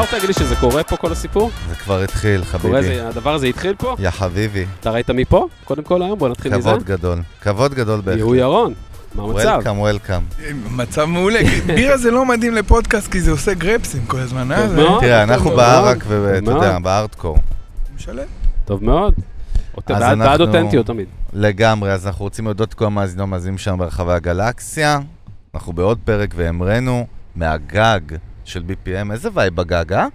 רוצה 0.00 0.12
להגיד 0.12 0.28
לי 0.28 0.34
שזה 0.34 0.56
קורה 0.56 0.82
פה 0.82 0.96
כל 0.96 1.12
הסיפור? 1.12 1.50
זה 1.68 1.74
כבר 1.74 2.02
התחיל, 2.02 2.44
קורה 2.44 2.52
חביבי. 2.58 2.82
זה, 2.82 3.08
הדבר 3.08 3.34
הזה 3.34 3.46
התחיל 3.46 3.74
פה? 3.78 3.96
יא 3.98 4.10
חביבי, 4.10 4.66
אתה 4.80 4.90
ראית 4.90 5.10
מפה? 5.10 5.48
קודם 5.64 5.82
כל 5.82 6.02
היום, 6.02 6.18
בוא 6.18 6.28
נתחיל 6.28 6.56
מזה. 6.56 6.70
כבוד 6.70 6.84
גדול. 6.84 7.18
כבוד 7.40 7.74
גדול 7.74 8.00
בהחלט. 8.00 8.18
יהוא 8.18 8.36
ירון, 8.36 8.74
מה 9.14 9.22
המצב? 9.22 9.52
וולקאם, 9.54 9.78
וולקאם. 9.78 10.22
מצב 10.70 11.04
מעולה, 11.04 11.40
בירה 11.66 11.96
זה 11.96 12.10
לא 12.10 12.24
מדהים 12.24 12.54
לפודקאסט 12.54 13.12
כי 13.12 13.20
זה 13.20 13.30
עושה 13.30 13.54
גרפסים 13.54 14.06
כל 14.06 14.18
הזמן, 14.18 14.52
אה? 14.52 14.56
טוב 14.56 14.68
זה 14.68 14.76
מאוד. 14.76 15.00
תראה, 15.00 15.22
אנחנו. 15.22 15.50
בערק, 15.50 16.04
ואתה. 16.08 16.50
יודע, 16.50 16.78
בארטקור. 16.78 17.38
משלם. 17.96 18.24
טוב 18.64 18.84
מאוד. 18.84 19.14
בעד 19.88 20.40
אותנטיות 20.40 20.86
תמיד. 20.86 21.06
לגמרי, 21.32 21.92
אז 21.92 22.06
אנחנו 22.06 22.24
רוצים 22.24 22.44
להודות 22.44 22.72
לכל 22.72 22.84
המאזינים 22.84 23.58
שלנו 23.58 23.78
ברחבי 23.78 24.12
הגלקסיה. 24.12 24.98
אנחנו 25.54 25.72
בעוד 25.72 25.98
פרק 26.04 26.34
והמרנו 26.36 27.06
מהגג 27.36 28.00
של 28.46 28.62
BPM. 28.68 29.12
איזה 29.12 29.28
וייב 29.34 29.54
בגג, 29.56 29.92
אה? 29.92 30.06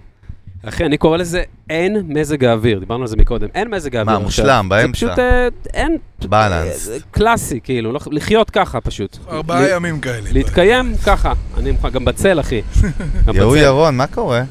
אחי, 0.68 0.84
אני 0.86 0.98
קורא 0.98 1.16
לזה 1.16 1.42
אין 1.70 2.02
מזג 2.08 2.44
האוויר, 2.44 2.78
דיברנו 2.78 3.02
על 3.02 3.08
זה 3.08 3.16
מקודם, 3.16 3.48
אין 3.54 3.70
מזג 3.70 3.96
האוויר 3.96 4.18
מה. 4.18 4.24
מושלם, 4.24 4.66
באמצע. 4.68 4.86
זה 4.86 4.92
פשוט 4.92 5.18
אה, 5.18 5.48
אין... 5.74 5.96
balance. 6.28 6.90
אה, 6.90 6.96
קלאסי, 7.10 7.60
כאילו, 7.64 7.92
לא- 7.92 8.00
לחיות 8.10 8.50
ככה 8.50 8.80
פשוט. 8.80 9.18
ארבעה 9.30 9.70
ימים 9.70 10.00
כאלה. 10.00 10.30
להתקיים 10.32 10.92
ככה. 11.06 11.32
אני 11.56 11.70
מוכן, 11.70 11.90
גם 11.90 12.04
בצל, 12.04 12.40
אחי. 12.40 12.62
יהוא. 13.34 13.56
ירון, 13.56 13.96
מה 13.96 14.06
קורה? 14.06 14.42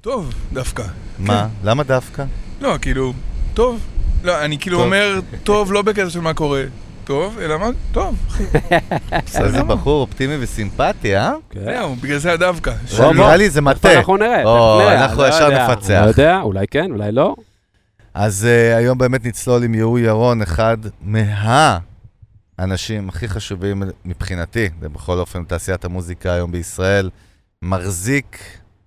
טוב, 0.00 0.34
דווקא. 0.52 0.84
מה? 1.18 1.46
למה 1.64 1.82
דווקא? 1.82 2.24
לא, 2.60 2.76
כאילו, 2.80 3.12
טוב. 3.54 3.80
לא, 4.24 4.44
אני 4.44 4.58
כאילו 4.58 4.76
טוב. 4.78 4.86
אומר, 4.86 5.20
טוב, 5.44 5.72
לא 5.72 5.82
בקטע 5.82 6.10
של 6.10 6.20
מה 6.20 6.34
קורה. 6.34 6.62
טוב, 7.08 7.38
אלא 7.38 7.58
מה? 7.58 7.68
טוב, 7.92 8.16
אחי. 8.28 8.44
איזה 9.44 9.62
בחור 9.62 10.00
אופטימי 10.00 10.34
וסימפטי, 10.40 11.16
אה? 11.16 11.32
כן. 11.50 11.82
בגלל 12.02 12.18
זה 12.18 12.32
הדווקא. 12.32 12.74
נראה 13.14 13.36
לי 13.36 13.50
זה 13.50 13.60
מטה. 13.60 13.98
אנחנו 13.98 14.16
נראה, 14.16 15.04
אנחנו 15.04 15.22
לא 15.22 15.28
ישר 15.28 15.50
נפצח. 15.50 16.00
לא 16.04 16.08
יודע, 16.08 16.40
אולי 16.40 16.66
כן, 16.70 16.90
אולי 16.90 17.12
לא. 17.12 17.34
אז 18.14 18.46
uh, 18.46 18.76
היום 18.76 18.98
באמת 18.98 19.26
נצלול 19.26 19.64
עם 19.64 19.74
יהוא 19.74 19.98
ירון, 19.98 20.42
אחד 20.42 20.76
מהאנשים 21.00 23.08
הכי 23.08 23.28
חשובים 23.28 23.82
מבחינתי, 24.04 24.68
זה 24.80 24.88
בכל 24.88 25.18
אופן 25.18 25.44
תעשיית 25.44 25.84
המוזיקה 25.84 26.32
היום 26.32 26.52
בישראל, 26.52 27.10
מחזיק, 27.62 28.38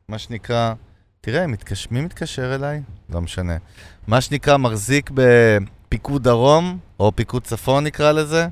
מה 0.09 0.17
שנקרא, 0.17 0.73
תראה, 1.21 1.47
מתקש... 1.47 1.87
מי 1.91 2.01
מתקשר 2.01 2.55
אליי? 2.55 2.81
לא 3.09 3.21
משנה. 3.21 3.57
מה 4.07 4.21
שנקרא, 4.21 4.57
מחזיק 4.57 5.09
בפיקוד 5.91 6.23
דרום, 6.23 6.77
או 6.99 7.11
פיקוד 7.15 7.43
צפון 7.43 7.83
נקרא 7.83 8.11
לזה, 8.11 8.47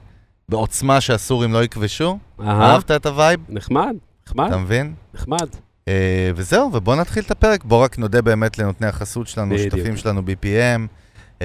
בעוצמה 0.50 1.02
שהסורים 1.02 1.54
לא 1.54 1.64
יכבשו. 1.64 2.18
אהה, 2.42 2.72
אהבת 2.72 2.92
את 2.92 3.06
הווייב? 3.06 3.40
נחמד, 3.50 3.96
נחמד, 4.28 4.48
אתה 4.48 4.58
מבין? 4.58 4.94
נחמד. 5.14 5.48
אה, 5.86 5.90
וזהו, 6.36 6.70
ובואו 6.74 6.96
נתחיל 6.96 7.24
את 7.24 7.32
הפרק. 7.32 7.64
בואו 7.64 7.82
רק 7.82 7.98
נודה 7.98 8.22
באמת 8.22 8.58
לנותני 8.58 8.88
החסות 8.88 9.28
שלנו, 9.28 9.56
בדיוק. 9.56 9.76
שותפים 9.76 9.98
שלנו 9.98 10.22
BPM, 10.22 10.88
אה, 11.40 11.44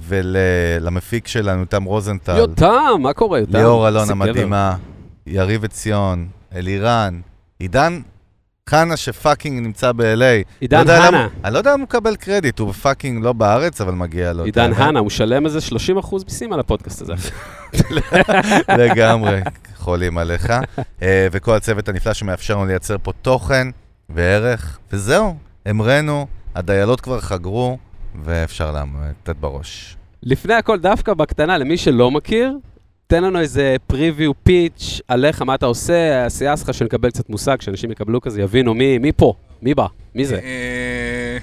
ולמפיק 0.00 1.26
שלנו, 1.28 1.64
תם 1.64 1.84
רוזנטל, 1.84 2.36
יותם, 2.36 3.00
מה 3.00 3.12
קורה, 3.12 3.38
יותם? 3.38 3.56
ליאור 3.56 3.88
אלון 3.88 4.02
איזה 4.02 4.14
גבר. 4.14 4.24
המדהימה, 4.24 4.76
יריב 5.26 5.64
עציון, 5.64 6.28
אלירן, 6.54 7.20
עידן 7.58 8.00
חנה 8.70 8.96
ש 8.96 9.10
fucking 9.10 9.60
נמצא 9.66 9.92
ב-LA. 9.92 10.44
עידן 10.60 10.86
לא. 10.86 11.06
למה- 11.06 11.26
אני 11.44 11.54
לא 11.54 11.58
יודע 11.58 11.74
אם 11.74 11.78
הוא 11.78 11.84
מקבל 11.84 12.16
קרדיט, 12.16 12.58
הוא 12.58 12.72
fucking 12.72 13.24
לא 13.24 13.32
בארץ, 13.32 13.80
אבל 13.80 13.92
מגיע 13.94 14.32
לו. 14.32 14.44
עידן? 14.44 14.72
הנה, 14.76 14.98
הוא 14.98 15.10
שלם 15.10 15.46
איזה 15.46 15.58
30% 15.60 15.70
מיסים 16.24 16.52
על 16.52 16.60
הפודקאסט 16.60 17.02
הזה. 17.02 17.14
לגמרי, 18.78 19.40
חולים 19.76 20.18
עליך. 20.18 20.52
אה, 21.02 21.28
וכל 21.32 21.54
הצוות 21.54 21.88
הנפלא 21.88 22.12
שמאפשר 22.12 22.54
לנו 22.56 22.66
לייצר 22.66 22.96
פה 23.02 23.12
תוכן 23.22 23.66
וערך, 24.08 24.78
וזהו, 24.92 25.34
המרנו, 25.66 26.26
הדיילות 26.54 27.00
כבר 27.00 27.20
חגרו, 27.20 27.78
ואפשר 28.24 28.74
לתת 29.22 29.36
בראש. 29.36 29.96
לפני 30.22 30.54
הכל, 30.54 30.78
דווקא 30.78 31.14
בקטנה, 31.14 31.58
למי 31.58 31.76
שלא 31.76 32.10
מכיר, 32.10 32.56
תן 33.10 33.24
לנו 33.24 33.40
איזה 33.40 33.76
preview 33.92 34.48
pitch 34.48 35.00
עליך, 35.08 35.42
מה 35.42 35.54
אתה 35.54 35.66
עושה, 35.66 36.22
העשייה 36.22 36.56
שלך, 36.56 36.74
שנקבל 36.74 37.10
קצת 37.10 37.30
מושג, 37.30 37.60
שאנשים 37.60 37.90
יקבלו 37.90 38.20
כזה, 38.20 38.42
יבינו 38.42 38.74
מי 38.74 38.98
מי 38.98 39.12
פה, 39.12 39.34
מי 39.62 39.74
בא, 39.74 39.86
מי 40.14 40.24
זה. 40.24 40.34
אה, 40.34 41.38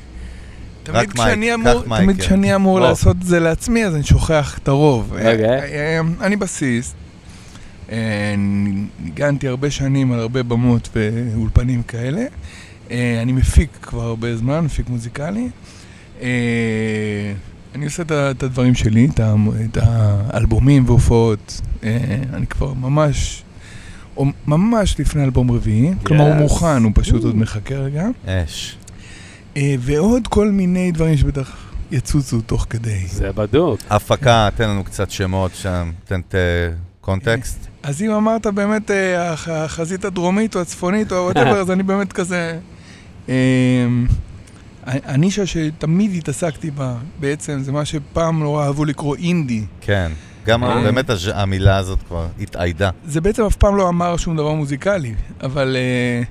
תמיד 0.84 1.14
כשאני 1.14 1.36
מייק, 1.36 1.54
אמור, 1.54 1.98
תמיד 1.98 2.16
כן. 2.16 2.22
כשאני 2.22 2.56
אמור. 2.56 2.80
לעשות 2.80 3.16
את 3.22 3.24
זה 3.24 3.40
לעצמי, 3.40 3.86
אז 3.86 3.96
אני 3.96 4.04
שוכח 4.04 4.58
את 4.58 4.68
הרוב. 4.68 5.14
אה, 5.14 5.32
אוקיי. 5.32 5.46
אה, 5.46 6.00
אני 6.22 6.36
בסיסט. 6.36 6.96
אה, 7.92 8.36
ניגנתי 9.00 9.48
הרבה 9.48 9.72
שנים 9.72 10.12
על 10.12 10.20
הרבה 10.20 10.44
במות 10.44 10.90
ואולפנים 10.96 11.84
כאלה. 11.84 12.26
אני 12.92 13.32
מפיק 13.32 13.70
כבר 13.82 14.04
הרבה 14.04 14.36
זמן, 14.36 14.60
מפיק 14.60 14.90
מוזיקלי. 14.90 15.50
אה, 17.78 17.82
אני 17.82 17.86
עושה 17.86 18.04
את 18.32 18.44
הדברים 18.44 18.76
שלי, 18.76 19.08
את 19.72 19.78
האלבומים 19.82 20.84
והופעות. 20.86 21.62
אה, 21.84 21.98
אני 22.34 22.48
כבר 22.48 22.74
ממש, 22.74 23.44
או 24.18 24.26
ממש 24.48 25.00
לפני 25.00 25.24
אלבום 25.24 25.52
רביעי. 25.52 25.94
כלומר, 26.04 26.24
הוא. 26.28 26.36
מוכן, 26.36 26.84
הוא 26.84 26.92
פשוט. 26.96 27.24
עוד 27.24 27.36
מחכה 27.36 27.76
רגע. 27.76 28.08
אש. 28.26 28.78
אה, 29.58 29.76
ועוד 29.80 30.28
כל 30.28 30.52
מיני 30.52 30.92
דברים 30.92 31.18
שבטח 31.18 31.58
יצוצו 31.92 32.42
תוך 32.42 32.66
כדי. 32.70 33.08
זה 33.08 33.32
בדוק. 33.32 33.80
הפקה, 33.90 34.50
תן 34.56 34.70
לנו 34.70 34.84
קצת 34.84 35.12
שמות 35.12 35.52
שם, 35.56 35.92
תן 36.06 36.20
את 36.30 36.36
אה, 36.36 36.76
קונטקסט. 37.02 37.68
אז 37.84 38.02
אם 38.02 38.12
אמרת 38.12 38.48
באמת 38.48 38.92
אה, 38.92 39.32
הח- 39.34 39.50
החזית 39.50 40.06
הדרומית 40.06 40.56
או 40.56 40.62
הצפונית 40.62 41.12
או 41.12 41.18
whatever, 41.18 41.60
אז 41.62 41.72
אני 41.72 41.84
באמת 41.84 42.14
כזה... 42.14 42.60
הנישה 44.88 45.46
שתמיד 45.46 46.12
התעסקתי 46.16 46.72
בה, 46.72 46.96
בעצם, 47.20 47.60
זה 47.60 47.72
מה 47.72 47.86
שפעם 47.86 48.40
נורא 48.40 48.66
אהבו 48.66 48.86
לקרוא 48.86 49.16
אינדי. 49.16 49.66
כן. 49.82 50.12
גם 50.46 50.64
אה. 50.64 50.84
באמת 50.84 51.06
המילה 51.34 51.78
הזאת 51.78 52.00
כבר 52.08 52.28
התאיידה. 52.40 52.90
זה 53.06 53.22
בעצם 53.22 53.44
אף 53.44 53.56
פעם 53.56 53.76
לא 53.76 53.90
אמר 53.90 54.18
שום 54.18 54.38
דבר 54.38 54.54
מוזיקלי, 54.54 55.14
אבל 55.42 55.76
אה, 55.80 56.24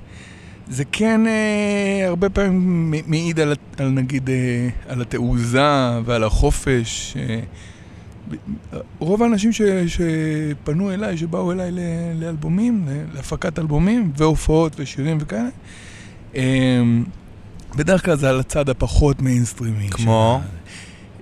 זה 0.67 0.83
כן 0.91 1.27
אה, 1.27 2.07
הרבה 2.07 2.29
פעמים 2.29 2.93
מעיד 3.07 3.39
על, 3.39 3.55
נגיד, 3.79 4.29
על 4.87 5.01
התעוזה 5.01 5.99
ועל 6.05 6.23
החופש. 6.23 7.17
רוב 8.99 9.23
האנשים 9.23 9.51
ש, 9.51 9.61
שפנו 9.87 10.91
אליי, 10.91 11.17
שבאו 11.17 11.51
אליי 11.51 11.71
ל, 11.71 11.79
לאלבומים, 12.19 12.87
להפקת 13.13 13.59
אלבומים 13.59 14.11
והופעות 14.17 14.75
ושירים 14.79 15.17
וכאלה, 15.21 15.49
אה, 16.35 16.81
בדרך 17.75 18.05
כלל 18.05 18.15
זה 18.17 18.29
על 18.29 18.39
הצד 18.39 18.69
הפחות 18.69 19.21
מיינסטרימי. 19.21 19.89
כמו? 19.89 20.41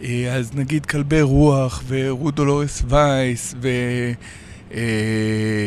אה, 0.03 0.35
אז 0.35 0.51
נגיד 0.55 0.85
כלבי 0.85 1.21
רוח, 1.21 1.83
ורות 1.87 2.35
דולורס 2.35 2.83
וייס, 2.89 3.55
ו... 3.61 3.67
אה, 4.73 4.79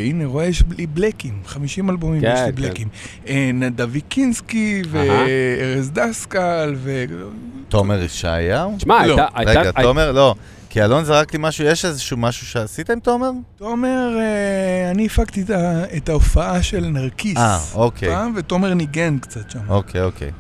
הנה, 0.05 0.27
רואה, 0.27 0.47
יש 0.47 0.63
לי 0.77 0.87
בלקים, 0.87 1.41
50 1.47 1.91
אלבומים 1.91 2.21
כן, 2.21 2.33
יש 2.35 2.41
לי 2.41 2.47
כן. 2.47 2.63
בלקים. 2.63 2.89
אה, 3.29 3.51
נדב 3.55 3.99
קינסקי, 4.09 4.83
אהה. 4.95 5.05
וארז 5.59 5.91
דסקל, 5.91 6.75
ו... 6.77 7.05
תומר 7.69 8.03
ישעיהו? 8.03 8.75
תשמע, 8.77 9.07
לא. 9.07 9.17
הייתה... 9.17 9.27
הייתה- 9.35 9.61
רגע, 9.61 9.83
תומר, 9.83 10.13
לא. 10.13 10.35
כי 10.71 10.85
אלון 10.85 11.05
זרק 11.05 11.33
לי 11.33 11.39
משהו, 11.43 11.65
יש 11.65 11.85
איזשהו 11.85 12.17
משהו 12.17 12.47
שעשית 12.47 12.91
עם 12.91 13.01
תומר? 13.01 13.31
תומר, 13.57 14.17
אה, 14.19 14.91
אני 14.91 15.07
הפקתי 15.07 15.45
את 15.97 16.09
ההופעה 16.09 16.63
של 16.63 16.87
נרקיס. 16.87 17.37
אה, 17.37 17.59
אוקיי. 17.75 18.09
פעם, 18.09 18.33
ותומר 18.37 18.75
ניגן 18.75 19.19
קצת 19.19 19.51
שם. 19.51 19.59
אוקיי, 19.69 20.03
אוקיי. 20.03 20.31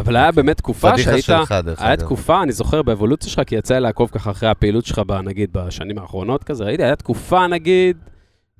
אבל 0.00 0.16
היה 0.16 0.32
באמת 0.32 0.56
תקופה 0.56 0.92
פדיחה 0.92 1.10
שהיית... 1.10 1.24
שלך, 1.24 1.54
דרך 1.64 1.82
היה 1.82 1.92
אגב. 1.92 2.02
תקופה, 2.02 2.42
אני 2.42 2.52
זוכר 2.52 2.82
באבולוציה 2.82 3.30
שלך, 3.30 3.48
כי 3.48 3.54
יצא 3.54 3.74
לי 3.74 3.80
לעקוב 3.80 4.10
ככה 4.12 4.30
אחרי 4.30 4.48
הפעילות 4.48 4.86
שלך, 4.86 4.98
ב- 4.98 5.12
נגיד, 5.12 5.50
בשנים 5.52 5.98
האחרונות 5.98 6.44
כזה, 6.44 6.64
ראיתי, 6.64 6.84
היה 6.84 6.96
תקופה, 6.96 7.46
נגיד, 7.46 7.96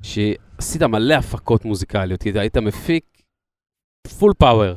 שעשית 0.02 0.82
מלא 0.82 1.14
הפקות 1.14 1.64
מוזיקליות, 1.64 2.22
כי 2.22 2.32
היית 2.38 2.56
מפיק 2.56 3.04
פול 4.18 4.32
פאוור. 4.38 4.74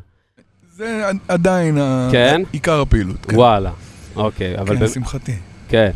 זה 0.71 1.07
עד- 1.07 1.17
עדיין 1.27 1.77
כן? 2.11 2.41
עיקר 2.51 2.81
הפעילות. 2.81 3.25
כן. 3.25 3.35
וואלה. 3.35 3.71
אוקיי, 4.15 4.59
אבל... 4.59 4.77
כן, 4.77 4.83
לשמחתי. 4.83 5.35
כן. 5.67 5.91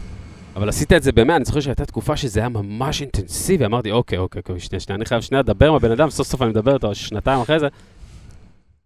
אבל 0.55 0.69
עשית 0.69 0.93
את 0.93 1.03
זה 1.03 1.11
באמת, 1.11 1.35
אני 1.35 1.45
זוכר 1.45 1.59
שהייתה 1.59 1.85
תקופה 1.85 2.17
שזה 2.17 2.39
היה 2.39 2.49
ממש 2.49 3.01
אינטנסיבי, 3.01 3.65
אמרתי, 3.65 3.91
אוקיי, 3.91 4.17
אוקיי, 4.17 4.39
אוקיי, 4.39 4.59
שנייה, 4.59 4.79
שנייה, 4.79 4.95
אני 4.97 5.05
חייב 5.05 5.21
שנייה 5.21 5.41
לדבר 5.41 5.67
עם 5.67 5.73
הבן 5.75 5.91
אדם, 5.91 6.09
סוף 6.09 6.27
סוף 6.27 6.41
אני 6.41 6.49
מדבר 6.49 6.73
איתו 6.73 6.95
שנתיים 6.95 7.41
אחרי 7.41 7.59
זה. 7.59 7.67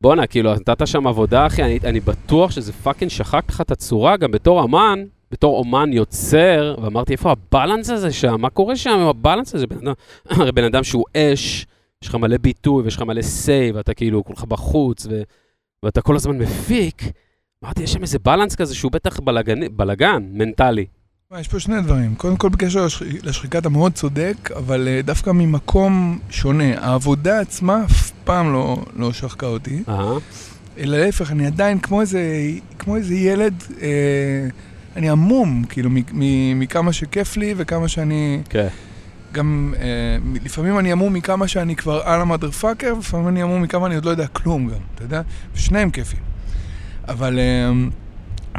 בואנה, 0.02 0.28
כאילו, 0.28 0.54
נתת 0.54 0.88
שם 0.88 1.08
עבודה, 1.08 1.48
אחי, 1.48 1.64
אני, 1.64 1.80
אני 1.84 2.00
בטוח 2.00 2.52
שזה 2.52 2.74
fucking 2.74 3.12
שחק 3.12 3.44
לך 3.50 3.62
את 3.62 3.72
הצורה, 3.72 4.18
גם 4.18 4.32
בתור 4.32 4.64
אמן, 4.64 5.04
בתור 5.32 5.58
אומן 5.58 5.94
יוצר, 5.94 6.76
ואמרתי, 6.82 7.14
איפה 7.14 7.32
ה 7.32 7.39
balance 7.39 7.90
הזה 7.90 8.12
שם? 8.12 8.42
מה 8.42 8.50
קורה 8.50 8.76
שם 8.76 8.90
עם 8.90 9.08
ה 9.08 9.14
balance 9.14 9.56
הזה? 9.56 9.68
בן 9.68 9.78
אדם, 9.78 9.94
הרי 10.30 10.52
בן 10.52 10.64
אדם 10.64 10.84
שהוא 10.84 11.06
אש, 11.18 11.66
יש 12.04 12.10
לך 12.10 12.16
מלא 12.16 12.38
ביטוי 12.38 12.84
ויש 12.84 12.96
לך 12.96 13.02
מלא 13.02 13.22
say, 13.22 13.72
ואתה 13.72 13.94
כאילו 13.94 14.24
כולך 14.24 14.44
בחוץ, 14.44 15.08
ו, 15.10 15.22
ואתה 15.84 16.02
כל 16.02 16.16
הזמן 16.16 16.38
מפיק. 16.38 17.02
אמרתי, 17.64 17.84
יש 17.84 17.94
שם 17.94 18.02
איזה 18.02 18.20
balance 18.20 18.56
כזה 18.56 18.76
שהוא 18.76 18.92
בטח 18.92 19.20
בלגן, 19.20 19.78
בלגן 19.78 20.24
מנטלי. 20.32 20.86
יש 21.40 21.48
פה 21.48 21.60
שני 21.60 21.82
דברים. 21.82 22.16
קודם 22.16 22.38
כל, 22.38 22.50
בקשר 22.50 22.86
לש- 22.86 23.02
לשחיקה 23.24 23.58
אתה 23.58 23.70
מאוד 23.70 23.94
צודק, 23.94 24.36
אבל 24.56 24.88
אה, 24.88 25.02
דווקא 25.02 25.30
ממקום 25.32 26.20
שונה. 26.30 26.64
העבודה 26.78 27.40
עצמה 27.40 27.84
אף 27.86 28.12
פעם 28.24 28.54
לא, 28.54 28.86
לא 28.96 29.14
שחקה 29.14 29.46
אותי. 29.46 29.84
אהה. 29.90 30.14
אלא 30.78 30.98
להפך, 30.98 31.32
אני 31.32 31.48
עדיין 31.48 31.80
כמו 31.80 32.02
איזה, 32.02 32.22
כמו 32.80 32.96
איזה 32.96 33.16
ילד, 33.16 33.54
אה, 33.82 33.88
אני 34.96 35.10
עמום, 35.10 35.64
כאילו, 35.70 35.90
מ- 35.90 35.96
מ- 36.14 36.60
מכמה 36.60 36.94
שכיף 36.94 37.38
לי 37.38 37.54
וכמה 37.58 37.88
שאני... 37.88 38.42
כן. 38.50 38.68
גם, 39.34 39.74
אה, 39.80 39.86
לפעמים 40.46 40.80
אני 40.80 40.92
עמום 40.92 41.14
מכמה 41.14 41.48
שאני 41.48 41.76
כבר 41.76 42.02
על 42.04 42.22
המאדר 42.22 42.52
פאקר, 42.52 42.94
ולפעמים 42.96 43.28
אני 43.28 43.42
עמום 43.42 43.62
מכמה 43.62 43.86
אני 43.88 43.96
עוד 43.96 44.06
לא 44.06 44.10
יודע 44.10 44.28
כלום 44.28 44.68
גם, 44.68 44.76
אתה 44.96 45.04
יודע? 45.04 45.22
ושניהם 45.56 45.90
כיפים. 45.90 46.20
אבל 47.08 47.40
אה, 47.40 47.72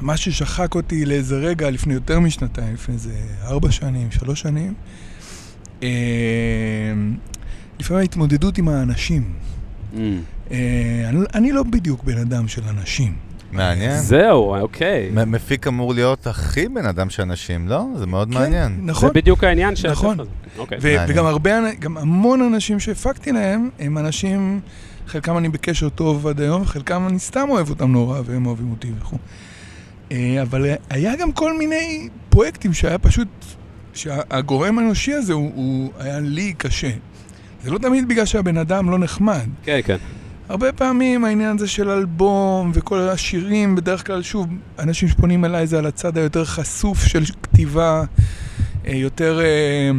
מה 0.00 0.16
ששחק 0.16 0.74
אותי 0.74 1.04
לאיזה 1.04 1.36
רגע 1.36 1.70
לפני 1.70 1.94
יותר 1.94 2.20
משנתיים, 2.20 2.74
לפני 2.74 2.94
איזה 2.94 3.12
ארבע 3.44 3.70
שנים, 3.70 4.10
שלוש 4.10 4.40
שנים, 4.40 4.74
אה, 5.82 5.88
לפעמים 7.80 8.00
ההתמודדות 8.00 8.58
עם 8.58 8.68
האנשים. 8.68 9.32
Mm. 9.94 9.98
אה, 10.50 10.56
אני, 11.08 11.18
אני 11.34 11.52
לא 11.52 11.62
בדיוק 11.62 12.04
בן 12.04 12.18
אדם 12.18 12.48
של 12.48 12.62
אנשים. 12.68 13.14
מעניין. 13.52 13.98
זהו, 13.98 14.54
אוקיי. 14.54 15.10
מפיק 15.26 15.66
אמור 15.66 15.94
להיות 15.94 16.26
הכי 16.26 16.68
בן 16.68 16.86
אדם 16.86 17.10
של 17.10 17.22
אנשים, 17.22 17.68
לא? 17.68 17.86
זה 17.98 18.06
מאוד 18.06 18.28
מעניין. 18.28 18.76
זה 18.76 18.82
נכון. 18.82 19.10
בדיוק 19.14 19.44
העניין 19.44 19.76
של... 19.76 19.90
נכון. 19.90 20.18
אוקיי. 20.58 20.78
ו- 20.80 20.88
מעניין. 20.88 21.10
וגם 21.10 21.26
הרבה, 21.26 21.50
גם 21.78 21.98
המון 21.98 22.42
אנשים 22.42 22.80
שהפקתי 22.80 23.32
להם, 23.32 23.70
הם 23.78 23.98
אנשים, 23.98 24.60
חלקם 25.06 25.38
אני 25.38 25.48
בקשר 25.48 25.88
טוב 25.88 26.26
עד 26.26 26.40
היום, 26.40 26.62
וחלקם 26.62 27.08
אני 27.08 27.18
סתם 27.18 27.46
אוהב 27.48 27.70
אותם 27.70 27.92
נורא, 27.92 28.20
והם 28.24 28.46
אוהבים 28.46 28.70
אותי 28.70 28.92
וכו'. 29.00 29.18
אה, 30.12 30.42
אבל 30.42 30.66
היה 30.90 31.16
גם 31.16 31.32
כל 31.32 31.58
מיני 31.58 32.08
פרויקטים 32.28 32.74
שהיה 32.74 32.98
פשוט, 32.98 33.28
שהגורם 33.94 34.78
האנושי 34.78 35.12
הזה 35.12 35.32
הוא, 35.32 35.50
הוא 35.54 35.90
היה 35.98 36.20
לי 36.20 36.52
קשה. 36.52 36.90
זה 37.64 37.70
לא 37.70 37.78
תמיד 37.78 38.08
בגלל 38.08 38.24
שהבן 38.24 38.56
אדם 38.56 38.90
לא 38.90 38.98
נחמד. 38.98 39.46
כן, 39.62 39.80
כן. 39.84 39.96
הרבה 40.48 40.72
פעמים 40.72 41.24
העניין 41.24 41.56
הזה 41.56 41.68
של 41.68 41.90
אלבום 41.90 42.70
וכל 42.74 42.98
השירים, 42.98 43.74
בדרך 43.76 44.06
כלל, 44.06 44.22
שוב, 44.22 44.46
אנשים 44.78 45.08
שפונים 45.08 45.44
אליי 45.44 45.66
זה 45.66 45.78
על 45.78 45.86
הצד 45.86 46.18
היותר 46.18 46.44
חשוף 46.44 47.04
של 47.04 47.22
כתיבה, 47.42 48.04
אה, 48.86 48.94
יותר 48.94 49.40
אה, 49.40 49.90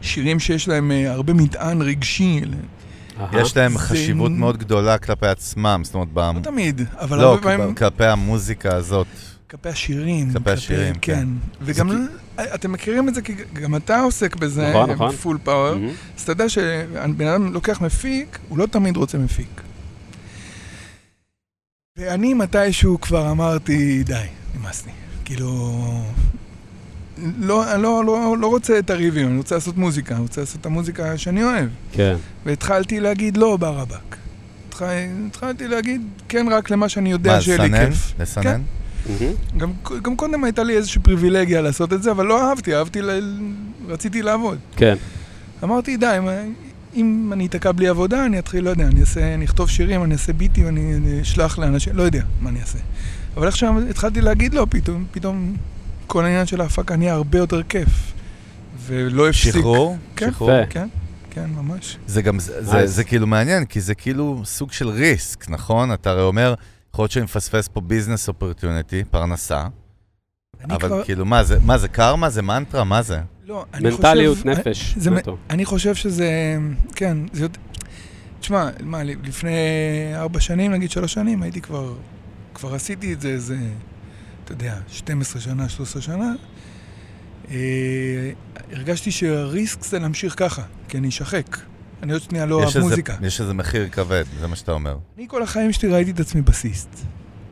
שירים 0.00 0.40
שיש 0.40 0.68
להם 0.68 0.90
הרבה 1.06 1.32
מטען 1.32 1.82
רגשי. 1.82 2.40
יש 3.32 3.56
להם 3.56 3.78
חשיבות 3.78 4.32
מאוד 4.32 4.56
גדולה 4.56 4.98
כלפי 4.98 5.26
עצמם, 5.26 5.80
זאת 5.84 5.94
אומרת, 5.94 6.08
לא 6.36 6.40
תמיד, 6.42 6.80
אבל 7.00 7.18
לא, 7.18 7.30
הרבה 7.30 7.42
פעמים 7.42 7.74
כלפי 7.74 8.04
המוזיקה 8.04 8.74
הזאת. 8.74 9.06
כלפי 9.50 9.68
השירים. 9.68 10.32
כלפי 10.32 10.50
השירים, 10.50 10.94
כן. 10.94 11.14
כן. 11.14 11.28
וגם, 11.60 12.06
אתם 12.54 12.72
מכירים 12.72 13.08
את 13.08 13.14
זה 13.14 13.22
כי 13.22 13.34
גם 13.52 13.76
אתה 13.76 14.00
עוסק 14.00 14.36
בזה, 14.36 14.70
נכון, 14.70 14.90
נכון. 14.90 15.12
פול 15.12 15.38
פאוור. 15.44 15.74
אז 16.16 16.22
אתה 16.22 16.32
יודע 16.32 16.48
שבן 16.48 17.28
אדם 17.28 17.52
לוקח 17.52 17.80
מפיק, 17.80 18.38
הוא 18.48 18.58
לא 18.58 18.66
תמיד 18.66 18.96
רוצה 18.96 19.18
מפיק. 19.18 19.60
ואני 21.98 22.34
מתישהו 22.34 23.00
כבר 23.00 23.30
אמרתי, 23.30 24.02
די, 24.02 24.26
נמאס 24.54 24.86
לי. 24.86 24.92
כאילו... 25.24 25.82
לא, 27.38 27.74
אני 27.74 27.82
לא, 27.82 28.04
לא, 28.06 28.36
לא 28.40 28.46
רוצה 28.46 28.78
את 28.78 28.90
הריבים, 28.90 29.26
אני 29.28 29.36
רוצה 29.38 29.54
לעשות 29.54 29.76
מוזיקה, 29.76 30.14
אני 30.14 30.22
רוצה 30.22 30.40
לעשות 30.40 30.60
את 30.60 30.66
המוזיקה 30.66 31.18
שאני 31.18 31.44
אוהב. 31.44 31.68
כן. 31.92 32.16
והתחלתי 32.46 33.00
להגיד 33.00 33.36
לא 33.36 33.56
ברבק. 33.56 34.16
התח... 34.68 34.82
התחלתי 35.26 35.68
להגיד 35.68 36.02
כן 36.28 36.46
רק 36.50 36.70
למה 36.70 36.88
שאני 36.88 37.10
יודע 37.10 37.32
מה, 37.34 37.40
שיהיה 37.40 37.58
לי 37.58 37.68
לסנן? 37.68 37.86
כיף. 37.90 38.12
לסנן? 38.20 38.42
כן. 38.42 38.60
מהמם. 39.08 39.32
גם, 39.56 39.70
גם 40.02 40.16
קודם 40.16 40.44
הייתה 40.44 40.62
לי 40.62 40.76
איזושהי 40.76 41.00
פריבילגיה 41.02 41.60
לעשות 41.60 41.92
את 41.92 42.02
זה, 42.02 42.10
אבל 42.10 42.26
לא 42.26 42.48
אהבתי, 42.50 42.74
אהבתי, 42.76 43.02
ל... 43.02 43.10
רציתי 43.88 44.22
לעבוד. 44.22 44.58
כן. 44.76 44.94
אמרתי, 45.64 45.96
די, 45.96 46.18
מה- 46.22 46.32
אם 46.94 47.30
אני 47.32 47.46
אתקע 47.46 47.72
בלי 47.72 47.88
עבודה, 47.88 48.26
אני 48.26 48.38
אתחיל, 48.38 48.64
לא 48.64 48.70
יודע, 48.70 48.84
אני 48.86 49.00
אעשה, 49.00 49.34
אני 49.34 49.44
אכתוב 49.44 49.70
שירים, 49.70 50.02
אני 50.04 50.12
אעשה 50.12 50.32
ביטים, 50.32 50.68
אני 50.68 50.92
אשלח 51.22 51.58
לאנשים, 51.58 51.96
לא 51.96 52.02
יודע 52.02 52.22
מה 52.40 52.50
אני 52.50 52.60
אעשה. 52.60 52.78
אבל 53.36 53.46
איך 53.46 53.56
שהתחלתי 53.56 54.20
להגיד 54.20 54.54
לו, 54.54 54.70
פתאום, 54.70 55.04
פתאום 55.12 55.56
כל 56.06 56.24
העניין 56.24 56.46
של 56.46 56.60
ההפקה 56.60 56.96
נהיה 56.96 57.14
הרבה 57.14 57.38
יותר 57.38 57.62
כיף. 57.62 58.12
ולא 58.86 59.28
הפסיק. 59.28 59.54
שחרור? 59.54 59.96
כן. 60.16 60.30
שחרור? 60.30 60.66
כן, 60.70 60.88
כן, 61.30 61.50
ממש. 61.56 61.98
זה 62.06 62.22
גם, 62.22 62.38
זה, 62.38 62.64
זה, 62.64 62.86
זה 62.86 63.04
כאילו 63.04 63.26
מעניין, 63.26 63.64
כי 63.64 63.80
זה 63.80 63.94
כאילו 63.94 64.42
סוג 64.44 64.72
של 64.72 64.88
ריסק, 64.88 65.50
נכון? 65.50 65.92
אתה 65.92 66.10
הרי 66.10 66.22
אומר, 66.22 66.54
יכול 66.94 67.02
להיות 67.02 67.12
שאני 67.12 67.24
מפספס 67.24 67.68
פה 67.68 67.80
ביזנס 67.80 68.28
אופרטיוניטי, 68.28 69.04
פרנסה, 69.10 69.66
אבל 70.64 70.78
כבר- 70.78 71.04
כאילו, 71.04 71.24
מה 71.24 71.44
זה, 71.44 71.58
מה 71.64 71.78
זה 71.78 71.88
קרמה? 71.88 72.30
זה 72.30 72.42
מנטרה? 72.42 72.84
מה 72.84 73.02
זה? 73.02 73.18
לא, 73.46 73.64
אני 73.74 73.90
מנטליות, 73.90 74.36
חושב- 74.36 74.48
נפש. 74.48 74.94
זה. 74.98 75.10
אני 75.50 75.64
חושב 75.64 75.94
שזה, 75.94 76.56
כן, 76.94 77.16
זה 77.32 77.44
יותר... 77.44 77.60
תשמע, 78.40 78.68
מה, 78.80 79.02
לפני 79.04 79.56
ארבע 80.14 80.40
שנים, 80.40 80.72
נגיד 80.72 80.90
שלוש 80.90 81.12
שנים, 81.12 81.42
הייתי 81.42 81.60
כבר, 81.60 81.94
כבר 82.54 82.74
עשיתי 82.74 83.12
את 83.12 83.20
זה 83.20 83.28
איזה, 83.28 83.56
אתה 84.46 84.54
יודע, 84.54 84.74
12 84.88 85.40
שנה, 85.42 85.68
13 85.68 86.02
שנה. 86.02 86.32
אה, 87.50 87.56
הרגשתי 88.72 89.10
שהריסק 89.10 89.84
זה 89.84 89.98
להמשיך 89.98 90.34
ככה, 90.36 90.62
כי 90.88 90.98
אני 90.98 91.08
אשחק. 91.08 91.56
אני 92.02 92.12
עוד 92.12 92.22
שנייה 92.22 92.46
לא 92.46 92.56
יש 92.56 92.62
אוהב 92.64 92.66
איזה- 92.76 92.80
מוזיקה. 92.80 93.14
יש 93.22 93.40
איזה 93.40 93.54
מחיר 93.54 93.88
כבד, 93.88 94.24
זה 94.40 94.46
מה 94.46 94.56
שאתה 94.56 94.72
אומר. 94.72 94.96
אני 95.18 95.26
כל 95.28 95.42
החיים 95.42 95.72
שלי 95.72 95.88
ראיתי 95.88 96.10
את 96.10 96.20
עצמי 96.20 96.40
בסיסט. 96.42 96.88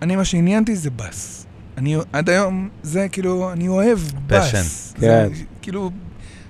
אני, 0.02 0.16
מה 0.16 0.24
שעניינתי 0.24 0.76
זה 0.76 0.90
בס. 0.90 1.46
אני 1.78 1.96
עד 2.12 2.30
היום, 2.30 2.68
זה 2.82 3.06
כאילו, 3.12 3.52
אני 3.52 3.68
אוהב 3.68 3.98
בס. 4.26 4.94
זה, 4.98 5.06
כן. 5.06 5.44
כאילו, 5.62 5.90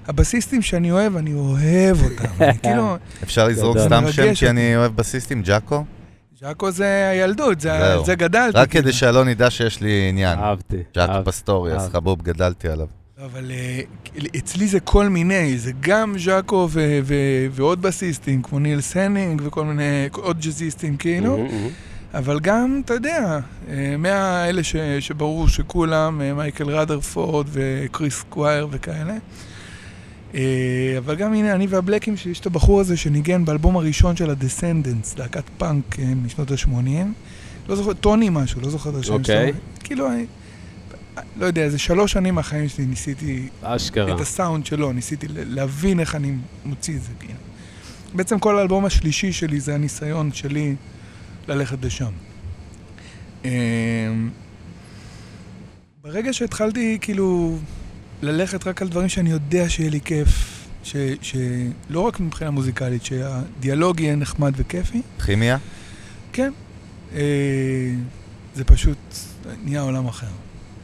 הבסיסטים 0.06 0.62
שאני 0.62 0.90
אוהב, 0.92 1.16
אני 1.16 1.34
אוהב 1.34 2.02
אותם. 2.02 2.42
אני 2.44 2.58
כאילו, 2.62 2.96
אפשר 3.22 3.48
לזרוק. 3.48 3.78
סתם 3.78 4.04
שם 4.12 4.34
כי. 4.34 4.50
אני 4.50 4.76
אוהב 4.76 4.96
בסיסטים, 4.96 5.42
ג'אקו? 5.42 5.84
ז'אקו 6.44 6.70
זה 6.70 7.08
הילדות, 7.08 7.60
זה. 7.60 7.96
זה 8.04 8.14
גדלתי. 8.14 8.58
רק 8.58 8.70
כאילו. 8.70 8.84
כדי 8.84 8.92
שלא 8.92 9.24
נדע 9.24 9.50
שיש 9.50 9.80
לי 9.80 10.06
עניין. 10.08 10.38
אהבתי. 10.38 10.76
ג'אקו 10.94 11.24
פסטוריוס, 11.24 11.82
אהב. 11.82 11.92
חבוב, 11.92 12.22
גדלתי 12.22 12.68
עליו. 12.68 12.86
אבל 13.24 13.50
אה, 13.50 13.80
אצלי 14.36 14.66
זה 14.68 14.80
כל 14.80 15.08
מיני, 15.08 15.58
זה 15.58 15.72
גם 15.80 16.14
ג'אקו 16.18 16.68
ו- 16.70 16.98
ו- 17.04 17.46
ועוד 17.50 17.82
בסיסטים, 17.82 18.42
כמו 18.42 18.58
ניל 18.58 18.80
סנינג 18.80 19.42
וכל 19.44 19.64
מיני, 19.64 20.08
עוד 20.12 20.40
ג'אזיסטים 20.40 20.96
כאילו. 20.96 21.36
מהמם, 21.36 21.50
מהמם. 21.50 21.68
אבל 22.14 22.40
גם, 22.40 22.80
אתה 22.84 22.94
יודע, 22.94 23.38
אה, 23.68 23.94
מהאלה 23.98 24.62
ש, 24.62 24.76
שברור 25.00 25.48
שכולם, 25.48 26.20
אה, 26.20 26.34
מייקל 26.34 26.70
רדרפורד 26.70 27.46
וכריס 27.52 28.24
סקווייר 28.28 28.68
וכאלה. 28.70 29.14
אה, 30.34 30.94
אבל 30.98 31.14
גם 31.14 31.34
הנה, 31.34 31.54
אני 31.54 31.66
והבלקים, 31.66 32.16
שיש 32.16 32.40
את 32.40 32.46
הבחור 32.46 32.80
הזה 32.80 32.96
שניגן 32.96 33.44
באלבום 33.44 33.76
הראשון 33.76 34.16
של 34.16 34.30
ה-Descendants, 34.30 35.18
להקת 35.18 35.44
פאנק 35.58 35.98
אה, 35.98 36.14
משנות 36.14 36.50
ה-80. 36.50 36.68
לא 37.68 37.76
זוכר, 37.76 37.92
טוני 37.92 38.28
משהו, 38.30 38.60
לא 38.60 38.70
זוכר 38.70 38.90
את 38.90 38.94
השם 38.94 39.12
אוקיי. 39.12 39.52
שלו. 39.52 39.60
כאילו, 39.84 40.12
אני, 40.12 40.26
לא 41.36 41.46
יודע, 41.46 41.62
איזה 41.62 41.78
שלוש 41.78 42.12
שנים 42.12 42.34
מהחיים 42.34 42.68
שלי 42.68 42.86
ניסיתי 42.86 43.48
אשכרה. 43.62 44.14
את 44.14 44.20
הסאונד 44.20 44.66
שלו, 44.66 44.92
ניסיתי 44.92 45.26
להבין 45.30 46.00
איך 46.00 46.14
אני 46.14 46.32
מוציא 46.64 46.96
את 46.96 47.02
זה. 47.02 47.12
כאילו. 47.20 47.38
בעצם 48.14 48.38
כל 48.38 48.58
האלבום 48.58 48.84
השלישי 48.84 49.32
שלי 49.32 49.60
זה 49.60 49.74
הניסיון 49.74 50.32
שלי 50.32 50.74
ללכת 51.48 51.84
לשם. 51.84 52.12
אמ, 53.44 53.50
ברגע 56.02 56.32
שהתחלתי 56.32 56.98
כאילו 57.00 57.58
ללכת 58.24 58.66
רק 58.66 58.82
על 58.82 58.88
דברים 58.88 59.08
שאני 59.08 59.30
יודע 59.30 59.68
שיהיה 59.68 59.90
לי 59.90 60.00
כיף, 60.00 60.28
ש, 60.84 60.96
שלא 61.22 62.00
רק 62.00 62.20
מבחינה 62.20 62.50
מוזיקלית, 62.50 63.04
שהדיאלוג 63.04 64.00
יהיה 64.00 64.16
נחמד 64.16 64.52
וכיפי, 64.56 65.02
כימיה? 65.26 65.58
כן, 66.32 66.52
אה, 67.14 67.20
זה 68.54 68.64
פשוט 68.64 68.98
נהיה 69.64 69.80
עולם 69.80 70.06
אחר. 70.06 70.26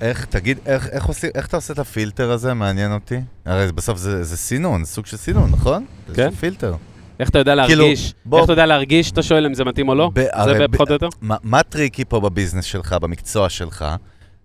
איך, 0.01 0.25
תגיד, 0.25 0.59
איך, 0.67 0.89
איך, 0.89 1.05
עושים, 1.05 1.31
איך 1.35 1.47
אתה 1.47 1.57
עושה 1.57 1.73
את 1.73 1.79
הפילטר 1.79 2.31
הזה? 2.31 2.55
מעניין 2.55 2.93
אותי. 2.93 3.19
הרי 3.47 3.73
בסוף 3.73 3.99
זה, 3.99 4.25
זה 4.25 4.37
סינון, 4.37 4.85
סוג 4.85 5.07
של 5.07 5.17
סינון, 5.17 5.51
נכון? 5.51 5.85
כן. 6.07 6.31
זה 6.31 6.37
פילטר. 6.41 6.75
איך 7.21 7.29
אתה 7.29 7.39
יודע 7.39 7.55
כאילו, 7.67 7.83
להרגיש? 7.85 8.15
בוא- 8.25 8.39
איך 8.39 8.45
אתה 8.45 8.53
יודע 8.53 8.67
להרגיש? 8.67 9.11
אתה 9.11 9.23
שואל 9.23 9.47
אם 9.47 9.55
זה 9.55 9.65
מתאים 9.65 9.89
או 9.89 9.95
לא? 9.95 10.11
ב- 10.15 10.21
זה 10.45 10.65
פחות 10.73 10.89
או 10.89 10.93
יותר? 10.93 11.09
מה, 11.21 11.37
מה 11.43 11.63
tricky 11.62 12.05
פה 12.05 12.21
בביזנס 12.21 12.65
שלך, 12.65 12.93
במקצוע 12.93 13.49
שלך? 13.49 13.85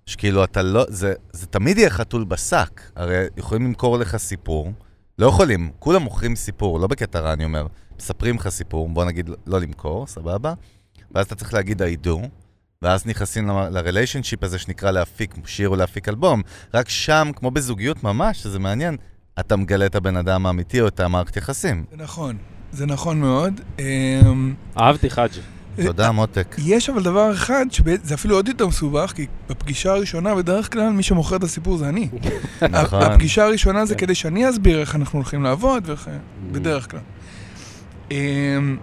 שכאילו 0.05 0.43
אתה 0.43 0.61
לא, 0.61 0.85
זה, 0.89 1.13
זה 1.31 1.47
תמיד 1.47 1.77
יהיה 1.77 1.89
חתול 1.89 2.23
בשק. 2.23 2.81
הרי 2.95 3.25
יכולים 3.37 3.65
למכור 3.65 3.97
לך 3.97 4.17
סיפור, 4.17 4.73
לא 5.19 5.27
יכולים, 5.27 5.71
כולם 5.79 6.01
מוכרים 6.01 6.35
סיפור, 6.35 6.79
לא 6.79 6.87
בקטע 6.87 7.19
רע, 7.19 7.33
אני 7.33 7.45
אומר. 7.45 7.67
מספרים 7.99 8.35
לך 8.35 8.49
סיפור, 8.49 8.89
בוא 8.89 9.05
נגיד 9.05 9.29
לא 9.47 9.61
למכור, 9.61 10.07
סבבה? 10.07 10.53
ואז 11.11 11.25
אתה 11.25 11.35
צריך 11.35 11.53
להגיד 11.53 11.81
I 11.81 12.05
do, 12.05 12.27
ואז 12.81 13.05
נכנסים 13.05 13.49
לריליישנשיפ 13.71 14.43
הזה 14.43 14.59
שנקרא 14.59 14.91
להפיק 14.91 15.35
שיר 15.45 15.69
או 15.69 15.75
להפיק 15.75 16.09
אלבום. 16.09 16.41
רק 16.73 16.89
שם, 16.89 17.31
כמו 17.35 17.51
בזוגיות 17.51 18.03
ממש, 18.03 18.43
שזה 18.43 18.59
מעניין, 18.59 18.97
אתה 19.39 19.55
מגלה 19.55 19.85
את 19.85 19.95
הבן 19.95 20.17
אדם 20.17 20.45
האמיתי 20.45 20.81
או 20.81 20.87
את 20.87 20.99
המערכת 20.99 21.37
יחסים. 21.37 21.85
זה 21.91 21.97
נכון, 21.97 22.37
זה 22.71 22.85
נכון 22.85 23.19
מאוד. 23.19 23.61
אמ, 23.79 24.53
אהבתי 24.77 25.09
חאג'. 25.09 25.54
תודה, 25.83 26.11
מותק. 26.11 26.55
יש 26.65 26.89
אבל 26.89 27.03
דבר 27.03 27.33
אחד, 27.33 27.65
שזה 27.71 28.13
אפילו 28.13 28.35
עוד 28.35 28.47
יותר 28.47 28.67
מסובך, 28.67 29.13
כי 29.15 29.25
בפגישה 29.49 29.91
הראשונה 29.91 30.35
בדרך 30.35 30.73
כלל 30.73 30.89
מי 30.89 31.03
שמוכר 31.03 31.35
את 31.35 31.43
הסיפור 31.43 31.77
זה 31.77 31.89
אני. 31.89 32.09
נכון. 32.69 33.01
הפגישה 33.01 33.43
הראשונה 33.45 33.85
זה 33.85 33.95
כן. 33.95 33.99
כדי 34.05 34.15
שאני 34.15 34.49
אסביר 34.49 34.79
איך 34.79 34.95
אנחנו 34.95 35.19
הולכים 35.19 35.43
לעבוד, 35.43 35.83
ואיך... 35.89 36.09
בדרך 36.51 36.91
כלל. 36.91 36.99
אמ, 38.11 38.77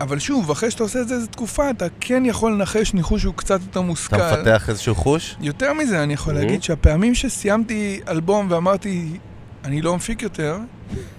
אבל 0.00 0.18
שוב, 0.18 0.50
אחרי 0.50 0.70
שאתה 0.70 0.82
עושה 0.82 1.00
את 1.00 1.08
זה 1.08 1.14
איזה 1.14 1.26
תקופה, 1.26 1.70
אתה 1.70 1.86
כן 2.00 2.22
יכול 2.26 2.52
לנחש 2.52 2.94
ניחוש 2.94 3.22
שהוא 3.22 3.34
קצת 3.34 3.60
יותר 3.66 3.80
מושכל. 3.80 4.16
אתה 4.16 4.36
מפתח 4.40 4.68
איזשהו 4.68 4.94
חוש? 4.94 5.36
יותר 5.40 5.72
מזה, 5.72 6.02
אני 6.02 6.12
יכול 6.14 6.34
Mhm. 6.34 6.38
להגיד 6.38 6.62
שהפעמים 6.62 7.14
שסיימתי 7.14 8.00
אלבום 8.08 8.46
ואמרתי, 8.50 9.08
אני 9.64 9.82
לא 9.82 9.96
מפיק 9.96 10.22
יותר, 10.22 10.58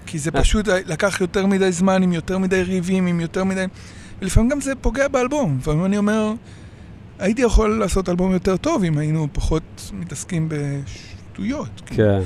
כי 0.06 0.18
זה 0.18 0.30
פשוט 0.40 0.68
לקח 0.68 1.20
יותר 1.20 1.46
מדי 1.46 1.72
זמן, 1.72 2.02
עם 2.02 2.12
יותר 2.12 2.38
מדי 2.38 2.62
ריבים, 2.62 3.06
עם 3.06 3.20
יותר 3.20 3.44
מדי... 3.44 3.64
ולפעמים 4.24 4.50
גם 4.50 4.60
זה 4.60 4.74
פוגע 4.74 5.08
באלבום. 5.08 5.56
לפעמים 5.60 5.84
אני 5.84 5.98
אומר, 5.98 6.32
הייתי 7.18 7.42
יכול 7.42 7.78
לעשות 7.78 8.08
אלבום 8.08 8.32
יותר 8.32 8.56
טוב 8.56 8.84
אם 8.84 8.98
היינו 8.98 9.28
פחות 9.32 9.90
מתעסקים 9.92 10.48
בשטויות. 10.50 11.82
כן. 11.86 12.20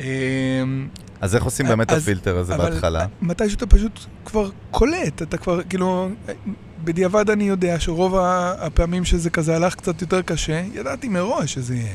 אמ, 0.00 0.88
אז 1.20 1.34
איך 1.34 1.44
עושים 1.44 1.66
באמת 1.66 1.92
את 1.92 1.96
הפילטר 1.96 2.38
הזה 2.38 2.56
בהתחלה? 2.56 3.06
מתי 3.22 3.50
שאתה 3.50 3.66
פשוט 3.66 4.00
כבר 4.24 4.50
קולט, 4.70 5.22
אתה 5.22 5.36
כבר, 5.36 5.62
כאילו, 5.62 6.08
בדיעבד 6.84 7.30
אני 7.30 7.44
יודע 7.44 7.80
שרוב 7.80 8.14
הפעמים 8.58 9.04
שזה 9.04 9.30
כזה 9.30 9.56
הלך 9.56 9.74
קצת 9.74 10.02
יותר 10.02 10.22
קשה, 10.22 10.62
ידעתי 10.74 11.08
מראש 11.08 11.54
שזה 11.54 11.74
יהיה. 11.74 11.94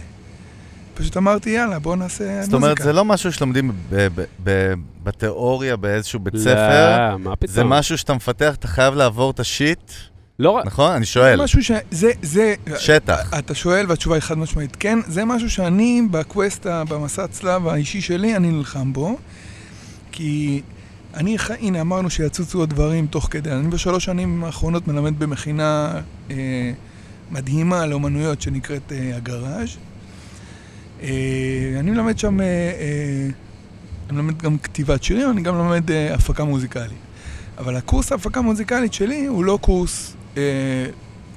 פשוט 0.96 1.18
אמרתי, 1.18 1.50
יאללה, 1.50 1.80
בואו 1.80 1.96
נעשה 1.96 2.24
מוזיקה. 2.24 2.46
זאת 2.46 2.54
אומרת, 2.54 2.78
זה 2.78 2.94
לא 2.94 3.06
משהו 3.06 3.34
שלומדים 3.34 3.72
ב- 3.72 4.08
ב- 4.16 4.24
ב- 4.44 4.74
בתיאוריה 5.04 5.76
באיזשהו 5.78 6.20
בית 6.20 6.38
ספר, 6.38 7.10
לא, 7.12 7.20
מה 7.20 7.36
פתאום? 7.36 7.54
זה 7.56 7.64
משהו 7.64 7.98
שאתה 7.98 8.14
מפתח, 8.14 8.56
אתה 8.56 8.68
חייב 8.68 8.94
לעבור 8.94 9.32
את 9.32 9.40
ה 9.40 9.49
shit, 9.49 9.92
לא 10.40 10.50
רק... 10.52 10.66
נכון? 10.66 10.92
אני 10.92 11.06
זה 11.06 11.12
שואל. 11.12 11.44
משהו 11.44 11.64
ש... 11.64 11.72
זה, 11.92 12.12
זה... 12.22 12.54
שטח. 12.78 13.34
אתה 13.40 13.56
שואל 13.56 13.86
והתשובה 13.90 14.16
היא 14.16 14.22
חד 14.22 14.38
משמעית 14.38 14.76
כן, 14.80 15.00
זה 15.08 15.26
משהו 15.26 15.50
שאני 15.50 16.02
ב 16.12 16.20
quest, 16.20 16.66
במסע 16.90 17.24
הצלב 17.24 17.68
האישי 17.68 18.02
שלי, 18.02 18.36
אני 18.36 18.52
נלחם 18.52 18.94
בו. 18.94 19.18
כי 20.12 20.62
אני, 21.14 21.38
הנה 21.60 21.82
אמרנו 21.82 22.10
שיצוצו 22.10 22.60
עוד 22.60 22.70
דברים 22.70 23.08
תוך 23.08 23.28
כדי. 23.32 23.52
אני 23.52 23.68
בשלוש 23.68 24.06
שנים 24.06 24.44
האחרונות 24.44 24.88
מלמד 24.88 25.20
במכינה 25.20 26.02
אה, 26.32 26.36
מדהימה 27.32 27.86
לאומנויות 27.86 28.42
שנקראת 28.42 28.92
אה, 28.92 29.16
הגראז'. 29.16 29.78
אה, 31.02 31.10
אני 31.80 31.92
מלמד 31.92 32.20
שם, 32.20 32.42
אה, 32.42 32.46
אה, 32.46 33.28
אני 34.10 34.18
מלמד 34.18 34.42
גם 34.42 34.58
כתיבת 34.58 35.04
שירים, 35.04 35.30
אני 35.32 35.42
גם 35.42 35.56
מלמד 35.56 35.92
הפקה 36.14 36.44
מוזיקלית. 36.44 36.98
אבל 37.58 37.76
הקורס 37.76 38.12
ההפקה 38.12 38.40
המוזיקלית 38.40 38.94
שלי 38.94 39.26
הוא 39.26 39.46
לא 39.46 39.60
קורס 39.62 40.16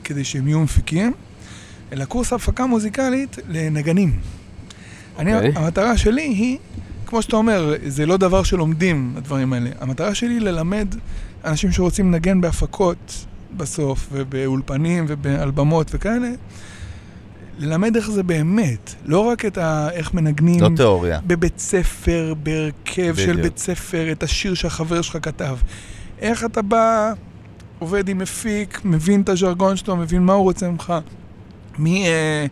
כדי 0.04 0.24
שהם 0.24 0.48
יהיו 0.48 0.60
מפיקים, 0.60 1.12
אלא 1.92 2.04
קורס 2.04 2.32
הפקה 2.32 2.66
מוזיקלית 2.66 3.36
לנגנים. 3.48 4.20
אני, 5.18 5.34
אוקיי. 5.34 5.52
המטרה 5.56 5.96
שלי 5.96 6.22
היא, 6.22 6.58
כמו 7.06 7.22
שאתה 7.22 7.36
אומר, 7.36 7.74
זה 7.86 8.06
לא 8.06 8.16
דבר 8.16 8.42
שלומדים, 8.42 9.14
הדברים 9.16 9.52
האלה. 9.52 9.70
המטרה 9.80 10.14
שלי 10.14 10.34
היא 10.34 10.40
ללמד 10.40 10.94
אנשים 11.44 11.72
שרוצים 11.72 12.12
לנגן 12.12 12.40
בהפקות 12.40 13.26
בסוף, 13.56 14.08
ובאולפנים 14.12 15.04
ובאלבמות 15.08 15.90
וכאלה, 15.94 16.30
ללמד 17.58 17.96
איך 17.96 18.10
זה 18.10 18.22
באמת, 18.22 18.94
לא 19.04 19.18
רק 19.20 19.44
את 19.44 19.58
ה... 19.58 19.88
איך 19.92 20.14
מנגנים 20.14 20.60
לא 20.60 20.68
תיאוריה. 20.76 21.20
בבית 21.26 21.58
ספר, 21.58 22.34
בהרכב 22.42 23.14
של. 23.16 23.42
בית 23.42 23.58
ספר, 23.58 24.12
את 24.12 24.22
השיר 24.22 24.54
שהחבר 24.54 25.02
שלך 25.02 25.18
כתב. 25.22 25.56
איך 26.18 26.44
אתה 26.44 26.62
בא, 26.62 27.12
עובד 27.78 28.08
עם 28.08 28.18
מפיק, 28.18 28.80
מבין 28.84 29.20
את 29.20 29.28
הז'רגון 29.28 29.76
שלו, 29.76 29.96
מבין 29.96 30.22
מה 30.22 30.32
הוא 30.32 30.42
רוצה 30.42 30.68
ממך. 30.70 30.92
מ... 31.78 31.86
אה, 31.86 32.46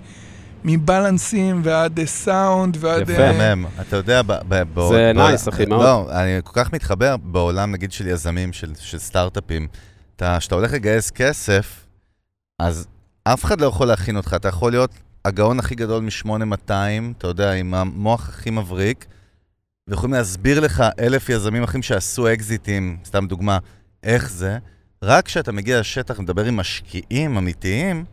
מבלנסים 0.65 1.61
ועד 1.65 1.99
אה, 1.99 2.07
סאונד 2.07 2.77
ועד... 2.81 3.11
יפה, 3.11 3.23
אה, 3.23 3.33
מהמם. 3.39 3.67
אתה 3.81 3.97
יודע, 3.97 4.23
ב- 4.23 4.33
ב- 4.49 4.63
ב- 4.75 4.89
זה 4.89 5.13
ב- 5.15 5.17
nice, 5.19 5.49
אחי, 5.49 5.67
מאוד. 5.67 5.83
לא, 5.83 6.09
אני 6.11 6.31
כל 6.45 6.53
כך 6.55 6.73
מתחבר 6.73 7.17
בעולם, 7.17 7.73
נגיד, 7.73 7.93
של 7.93 8.07
יזמים, 8.09 8.53
של 8.53 8.99
סטארט-אפים. 8.99 9.67
אתה- 10.17 10.37
כשאתה 10.41 10.55
הולך 10.55 10.73
לגייס 10.73 11.11
כסף, 11.11 11.85
אז 12.59 12.87
אף 13.33 13.45
אחד 13.45 13.61
לא 13.61 13.67
יכול 13.67 13.87
להכין 13.87 14.17
אותך. 14.17 14.35
אתה 14.35 14.49
יכול 14.49 14.73
להיות 14.73 14.91
הגאון 15.25 15.59
הכי 15.59 15.75
גדול 15.75 16.05
מ-8200, 16.05 16.71
אתה 17.19 17.27
יודע, 17.27 17.53
עם 17.53 17.75
המוח 17.75 18.29
הכי 18.29 18.51
מבריק, 18.51 19.07
ויכולים 19.89 20.15
להסביר 20.15 20.61
לך 20.61 20.85
אלף 20.99 21.29
יזמים 21.29 21.63
אחרים 21.63 21.83
שעשו 21.83 22.33
אקזיטים, 22.33 22.97
סתם 23.05 23.27
דוגמה, 23.27 23.59
איך 24.03 24.31
זה. 24.31 24.59
רק 25.03 25.27
כשאתה 25.27 25.53
מגיע 25.53 25.81
לשטח 25.81 26.19
ומדבר 26.19 26.45
עם 26.45 26.57
משקיעים 26.57 27.37
אמיתיים, 27.37 28.05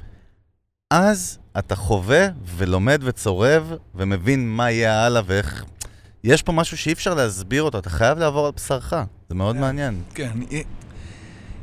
אז 0.91 1.39
אתה 1.57 1.75
חווה 1.75 2.27
ולומד 2.57 3.01
וצורב 3.03 3.73
ומבין 3.95 4.49
מה 4.49 4.71
יהיה 4.71 5.05
הלאה 5.05 5.21
ואיך... 5.25 5.65
יש 6.23 6.41
פה 6.41 6.51
משהו 6.51 6.77
שאי 6.77 6.93
אפשר 6.93 7.13
להסביר 7.13 7.63
אותו, 7.63 7.79
אתה 7.79 7.89
חייב 7.89 8.17
לעבור 8.17 8.45
על 8.45 8.51
בשרך. 8.55 8.93
זה 9.29 9.35
מאוד 9.35 9.55
כן. 9.55 9.61
מעניין. 9.61 10.01
כן, 10.13 10.31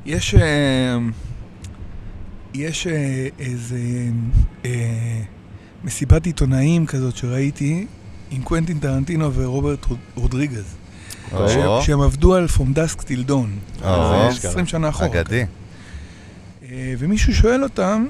יש... 0.07 0.35
אה, 0.35 0.99
יש 2.55 2.87
אה, 2.87 2.93
איזה 3.39 3.79
אה, 4.65 5.21
מסיבת 5.85 6.27
עיתונאים 6.27 6.87
כזאת 6.87 7.17
שראיתי 7.17 7.87
עם 8.31 8.43
קוונטין 8.43 8.79
טרנטינו 8.79 9.35
ורוברט 9.35 9.85
רוד- 9.85 9.99
רודריגז. 10.15 10.65
או, 11.33 11.83
שהם- 11.83 12.01
עבדו 12.01 12.35
על 12.35 12.47
From 12.57 12.77
Dusk 12.77 13.01
Till 13.01 13.29
Dawn. 13.31 13.85
או, 13.85 14.33
זה 14.41 14.49
20 14.49 14.67
שנה 14.67 14.89
אחורה. 14.89 15.07
אגדי. 15.09 15.45
אה, 16.63 16.95
ומישהו 16.99 17.35
שואל 17.35 17.63
אותם, 17.65 18.07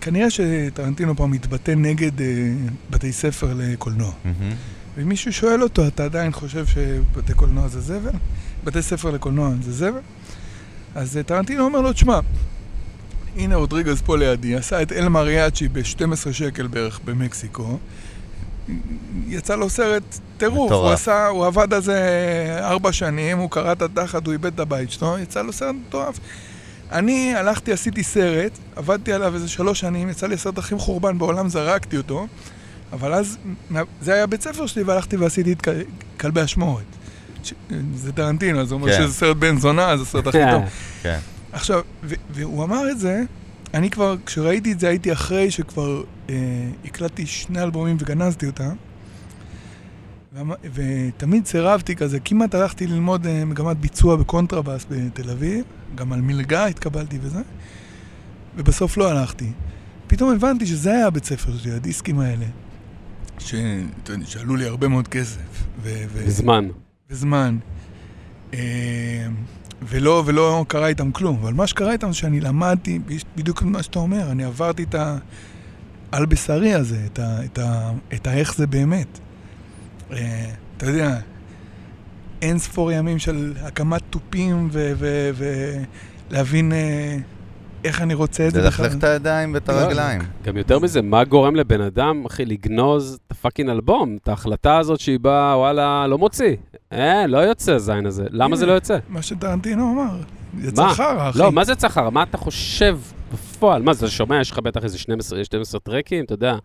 כנראה 0.00 0.30
שטרנטינו 0.30 1.16
פעם 1.16 1.30
מתבטא 1.30 1.70
נגד 1.70 2.20
אה, 2.20 2.26
בתי 2.90 3.12
ספר 3.12 3.54
לקולנוע. 3.56 4.12
ומישהו 4.96 5.32
שואל 5.32 5.62
אותו, 5.62 5.86
אתה 5.86 6.04
עדיין 6.04 6.32
חושב 6.32 6.66
שבתי 6.66 7.34
קולנוע 7.34 7.68
זה 7.68 7.80
זבל? 7.80 8.10
בתי 8.64 8.82
ספר 8.82 9.10
לקולנוע 9.10 9.50
זה 9.62 9.72
זבל? 9.72 9.98
אז 10.94 11.16
אה, 11.16 11.22
טרנטינו 11.22 11.64
אומר 11.64 11.80
לו, 11.80 11.92
תשמע, 11.92 12.20
הנה 13.36 13.56
רודריגז 13.56 14.02
פה 14.02 14.16
לידי, 14.16 14.54
עשה 14.56 14.82
את 14.82 14.92
אל 14.92 15.08
מריאצ'י 15.08 15.68
ב-12 15.68 16.32
שקל 16.32 16.66
בערך 16.66 17.00
במקסיקו. 17.04 17.78
יצא 19.28 19.54
לו 19.56 19.70
סרט 19.70 20.02
טירוף, 20.36 20.72
הוא. 20.72 20.88
עשה, 20.90 21.26
הוא 21.26 21.46
עבד 21.46 21.74
על 21.74 21.82
זה 21.82 21.98
ארבע 22.60 22.92
שנים, 22.92 23.38
הוא 23.38 23.50
קרע 23.50 23.72
את 23.72 23.82
התחת, 23.82 24.26
הוא 24.26 24.32
איבד 24.32 24.54
את 24.54 24.60
הבית 24.60 24.90
שלו, 24.90 25.18
יצא 25.18 25.42
לו 25.42 25.52
סרט 25.52 25.74
מטורף. 25.88 26.18
אני 26.92 27.34
הלכתי, 27.36 27.72
עשיתי 27.72 28.02
סרט, 28.02 28.58
עבדתי 28.76 29.12
עליו 29.12 29.34
איזה 29.34 29.48
שלוש 29.48 29.80
שנים, 29.80 30.08
יצא 30.08 30.26
לי 30.26 30.34
הסרט 30.34 30.58
הכי 30.58 30.74
מחורבן 30.74 31.18
בעולם, 31.18 31.48
זרקתי 31.48 31.96
אותו, 31.96 32.26
אבל 32.92 33.14
אז, 33.14 33.38
זה 34.00 34.14
היה 34.14 34.26
בית 34.26 34.42
ספר 34.42 34.66
שלי, 34.66 34.82
והלכתי 34.82 35.16
ועשיתי 35.16 35.52
את 35.52 35.68
כלבי 36.20 36.44
אשמורת. 36.44 36.84
ש- 37.44 37.52
זה 37.94 38.12
טרנטינו, 38.12 38.60
אז 38.60 38.72
הוא 38.72 38.80
אומר 38.80 38.92
כן. 38.92 39.02
שזה 39.02 39.14
סרט 39.14 39.36
בן 39.36 39.58
זונה, 39.58 39.96
זה 39.96 40.02
הסרט 40.02 40.26
הכי 40.26 40.38
טוב. 40.52 40.64
כן. 41.02 41.18
עכשיו, 41.54 41.80
והוא 42.30 42.64
אמר 42.64 42.90
את 42.90 42.98
זה, 42.98 43.22
אני 43.74 43.90
כבר, 43.90 44.16
כשראיתי 44.26 44.72
את 44.72 44.80
זה 44.80 44.88
הייתי 44.88 45.12
אחרי 45.12 45.50
שכבר 45.50 46.02
אה, 46.30 46.34
הקלטתי 46.84 47.26
שני 47.26 47.62
אלבומים 47.62 47.96
וגנזתי 48.00 48.46
אותם. 48.46 48.74
ותמיד 50.74 51.46
סירבתי 51.46 51.96
כזה, 51.96 52.20
כמעט 52.20 52.54
הלכתי 52.54 52.86
ללמוד 52.86 53.26
אה, 53.26 53.44
מגמת 53.44 53.76
ביצוע 53.76 54.16
בקונטרבאס 54.16 54.86
בתל 54.90 55.30
אביב, 55.30 55.64
גם 55.94 56.12
על 56.12 56.20
מלגה 56.20 56.66
התקבלתי 56.66 57.18
וזה, 57.22 57.40
ובסוף 58.56 58.96
לא 58.96 59.10
הלכתי. 59.10 59.52
פתאום 60.06 60.30
הבנתי 60.34 60.66
שזה 60.66 60.90
היה 60.90 61.06
הבית 61.06 61.24
ספר 61.24 61.58
שלי, 61.58 61.72
הדיסקים 61.72 62.20
האלה, 62.20 62.46
ש- 63.38 63.54
שעלו 64.24 64.56
לי 64.56 64.66
הרבה 64.66 64.88
מאוד 64.88 65.08
כסף. 65.08 65.38
ו- 65.82 66.04
ו- 66.08 66.26
בזמן. 66.26 66.68
בזמן. 67.10 67.58
אה, 68.54 69.26
ולא, 69.88 70.22
ולא 70.26 70.64
קרה 70.68 70.86
איתם 70.86 71.12
כלום. 71.12 71.38
אבל 71.42 71.54
מה 71.54 71.66
שקרה 71.66 71.92
איתם 71.92 72.08
זה 72.08 72.18
שאני 72.18 72.40
למדתי 72.40 72.98
בדיוק 73.36 73.62
מה 73.62 73.82
שאתה 73.82 73.98
אומר, 73.98 74.30
אני 74.30 74.44
עברתי 74.44 74.82
את 74.82 74.94
העל 76.12 76.26
בשרי 76.26 76.74
הזה, 76.74 76.98
את, 77.06 77.18
ה, 77.18 77.44
את, 77.44 77.58
ה, 77.58 77.90
את 78.14 78.26
האיך 78.26 78.54
זה 78.54 78.66
באמת. 78.66 79.18
אה, 80.12 80.50
אתה 80.76 80.86
יודע, 80.86 81.18
אין 82.42 82.58
ספור 82.58 82.92
ימים 82.92 83.18
של 83.18 83.52
הקמת 83.62 84.02
תופים 84.10 84.68
ולהבין 86.30 86.72
אה, 86.72 87.16
איך 87.84 88.02
אני 88.02 88.14
רוצה 88.14 88.48
את 88.48 88.52
זה 88.52 88.62
ללכלך 88.62 88.94
את 88.94 89.04
הידיים 89.04 89.54
ואת 89.54 89.68
לא, 89.68 89.74
הרגליים. 89.74 90.20
גם 90.44 90.56
יותר 90.56 90.78
מזה, 90.78 91.02
מה 91.02 91.24
גורם 91.24 91.56
לבן 91.56 91.80
אדם, 91.80 92.24
אחי, 92.24 92.44
לגנוז 92.44 93.18
את 93.26 93.32
הפאקינג 93.32 93.70
אלבום? 93.70 94.18
את 94.22 94.28
ההחלטה 94.28 94.78
הזאת 94.78 95.00
שהיא 95.00 95.18
באה, 95.20 95.58
וואלה, 95.58 96.06
לא 96.06 96.18
מוציא. 96.18 96.56
אה, 96.92 97.26
לא 97.26 97.38
יוצא 97.38 97.72
הזין 97.72 98.06
הזה. 98.06 98.24
למה 98.30 98.56
זה 98.56 98.66
לא 98.66 98.72
יוצא? 98.72 98.98
מה 99.08 99.22
שטרנטינו 99.22 99.92
אמר. 99.92 100.16
יצא 100.58 100.82
מה? 100.82 100.94
חרא, 100.94 101.30
אחי. 101.30 101.38
לא, 101.38 101.52
מה 101.52 101.64
זה 101.64 101.74
צחר? 101.74 102.10
מה 102.10 102.22
אתה 102.22 102.38
חושב 102.38 102.98
בפועל? 103.32 103.82
מה, 103.82 103.94
זה 103.94 104.10
שומע, 104.10 104.40
יש 104.40 104.50
לך 104.50 104.58
בטח 104.58 104.84
איזה 104.84 104.98
12, 104.98 105.44
12 105.44 105.80
טרקים, 105.80 106.24
אתה 106.24 106.34
יודע, 106.34 106.56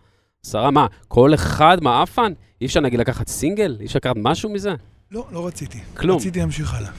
עשרה, 0.46 0.72
מה, 0.72 0.88
כל 1.08 1.34
אחד 1.34 1.78
מעפן? 1.82 2.34
אי 2.62 2.66
אפשר 2.66 2.80
נגיד 2.80 3.00
לקחת 3.00 3.28
סינגל? 3.28 3.78
אי 3.80 3.86
אפשר 3.86 4.00
לקחת 4.00 4.16
משהו 4.18 4.50
מזה? 4.50 4.74
לא, 5.12 5.26
לא 5.32 5.48
רציתי. 5.48 5.80
כלום. 5.98 6.18
רציתי 6.18 6.40
להמשיך 6.40 6.74
הלאה. 6.74 6.92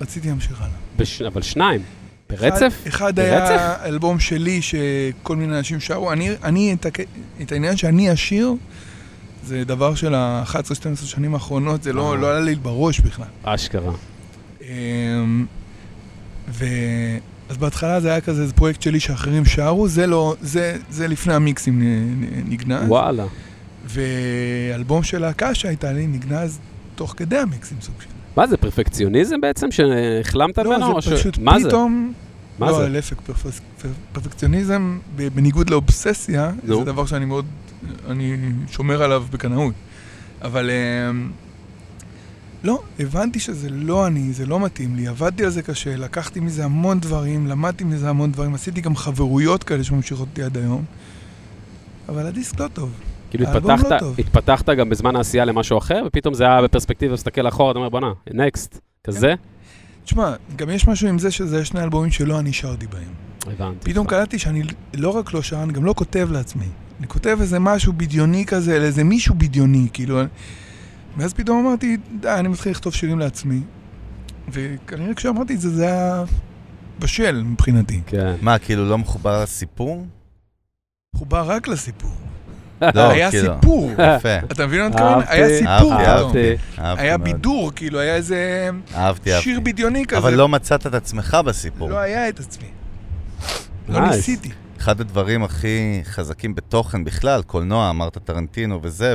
רציתי 0.00 0.28
להמשיך 0.28 0.60
הלאה. 0.60 0.76
בש... 0.96 1.22
אבל 1.22 1.42
שניים. 1.42 1.82
ברצף? 2.40 2.74
אחד, 2.88 2.88
אחד 2.88 3.16
ברצף? 3.16 3.50
היה 3.50 3.76
אלבום 3.84 4.18
שלי 4.20 4.62
שכל 4.62 5.36
מיני 5.36 5.58
אנשים 5.58 5.80
שרו. 5.80 6.12
אני, 6.12 6.30
אני 6.44 6.76
את, 7.42 7.52
העניין 7.52 7.76
שאני 7.76 8.12
אשיר, 8.12 8.54
זה 9.46 9.64
דבר 9.64 9.94
של 9.94 10.14
ה-11-12 10.14 11.06
שנים 11.06 11.34
האחרונות, 11.34 11.82
זה 11.82 11.90
אה. 11.90 11.94
לא, 11.94 12.18
לא 12.18 12.30
עלה 12.30 12.40
לי 12.40 12.54
בראש 12.54 13.00
בכלל. 13.00 13.26
אשכרה. 13.42 13.92
אמ, 14.62 15.46
ו... 16.48 16.64
אז 17.48 17.56
בהתחלה 17.56 18.00
זה 18.00 18.10
היה 18.10 18.20
כזה, 18.20 18.46
זה 18.46 18.52
פרויקט 18.52 18.82
שלי 18.82 19.00
שאחרים 19.00 19.44
שרו, 19.44 19.88
זה 19.88 20.06
לא, 20.06 20.34
זה, 20.40 20.76
זה 20.90 21.08
לפני 21.08 21.34
המיקסים 21.34 21.82
נגנז. 22.48 22.88
וואלה. 22.88 23.24
ואלבום 23.84 25.02
של 25.02 25.18
להקה 25.18 25.54
שהייתה 25.54 25.92
לי 25.92 26.06
נגנז 26.06 26.58
תוך 26.94 27.14
כדי 27.16 27.38
המיקסים 27.38 27.76
סוג 27.80 27.94
של. 28.00 28.08
מה 28.36 28.46
זה, 28.46 28.56
פרפקציוניזם 28.56 29.40
בעצם 29.40 29.70
שהחלמת 29.70 30.58
ממנו? 30.58 30.92
לא, 30.94 31.00
זה 31.00 31.16
ש- 31.16 31.20
פשוט 31.20 31.38
זה? 31.58 31.68
פתאום... 31.68 32.12
מה 32.58 32.66
לא, 32.70 32.78
זה? 32.78 32.88
להפך, 32.88 33.16
פרפס- 33.26 33.60
פר- 33.82 33.88
פרפקציוניזם, 34.12 34.98
בניגוד 35.16 35.70
לאובססיה. 35.70 36.52
זה 36.66 36.84
דבר 36.84 37.06
שאני 37.06 37.24
מאוד, 37.24 37.44
אני 38.08 38.36
שומר 38.70 39.02
עליו 39.02 39.24
בקנאות. 39.30 39.74
אבל 40.42 40.70
אמ, 41.10 41.30
לא, 42.64 42.82
הבנתי 42.98 43.40
שזה 43.40 43.70
לא 43.70 44.06
אני, 44.06 44.32
זה 44.32 44.46
לא 44.46 44.60
מתאים 44.60 44.96
לי, 44.96 45.08
עבדתי 45.08 45.44
על 45.44 45.50
זה 45.50 45.62
קשה, 45.62 45.96
לקחתי 45.96 46.40
מזה 46.40 46.64
המון 46.64 47.00
דברים, 47.00 47.46
למדתי 47.46 47.84
מזה 47.84 48.10
המון 48.10 48.32
דברים, 48.32 48.54
עשיתי 48.54 48.80
גם 48.80 48.96
חברויות 48.96 49.64
כאלה 49.64 49.84
שממשיכות 49.84 50.28
אותי 50.30 50.42
עד 50.42 50.56
היום, 50.56 50.84
אבל 52.08 52.26
הדיסק 52.26 52.60
לא 52.60 52.68
טוב. 52.68 52.90
כאילו 53.30 53.46
האלבום 53.46 53.70
התפתחת, 53.70 53.92
לא 53.92 53.98
טוב. 53.98 54.14
התפתחת 54.18 54.68
גם 54.70 54.88
בזמן 54.88 55.16
העשייה 55.16 55.44
למשהו 55.44 55.78
אחר, 55.78 56.02
ופתאום 56.06 56.34
זה 56.34 56.44
היה 56.44 56.62
בפרספקטיבה, 56.62 57.14
מסתכל 57.14 57.48
אחורה, 57.48 57.70
אתה 57.70 57.78
אומר, 57.78 57.88
בואנה, 57.88 58.12
נקסט, 58.34 58.80
כזה? 59.04 59.34
תשמע, 60.04 60.34
גם 60.56 60.70
יש 60.70 60.88
משהו 60.88 61.08
עם 61.08 61.18
זה 61.18 61.30
שזה 61.30 61.64
שני 61.64 61.82
אלבומים 61.82 62.10
שלא 62.10 62.38
אני 62.38 62.52
שרתי 62.52 62.86
בהם. 62.86 63.12
הבנתי. 63.46 63.90
פתאום 63.90 64.06
קלטתי 64.06 64.38
שאני 64.38 64.62
לא 64.94 65.08
רק 65.10 65.32
לא 65.32 65.42
שר, 65.42 65.62
אני 65.62 65.72
גם 65.72 65.84
לא 65.84 65.94
כותב 65.96 66.28
לעצמי. 66.32 66.68
אני 66.98 67.08
כותב 67.08 67.38
איזה 67.40 67.58
משהו 67.58 67.92
בדיוני 67.92 68.46
כזה, 68.46 68.78
לאיזה 68.78 69.04
מישהו 69.04 69.34
בדיוני, 69.34 69.88
כאילו... 69.92 70.20
ואז 71.16 71.34
פתאום 71.34 71.66
אמרתי, 71.66 71.96
די, 72.20 72.28
אני 72.28 72.48
מתחיל 72.48 72.72
לכתוב 72.72 72.94
שירים 72.94 73.18
לעצמי. 73.18 73.60
וכנראה 74.48 75.14
כשאמרתי 75.14 75.54
את 75.54 75.60
זה, 75.60 75.70
זה 75.70 75.86
היה 75.86 76.24
בשל 76.98 77.42
מבחינתי. 77.42 78.00
כן. 78.06 78.34
מה, 78.40 78.58
כאילו 78.58 78.88
לא 78.88 78.98
מחובר 78.98 79.42
לסיפור? 79.42 80.06
חובר 81.16 81.42
רק 81.50 81.68
לסיפור. 81.68 82.10
לא, 82.82 83.10
היה 83.10 83.30
כאילו. 83.30 83.54
סיפור. 83.54 83.90
יפה. 84.16 84.38
אתה 84.52 84.66
מבין 84.66 84.80
מה 84.80 84.86
אני 84.86 84.94
מתכוון? 84.94 85.22
היה 85.26 85.58
סיפור. 85.58 85.92
אהבתי. 85.94 86.56
אהבתי. 86.78 87.02
היה. 87.02 87.18
בידור, 87.18 87.72
כאילו, 87.76 87.98
היה 88.00 88.14
איזה 88.14 88.70
אהבתי, 88.94 89.32
אהבתי. 89.32 89.44
שיר 89.44 89.60
בדיוני 89.60 90.06
כזה. 90.06 90.18
אבל 90.18 90.34
לא 90.34 90.48
מצאת 90.48 90.86
את 90.86 90.94
עצמך 90.94 91.36
בסיפור. 91.46 91.90
לא 91.90 91.98
היה 91.98 92.28
את 92.28 92.40
עצמי. 92.40 92.68
לא. 93.88 94.00
ניסיתי. 94.00 94.50
אחד 94.78 95.00
הדברים 95.00 95.44
הכי 95.44 96.00
חזקים 96.04 96.54
בתוכן 96.54 97.04
בכלל, 97.04 97.42
קולנוע, 97.42 97.90
אמרת 97.90 98.18
טרנטינו 98.18 98.80
וזה, 98.82 99.14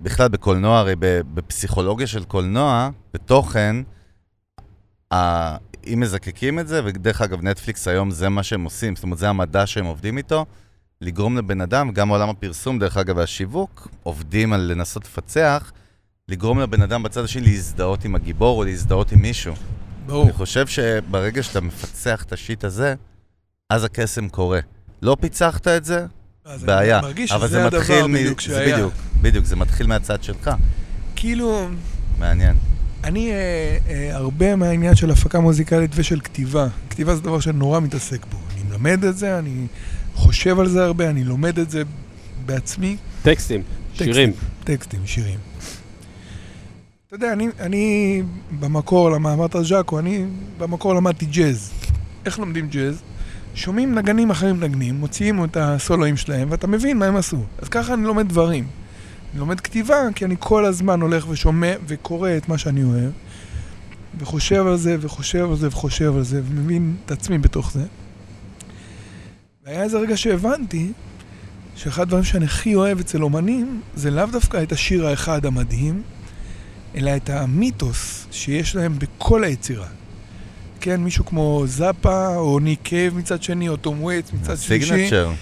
ובכלל 0.00 0.28
בקולנוע, 0.28 0.78
הרי 0.78 0.94
בפסיכולוגיה 1.00 2.06
של 2.06 2.24
קולנוע, 2.24 2.90
בתוכן, 3.14 3.76
אם 5.12 6.00
מזקקים 6.00 6.58
את 6.58 6.68
זה, 6.68 6.80
ודרך 6.84 7.22
אגב, 7.22 7.42
נטפליקס 7.42 7.88
היום 7.88 8.10
זה 8.10 8.28
מה 8.28 8.42
שהם 8.42 8.64
עושים, 8.64 8.96
זאת 8.96 9.04
אומרת, 9.04 9.18
זה 9.18 9.28
המדע 9.28 9.66
שהם 9.66 9.84
עובדים 9.84 10.18
איתו, 10.18 10.46
לגרום 11.04 11.36
לבן 11.36 11.60
אדם, 11.60 11.90
גם 11.90 12.08
עולם 12.08 12.28
הפרסום, 12.28 12.78
דרך 12.78 12.96
אגב, 12.96 13.16
והשיווק, 13.16 13.88
עובדים 14.02 14.52
על 14.52 14.60
לנסות 14.60 15.04
לפצח, 15.04 15.72
לגרום 16.28 16.60
לבן 16.60 16.82
אדם 16.82 17.02
בצד 17.02 17.24
השני 17.24 17.42
להזדהות 17.42 18.04
עם 18.04 18.14
הגיבור 18.14 18.58
או 18.58 18.64
להזדהות 18.64 19.12
עם 19.12 19.22
מישהו. 19.22 19.54
ברור. 20.06 20.24
אני 20.24 20.32
חושב 20.32 20.66
שברגע 20.66 21.42
שאתה 21.42 21.60
מפצח 21.60 22.22
את 22.22 22.32
השיט 22.32 22.64
הזה, 22.64 22.94
אז 23.70 23.84
הקסם 23.84 24.28
קורה. 24.28 24.60
לא 25.02 25.16
פיצחת 25.20 25.68
את 25.68 25.84
זה, 25.84 26.06
בעיה. 26.64 27.00
מרגיש 27.00 27.32
אבל 27.32 27.48
שזה 27.48 27.60
זה 27.60 27.66
מתחיל 27.66 28.06
מ... 28.06 28.14
בדיוק 28.14 28.42
זה. 28.42 28.72
בדיוק, 28.72 28.94
בדיוק, 29.22 29.44
זה 29.44 29.56
מתחיל 29.56 29.86
מהצד 29.86 30.22
שלך. 30.22 30.50
כאילו... 31.16 31.68
מעניין. 32.18 32.56
אני, 33.04 33.32
אה, 33.32 33.78
אה, 33.88 34.16
הרבה 34.16 34.56
מהעניין 34.56 34.94
של 34.94 35.10
הפקה 35.10 35.40
מוזיקלית 35.40 35.90
ושל 35.94 36.20
כתיבה, 36.20 36.66
כתיבה 36.90 37.14
זה 37.14 37.22
דבר 37.22 37.40
שאני 37.40 37.58
נורא 37.58 37.80
מתעסק 37.80 38.26
בו. 38.26 38.38
אני 38.54 38.62
מלמד 38.70 39.04
את 39.04 39.16
זה, 39.16 39.38
אני 39.38 39.66
חושב 40.14 40.60
על 40.60 40.68
זה 40.68 40.84
הרבה, 40.84 41.10
אני 41.10 41.24
לומד 41.24 41.58
את 41.58 41.70
זה 41.70 41.82
בעצמי, 42.46 42.96
טקסטים, 43.22 43.62
שירים. 43.94 44.32
טקסטים, 44.64 45.00
שירים. 45.04 45.38
אתה 47.06 47.16
יודע, 47.16 47.32
אני, 47.32 47.48
אני 47.60 48.22
במקור, 48.60 49.10
למה 49.10 49.32
אמרת 49.32 49.56
ז'אקו, 49.62 49.98
אני 49.98 50.24
במקור 50.58 50.94
למדתי 50.94 51.26
ג'אז. 51.26 51.70
איך 52.26 52.38
לומדים 52.38 52.68
ג'אז? 52.68 53.02
שומעים 53.54 53.94
נגנים 53.94 54.30
אחרים 54.30 54.56
מנגנים, 54.56 54.94
מוציאים 54.94 55.44
את 55.44 55.56
הסולואים 55.56 56.16
שלהם, 56.16 56.48
ואתה 56.50 56.66
מבין 56.66 56.98
מה 56.98 57.06
הם 57.06 57.16
עשו. 57.16 57.44
אז 57.58 57.68
ככה 57.68 57.94
אני 57.94 58.04
לומד 58.04 58.28
דברים. 58.28 58.66
אני 59.32 59.40
לומד 59.40 59.60
כתיבה, 59.60 59.96
כי 60.14 60.24
אני 60.24 60.36
כל 60.38 60.64
הזמן 60.64 61.00
הולך 61.00 61.28
ושומע 61.28 61.74
וקורא 61.86 62.30
את 62.36 62.48
מה 62.48 62.58
שאני 62.58 62.84
אוהב, 62.84 63.10
וחושב 64.18 64.66
על 64.66 64.76
זה, 64.76 64.96
וחושב 65.00 65.50
על 65.50 65.56
זה, 65.56 65.68
וחושב 65.68 66.16
על 66.16 66.22
זה, 66.22 66.42
ומבין 66.44 66.96
את 67.06 67.10
עצמי 67.10 67.38
בתוך 67.38 67.72
זה. 67.72 67.82
והיה 69.66 69.82
איזה 69.82 69.98
רגע 69.98 70.16
שהבנתי 70.16 70.92
שאחד 71.76 72.02
הדברים 72.02 72.24
שאני 72.24 72.44
הכי 72.44 72.74
אוהב 72.74 72.98
אצל 73.00 73.22
אומנים, 73.22 73.80
זה 73.94 74.10
לאו 74.10 74.26
דווקא 74.26 74.62
את 74.62 74.72
השיר 74.72 75.06
האחד 75.06 75.46
המדהים, 75.46 76.02
אלא 76.96 77.16
את 77.16 77.30
המיתוס 77.30 78.26
שיש 78.30 78.76
להם 78.76 78.98
בכל 78.98 79.44
היצירה. 79.44 79.86
כן, 80.80 81.00
מישהו 81.00 81.24
כמו 81.26 81.62
זאפה, 81.66 82.36
או 82.36 82.58
ניק 82.60 82.78
קייב 82.82 83.14
מצד 83.16 83.42
שני, 83.42 83.68
או 83.68 83.76
תום 83.76 84.02
וייטס 84.04 84.32
מצד 84.32 84.56
שלישי. 84.58 84.86
signature. 84.92 85.32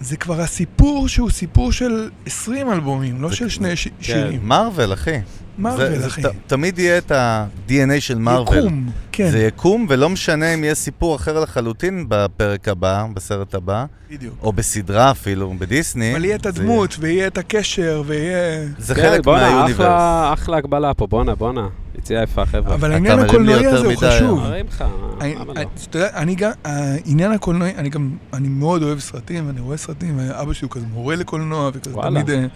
זה 0.00 0.16
כבר 0.16 0.40
הסיפור 0.40 1.08
שהוא 1.08 1.30
סיפור 1.30 1.72
של 1.72 2.10
20 2.26 2.70
אלבומים, 2.72 3.22
לא 3.22 3.32
של 3.32 3.48
שני 3.48 3.76
ש- 3.76 3.84
כן. 3.88 3.92
שירים. 4.00 4.40
מארוול, 4.48 4.92
אחי. 4.92 5.18
זה- 5.56 5.62
מארוול, 5.62 5.98
זה 5.98 6.06
אחי. 6.06 6.22
ת- 6.22 6.26
תמיד 6.46 6.78
יהיה 6.78 6.98
את 6.98 7.10
ה-DNA 7.12 7.72
של 8.00 8.18
מארוול. 8.18 8.64
יקום, 8.64 8.90
כן, 9.12 9.30
זה 9.30 9.38
יקום, 9.38 9.86
ולא 9.88 10.08
משנה 10.10 10.54
אם 10.54 10.64
יהיה 10.64 10.74
סיפור 10.74 11.16
אחר 11.16 11.40
לחלוטין 11.40 12.04
בפרק 12.08 12.68
הבא, 12.68 13.06
בסרט 13.14 13.54
הבא, 13.54 13.84
בדיוק. 14.10 14.34
או 14.42 14.52
בסדרה 14.52 15.10
אפילו, 15.10 15.54
בדיסני. 15.58 16.12
אבל 16.14 16.24
יהיה 16.24 16.36
את 16.36 16.42
זה- 16.42 16.48
הדמות, 16.48 16.96
ויהיה 17.00 17.26
את 17.26 17.38
הקשר, 17.38 18.02
ויהיה... 18.06 18.66
זה 18.78 18.94
כן, 18.94 19.02
חלק 19.02 19.24
בואנה, 19.24 19.50
מהיוניברס. 19.50 19.80
אחלה- 19.80 20.30
אחלה 20.32 20.56
הגבלה 20.56 20.94
פה, 20.94 21.06
בואנה, 21.06 21.34
בואנה. 21.34 21.68
יציאה 21.98 22.22
יפה, 22.22 22.46
חבר'ה. 22.46 22.74
אבל 22.74 22.92
העניין 22.92 23.18
הקולנועי 23.18 23.66
הזה 23.66 23.86
הוא 23.86 23.94
חשוב. 23.96 24.38
מראים 24.40 24.66
לך, 24.68 24.82
מה- 24.82 24.88
אני- 25.20 25.34
למה 25.34 25.52
אני- 25.56 25.64
לא? 25.64 25.70
אתה 25.90 25.98
יודע, 25.98 26.08
אני 26.14 26.34
גם, 26.34 26.50
העניין 26.64 27.32
הקולנועי, 27.32 27.72
אני 27.76 27.88
גם, 27.88 28.10
אני 28.32 28.48
מאוד 28.48 28.82
אוהב 28.82 28.98
סרטים, 28.98 29.46
ואני 29.46 29.60
רואה 29.60 29.76
סרטים, 29.76 30.18
ואבא 30.18 30.52
שלי 30.52 30.66
הוא 30.66 30.74
כזה 30.74 30.86
מורה 30.92 31.16
לקולנוע, 31.16 31.70
וכזה 31.74 31.90
וואלה. 31.94 32.22
תמיד... 32.22 32.50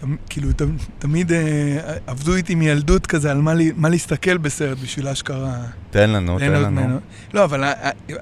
תמ- 0.00 0.16
כאילו, 0.28 0.52
תמ- 0.52 0.64
תמיד 0.98 1.32
אה, 1.32 1.78
עבדו 2.06 2.34
איתי 2.34 2.54
מילדות 2.54 3.06
כזה 3.06 3.30
על 3.30 3.38
מה 3.40 3.54
לי- 3.54 3.72
מה 3.76 3.88
להסתכל 3.88 4.36
בסרט 4.38 4.78
בשביל 4.78 5.08
אשכרה. 5.08 5.62
תן 5.90 6.10
לנו, 6.10 6.38
תן 6.38 6.44
לנו. 6.62 6.98
לא, 7.34 7.44
אבל 7.44 7.64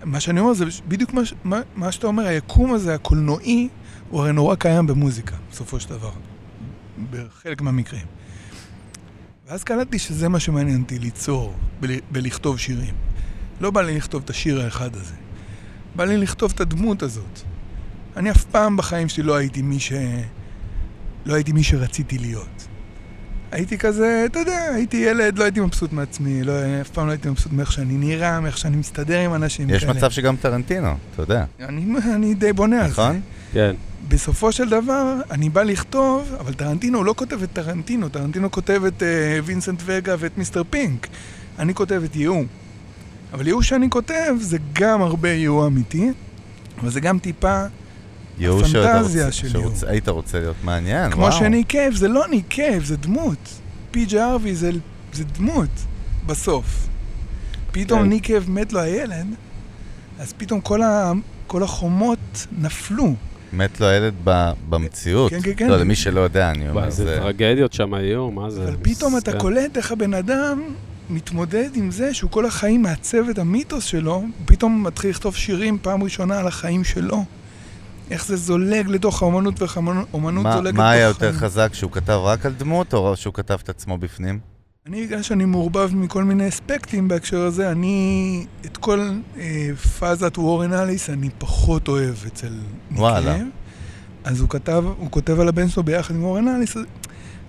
מה 0.05 0.21
שאני 0.21 0.41
אומר 0.41 0.53
זה 0.55 0.65
בדיוק 0.89 1.13
מה 1.15 1.25
ש- 1.25 1.35
מה- 1.45 1.61
מה 1.77 1.93
שאתה 1.93 2.07
אומר, 2.07 2.27
היקום 2.27 2.75
הזה, 2.75 2.95
הקולנועי, 2.95 3.69
הוא 4.11 4.21
הרי 4.21 4.33
נורא 4.33 4.55
קיים 4.55 4.87
במוזיקה, 4.87 5.37
בסופו 5.53 5.81
של 5.81 5.89
דבר. 5.89 6.11
בחלק 7.11 7.61
מהמקרים. 7.63 8.07
ואז 9.49 9.65
קלטתי 9.65 9.99
שזה 9.99 10.29
מה 10.29 10.41
שמעניין 10.41 10.83
אותי, 10.83 10.99
ליצור, 10.99 11.55
בל- 11.81 11.91
בלכתוב 12.11 12.59
שירים. 12.59 12.95
לא 13.61 13.71
בא 13.71 13.83
לי 13.83 13.97
לכתוב 13.97 14.23
את 14.25 14.31
השיר 14.31 14.61
האחד 14.61 14.97
הזה. 14.97 15.15
בא 15.97 16.05
לי 16.05 16.17
לכתוב 16.17 16.53
את 16.55 16.61
הדמות 16.61 17.03
הזאת. 17.03 17.41
אני 18.17 18.31
אף 18.31 18.45
פעם 18.45 18.77
בחיים 18.77 19.09
שלי 19.09 19.23
לא 19.23 19.37
הייתי 19.37 19.63
מי 19.63 19.81
ש... 19.81 19.93
לא 21.29 21.35
הייתי 21.35 21.53
מי 21.53 21.63
שרציתי 21.63 22.19
להיות. 22.19 22.69
הייתי 23.53 23.79
כזה, 23.79 24.23
אתה 24.27 24.39
יודע, 24.39 24.63
הייתי 24.75 24.97
ילד, 24.97 25.39
לא 25.39 25.45
הייתי 25.45 25.61
מבסוט 25.61 25.93
מעצמי, 25.93 26.43
לא, 26.43 26.53
אף 26.81 26.91
פעם 26.91 27.07
לא 27.07 27.13
הייתי 27.13 27.29
מבסוט 27.29 27.53
מאיך 27.53 27.73
שאני 27.73 27.95
נראה, 27.95 28.41
מאיך 28.41 28.59
שאני 28.59 28.77
מסתדר 28.77 29.19
עם 29.19 29.35
אנשים 29.35 29.71
יש 29.71 29.85
כאלה. 29.85 29.93
מצב 29.93 30.11
שגם 30.11 30.37
טרנטינו, 30.37 30.95
אתה 31.15 31.23
יודע. 31.23 31.45
אני, 31.61 31.95
אני 32.15 32.35
די 32.35 32.53
בונה 32.53 32.77
על 32.85 32.87
זה. 32.87 32.93
נכון? 32.93 33.21
כן. 33.53 33.75
בסופו 34.09 34.53
של 34.53 34.69
דבר, 34.69 35.15
אני 35.31 35.49
בא 35.49 35.63
לכתוב, 35.63 36.35
אבל 36.41 36.55
טרנטינו 36.55 37.05
לא 37.05 37.15
כותב 37.17 37.43
את 37.43 37.49
טרנטינו, 37.53 38.09
טרנטינו 38.09 38.51
כותב 38.51 38.83
את 38.85 39.03
uh, 39.03 39.05
וינסנט 39.45 39.83
וגה 39.85 40.15
ואת 40.19 40.39
מיסטר 40.39 40.63
פינק. 40.71 41.07
אני 41.59 41.75
כותב 41.75 42.03
את 42.05 42.17
יהוא. 42.17 42.45
אבל 43.33 43.47
יהוא 43.47 43.63
שאני 43.63 43.91
כותב 43.91 44.35
זה 44.41 44.59
גם 44.73 45.03
הרבה 45.03 45.29
יהוא 45.29 45.67
אמיתי, 45.67 46.11
אבל 46.81 46.91
זה 46.91 47.01
גם 47.01 47.19
טיפה, 47.19 47.65
ייאוש 48.41 48.71
שאתה 48.73 48.95
הפנטזיה 48.99 49.27
רוצה- 49.27 49.49
שרוצ-. 49.49 49.85
היית 49.89 50.09
רוצה 50.09 50.39
להיות 50.41 50.57
מעניין, 50.65 51.11
כמו 51.13 51.23
וואו. 51.23 51.33
שניק 51.33 51.67
קייב, 51.67 51.95
זה 51.95 52.09
לא 52.09 52.25
ניק 52.31 52.45
קייב, 52.49 52.85
זה 52.85 52.97
דמות. 52.97 53.49
פי 53.91 54.05
ג'יי 54.05 54.21
הארווי 54.21 54.55
זה, 54.55 54.71
זה 55.13 55.25
דמות, 55.25 55.69
בסוף. 56.27 56.89
פתאום 57.73 58.01
כן. 58.03 58.09
ניק 58.09 58.25
קייב 58.25 58.51
מת 58.51 58.73
לו 58.73 58.81
הילד, 58.81 59.27
אז 60.19 60.33
פתאום 60.37 60.61
כל, 60.61 60.83
ה, 60.83 61.13
כל 61.47 61.63
החומות 61.63 62.19
נפלו. 62.59 63.15
מת 63.53 63.81
לו 63.81 63.87
הילד 63.87 64.15
ב- 64.25 64.53
במציאות. 64.69 65.31
כן, 65.31 65.41
כן, 65.43 65.53
כן. 65.57 65.69
לא, 65.69 65.77
למי 65.77 65.95
שלא 65.97 66.21
יודע, 66.21 66.51
אני 66.51 66.69
אומר, 66.71 66.85
איזה 66.87 67.05
זה... 67.05 67.19
טרגדיות 67.23 67.73
שם 67.73 67.95
היו, 67.95 68.31
מה 68.31 68.51
זה? 68.51 68.65
אבל 68.65 68.77
פתאום 68.83 69.17
אתה. 69.19 69.39
קולט 69.39 69.77
איך 69.77 69.93
הבן 69.93 70.15
אדם 70.15 70.63
מתמודד 71.11 71.69
עם 71.75 71.91
זה 71.91 72.15
שהוא 72.15 72.31
כל 72.31 72.47
החיים 72.47 72.83
מעצב 72.83 73.29
את 73.31 73.39
המיתוס 73.39 73.85
שלו, 73.85 74.25
פתאום 74.47 74.85
מתחיל 74.87 75.11
לכתוב 75.11 75.37
שירים 75.37 75.79
פעם 75.83 76.03
ראשונה 76.03 76.39
על 76.39 76.47
החיים 76.47 76.85
שלו. 76.85 77.25
איך 78.11 78.27
זה 78.27 78.37
זולג 78.37 78.89
לתוך 78.89 79.23
האומנות, 79.23 79.61
ואיך 79.61 79.77
האומנות 80.13 80.47
זולגת 80.53 80.67
לתוך 80.67 80.79
מה 80.79 80.91
היה 80.91 81.05
יותר 81.05 81.29
החיים. 81.29 81.41
חזק, 81.41 81.75
שהוא 81.75 81.93
כתב 81.93 82.21
רק 82.25 82.47
על 82.47 82.53
דמות, 82.53 82.95
או 82.95 83.17
שהוא 83.17 83.35
כתב 83.35 83.59
את 83.63 83.69
עצמו 83.69 83.99
בפנים? 83.99 84.39
אני, 84.87 85.07
בגלל 85.07 85.23
שאני 85.23 85.45
מעורבב 85.45 85.95
מכל 85.95 86.25
מיני 86.25 86.49
אספקטים 86.49 87.09
בהקשר 87.09 87.41
הזה, 87.41 87.71
אני, 87.71 88.47
את 88.65 88.77
כל 88.77 89.11
אה, 89.37 89.71
פאזת 89.99 90.39
וורן 90.39 90.73
אליס 90.73 91.11
אני 91.11 91.31
פחות 91.39 91.89
אוהב 91.89 92.15
אצל 92.27 92.53
ניקב. 92.91 93.01
וואלה. 93.01 93.37
אז 94.25 94.41
הוא 94.41 94.49
כתב, 94.49 94.85
הוא 94.99 95.11
כותב 95.11 95.41
על 95.41 95.49
הבן 95.49 95.69
שלו 95.69 95.83
ביחד 95.83 96.15
עם 96.15 96.25
וורן 96.25 96.49
אליס, 96.49 96.77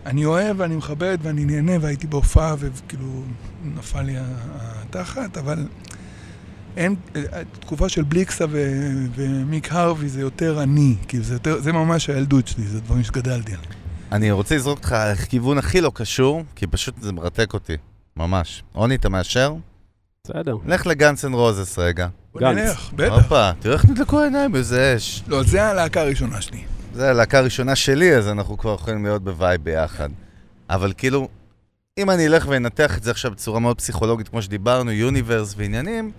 אני 0.05 0.25
אוהב 0.25 0.59
ואני 0.59 0.75
מכבד 0.75 1.17
ואני 1.21 1.45
נהנה 1.45 1.71
והייתי 1.81 2.07
בהופעה 2.07 2.55
וכאילו 2.59 3.23
נפל 3.75 4.01
לי 4.01 4.15
התחת, 4.19 5.37
אבל 5.37 5.65
אין, 6.77 6.95
התקופה 7.31 7.89
של 7.89 8.03
בליקסה 8.03 8.45
ו, 8.49 8.87
ומיק 9.15 9.71
הרווי 9.71 10.09
זה 10.09 10.21
יותר 10.21 10.63
אני, 10.63 10.95
כאילו 11.07 11.23
זה 11.23 11.33
יותר, 11.33 11.61
זה 11.61 11.71
ממש 11.71 12.09
הילדות 12.09 12.47
שלי, 12.47 12.63
זה 12.63 12.81
דברים 12.81 13.03
שגדלתי 13.03 13.51
עליהם. 13.51 13.71
אני 14.11 14.31
רוצה 14.31 14.55
לזרוק 14.55 14.77
אותך 14.77 14.95
לכיוון 15.11 15.57
הכי 15.57 15.81
לא 15.81 15.91
קשור, 15.95 16.43
כי 16.55 16.67
פשוט 16.67 16.95
זה 17.01 17.11
מרתק 17.11 17.53
אותי, 17.53 17.77
ממש. 18.17 18.63
רוני, 18.73 18.95
אתה 18.95 19.09
מאשר? 19.09 19.53
בסדר. 20.23 20.57
לך 20.65 20.87
לגאנס 20.87 21.25
אנד 21.25 21.33
רוזס 21.33 21.79
רגע. 21.79 22.07
גאנס. 22.37 22.57
נלך, 22.57 22.93
בטח. 22.95 23.13
הופה, 23.13 23.51
תראה 23.59 23.73
איך 23.73 23.85
נדלקו 23.85 24.19
העיניים 24.19 24.51
באיזה 24.51 24.93
אש. 24.97 25.23
לא, 25.27 25.43
זה 25.43 25.63
הלהקה 25.63 26.01
הראשונה 26.01 26.41
שלי. 26.41 26.63
זה 26.93 27.09
הלהקה 27.09 27.37
הראשונה 27.37 27.75
שלי, 27.75 28.15
אז 28.15 28.27
אנחנו 28.27 28.57
כבר 28.57 28.73
יכולים 28.73 29.05
להיות 29.05 29.23
ב 29.23 29.31
vibe 29.31 29.63
ביחד. 29.63 30.09
אבל 30.69 30.93
כאילו, 30.97 31.27
אם 31.97 32.09
אני 32.09 32.27
אלך 32.27 32.45
ואנתח 32.49 32.97
את 32.97 33.03
זה 33.03 33.11
עכשיו 33.11 33.31
בצורה 33.31 33.59
מאוד 33.59 33.77
פסיכולוגית, 33.77 34.27
כמו 34.27 34.41
שדיברנו, 34.41 34.91
universe 34.91 35.53
ועניינים, 35.57 36.11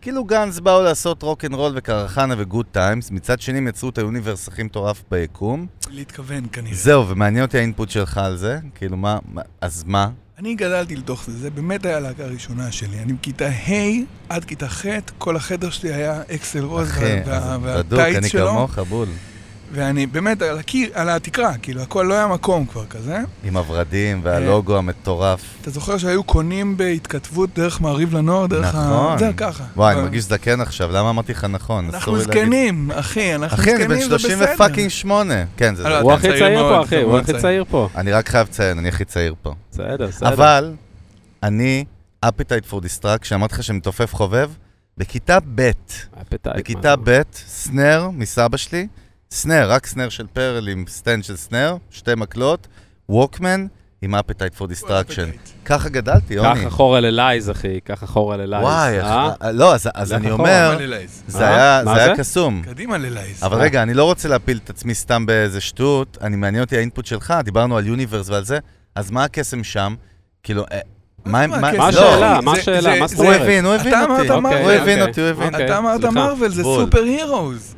כאילו 0.00 0.24
גאנס 0.24 0.58
באו 0.58 0.82
לעשות 0.82 1.22
רוק 1.22 1.44
אנד 1.44 1.54
רול 1.54 1.72
וקרחנה 1.76 2.34
ו 2.38 2.44
good 2.44 2.66
times, 2.72 3.10
מצד 3.10 3.40
שני 3.40 3.58
הם 3.58 3.68
יצרו 3.68 3.88
את 3.88 3.98
ה 3.98 4.04
universe 4.04 4.48
הכי 4.48 4.62
מטורף 4.62 5.02
ביקום. 5.10 5.66
להתכוון 5.90 6.46
כנראה. 6.52 6.74
זהו, 6.76 7.08
ומעניין 7.08 7.44
אותי 7.44 7.58
ה 7.58 7.63
input 7.63 7.90
שלך 7.90 8.18
על 8.18 8.36
זה, 8.36 8.58
כאילו 8.74 8.96
מה, 8.96 9.18
מה- 9.32 9.42
אז 9.60 9.84
מה? 9.86 10.10
אני 10.38 10.54
גדלתי 10.54 10.96
לתוך 10.96 11.24
זה, 11.26 11.38
זה 11.38 11.50
באמת 11.50 11.86
היה 11.86 11.96
הלהקה 11.96 12.24
הראשונה 12.24 12.72
שלי. 12.72 12.98
אני 13.02 13.12
מכיתה 13.12 13.48
ה' 13.48 13.72
עד 14.28 14.44
כיתה 14.44 14.68
ח', 14.68 14.84
כל 15.18 15.36
החדר 15.36 15.70
שלי 15.70 15.92
היה 15.94 16.22
אקסל 16.34 16.64
רוז 16.64 16.90
אחי, 16.90 17.04
וה- 17.26 17.36
אז 17.36 17.44
וה- 17.62 17.82
בדוק, 17.82 17.98
והטייץ 17.98 18.16
אני 18.16 18.28
שלו, 18.28 18.48
כמוך, 18.48 18.78
בול. 18.78 19.08
ואני 19.72 20.06
באמת 20.06 20.42
על 20.42 20.58
הקיר, 20.58 20.90
על 20.94 21.08
התקרה, 21.08 21.58
כאילו, 21.62 21.82
הכל 21.82 22.02
לא 22.02 22.14
היה 22.14 22.26
מקום 22.26 22.66
כבר 22.66 22.86
כזה. 22.86 23.18
עם 23.44 23.56
הוורדים 23.56 24.20
והלוגו 24.24 24.76
המטורף. 24.76 25.40
אתה 25.62 25.70
זוכר 25.70 25.98
שהיו 25.98 26.24
קונים 26.24 26.76
בהתכתבות 26.76 27.54
דרך 27.54 27.80
מעריב 27.80 28.14
לנוער, 28.16 28.46
דרך 28.46 28.74
ה... 28.74 28.78
נכון. 28.78 29.18
זה 29.18 29.30
ככה. 29.36 29.64
וואי, 29.76 29.94
אני 29.94 30.02
מרגיש 30.02 30.24
זקן 30.24 30.60
עכשיו, 30.60 30.92
למה 30.92 31.10
אמרתי 31.10 31.32
לך 31.32 31.44
נכון? 31.44 31.84
אנחנו 31.84 32.16
לי 32.16 32.20
להגיד. 32.20 32.42
זקנים, 32.42 32.90
אחי, 32.90 33.34
אנחנו 33.34 33.58
אחי, 33.58 33.74
אני 33.74 33.82
זקנים, 33.84 33.98
בן 34.00 34.08
זה 34.08 34.18
30 34.18 34.38
בסדר. 34.38 34.54
ו 34.54 34.58
fucking 34.58 34.88
8. 34.88 35.34
כן, 35.56 35.74
זה 35.74 35.82
זה. 35.82 35.98
הוא 35.98 36.12
הכי 36.12 36.28
צעיר 36.28 36.62
פה, 36.62 36.82
אחי, 36.82 37.02
הוא 37.02 37.18
הכי 37.18 37.32
צעיר. 37.40 37.64
פה. 37.70 37.88
אני 37.96 38.12
רק 38.12 38.28
חייב 38.28 38.46
לציין, 38.46 38.78
אני 38.78 38.88
הכי 38.88 39.04
צעיר 39.04 39.34
פה. 39.42 39.54
בסדר, 39.72 40.06
בסדר. 40.06 40.28
אבל, 40.28 40.74
אני, 41.42 41.84
appetite 42.26 42.70
for 42.70 42.76
destruction, 42.76 43.34
אמרתי 43.34 43.54
לך 43.54 43.62
שמתופף 43.62 44.14
חובב, 44.14 44.50
בכיתה 44.98 45.38
ב', 45.54 45.70
בכיתה? 46.56 46.94
ב', 47.04 47.22
snare 47.46 48.10
מסבא 48.12 48.56
שלי, 48.56 48.86
snare, 49.30 49.70
רק 49.70 49.86
snare 49.86 50.08
של 50.08 50.26
פרל 50.32 50.68
עם 50.68 50.84
stand 50.88 51.24
של 51.24 51.36
snare, 51.36 51.76
שתי 51.90 52.10
מקלות, 52.16 52.66
ווקמן 53.08 53.66
עם 54.02 54.14
appetite 54.14 54.58
for 54.60 54.64
destruction. 54.64 55.36
ככה 55.64 55.88
גדלתי, 55.88 56.34
יוני. 56.34 56.60
קח 56.60 56.66
אחורה 56.68 57.00
ל 57.00 57.08
Lies, 57.08 57.50
אחי, 57.50 57.80
קח 57.84 58.04
אחורה 58.04 58.36
ל 58.36 58.40
Lies. 58.40 58.62
וואי, 58.64 59.00
אה? 59.00 59.28
אח- 59.28 59.34
לא, 59.52 59.74
אז- 59.74 59.88
אז 59.94 60.12
אני 60.12 60.30
אומר, 60.30 60.76
ל 60.80 60.87
Lies. 60.87 61.22
זה 61.28 61.44
אה? 61.48 61.54
היה 61.54 61.84
זה 61.84 62.04
היה? 62.04 62.16
קסום. 62.16 62.62
קדימה 62.64 62.98
ל 62.98 63.05
Lies. 63.05 63.42
אבל 63.42 63.56
אה. 63.56 63.62
רגע, 63.62 63.82
אני 63.82 63.94
לא 63.94 64.04
רוצה 64.04 64.28
להפיל 64.28 64.60
את 64.64 64.70
עצמי 64.70 64.94
סתם 64.94 65.26
באיזה 65.26 65.60
שטות, 65.60 66.18
אני 66.20 66.36
מעניין 66.36 66.64
אותי 66.64 66.76
ה 66.76 66.81
input 66.81 67.06
שלך, 67.06 67.34
דיברנו 67.44 67.76
על 67.76 67.86
universe 67.86 68.28
ועל 68.30 68.44
זה, 68.44 68.58
אז 68.94 69.10
מה 69.10 69.24
הקסם 69.24 69.64
שם? 69.64 69.94
כאילו, 70.42 70.64
אה, 70.72 70.78
מה... 71.24 71.46
לא, 71.46 71.56
השאלה? 71.88 72.40
מה 72.40 72.52
השאלה? 72.52 73.00
מה 73.00 73.06
זאת 73.06 73.16
זה- 73.16 73.22
הוא 73.22 73.32
אומרת? 73.32 73.42
הבין, 73.42 73.64
הוא 73.64 73.74
הבין 73.74 73.94
אותי. 74.10 74.28
מרוויל. 74.28 74.62
הוא 74.62 74.72
הבין 74.72 74.98
אוקיי, 74.98 75.02
אותי, 75.02 75.20
הוא 75.20 75.28
הבין. 75.28 75.48
אוקיי. 75.54 75.66
אתה 75.66 75.78
אמרת. 75.78 76.04
מארוול, 76.04 76.50
זה. 76.50 76.62
super 76.62 77.02
heroes. 77.02 77.74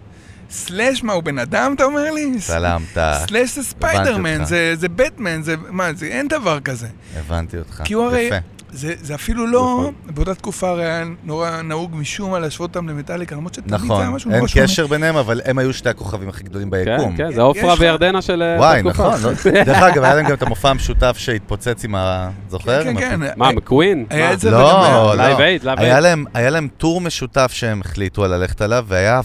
סלאש 0.50 1.04
מה, 1.04 1.12
הוא 1.12 1.22
בן 1.22 1.38
אדם, 1.38 1.72
אתה 1.76 1.84
אומר 1.84 2.10
לי? 2.10 2.40
סלמת, 2.40 2.98
סלאש 3.28 3.54
זה 3.54 3.62
ספיידרמן, 3.62 4.44
זה 4.74 4.88
בטמן, 4.88 5.42
זה... 5.42 5.54
מה, 5.70 5.92
זה 5.92 6.06
אין 6.06 6.28
דבר 6.28 6.60
כזה. 6.60 6.88
הבנתי 7.18 7.58
אותך. 7.58 7.80
כי 7.84 7.94
הוא 7.94 8.04
הרי- 8.04 8.20
יפה. 8.22 8.36
זה 8.72 8.94
זה 9.00 9.14
אפילו 9.14 9.46
לא... 9.46 9.76
נכון. 9.80 10.14
באותה 10.14 10.34
תקופה 10.34 10.68
הרי 10.70 10.84
היה 10.84 11.04
נורא 11.24 11.62
נהוג 11.62 11.90
משום 11.96 12.30
מה 12.30 12.38
להשוות 12.38 12.76
אותם 12.76 12.88
למטאליקה, 12.88 13.36
למרות 13.36 13.54
שתמיד 13.54 13.70
זה 13.70 13.76
היה 13.76 13.84
נכון, 13.84 14.08
משהו 14.08 14.30
אין 14.30 14.38
נורא 14.38 14.48
שונה. 14.48 14.66
קשר 14.66 14.86
ביניהם, 14.86 15.16
אבל 15.16 15.40
הם 15.44 15.58
היו 15.58 15.72
שתי 15.72 15.88
הכוכבים 15.88 16.28
הכי 16.28 16.44
גדולים 16.44 16.70
ביקום. 16.70 17.16
כן, 17.16 17.28
כן, 17.28 17.34
זה 17.34 17.40
עופרה 17.42 17.74
וירדנה 17.78 18.22
של... 18.22 18.42
אה, 18.42 18.56
וואי, 18.58 18.78
התקופה. 18.78 19.08
נכון. 19.08 19.20
לא- 19.54 19.62
דרך 19.66 19.76
אגב, 19.82 20.02
היה 20.02 20.14
להם 20.14 20.26
גם 20.26 20.34
את 20.34 20.42
המופע 20.42 20.70
המשותף 20.70 21.14
שהתפוצץ 21.18 21.84
עם 21.84 21.94
ה... 21.94 22.30
זוכר? 22.48 22.84
כן, 22.84 22.96
כן, 22.96 23.20
כן. 23.20 23.32
מה, 23.36 23.52
מקווין? 23.52 24.06
היה 24.10 24.26
מה? 24.28 24.32
את 24.32 24.40
זה 24.40 24.50
לא, 24.50 24.58
לא. 24.62 25.14
לייב 25.16 25.40
אייד, 25.40 25.64
לייב 25.64 25.78
היה 25.78 25.92
אייד. 25.92 26.02
להם, 26.02 26.24
היה 26.34 26.50
להם 26.50 26.68
טור 26.76 27.00
משותף 27.00 27.50
שהם 27.54 27.80
החליטו 27.84 28.24
ללכת 28.26 28.60
עליו, 28.60 28.84
והיה. 28.88 29.20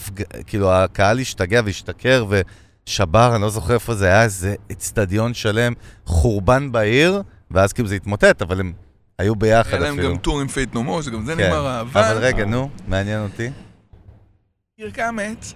כאילו, 0.46 0.72
הקהל 0.72 1.18
השתגע 1.20 1.60
והשתכר 1.64 2.24
ושבר, 2.88 3.32
אני 3.34 3.42
לא 3.42 3.50
זוכר 3.50 3.74
איפה 3.74 3.94
זה 3.94 4.06
היה, 4.06 4.22
איזה 4.22 4.54
אצטדיון 4.72 5.34
שלם, 5.34 5.72
חורבן 6.06 6.72
בעיר, 6.72 7.22
ואז 7.50 7.72
כאילו 7.72 7.88
זה 7.88 7.94
התמוטט, 7.94 8.42
אבל 8.42 8.60
הם 8.60 8.72
היו 9.18 9.36
ביחד 9.36 9.72
היה 9.72 9.80
להם 9.80 9.94
אפילו. 9.98 10.10
גם 10.12 10.18
טור 10.18 10.40
עם 10.40 10.48
פייט 10.48 10.74
נו 10.74 11.02
שגם 11.02 11.24
זה 11.26 11.34
כן. 11.36 11.44
נגמר 11.44 11.64
רע, 11.64 11.80
אבל 11.80 12.18
רגע, 12.20 12.44
נו, 12.44 12.70
מעניין 12.88 13.20
אותי. 13.22 13.50
קיר 14.76 14.90
קאמץ, 14.90 15.54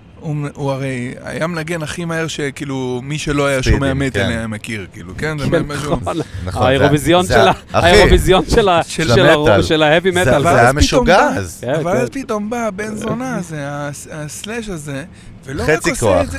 הוא 0.55 0.71
הרי 0.71 1.15
היה 1.25 1.47
מנגן 1.47 1.83
הכי 1.83 2.05
מהר 2.05 2.27
שכאילו 2.29 3.01
מי 3.03 3.19
שלא 3.19 3.47
היה 3.47 3.63
שומע 3.63 3.95
מטל 3.95 4.21
כן. 4.21 4.29
היה 4.29 4.47
מכיר, 4.47 4.87
כאילו, 4.93 5.13
כן? 5.19 5.39
זה 5.39 5.45
כן, 5.51 5.63
משהו... 5.63 5.97
נכון. 5.97 6.17
נכון, 6.45 6.67
האירוויזיון 6.67 7.27
של 7.27 7.35
האירוויזיון 7.73 8.45
של 8.49 8.69
ה- 8.69 8.83
של 8.83 9.09
של 9.15 9.21
המטאל. 9.27 9.61
ה- 9.61 9.63
של 9.63 9.83
ההאבי 9.83 10.11
מטאל. 10.11 10.43
זה 10.43 10.61
היה 10.61 10.73
משוגע 10.73 11.19
אז. 11.29 11.59
כן, 11.61 11.75
אבל. 11.75 11.97
אז 11.97 12.09
פתאום 12.13 12.51
בא 12.51 12.71
בן 12.71 12.95
זונה, 12.97 13.39
זה 13.43 13.57
הס- 13.69 14.09
הסלאש 14.11 14.69
הזה, 14.69 15.05
ולא 15.45 15.63
רק 15.63 15.69
עושה. 15.89 16.23
את 16.23 16.31
זה... 16.31 16.39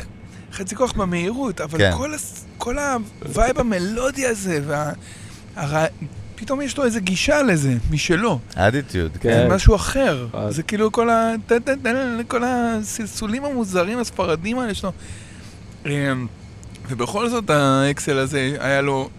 חצי 0.53 0.75
כוח 0.75 0.91
במהירות, 0.91 1.61
אבל 1.61 1.77
כן. 1.79 1.91
כל 2.57 2.75
ה 3.25 3.32
vibe 3.32 3.59
המלודי 3.59 4.25
הזה, 4.25 4.59
וה... 4.67 4.91
הר- 5.55 5.85
פתאום 6.41 6.61
יש 6.61 6.77
לו 6.77 6.83
איזה 6.85 6.99
גישה 6.99 7.41
לזה, 7.43 7.73
משלו. 7.91 8.39
אדיטיוד, 8.55 9.11
כן. 9.11 9.19
כן. 9.29 9.47
זה 9.49 9.55
משהו 9.55 9.75
אחר. 9.75 10.27
אז- 10.33 10.55
זה 10.55 10.63
כאילו 10.63 10.91
כל 10.91 11.09
ה... 11.09 11.33
הסלסולים 12.43 13.45
המוזרים 13.45 13.99
הספרדים 13.99 14.59
האלה 14.59 14.73
שלו. 14.73 14.91
אמ, 15.85 16.27
ובכל 16.89 17.29
זאת 17.29 17.49
האקסל 17.49 18.17
הזה 18.17 18.55
היה 18.59 18.81
לו, 18.81 19.09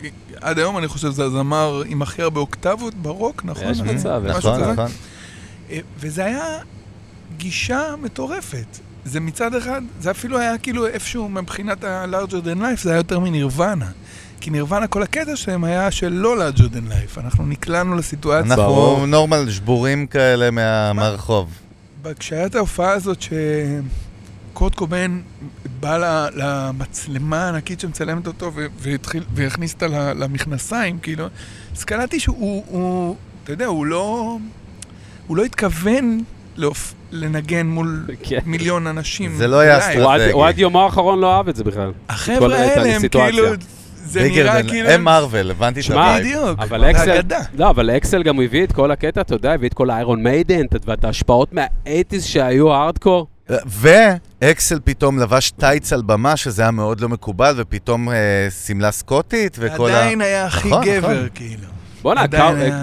עד 0.40 0.58
היום 0.58 0.78
אני 0.78 0.88
חושב 0.88 1.10
שזה 1.10 1.24
הזמר 1.24 1.82
עם 1.86 2.02
הכי 2.02 2.22
הרבה 2.22 2.40
אוקטבות 2.40 2.94
ברוק, 2.94 3.42
נכון? 3.44 3.70
יש 3.70 3.80
מצב, 3.80 4.22
נכון. 4.28 4.60
נכון. 4.60 4.86
אה, 5.70 5.78
וזה 5.98 6.24
היה 6.24 6.44
גישה 7.36 7.82
מטורפת. 8.02 8.66
זה 9.04 9.20
מצד 9.20 9.54
אחד, 9.54 9.82
זה 10.00 10.10
אפילו 10.10 10.38
היה 10.38 10.58
כאילו 10.58 10.86
איפשהו 10.86 11.28
מבחינת 11.28 11.84
ה-larger 11.84 12.44
than 12.46 12.58
life, 12.60 12.82
זה 12.82 12.90
היה 12.90 12.96
יותר 12.96 13.18
מנירוונה. 13.18 13.90
כי 14.42 14.50
נירוונה, 14.50 14.86
כל 14.86 15.02
הקטע 15.02 15.36
שלהם 15.36 15.64
היה 15.64 15.90
של 15.90 16.12
לא 16.12 16.36
larger 16.48 16.60
than 16.62 16.90
life. 16.92 17.20
אנחנו 17.20 17.46
נקלענו 17.46 17.96
לסיטואציה. 17.96 18.54
אנחנו. 18.54 19.06
נורמל 19.06 19.50
שבורים 19.50 20.06
כאלה 20.06 20.50
מה- 20.50 20.92
מהרחוב. 20.92 21.50
כשהיה 22.18 22.46
את 22.46 22.54
ההופעה 22.54 22.90
הזאת 22.92 23.18
שקורט 24.52 24.74
קובן 24.74 25.20
בא 25.80 26.28
למצלמה 26.34 27.44
הענקית 27.44 27.80
שמצלמת 27.80 28.26
אותו 28.26 28.50
ו- 28.54 28.66
והתחיל, 28.78 29.24
והכניס 29.34 29.74
אותה 29.74 29.86
למכנסיים, 30.14 30.98
כאילו, 30.98 31.26
אז 31.76 31.84
קלטתי 31.84 32.20
שהוא, 32.20 32.64
הוא, 32.66 33.16
אתה 33.44 33.52
יודע, 33.52 33.66
הוא 33.66 33.86
לא, 33.86 34.38
הוא 35.26 35.36
לא 35.36 35.44
התכוון 35.44 36.20
להופ... 36.56 36.94
לנגן 37.10 37.66
מול 37.66 38.06
כן. 38.22 38.38
מיליון 38.46 38.86
אנשים. 38.86 39.34
זה 39.36 39.48
לא 39.48 39.58
היה 39.58 39.78
אסטרטגי. 39.78 40.32
הוא 40.32 40.46
עד 40.46 40.58
יומו 40.58 40.84
האחרון 40.84 41.18
לא 41.18 41.36
אהב 41.36 41.48
את 41.48 41.56
זה 41.56 41.64
בכלל. 41.64 41.92
כל 42.06 42.12
החבר'ה 42.12 42.56
האלה 42.58 42.96
הם. 42.96 43.02
כאילו, 43.08 43.46
זה 44.12 44.20
ביגר 44.20 44.42
נראה 44.42 44.62
כאילו... 44.62 44.88
הם 44.88 45.04
מרוויל, 45.04 45.50
הבנתי 45.50 45.80
את 45.80 45.90
ה 45.90 45.96
vibe. 45.96 46.26
בדיוק, 46.26 46.58
אבל 46.58 46.90
אקסל. 46.90 47.20
לא, 47.54 47.70
אבל 47.70 47.90
אקסל 47.90 48.22
גם 48.22 48.40
הביא 48.40 48.64
את 48.64 48.72
כל 48.72 48.90
הקטע, 48.90 49.20
אתה 49.20 49.34
יודע, 49.34 49.52
הביא 49.52 49.68
את 49.68 49.74
כל 49.74 49.90
ה 49.90 49.97
Iron 49.97 50.22
Maiden, 50.22 50.66
ואת 50.84 51.04
ההשפעות 51.04 51.52
מהאייטיז 51.52 52.24
שהיו 52.24 52.72
הארדקור. 52.72 53.26
ואקסל 53.66 54.78
פתאום 54.84 55.18
לבש 55.18 55.50
טייץ 55.50 55.92
על 55.92 56.02
במה, 56.02 56.36
שזה 56.36 56.62
היה 56.62 56.70
מאוד 56.70 57.00
לא 57.00 57.08
מקובל, 57.08 57.54
ופתאום 57.56 58.08
אה, 58.08 58.48
שמלה 58.66 58.90
סקוטית, 58.90 59.56
וכל 59.60 59.90
ה... 59.90 59.98
עדיין 59.98 60.20
היה 60.20 60.44
הכי 60.44 60.68
נכון, 60.68 60.84
גבר, 60.84 61.08
נכון. 61.12 61.28
כאילו. 61.34 61.66
בואנה, 62.02 62.22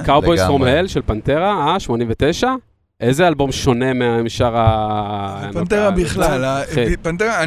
Cowboys 0.05 0.41
From. 0.41 0.63
Hell 0.63 0.87
של 0.87 1.01
Pantera, 1.05 1.73
אה, 1.73 1.79
89? 1.79 2.49
איזה 2.99 3.27
אלבום 3.27 3.51
שונה 3.51 3.93
משאר 4.23 4.57
ה... 4.57 5.49
Pantera 5.53 5.91
בכלל, 5.91 6.45
אחי. 6.45 6.97
Pantera, 6.97 7.43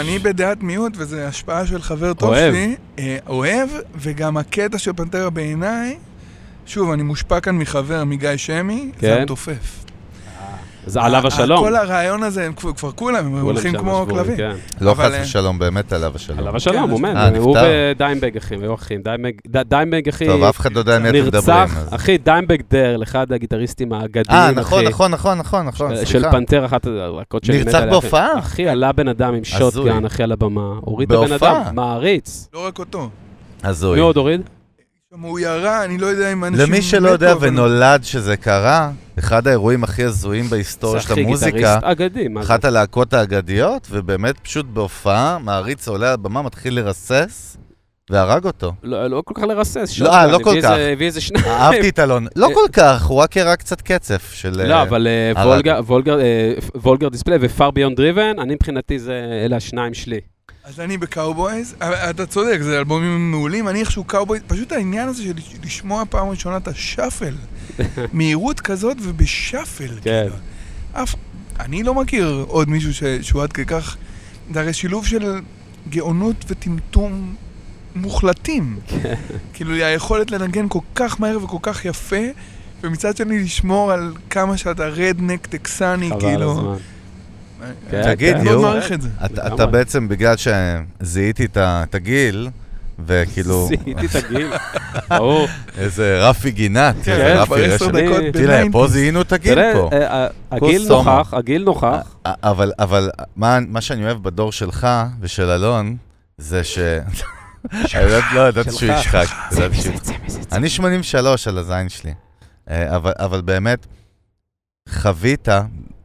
אני 0.00 0.18
בדעת 0.18 0.62
מיעוט, 0.62 0.92
וזו 0.96 1.16
השפעה 1.16 1.66
של 1.66 1.82
חבר 1.82 2.14
טוב 2.14 2.28
אוהב. 2.28 2.54
שלי. 2.54 2.76
אה, 2.98 3.16
אוהב, 3.28 3.68
וגם 3.94 4.36
הקטע 4.36 4.78
של 4.78 4.92
Pantera 4.92 5.30
בעיניי, 5.30 5.96
שוב, 6.66 6.90
אני 6.90 7.02
מושפע 7.02 7.40
כאן 7.40 7.58
מחבר, 7.58 8.04
מגיא 8.04 8.36
שמי, 8.36 8.90
כן. 8.98 9.06
זה 9.06 9.20
המתופף. 9.20 9.85
זה 10.86 11.02
עליו 11.02 11.26
השלום. 11.26 11.58
כל 11.58 11.76
הרעיון 11.76 12.22
הזה, 12.22 12.46
הם 12.46 12.52
כבר 12.52 12.92
כולם, 12.92 13.26
הם 13.26 13.40
הולכים 13.40 13.78
כמו 13.78 14.06
כלבים. 14.10 14.36
כן. 14.36 14.52
לא 14.80 14.94
חס 14.94 15.12
אה, 15.12 15.20
ושלום, 15.22 15.58
באמת 15.58 15.92
עליו 15.92 16.12
השלום. 16.14 16.38
עליו 16.38 16.56
השלום, 16.56 16.90
הוא 16.90 17.00
מת. 17.00 17.16
אה, 17.16 17.38
הוא? 17.38 17.56
ו 17.94 17.99
Dimebag, 17.99 18.36
אחי, 18.36 18.54
היו 18.54 18.74
אחים. 18.74 19.00
Dimebag- 19.64 20.08
אחי, 20.08 20.26
טוב, 20.26 20.42
אף 20.42 20.60
אחד 20.60 20.72
לא 20.72 20.78
יודע 20.78 20.98
מי 20.98 21.08
אתם 21.10 21.26
מדברים. 21.26 21.58
נרצח. 21.58 21.94
אחי, 21.94 22.18
Dimebag 22.18 22.58
Darrell, 22.70 23.02
אחד 23.02 23.32
הגיטריסטים 23.32 23.92
האגדיים, 23.92 24.26
אה, 24.30 24.50
אחי. 24.50 24.60
נכון, 24.60 24.84
נכון, 24.84 25.12
נכון, 25.12 25.38
נכון, 25.38 25.66
נכון, 25.66 25.96
של 25.96 26.04
סליחה. 26.04 26.30
Pantera, 26.30 26.64
אחת 26.64 26.86
הלהקות 26.86 27.44
שאני 27.44 27.58
מת 27.58 27.64
נרצח 27.66 27.78
עליה, 27.78 27.88
אחי. 27.88 28.00
בהופעה? 28.00 28.38
אחי, 28.38 28.68
עלה 28.68 28.92
בן 28.92 29.08
אדם 29.08 29.34
עם. 29.34 29.44
shotgun, 29.44 30.04
אחי, 30.04 30.22
על 30.22 30.32
הבמה. 30.32 30.72
הוריד 30.80 31.12
את 31.12 31.18
הבן? 31.18 31.32
אדם, 31.32 31.62
מעריץ. 31.74 32.48
לא 32.54 32.66
רק 32.66 32.78
אותו. 32.78 33.08
הזוי. 33.64 33.94
מי 33.94 34.00
עוד 34.00 34.16
הוריד? 34.16 34.40
גם 35.14 35.20
הוא 35.20 35.38
ירה, 35.38 35.84
אני 35.84 35.98
לא 35.98 36.06
יודע 36.06 36.32
אם 36.32 36.44
אנשים... 36.44 36.66
למי 36.66 36.82
שלא 36.82 37.08
יודע 37.08 37.32
אבל- 37.32 37.48
ונולד 37.48 38.04
שזה 38.04 38.36
קרה, 38.36 38.90
אחד 39.18 39.46
האירועים 39.46 39.84
הכי 39.84 40.04
הזויים 40.04 40.44
בהיסטוריה 40.44 41.02
של 41.02 41.14
המוזיקה, 41.18 41.78
אגדי? 41.82 42.28
אחת 42.40 42.64
הלהקות 42.64 43.14
האגדיות, 43.14 43.86
ובאמת 43.90 44.38
פשוט 44.38 44.66
בהופעה, 44.66 45.38
מעריץ 45.38 45.88
עולה 45.88 46.06
על 46.08 46.14
הבמה, 46.14 46.42
מתחיל 46.42 46.74
לרסס, 46.74 47.56
והרג 48.10 48.44
אותו. 48.44 48.72
לא 48.82 49.06
לא 49.06 49.22
כל 49.24 49.34
כך 49.34 49.42
לרסס, 49.42 49.98
לא, 49.98 50.14
אה, 50.14 50.26
לא 50.26 50.38
כל 50.44 50.60
כך. 50.62 50.70
הביא 50.92 51.06
איזה 51.06 51.20
שניים. 51.20 51.44
אהבתי 51.46 51.88
את 51.88 51.98
אלון. 51.98 52.26
לא 52.36 52.48
כל 52.54 52.68
כך, 52.72 53.04
הוא 53.06 53.18
רק 53.18 53.36
הראה 53.36 53.56
קצת 53.56 53.80
קצף 53.80 54.30
של... 54.32 54.62
לא, 54.68 54.74
אה, 54.74 54.82
אבל 54.82 55.06
אה, 55.06 55.32
אה, 55.36 56.60
Vulgar 56.82 57.08
Display 57.08 57.38
ו 57.40 57.47
Far 57.47 57.70
Beyond 57.70 57.96
Driven, 57.96 58.38
אני 58.38 58.54
מבחינתי 58.54 58.98
זה, 58.98 59.42
אלה 59.44 59.56
השניים 59.56 59.94
שלי. 59.94 60.20
אז 60.66 60.80
אני 60.80 60.98
ב 60.98 61.06
Cowboys, 61.06 61.74
אה, 61.82 62.10
אתה 62.10 62.26
צודק, 62.26 62.58
זה 62.60 62.78
אלבומים 62.78 63.30
מעולים, 63.30 63.68
אני 63.68 63.80
איכשהו 63.80 64.04
Cowboys, 64.04 64.42
פשוט 64.46 64.72
העניין 64.72 65.08
הזה 65.08 65.22
של 65.22 65.32
לשמוע 65.64 66.04
פעם 66.10 66.28
ראשונה 66.28 66.56
את 66.56 66.68
ה 66.68 66.75
shuffle, 66.75 67.34
מהירות 68.12 68.60
כזאת 68.60 68.96
וב 69.02 69.19
shuffle, 69.19 69.88
כן. 69.88 70.00
כאילו. 70.02 70.36
אף, 70.92 71.14
אני 71.60 71.82
לא 71.82 71.94
מכיר 71.94 72.44
עוד 72.48 72.68
מישהו 72.68 72.94
ש, 72.94 73.02
שהוא 73.22 73.42
עד 73.42 73.52
כדי 73.52 73.64
כך, 73.66 73.96
זה 74.52 74.60
הרי 74.60 74.72
שילוב 74.72 75.06
של 75.06 75.40
גאונות 75.88 76.44
וטמטום 76.48 77.34
מוחלטים. 77.96 78.78
כן. 78.86 79.14
כאילו, 79.52 79.74
היכולת 79.74 80.30
לנגן 80.30 80.68
כל 80.68 80.80
כך 80.94 81.20
מהר 81.20 81.44
וכל 81.44 81.58
כך 81.62 81.84
יפה, 81.84 82.26
ומצד 82.80 83.16
שני 83.16 83.38
לשמור 83.38 83.92
על 83.92 84.12
כמה 84.30 84.56
שאתה 84.56 84.86
רדנק 84.88 85.46
טקסני, 85.46 86.10
חבל 86.10 86.20
כאילו. 86.20 86.52
הזמן. 86.52 86.76
כן, 87.90 88.02
תגיד, 88.14 88.36
כן. 88.36 88.46
יו. 88.46 88.62
אתה- 89.26 89.66
בעצם, 89.66 90.08
בגלל 90.08 90.34
שזיהיתי 90.36 91.46
את 91.56 91.94
הגיל, 91.94 92.48
וכאילו, 93.06 93.68
זיהיתי 93.68 94.06
את 94.06 94.24
הגיל, 94.24 94.52
ברור. 95.10 95.48
איזה 95.78 96.18
רפי 96.28 96.50
גינת, 96.50 96.94
כן, 97.04 97.12
איזה 97.12 97.42
רפי 97.42 97.54
רשת. 97.62 97.84
תראה, 98.32 98.62
פה. 98.72 98.86
זיהינו 98.88 99.20
את 99.20 99.32
הגיל 99.32 99.58
פה. 99.74 99.90
אה, 99.92 100.22
אה, 100.24 100.28
הגיל. 100.50 100.88
נוכח, 100.88 101.34
הגיל 101.34 101.64
נוכח. 101.64 102.16
אבל, 102.26 102.72
אבל, 102.78 103.10
מה, 103.36 103.58
מה 103.68 103.80
שאני 103.80 104.04
אוהב 104.04 104.22
בדור 104.22 104.52
שלך 104.52 104.86
ושל 105.20 105.50
אלון, 105.50 105.96
זה 106.38 106.64
ש... 106.64 106.78
אני 107.94 108.10
לא- 108.10 108.18
לא 108.34 108.48
ידעתי 108.48 108.70
שהוא. 108.72 108.90
ישחק. 108.92 109.24
שהוא- 109.72 109.92
אני 110.52 110.68
83 110.68 111.48
על 111.48 111.58
הזין 111.58 111.88
שלי. 111.88 112.14
אה, 112.70 112.96
אבל, 112.96 113.12
אבל 113.18 113.40
באמת, 113.40 113.86
חווית, 114.88 115.48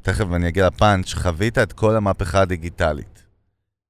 תכף 0.01 0.25
אני 0.33 0.47
אגיע 0.47 0.67
לפאנץ', 0.67 1.13
חווית 1.13 1.57
את 1.57 1.73
כל 1.73 1.95
המהפכה 1.95 2.41
הדיגיטלית. 2.41 3.23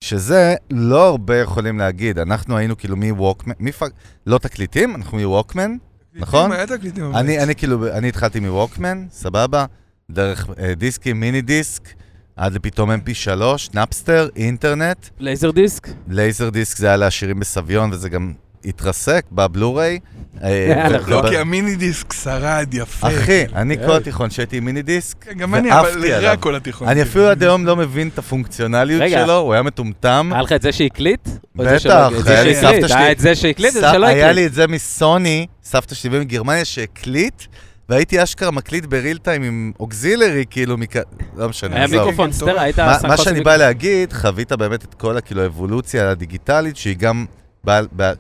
שזה 0.04 0.56
לא 0.72 1.08
הרבה 1.08 1.38
יכולים 1.38 1.80
להגיד. 1.80 2.20
אנחנו 2.20 2.58
היינו 2.58 2.78
כאילו 2.78 2.96
מווקמן, 2.96 3.54
מפ... 3.60 3.82
לא 4.28 4.38
תקליטים, 4.38 4.96
אנחנו 4.96 5.18
מווקמן. 5.18 5.76
נכון? 6.16 6.52
היה 6.52 6.68
תקליטים. 6.68 7.16
אני, 7.16 7.44
אני 7.44 7.56
כאילו, 7.56 7.88
אני 7.88 8.10
התחלתי 8.10 8.40
מווקמן, 8.40 9.06
סבבה, 9.12 9.66
דרך 10.12 10.50
אה, 10.60 10.74
דיסקים, 10.76 11.20
minidisc, 11.20 11.90
עד 12.36 12.54
לפתאום 12.54 12.92
mp3, 12.92 13.42
Napster, 13.74 14.30
אינטרנט, 14.36 15.08
laser 15.20 15.52
disc? 15.52 15.88
laser 16.08 16.50
disc 16.50 16.78
זה 16.78 16.88
היה 16.88 16.98
לעשירים 16.98 17.40
בסביון, 17.40 17.92
וזה 17.92 18.10
גם 18.10 18.34
התרסק 18.66 19.26
בבלוריי. 19.32 20.00
אה, 20.44 20.88
ו- 21.06 21.10
לא, 21.12 21.24
כי 21.30 21.38
ה 21.38 21.76
minidisc 21.76 22.14
שרד 22.14 22.68
יפה. 22.74 23.08
אחי, 23.08 23.46
אני 23.56 23.78
כן. 23.78 23.86
כל 23.88 23.96
התיכון 23.96 24.30
שהייתי 24.30 24.58
עם 24.58 24.66
minidisc, 24.66 25.18
כן, 25.24 25.34
גם 25.34 25.56
אני, 25.56 25.72
אבל 25.72 25.86
ועפתי 25.88 26.02
זה 26.08 26.18
עליו. 26.18 26.32
רק 26.32 26.40
כל 26.40 26.56
התיכון. 26.56 26.88
אני. 26.88 27.02
אפילו 27.02 27.28
עד 27.30 27.44
היום 27.44 27.66
לא 27.66 27.76
מבין 27.76 28.08
את 28.08 28.18
הפונקציונליות. 28.18 29.02
שלו, 29.10 29.38
הוא 29.38 29.54
היה 29.54 29.64
מטומטם. 29.64 30.30
היה 30.34 30.42
לך 30.42 30.52
את 30.52 30.62
זה 30.62 30.72
שהקליט? 30.72 31.28
בטח, 31.56 31.86
היה 32.26 32.44
לי? 32.44 32.56
סבתא 32.56 32.66
היה 32.70 32.88
שלי- 32.88 33.12
את 33.12 33.20
זה 33.20 33.36
שהקליט, 33.36 33.76
את 33.76 33.82
זה 33.82 33.88
שלא 33.94 34.06
היה 34.06 34.26
הקליט. 34.30 34.36
לי 34.36 34.46
את 34.46 34.54
זה 34.54 34.68
מסוני, 34.68 35.48
סבתא 35.64 35.96
שלי 35.96 36.20
מגרמניה 36.20 36.66
שהקליט, 36.66 37.44
והייתי 37.90 38.24
אשכרה 38.24 38.52
מקליט 38.52 38.86
ב 38.86 38.92
real 38.92 39.18
time 39.18 39.44
עם 39.44 39.72
auxiliary, 39.80 40.46
כאילו, 40.50 40.78
מכ... 40.78 40.96
לא 41.38 41.50
משנה, 41.50 41.76
היה. 41.76 41.88
מיקרופון 41.88 42.28
כן, 42.32 42.34
סטר, 42.38 42.46
טוב. 42.46 42.58
היית... 42.60 42.80
מה, 42.80 43.18
שאני. 43.18 43.42
בא 43.42 43.56
להגיד, 43.56 44.14
חווית 44.14 44.52
באמת 44.52 44.84
את 44.84 44.94
כל 44.94 45.16
כאילו 45.26 45.42
האבולוציה 45.42 46.10
הדיגיטלית, 46.10 46.78
שהיא 46.78 46.98
גם 46.98 47.26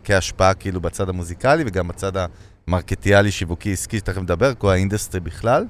כהשפעה 0.03 0.53
כאילו 0.53 0.81
בצד 0.81 1.09
המוזיקלי 1.09 1.63
וגם 1.67 1.87
בצד 1.87 2.11
המרקטיאלי, 2.67 3.31
שיווקי, 3.31 3.73
עסקי, 3.73 3.97
שתכף 3.97 4.21
נדבר, 4.21 4.53
כל 4.53 4.69
ה 4.69 4.75
industry 4.75 5.19
בכלל. 5.19 5.65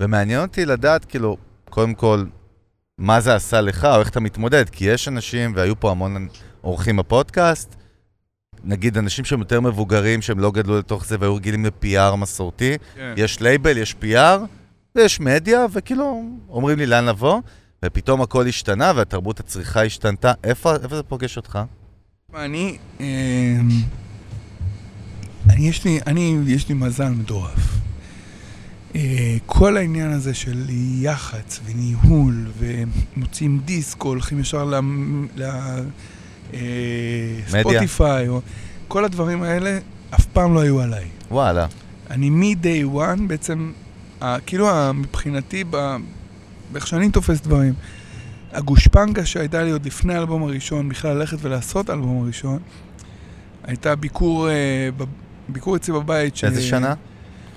ומעניין 0.00 0.40
אותי 0.40 0.66
לדעת, 0.66 1.04
כאילו, 1.04 1.36
קודם 1.70 1.94
כל, 1.94 2.24
מה 2.98 3.20
זה 3.20 3.34
עשה 3.34 3.60
לך, 3.60 3.84
או 3.84 4.00
איך 4.00 4.08
אתה 4.08 4.20
מתמודד, 4.20 4.68
כי 4.68 4.84
יש 4.84 5.08
אנשים, 5.08 5.52
והיו 5.56 5.80
פה 5.80 5.90
המון 5.90 6.28
אורחים 6.64 6.96
בפודקאסט, 6.96 7.76
נגיד 8.64 8.98
אנשים 8.98 9.24
שהם 9.24 9.38
יותר 9.38 9.60
מבוגרים, 9.60 10.22
שהם 10.22 10.40
לא 10.40 10.50
גדלו 10.50 10.78
לתוך 10.78 11.06
זה 11.06 11.16
והיו 11.20 11.34
רגילים 11.34 11.64
ל-PR 11.64 12.16
מסורתי, 12.16 12.76
כן. 12.94 13.14
יש 13.16 13.40
לייבל, 13.40 13.78
יש 13.78 13.94
PR, 14.02 14.40
ויש 14.94 15.20
מדיה, 15.20 15.66
וכאילו, 15.72 16.22
אומרים 16.48 16.78
לי 16.78 16.86
לאן 16.86 17.04
לבוא, 17.04 17.40
ופתאום 17.84 18.22
הכל 18.22 18.46
השתנה 18.46 18.92
והתרבות 18.96 19.40
הצריכה 19.40 19.84
השתנתה. 19.84 20.32
איפה, 20.44 20.74
איפה 20.76 20.96
זה 20.96 21.02
פוגש 21.02 21.36
אותך? 21.36 21.58
אני, 22.36 22.76
אמ, 23.00 23.04
אני, 25.50 25.68
יש 25.68 25.84
לי, 25.84 26.00
אני, 26.06 26.38
יש 26.46 26.68
לי 26.68 26.74
מזל 26.74 27.08
מטורף. 27.08 27.78
אה, 28.94 29.36
כל 29.46 29.76
העניין 29.76 30.12
הזה 30.12 30.34
של 30.34 30.66
יח"צ 31.00 31.60
וניהול, 31.64 32.46
ומוציאים 32.58 33.60
דיסק, 33.64 34.04
או 34.04 34.08
הולכים 34.08 34.40
ישר 34.40 34.70
לספוטיפיי, 36.52 38.28
או 38.28 38.40
כל 38.88 39.04
הדברים 39.04 39.42
האלה, 39.42 39.78
אף 40.14 40.24
פעם 40.24 40.54
לא 40.54 40.60
היו 40.60 40.80
עליי. 40.80 41.04
וואלה. 41.30 41.66
אני 42.10 42.30
מ-day 42.30 42.96
one 42.96 43.20
בעצם, 43.26 43.72
כאילו 44.46 44.94
מבחינתי, 44.94 45.64
באיך 46.72 46.86
שאני 46.86 47.10
תופס 47.10 47.40
דברים, 47.40 47.74
הגושפנקה 48.54 49.26
שהייתה 49.26 49.62
לי 49.62 49.70
עוד 49.70 49.86
לפני 49.86 50.14
האלבום 50.14 50.42
הראשון, 50.42 50.88
בכלל 50.88 51.16
ללכת 51.16 51.36
ולעשות 51.40 51.88
האלבום 51.90 52.22
הראשון, 52.24 52.58
הייתה 53.64 53.96
ביקור, 53.96 54.48
אה, 54.50 54.88
ביקור 55.48 55.76
אצלי 55.76 55.94
בבית. 55.94 56.36
ש- 56.36 56.44
איזה 56.44 56.62
שנה 56.62 56.94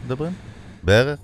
מדברים? 0.06 0.32
בערך? 0.84 1.20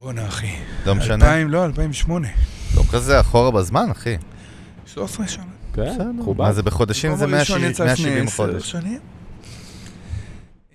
בואנה 0.00 0.26
אחי. 0.28 0.50
לא 0.86 0.94
משנה. 0.94 1.14
2000, 1.14 1.48
לא, 1.50 1.64
2008. 1.64 2.28
לא 2.76 2.82
כזה 2.92 3.20
אחורה 3.20 3.50
בזמן, 3.50 3.90
אחי. 3.90 4.16
13 4.86 5.28
שנה. 5.28 5.44
כן. 5.74 6.10
מכובד. 6.18 6.38
מה 6.38 6.52
זה 6.52 6.62
בחודשים 6.62 7.16
זה 7.16 7.24
האלבום 7.24 7.34
הראשון 7.38 7.60
170 7.60 7.70
יצא 7.70 7.84
לפני 7.92 8.04
170 8.04 8.26
עשר 8.26 8.36
חודש. 8.36 8.74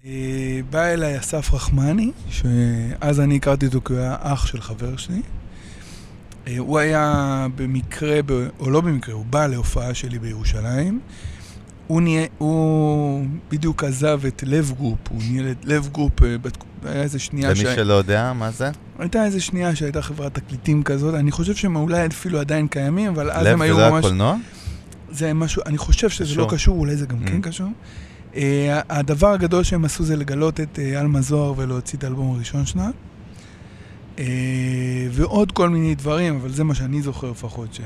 אה, 0.05 0.59
בא 0.69 0.83
אליי 0.85 1.19
אסף 1.19 1.53
רחמני, 1.53 2.11
שאז 2.29 3.19
אני 3.19 3.35
הכרתי 3.35 3.65
אותו 3.65 3.81
כי 3.85 3.93
הוא 3.93 4.01
היה 4.01 4.15
אח 4.19 4.45
של 4.45 4.61
חבר 4.61 4.97
שלי. 4.97 5.21
אה, 6.47 6.57
הוא 6.57 6.79
היה 6.79 7.13
במקרה, 7.55 8.19
או 8.59 8.69
לא 8.69 8.81
במקרה, 8.81 9.15
הוא 9.15 9.25
בא 9.25 9.47
להופעה 9.47 9.93
שלי 9.93 10.19
בירושלים. 10.19 10.99
הוא, 11.87 12.01
נה, 12.01 12.09
הוא 12.37 13.25
בדיוק 13.51 13.83
עזב 13.83 14.21
את 14.27 14.43
Lev 14.47 14.71
Group, 14.77 14.97
הוא 15.09 15.21
ניהל 15.31 15.51
את 15.51 15.65
Lev 15.65 15.89
Group, 15.91 16.23
אה, 16.23 16.35
היה 16.85 17.01
איזה 17.01 17.19
שנייה 17.19 17.47
למי 17.49 17.59
שה- 17.59 17.75
שלא 17.75 17.93
יודע, 17.93 18.33
מה 18.35 18.51
זה? 18.51 18.71
הייתה 18.99 19.25
איזה 19.25 19.41
שנייה 19.41 19.75
שהייתה 19.75 20.01
חברת 20.01 20.33
תקליטים 20.33 20.83
כזאת, 20.83 21.15
אני 21.15 21.31
חושב 21.31 21.55
שהם 21.55 21.75
אולי 21.75 22.05
אפילו 22.07 22.39
עדיין 22.39 22.67
קיימים, 22.67 23.11
אבל 23.11 23.31
אז 23.31 23.45
לב 23.45 23.53
הם 23.53 23.61
היו 23.61 23.75
זה 23.75 23.81
לא 23.81 23.89
ממש... 23.89 24.05
הקולנוע? 24.05 24.35
זה 25.11 25.33
משהו, 25.33 25.61
אני 25.65 25.77
חושב 25.77 26.09
שזה 26.09 26.25
קשור. 26.33 26.43
לא 26.45 26.51
קשור, 26.51 26.77
אולי 26.79 26.95
זה 26.95 27.05
גם 27.05 27.17
Mm. 27.23 27.27
כן 27.27 27.41
קשור. 27.41 27.67
Uh, 28.33 28.37
הדבר 28.89 29.27
הגדול 29.27 29.63
שהם 29.63 29.85
עשו 29.85 30.03
זה 30.03 30.15
לגלות 30.15 30.59
את 30.59 30.79
uh, 30.79 30.97
עלמה 30.99 31.21
זוהר 31.21 31.53
ולהוציא 31.57 31.97
את 31.97 32.03
האלבום 32.03 32.35
הראשון 32.35 32.65
שלה. 32.65 32.89
Uh, 34.17 34.21
ועוד 35.11 35.51
כל 35.51 35.69
מיני 35.69 35.95
דברים, 35.95 36.35
אבל 36.35 36.51
זה 36.51 36.63
מה 36.63 36.75
שאני 36.75 37.01
זוכר 37.01 37.31
לפחות. 37.31 37.73
ש... 37.73 37.79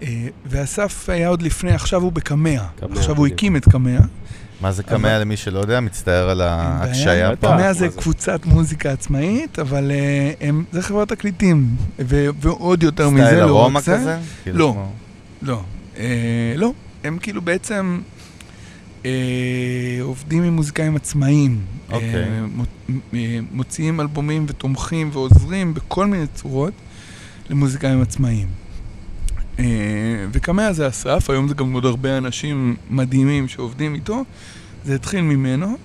Uh, 0.00 0.04
ואסף 0.46 1.10
היה 1.10 1.28
עוד 1.28 1.42
לפני, 1.42 1.72
עכשיו 1.72 2.02
הוא 2.02 2.12
בקמע. 2.12 2.60
קמע, 2.80 2.96
עכשיו 2.96 3.16
הוא. 3.16 3.26
הקים 3.26 3.56
את 3.56 3.64
קמע. 3.64 3.98
מה 4.60 4.72
זה 4.72 4.82
קמע 4.82 5.18
למי 5.18 5.36
שלא 5.36 5.58
יודע? 5.58 5.80
מצטער 5.80 6.30
על 6.30 6.40
ההקשיה. 6.40 7.36
פה. 7.36 7.48
קמע 7.48 7.72
זה? 7.72 7.88
קבוצת 7.88 8.46
מוזיקה 8.46 8.92
עצמאית, 8.92 9.58
אבל 9.58 9.92
הם, 10.40 10.64
זה 10.72 10.82
חברת 10.82 11.08
תקליטים. 11.08 11.76
ועוד 11.98 12.82
יותר 12.82 13.10
מזה, 13.10 13.24
סטייל 13.26 13.44
לא 13.44 13.60
ארומה 13.60 13.78
רק 13.78 13.84
זה. 13.84 13.96
כזה? 13.96 14.18
כאילו 14.42 14.58
לא. 14.58 14.86
לא. 15.42 15.62
אה, 15.98 16.54
לא. 16.56 16.72
הם 17.04 17.18
כאילו 17.18 17.42
בעצם 17.42 18.00
אה, 18.04 18.19
עובדים 20.02 20.42
עם 20.42 20.56
מוזיקאים 20.56 20.96
עצמאיים. 20.96 21.60
אוקיי. 21.92 22.14
אה, 22.14 22.46
מו- 22.56 22.64
אה, 23.14 23.38
מוציאים 23.52 24.00
אלבומים 24.00 24.44
ותומכים 24.48 25.10
ועוזרים 25.12 25.74
בכל 25.74 26.06
מיני 26.06 26.26
צורות 26.34 26.72
למוזיקאים 27.50 28.02
עצמאיים. 28.02 28.48
אה, 29.58 29.64
וקמע 30.32 30.72
זה 30.72 30.88
אסף, 30.88 31.30
היום 31.30 31.48
זה 31.48 31.54
גם 31.54 31.72
עוד 31.72 31.84
הרבה 31.84 32.18
אנשים 32.18 32.76
מדהימים 32.90 33.48
שעובדים 33.48 33.94
איתו. 33.94 34.24
זה 34.84 34.94
התחיל 34.94 35.20
ממנו, 35.20 35.76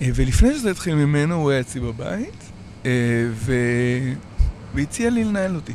אה, 0.00 0.08
ולפני 0.14 0.54
שזה 0.54 0.70
התחיל 0.70 0.94
ממנו 0.94 1.34
הוא 1.34 1.50
היה 1.50 1.60
אצלי 1.60 1.80
בבית, 1.80 2.50
אה, 2.86 2.90
ו... 3.32 3.54
והציע 4.74 5.10
לי 5.10 5.24
לנהל 5.24 5.54
אותי. 5.56 5.72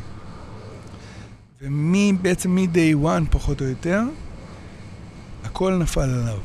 ובעצם 1.62 2.56
מ-day 2.56 3.06
one 3.06 3.26
פחות 3.30 3.62
או 3.62 3.66
יותר, 3.66 4.02
הכל 5.44 5.74
נפל 5.74 6.02
עליו. 6.02 6.38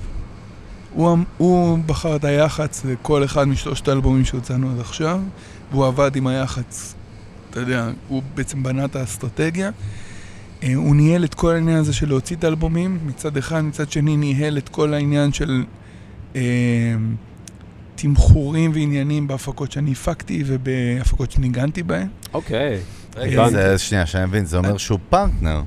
הוא, 0.95 1.19
הוא 1.39 1.79
בחר 1.87 2.17
את 2.17 2.25
היח"צ 2.25 2.85
לכל 2.85 3.25
אחד 3.25 3.49
משלושת 3.49 3.89
האלבומים 3.89 4.25
שהוצאנו 4.25 4.71
עד 4.71 4.81
עכשיו, 4.81 5.21
והוא 5.71 5.87
עבד 5.87 6.17
עם 6.17 6.27
היח"צ, 6.27 6.95
אתה 7.51 7.61
יודע, 7.61 7.91
הוא 8.09 8.23
בעצם 8.35 8.63
בנה 8.63 8.85
את 8.85 8.97
האסטרטגיה. 8.97 9.71
אה, 10.63 10.75
הוא 10.75 10.97
ניהל 10.97 11.25
את 11.25 11.35
כל 11.35 11.55
העניין 11.55 11.77
הזה 11.77 11.93
של 11.93 12.09
להוציא 12.09 12.37
את 12.37 12.45
האלבומים, 12.45 12.99
מצד 13.07 13.37
אחד, 13.37 13.61
מצד 13.61 13.91
שני 13.91 14.17
ניהל 14.17 14.59
את 14.59 14.69
כל 14.69 14.95
העניין 14.95 15.33
של 15.33 15.65
אה, 16.37 16.41
תמחורים 17.95 18.71
ועניינים 18.75 19.29
בהפקות 19.29 19.73
שאני 19.73 19.93
הפקתי 19.93 20.43
ובהפקות 20.47 21.31
שניגנתי 21.31 21.83
בהן. 21.83 22.09
אוקיי. 22.35 22.79
רגע, 23.17 23.51
זה, 23.51 23.79
שנייה, 23.79 24.07
שאני 24.07 24.25
מבין, 24.25 24.45
זה 24.45 24.57
אומר 24.57 24.77
שהוא 24.77 24.99
פרטנר. 25.09 25.63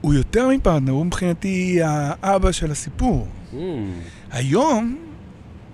הוא 0.00 0.14
יותר 0.14 0.48
מפרטנר, 0.48 0.92
הוא 0.92 1.06
מבחינתי 1.06 1.78
האבא 1.82 2.52
של 2.52 2.70
הסיפור. 2.70 3.28
Mm. 3.52 3.56
היום 4.30 4.96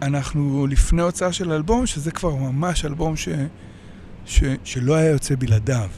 אנחנו 0.02 0.66
לפני 0.66 1.02
הוצאה 1.02 1.32
של 1.32 1.52
אלבום, 1.52 1.86
שזה 1.86 2.10
כבר 2.10 2.34
ממש 2.34 2.84
אלבום 2.84 3.16
ש, 3.16 3.28
ש, 4.26 4.42
שלא 4.64 4.94
היה 4.94 5.10
יוצא 5.10 5.34
בלעדיו. 5.38 5.88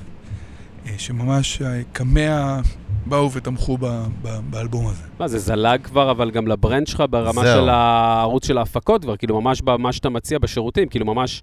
אה, 0.86 0.94
שממש 0.98 1.62
קמע 1.92 2.60
באו 3.06 3.32
ותמכו 3.32 3.78
ב, 3.78 3.86
ב, 4.22 4.38
באלבום 4.50 4.86
הזה. 4.86 5.02
מה, 5.20 5.28
זה 5.28 5.38
זלג 5.38 5.80
כבר, 5.84 6.10
אבל 6.10 6.30
גם 6.30 6.46
לברנד 6.46 6.86
שלך 6.86 7.02
ברמה 7.10 7.42
זהו. 7.42 7.62
של 7.62 7.68
הערוץ 7.68 8.46
של 8.46 8.58
ההפקות 8.58 9.02
כבר, 9.02 9.16
כאילו 9.16 9.40
ממש 9.40 9.62
במה 9.62 9.92
שאתה 9.92 10.08
מציע 10.08 10.38
בשירותים, 10.38 10.88
כאילו 10.88 11.06
ממש 11.06 11.42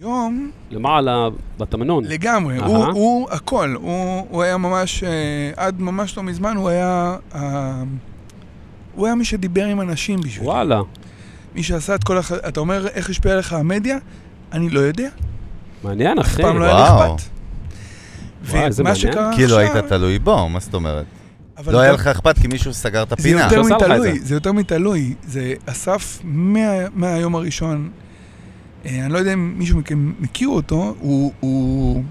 היום, 0.00 0.50
למעלה 0.70 1.28
בתמנון. 1.58 2.04
לגמרי, 2.04 2.58
אהה. 2.58 2.66
הוא, 2.66 2.84
הוא 2.84 3.30
הכל, 3.30 3.74
הוא, 3.80 4.26
הוא 4.30 4.42
היה 4.42 4.56
ממש, 4.56 5.04
אה, 5.04 5.50
עד 5.56 5.80
ממש 5.80 6.16
לא 6.16 6.22
מזמן 6.22 6.56
הוא 6.56 6.68
היה, 6.68 7.16
אה, 7.34 7.82
הוא 8.94 9.06
היה 9.06 9.14
מי 9.14 9.24
שדיבר 9.24 9.64
עם 9.64 9.80
אנשים 9.80 10.20
בשבילי. 10.20 10.46
וואלה. 10.46 10.80
מי 11.54 11.62
שעשה 11.62 11.94
את 11.94 12.04
כל 12.04 12.18
הח... 12.18 12.32
אתה 12.32 12.60
אומר, 12.60 12.86
איך 12.88 13.10
השפיע 13.10 13.32
עליך 13.32 13.52
המדיה? 13.52 13.96
אני 14.52 14.70
לא 14.70 14.80
יודע. 14.80 15.08
מעניין, 15.84 16.18
אחי. 16.18 16.42
פעם 16.42 16.58
לא 16.58 16.64
היה 16.64 16.74
לי 16.74 16.80
וואו. 16.80 17.14
אכפת. 17.16 17.28
וואי, 18.48 18.60
ומה 18.60 18.68
מעניין. 18.78 18.94
שקרה 18.94 19.30
כאילו 19.36 19.58
עכשיו... 19.60 19.76
היית 19.76 19.86
תלוי 19.88 20.18
בו, 20.18 20.48
מה 20.48 20.60
זאת 20.60 20.74
אומרת? 20.74 21.04
לא 21.66 21.80
היה 21.80 21.92
לך 21.92 22.06
אכפת 22.06 22.38
כי 22.38 22.48
מישהו 22.48 22.74
סגר 22.74 23.02
את 23.02 23.08
זה 23.08 23.14
הפינה. 23.14 23.40
יותר 23.42 23.60
לך 23.60 23.66
את 23.66 23.72
מתלוי, 23.82 24.18
זה. 24.18 24.26
זה 24.26 24.34
יותר 24.34 24.52
מתלוי. 24.52 25.14
זה 25.26 25.54
אסף 25.66 26.18
מה- 26.24 26.60
מהיום 26.94 27.34
הראשון, 27.34 27.90
אה, 28.86 29.04
אני 29.04 29.12
לא 29.12 29.18
יודע 29.18 29.32
אם 29.32 29.54
מישהו 29.58 29.78
מכם 29.78 30.12
מכיר 30.20 30.48
אותו, 30.48 30.94
הוא... 31.00 31.32
הוא 31.40 32.02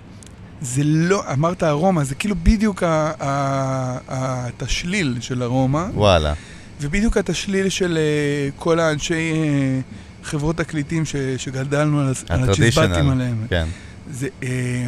זה 0.61 0.81
לא, 0.85 1.23
אמרת 1.33 1.63
ארומה, 1.63 2.03
זה 2.03 2.15
כאילו 2.15 2.35
בדיוק 2.43 2.83
ה- 2.83 3.11
ה- 3.19 3.97
התשליל 4.07 5.17
של 5.21 5.43
ארומה, 5.43 5.89
וואלה. 5.93 6.33
ובדיוק 6.81 7.17
התשליל 7.17 7.69
של 7.69 7.97
אה, 7.97 8.49
כל 8.55 8.79
האנשי 8.79 9.31
אה, 9.33 9.79
חברות 10.23 10.57
תקליטים 10.57 11.05
ש- 11.05 11.15
שגדלנו 11.37 11.99
על 11.99 12.13
על 12.29 12.49
הצ'יזבטים. 12.49 13.09
עליהם. 13.09 13.45
כן. 13.49 13.65
זה, 14.11 14.27
אה, 14.43 14.87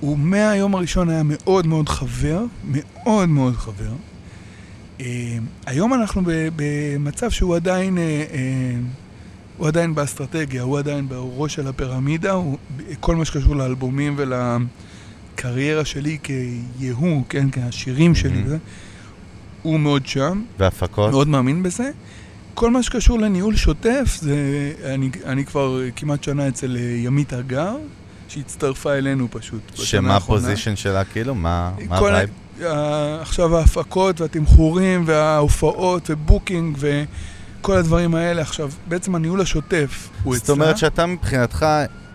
הוא 0.00 0.18
מהיום 0.18 0.74
הראשון 0.74 1.08
היה 1.10 1.22
מאוד 1.24 1.66
מאוד 1.66 1.88
חבר, 1.88 2.44
מאוד 2.64 3.28
מאוד 3.28 3.54
חבר. 3.56 3.92
היום 5.66 5.94
אנחנו 5.94 6.22
ב, 6.26 6.30
במצב 6.56 7.30
שהוא 7.30 7.56
עדיין, 7.56 7.98
הוא 9.56 9.68
עדיין 9.68 9.94
באסטרטגיה, 9.94 10.62
הוא 10.62 10.78
עדיין 10.78 11.08
בראש 11.08 11.54
של 11.54 11.68
הפירמידה, 11.68 12.30
הוא, 12.30 12.58
כל 13.00 13.16
מה 13.16 13.24
שקשור 13.24 13.56
לאלבומים 13.56 14.16
ולקריירה 14.18 15.84
שלי 15.84 16.18
כיהו, 16.22 17.24
כן, 17.28 17.48
כהשירים 17.52 18.14
שלי, 18.14 18.42
מהמם. 18.42 18.58
הוא 19.64 19.80
מאוד 19.80 20.06
שם. 20.06 20.42
והפקות? 20.58 21.10
מאוד 21.10 21.28
מאמין 21.28 21.62
בזה. 21.62 21.90
כל 22.54 22.70
מה 22.70 22.82
שקשור 22.82 23.18
לניהול 23.20 23.56
שוטף, 23.56 24.18
זה, 24.20 24.36
אני, 24.84 25.10
אני 25.26 25.44
כבר 25.44 25.80
כמעט 25.96 26.24
שנה 26.24 26.48
אצל 26.48 26.76
אה, 26.76 26.82
ימית 26.82 27.32
הגר, 27.32 27.76
שהצטרפה 28.28 28.92
אלינו 28.92 29.28
פשוט. 29.30 29.60
שמה. 29.74 30.16
ה 30.16 30.23
position 30.23 30.76
שלה, 30.76 31.04
כאילו? 31.04 31.34
מה 31.34 31.70
ה 31.88 31.95
vibe? 31.95 32.30
עכשיו 33.20 33.56
ההפקות 33.56 34.20
והתמחורים 34.20 35.02
וההופעות 35.06 36.10
ו 36.10 36.18
booking 36.18 36.78
וכל 36.80 37.76
הדברים 37.76 38.14
האלה. 38.14 38.42
עכשיו, 38.42 38.70
בעצם 38.88 39.14
הניהול 39.14 39.40
השוטף 39.40 40.08
הוא 40.22 40.34
אצלה. 40.34 40.46
זאת 40.46 40.50
אומרת 40.50 40.78
שאתה 40.78 41.06
מבחינתך 41.06 41.66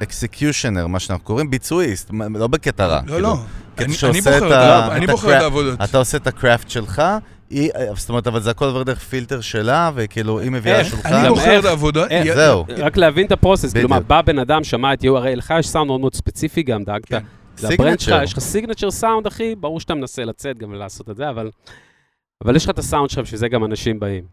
executioner, 0.03 0.87
מה 0.87 0.99
שאנחנו 0.99 1.25
קוראים 1.25 1.49
ביצועיסט, 1.49 2.11
לא 2.35 2.47
בקטע 2.47 2.85
רע. 2.85 2.99
לא, 3.05 3.11
כאילו, 3.11 3.19
לא. 3.19 3.37
אני, 3.79 3.95
אני 4.91 5.07
בוחר 5.07 5.29
ה- 5.33 5.37
את 5.37 5.41
העבודות. 5.41 5.81
אתה 5.83 5.97
עושה 5.97 6.17
את 6.17 6.27
ה 6.27 6.34
craft 6.34 6.69
שלך, 6.69 7.01
היא, 7.49 7.71
זאת 7.95 8.09
אומרת, 8.09 8.27
אבל 8.27 8.39
זה 8.41 8.51
הכל 8.51 8.65
עובר 8.65 8.83
דרך 8.83 8.99
פילטר 8.99 9.41
שלה, 9.41 9.91
וכאילו, 9.95 10.39
היא 10.39 10.51
מביאה 10.51 10.79
איך? 10.79 10.87
לשולחן. 10.87 11.13
אני. 11.13 11.27
איך? 12.09 12.25
י- 12.27 12.33
זהו. 12.35 12.65
רק 12.77 12.97
להבין 12.97 13.25
את 13.25 13.31
ה 13.31 13.36
process, 13.36 13.73
כאילו 13.73 13.89
מה, 13.89 13.95
בדיוק. 13.95 14.07
בא 14.09 14.21
בן 14.21 14.39
אדם, 14.39 14.63
שמע 14.63 14.93
את 14.93 15.03
יו, 15.03 15.17
הרי 15.17 15.35
לך 15.35 15.53
יש 15.59 15.67
סאונד 15.69 15.87
מאוד 15.87 15.99
מאוד 15.99 16.13
ספציפי 16.15 16.63
גם, 16.63 16.83
דאגת. 16.83 17.05
כן. 17.05 17.23
ל 17.63 17.69
brand 17.69 17.99
שלך. 17.99 18.15
יש 18.23 18.33
לך 18.33 18.39
signature 18.39 18.91
sound, 18.91 19.27
אחי, 19.27 19.55
ברור 19.55 19.79
שאתה 19.79 19.93
מנסה 19.95 20.23
לצאת 20.25 20.57
גם 20.57 20.71
ולעשות 20.71 21.09
את 21.09 21.15
זה, 21.15 21.29
אבל... 21.29 21.49
אבל 22.43 22.55
יש 22.55 22.63
לך 22.63 22.69
את 22.69 22.79
הסאונד 22.79 23.09
שלך, 23.09 23.19
בשביל 23.19 23.39
זה 23.39 23.47
גם 23.47 23.65
אנשים 23.65 23.99
באים. 23.99 24.23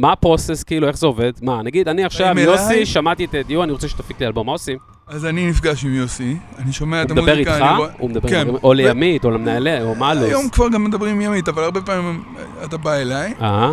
מה 0.00 0.12
ה 0.12 0.18
process, 0.18 0.62
כאילו, 0.62 0.88
איך 0.88 0.98
זה 0.98 1.06
עובד? 1.06 1.32
מה, 1.42 1.62
נגיד, 1.62 1.88
אני 1.88 2.04
עכשיו, 2.04 2.38
יוסי, 2.38 2.72
אליי. 2.72 2.86
שמעתי 2.86 3.24
את 3.24 3.34
דיו, 3.46 3.62
אני 3.62 3.72
רוצה 3.72 3.88
שתפיק 3.88 4.20
לי 4.20 4.26
אלבום, 4.26 4.46
מה 4.46 4.52
עושים? 4.52 4.78
אז 5.06 5.26
אני 5.26 5.50
נפגש 5.50 5.84
עם 5.84 5.94
יוסי, 5.94 6.36
אני 6.58 6.72
שומע 6.72 7.02
את 7.02 7.10
הוא 7.10 7.16
מדבר 7.16 7.30
המוזיקה. 7.32 7.54
איתך? 7.54 7.94
הוא 7.98 8.10
מדבר 8.10 8.28
כן. 8.28 8.48
עם- 8.48 8.54
או 8.62 8.72
לימית, 8.72 9.24
או 9.24 9.30
למנהלי, 9.30 9.82
או 9.82 9.94
מה 9.94 10.14
לא? 10.14 10.20
היום 10.20 10.48
כבר 10.48 10.68
גם 10.68 10.84
מדברים 10.84 11.14
עם 11.14 11.20
ימית, 11.20 11.48
אבל 11.48 11.64
הרבה 11.64 11.80
פעמים 11.80 12.22
אתה 12.64 12.76
בא 12.76 12.94
אליי. 12.94 13.34
אה, 13.40 13.70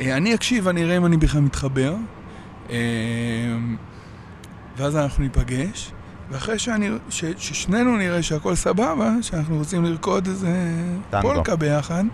אה, 0.00 0.16
אני 0.16 0.34
אקשיב, 0.34 0.68
אני 0.68 0.84
אראה 0.84 0.96
אם 0.96 1.06
אני 1.06 1.16
בכלל 1.16 1.40
מתחבר. 1.40 1.94
אה, 2.70 2.76
ואז 4.76 4.96
אנחנו 4.96 5.22
ניפגש. 5.24 5.92
ואחרי 6.30 6.58
שאני, 6.58 6.88
ש, 7.10 7.24
ששנינו 7.38 7.96
נראה 7.96 8.22
שהכל 8.22 8.54
סבבה, 8.54 9.10
שאנחנו 9.22 9.58
רוצים 9.58 9.84
לרקוד 9.84 10.26
איזה. 10.26 10.48
פולקה 11.22 11.56
ביחד, 11.56 12.04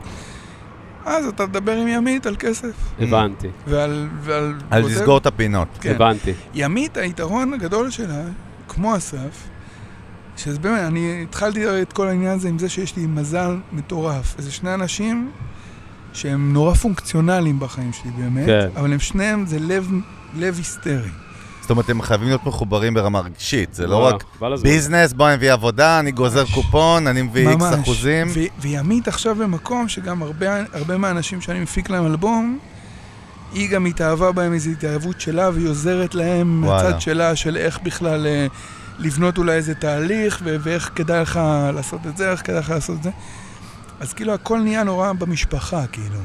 אז 1.04 1.26
אתה 1.26 1.46
תדבר 1.46 1.72
עם 1.72 1.88
ימית 1.88 2.26
על 2.26 2.36
כסף. 2.38 2.72
הבנתי, 2.98 3.48
ועל... 3.66 4.08
ועל 4.20 4.54
על 4.70 4.82
whatever. 4.82 4.86
לסגור 4.86 5.18
את 5.18 5.26
הפינות. 5.26 5.68
כן. 5.80 5.94
הבנתי. 5.94 6.32
ימית, 6.54 6.96
היתרון 6.96 7.52
הגדול 7.52 7.90
שלה, 7.90 8.22
כמו 8.68 8.96
אסף, 8.96 9.48
שזה 10.36 10.58
באמת, 10.58 10.80
אני 10.80 11.22
התחלתי 11.22 11.82
את 11.82 11.92
כל 11.92 12.08
העניין 12.08 12.32
הזה 12.32 12.48
עם 12.48 12.58
זה 12.58 12.68
שיש 12.68 12.96
לי 12.96 13.06
מזל 13.06 13.56
מטורף. 13.72 14.34
איזה 14.38 14.52
שני 14.52 14.74
אנשים 14.74 15.30
שהם 16.12 16.52
נורא 16.52 16.74
פונקציונליים 16.74 17.60
בחיים 17.60 17.92
שלי 17.92 18.10
באמת, 18.10 18.46
כן. 18.46 18.68
אבל 18.76 18.92
הם 18.92 18.98
שניהם, 18.98 19.46
זה 19.46 19.58
לב, 19.58 19.90
לב 20.36 20.54
היסטרי. 20.56 21.10
זאת 21.68 21.70
אומרת, 21.70 21.90
הם 21.90 22.02
חייבים 22.02 22.28
להיות 22.28 22.46
מחוברים 22.46 22.94
ברמה 22.94 23.20
רגשית, 23.20 23.74
זה 23.74 23.86
לא 23.86 23.96
רק. 23.96 24.24
ביזנס, 24.62 25.12
בוא 25.12 25.30
נביא 25.30 25.52
עבודה, 25.52 25.98
אני 25.98 26.12
גוזר. 26.12 26.44
קופון, 26.54 27.06
אני 27.06 27.22
מביא 27.22 27.48
איקס 27.48 27.64
אחוזים. 27.80 28.26
וימית 28.60 29.08
עכשיו 29.08 29.34
במקום 29.34 29.88
שגם 29.88 30.22
הרבה, 30.22 30.46
הרבה 30.72 30.96
מהאנשים 30.96 31.40
שאני 31.40 31.60
מפיק 31.60 31.90
להם 31.90 32.06
אלבום, 32.06 32.58
היא 33.52 33.70
גם 33.70 33.86
התאהבה 33.86 34.32
בהם 34.32 34.52
איזו 34.52 34.70
התאהבות 34.70 35.20
שלה, 35.20 35.50
והיא 35.54 35.68
עוזרת 35.68 36.14
להם. 36.14 36.60
מהצד 36.60 37.00
שלה 37.00 37.36
של 37.36 37.56
איך 37.56 37.78
בכלל 37.82 38.26
אה, 38.26 38.46
לבנות 38.98 39.38
אולי 39.38 39.52
איזה 39.52 39.74
תהליך, 39.74 40.42
ואיך 40.44 40.90
כדאי 40.94 41.22
לך 41.22 41.40
לעשות 41.74 42.00
את 42.06 42.16
זה, 42.16 42.30
איך 42.30 42.46
כדאי 42.46 42.58
לך 42.58 42.70
לעשות 42.70 42.96
את 42.96 43.02
זה. 43.02 43.10
אז 44.00 44.12
כאילו 44.12 44.34
הכל 44.34 44.58
נהיה 44.60 44.84
נורא 44.84 45.12
במשפחה, 45.12 45.86
כאילו. 45.86 46.18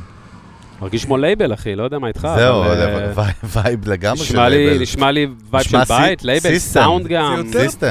מרגיש 0.84 1.06
כמו 1.06 1.18
לייבל, 1.18 1.54
אחי, 1.54 1.76
לא 1.76 1.84
יודע 1.84 2.00
מה 2.00 2.08
איתך. 2.08 2.28
זהו, 2.36 2.64
אה, 2.64 3.28
vibe 3.44 3.88
לגמרי 3.90 4.26
של 4.26 4.50
לייבל. 4.50 4.82
נשמע 4.82 5.12
לי 5.12 5.28
vibe 5.52 5.64
של 5.64 5.84
בית, 5.84 6.24
לייבל. 6.24 6.58
סאונד 6.58 7.08
גם. 7.08 7.44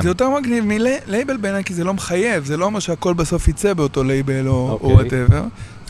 זה 0.03 0.09
יותר 0.09 0.31
מגניב 0.31 0.65
מלייבל 0.67 1.37
בעיניי, 1.37 1.65
כי 1.65 1.75
זה 1.75 1.85
לא 1.85 1.95
מחייב, 1.95 2.45
זה 2.45 2.57
לא 2.57 2.65
אומר 2.65 2.81
שהכל 2.81 3.15
בסוף 3.15 3.49
יצא 3.49 3.75
באותו 3.75 4.05
לייבל 4.05 4.49
או 4.49 4.71
אוקיי. 4.71 4.93
whatever. 4.93 5.43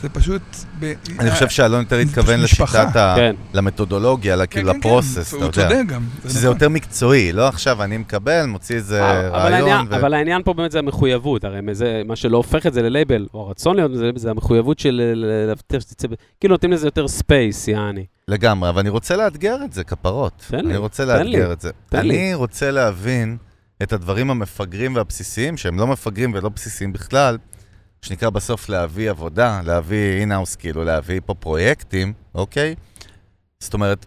זה 0.03 0.09
פשוט... 0.09 0.41
ב- 0.79 0.93
אני 1.19 1.31
חושב 1.31 1.49
שאלון 1.49 1.79
יותר 1.79 1.95
התכוון. 1.97 2.39
לשיטת 2.39 2.95
ה... 2.95 3.13
כן. 3.17 3.35
למתודולוגיה, 3.53 4.35
ל- 4.35 4.39
כן, 4.39 4.45
כאילו 4.51 4.67
כן, 4.67 4.73
כן, 4.73 4.79
ל 4.79 4.84
process, 4.84 5.27
אתה 5.27 5.35
הוא 5.35 5.43
יודע. 5.45 5.69
צודק 5.69 5.83
גם. 5.87 6.01
זה 6.23 6.29
שזה 6.29 6.39
נכון. 6.39 6.55
יותר 6.55 6.69
מקצועי, 6.69 7.31
לא 7.31 7.47
עכשיו 7.47 7.83
אני 7.83 7.97
מקבל, 7.97 8.45
מוציא 8.45 8.75
איזה 8.75 9.01
אבל 9.27 9.29
רעיון. 9.29 9.53
העניין- 9.53 9.87
ו- 9.89 9.95
אבל 9.95 10.13
העניין 10.13 10.41
פה 10.43 10.53
באמת 10.53 10.71
זה 10.71 10.79
המחויבות, 10.79 11.43
הרי 11.43 11.59
זה, 11.71 12.01
מה 12.05 12.15
שלא 12.15 12.37
הופך 12.37 12.67
את 12.67 12.73
זה 12.73 12.81
ללייבל, 12.81 13.27
או 13.33 13.47
הרצון 13.47 13.75
להיות 13.75 13.91
זה, 13.95 14.09
זה 14.15 14.29
המחויבות 14.31 14.79
של 14.79 14.91
ל- 15.15 15.47
להבטיח 15.47 15.81
שתצא, 15.81 16.07
כאילו 16.39 16.53
נותנים 16.53 16.71
לזה 16.71 16.87
יותר 16.87 17.07
space, 17.07 17.67
יעני. 17.67 18.05
לגמרי, 18.27 18.69
אבל 18.69 18.79
אני 18.79 18.89
רוצה 18.89 19.15
לאתגר 19.15 19.55
את 19.65 19.73
זה, 19.73 19.83
כפרות. 19.83 20.45
תן 20.49 20.59
לי, 20.65 20.69
אני 20.69 20.77
רוצה 20.77 21.05
לאתגר 21.05 21.51
את 21.53 21.61
זה. 21.61 21.69
תן 21.89 22.05
לי. 22.07 22.19
אני 22.19 22.33
רוצה 22.33 22.71
להבין 22.71 23.37
את 23.83 23.93
הדברים 23.93 24.31
המפגרים 24.31 24.95
והבסיסיים, 24.95 25.57
שהם 25.57 25.79
לא 25.79 25.87
מפגרים 25.87 26.31
ולא 26.33 26.49
בסיסיים 26.49 26.93
בכלל, 26.93 27.37
שנקרא 28.03 28.29
בסוף 28.29 28.69
להביא 28.69 29.09
עבודה, 29.09 29.61
להביא 29.65 30.19
in-house, 30.19 30.55
כאילו 30.55 30.83
להביא 30.83 31.21
פה 31.25 31.33
פרויקטים, 31.33 32.13
אוקיי? 32.35 32.75
זאת 33.59 33.73
אומרת, 33.73 34.05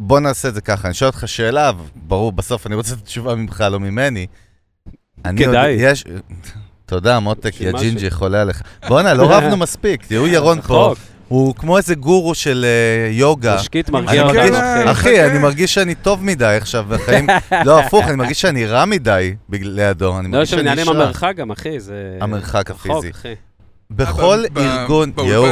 בוא 0.00 0.20
נעשה 0.20 0.48
את 0.48 0.54
זה 0.54 0.60
ככה, 0.60 0.88
אני 0.88 0.94
שואל 0.94 1.10
אותך 1.10 1.28
שאלה, 1.28 1.70
ברור, 1.94 2.32
בסוף 2.32 2.66
אני 2.66 2.74
רוצה 2.74 2.94
את 2.94 2.98
התשובה 2.98 3.34
ממך, 3.34 3.64
לא 3.70 3.80
ממני. 3.80 4.26
אני 5.24 5.38
כדאי. 5.44 5.70
יודע- 5.72 5.90
יש... 5.90 6.04
תודה, 6.86 7.20
מותק, 7.20 7.60
יא. 7.60 7.72
ג'ינג'י, 7.72 8.10
חולה 8.10 8.40
עליך. 8.42 8.62
בואנה, 8.88 9.14
לא 9.14 9.36
רבנו 9.36 9.56
מספיק, 9.56 10.06
תראו 10.06 10.26
ירון 10.26 10.60
פה. 10.60 10.94
הוא 11.28 11.54
כמו 11.54 11.76
איזה 11.76 11.94
גורו 11.94 12.34
של 12.34 12.64
אה, 12.68 13.10
יוגה. 13.12 13.56
משקיט 13.56 13.88
אני 13.88 14.00
מרגיע 14.00 14.22
אותנו, 14.22 14.56
אחי. 14.92 15.24
אני 15.30 15.38
מרגיש 15.38 15.74
שאני 15.74 15.94
טוב 15.94 16.24
מדי 16.24 16.44
עכשיו 16.60 16.84
בחיים. 16.88 17.26
לא, 17.66 17.80
הפוך, 17.80 18.04
אני 18.08 18.16
מרגיש 18.16 18.40
שאני 18.40 18.66
רע 18.66 18.84
מדי 18.84 19.34
לידו. 19.50 20.18
אני 20.18 20.24
לא, 20.24 20.30
מרגיש 20.30 20.48
יש 20.48 20.50
שאני 20.50 20.60
עניין 20.60 20.78
איש 20.78 20.88
עם 20.88 20.96
רע. 20.96 21.02
המרחק 21.02 21.32
גם, 21.36 21.50
אחי, 21.50 21.80
זה... 21.80 21.94
המרחק 22.20 22.70
הפיזי. 22.70 23.10
בכל 23.90 24.44
ארגון, 24.56 25.12
יואו. 25.18 25.46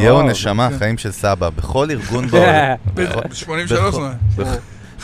יואו, 0.00 0.14
וואו, 0.16 0.22
נשמה, 0.22 0.68
כן. 0.70 0.78
חיים 0.78 0.98
של 0.98 1.12
סבא. 1.12 1.50
בכל 1.50 1.90
ארגון 1.90 2.26
בעולם, 2.30 2.74
בכל- 2.94 3.20
ב-83 3.20 3.74
בכל- 3.74 4.00
לא. 4.38 4.46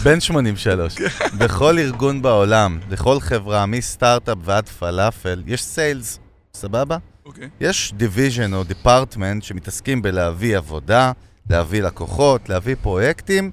בן 0.05 0.21
83. 0.21 0.95
בכל 1.39 1.79
ארגון 1.79 2.23
בעולם, 2.23 2.79
לכל 2.91 3.21
חברה, 3.21 3.67
מסטארט-אפ 3.67 4.39
ועד 4.45 4.69
פלאפל, 4.69 5.43
יש 5.47 5.63
sales, 5.65 6.19
סבבה? 6.55 6.97
אוקיי. 7.27 7.49
יש 7.61 7.93
division 7.97 8.55
או 8.55 8.65
department 8.65 9.43
שמתעסקים 9.43 10.03
בלהביא 10.03 10.57
עבודה, 10.57 11.13
להביא 11.51 11.83
לקוחות, 11.83 12.49
להביא 12.49 12.77
פרויקטים. 12.83 13.51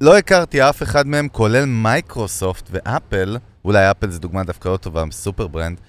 לא 0.00 0.18
הכרתי 0.18 0.62
אף 0.62 0.82
אחד 0.82 1.06
מהם, 1.06 1.28
כולל 1.28 1.64
Microsoft 1.64 2.68
ו 2.70 2.79
Apple, 2.79 3.36
אולי 3.64 3.90
אפל 3.90 4.10
זה 4.10 4.18
דוגמה 4.18 4.44
דווקא 4.44 4.68
לא 4.68 4.76
טובה, 4.76 5.04
super 5.10 5.46
brand, 5.46 5.80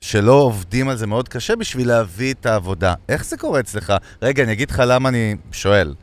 שלא 0.00 0.32
עובדים 0.32 0.88
על 0.88 0.96
זה 0.96 1.06
מאוד 1.06 1.28
קשה 1.28 1.56
בשביל 1.56 1.88
להביא 1.88 2.34
את 2.34 2.46
העבודה. 2.46 2.94
איך 3.08 3.24
זה 3.24 3.36
קורה 3.36 3.60
אצלך? 3.60 3.92
רגע, 4.22 4.42
אני 4.42 4.52
אגיד 4.52 4.70
לך 4.70 4.82
למה 4.86 5.08
אני 5.08 5.36
שואל. 5.52 5.94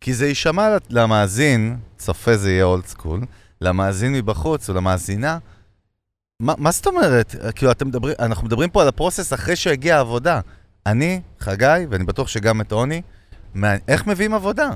כי 0.00 0.14
זה 0.14 0.26
יישמע 0.26 0.76
למאזין, 0.90 1.76
צופה 1.98 2.36
זה 2.36 2.50
יהיה 2.50 2.64
old 2.64 2.86
school, 2.86 3.20
למאזין 3.60 4.12
מבחוץ 4.12 4.68
או 4.68 4.74
למאזינה, 4.74 5.38
מה, 6.42 6.54
מה 6.58 6.70
זאת 6.70 6.86
אומרת? 6.86 7.34
כאילו, 7.54 7.72
מדברים, 7.84 8.14
אנחנו 8.18 8.46
מדברים 8.46 8.70
פה 8.70 8.82
על 8.82 8.88
ה 8.88 8.93
process 8.93 9.32
אחרי 9.32 9.56
שהגיעה 9.56 9.98
העבודה. 9.98 10.40
אני, 10.86 11.20
חגי, 11.40 11.86
ואני 11.90 12.04
בטוח 12.04 12.28
שגם 12.28 12.60
אתה 12.60 12.72
עונה, 12.72 13.02
מה, 13.54 13.74
איך 13.88 14.06
מביאים 14.06 14.34
עבודה? 14.34 14.70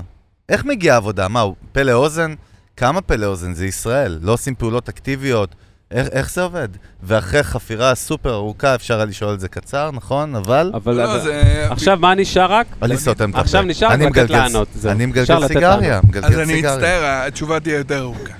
איך 0.49 0.65
מגיעה 0.65 0.97
עבודה? 0.97 1.27
מה, 1.27 1.39
הוא 1.39 1.55
פה 1.71 1.83
לאוזן? 1.83 2.33
כמה 2.77 3.01
פה 3.01 3.15
לאוזן? 3.15 3.53
זה 3.53 3.65
ישראל. 3.65 4.19
לא 4.21 4.31
עושים 4.31 4.55
פעולות 4.55 4.89
אקטיביות. 4.89 5.55
איך, 5.93 6.07
איך 6.11 6.31
זה 6.33 6.41
עובד? 6.43 6.67
ואחרי 7.03 7.43
חפירה 7.43 7.95
סופר 7.95 8.33
ארוכה, 8.33 8.75
אפשר 8.75 8.95
היה 8.95 9.05
לשאול 9.05 9.33
את 9.33 9.39
זה 9.39 9.47
קצר, 9.47 9.91
נכון? 9.91 10.35
אבל... 10.35 10.71
אבל... 10.73 10.93
לא, 10.95 11.03
אבל- 11.05 11.21
זה... 11.23 11.67
עכשיו, 11.69 11.97
מה 12.01 12.15
נשאר 12.15 12.51
רק? 12.51 12.67
אני 12.81 12.97
סותם 12.97 13.29
את 13.29 13.35
הפה. 13.35 13.41
עכשיו 13.41 13.61
נשאר 13.61 13.93
אני 13.93 14.05
לתת 14.05 14.29
לענות. 14.29 14.67
אני 14.91 15.05
מגלגל 15.05 15.47
סיגריה, 15.47 15.99
אז 16.23 16.39
אני. 16.39 16.55
מצטער, 16.61 17.03
התשובה 17.27 17.59
תהיה 17.59 17.77
יותר 17.77 17.99
ארוכה. 17.99 18.33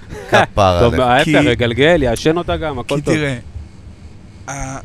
טוב, 0.56 0.93
עליך. 0.93 0.99
ההפך, 0.99 1.24
כי- 1.26 1.49
יגלגל, 1.49 2.04
יעשן 2.04 2.38
אותה 2.38 2.58
גם, 2.58 2.80
הכל 2.80 2.95
כי 2.95 3.01
טוב. 3.01 3.14
תראה, 3.16 3.38
ה- 4.49 4.80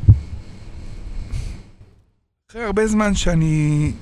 אחרי 2.50 2.62
הרבה 2.64 2.86
זמן 2.86 3.14
שאני 3.14 3.92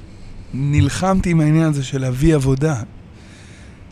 נלחמתי 0.54 1.30
עם 1.30 1.40
העניין 1.40 1.64
הזה 1.68 1.84
של 1.84 2.00
להביא 2.00 2.34
עבודה, 2.34 2.74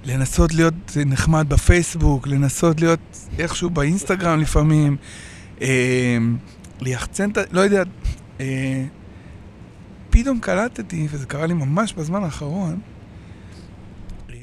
לנסות 0.05 0.55
להיות 0.55 0.75
נחמד 1.07 1.49
בפייסבוק, 1.49 2.27
לנסות 2.27 2.81
להיות 2.81 3.01
איכשהו 3.39 3.71
באינסטגרם 3.71 4.41
לפעמים, 4.41 4.97
אה, 5.61 6.19
ליחצן 6.81 7.31
את 7.31 7.37
ה... 7.37 7.41
לא 7.53 7.61
יודע, 7.61 7.83
אה, 8.41 8.85
פתאום 10.11 10.41
קלטתי, 10.41 11.07
וזה 11.11 11.27
קרה 11.27 11.47
לי 11.47 11.55
ממש 11.55 11.93
בזמן 11.93 12.25
האחרון, 12.25 12.81
אה, 14.31 14.35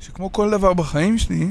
שכמו 0.00 0.32
כל 0.32 0.50
דבר 0.50 0.72
בחיים 0.72 1.18
שלי, 1.18 1.48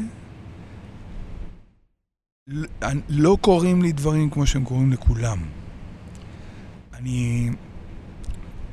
לא 3.09 3.37
קורים 3.41 3.81
לי 3.81 3.91
דברים 3.91 4.29
כמו 4.29 4.45
שהם 4.45 4.63
קורים 4.63 4.91
לכולם. 4.91 5.39
אני, 6.93 7.49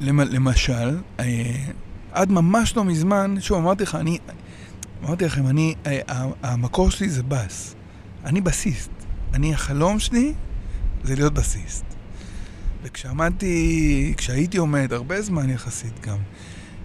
למ, 0.01 0.20
למשל, 0.20 0.99
אה, 1.20 1.64
עד 2.12 2.32
ממש 2.32 2.76
לא 2.76 2.84
מזמן, 2.84 3.34
שוב, 3.40 3.59
אמרתי 3.59 3.82
לך, 3.82 3.94
אני, 3.94 4.18
אמרתי 5.04 5.24
לכם, 5.24 5.46
אני, 5.46 5.74
אה, 5.86 6.26
המקור 6.42 6.90
שלי 6.90 7.09
זה 7.09 7.22
בס. 7.22 7.74
אני 8.24 8.40
בסיסט. 8.40 8.90
אני, 9.34 9.54
החלום 9.54 9.98
שלי 9.98 10.32
זה 11.04 11.14
להיות 11.14 11.34
בסיסט. 11.34 11.84
וכשעמדתי, 12.82 14.14
כשהייתי 14.16 14.59
עומד, 14.59 14.92
הרבה 14.92 15.22
זמן 15.22 15.50
יחסית 15.50 16.00
גם, 16.00 16.18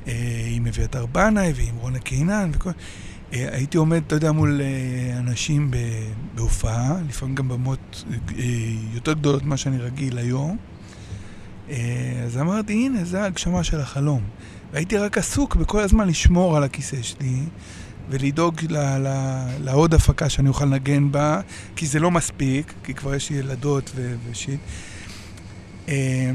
אה, 0.07 0.47
עם 0.51 0.67
אביתר 0.67 1.05
בנאי 1.05 1.53
ועם 1.55 1.76
רונה 1.76 1.99
קינן 1.99 2.51
וכל... 2.53 2.69
אה, 3.34 3.47
הייתי 3.51 3.78
עומד, 3.78 4.01
אתה 4.07 4.15
יודע, 4.15 4.32
מול 4.32 4.61
אנשים 5.17 5.71
בהופעה, 6.36 6.95
לפעמים 7.09 7.36
גם 7.36 7.47
במות 7.47 8.03
יותר 8.93 9.13
גדולות 9.13 9.43
ממה 9.43 9.57
שאני 9.57 9.78
רגיל 9.78 10.17
היום. 10.17 10.57
אז 12.26 12.38
אמרתי, 12.41 12.74
הנה, 12.74 13.03
זה 13.03 13.24
ההגשמה 13.24 13.63
של 13.63 13.80
החלום. 13.80 14.21
והייתי 14.74 14.97
רק 14.97 15.17
עסוק 15.17 15.55
בכל 15.55 15.80
הזמן 15.80 16.07
לשמור 16.07 16.57
על 16.57 16.63
הכיסא 16.63 17.01
שלי 17.01 17.39
ולדאוג 18.09 18.61
לעוד 19.59 19.93
הפקה 19.93 20.30
שאני 20.30 20.49
אוכל 20.49 20.65
לנגן 20.65 21.11
בה, 21.11 21.41
כי 21.76 21.88
זה 21.88 21.99
לא 21.99 22.11
מספיק, 22.11 22.74
כי 22.84 22.93
כבר 22.93 23.15
יש 23.15 23.30
לי 23.30 23.38
ילדות 23.38 23.91
ושיט. 24.32 24.59
אה, 25.89 26.32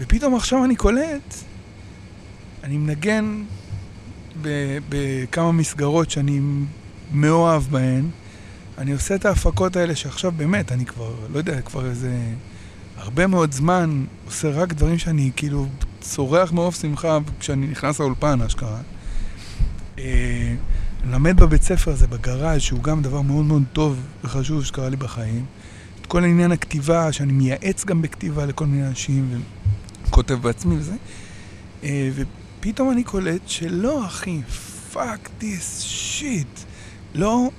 ופתאום 0.00 0.34
עכשיו 0.34 0.64
אני 0.64 0.76
קולט, 0.76 1.34
אני 2.64 2.78
מנגן 2.78 3.44
בכמה 4.88 5.52
מסגרות 5.52 6.10
שאני 6.10 6.40
מאוהב 7.12 7.62
בהן. 7.62 8.08
אני 8.78 8.92
עושה 8.92 9.14
את 9.14 9.24
ההפקות 9.24 9.76
האלה 9.76 9.96
שעכשיו 9.96 10.32
באמת, 10.32 10.72
אני 10.72 10.84
כבר, 10.84 11.14
לא 11.32 11.38
יודע, 11.38 11.60
כבר 11.60 11.86
איזה 11.86 12.16
הרבה 12.96 13.26
מאוד 13.26 13.52
זמן 13.52 14.04
עושה 14.26 14.50
רק 14.50 14.72
דברים 14.72 14.98
שאני 14.98 15.30
כאילו 15.36 15.66
צורח 16.02 16.52
מרוב 16.52 16.74
שמחה 16.74 17.18
כשאני 17.40 17.66
נכנס 17.66 18.00
לאולפן, 18.00 18.42
אשכרה. 18.42 18.80
אה, 19.98 20.54
מלמד 21.04 21.40
בבית 21.40 21.62
ספר 21.62 21.90
הזה, 21.90 22.06
בגראז', 22.06 22.60
שהוא 22.60 22.82
גם 22.82 23.02
דבר 23.02 23.20
מאוד 23.20 23.44
מאוד 23.44 23.62
טוב 23.72 24.00
וחשוב 24.24 24.64
שקרה 24.64 24.88
לי 24.88 24.96
בחיים. 24.96 25.44
את 26.00 26.06
כל 26.06 26.24
עניין 26.24 26.52
הכתיבה, 26.52 27.12
שאני 27.12 27.32
מייעץ 27.32 27.84
גם 27.84 28.02
בכתיבה 28.02 28.46
לכל 28.46 28.66
מיני 28.66 28.86
אנשים 28.86 29.42
וכותב 30.06 30.34
בעצמי 30.34 30.76
וזה. 30.78 30.94
אה, 31.84 32.10
ופתאום 32.14 32.90
אני 32.90 33.04
קולט 33.04 33.48
שלא, 33.48 34.06
אחי, 34.06 34.40
Fuck 34.92 35.30
this 35.38 35.80
shit. 35.80 36.58
לא, 37.14 37.50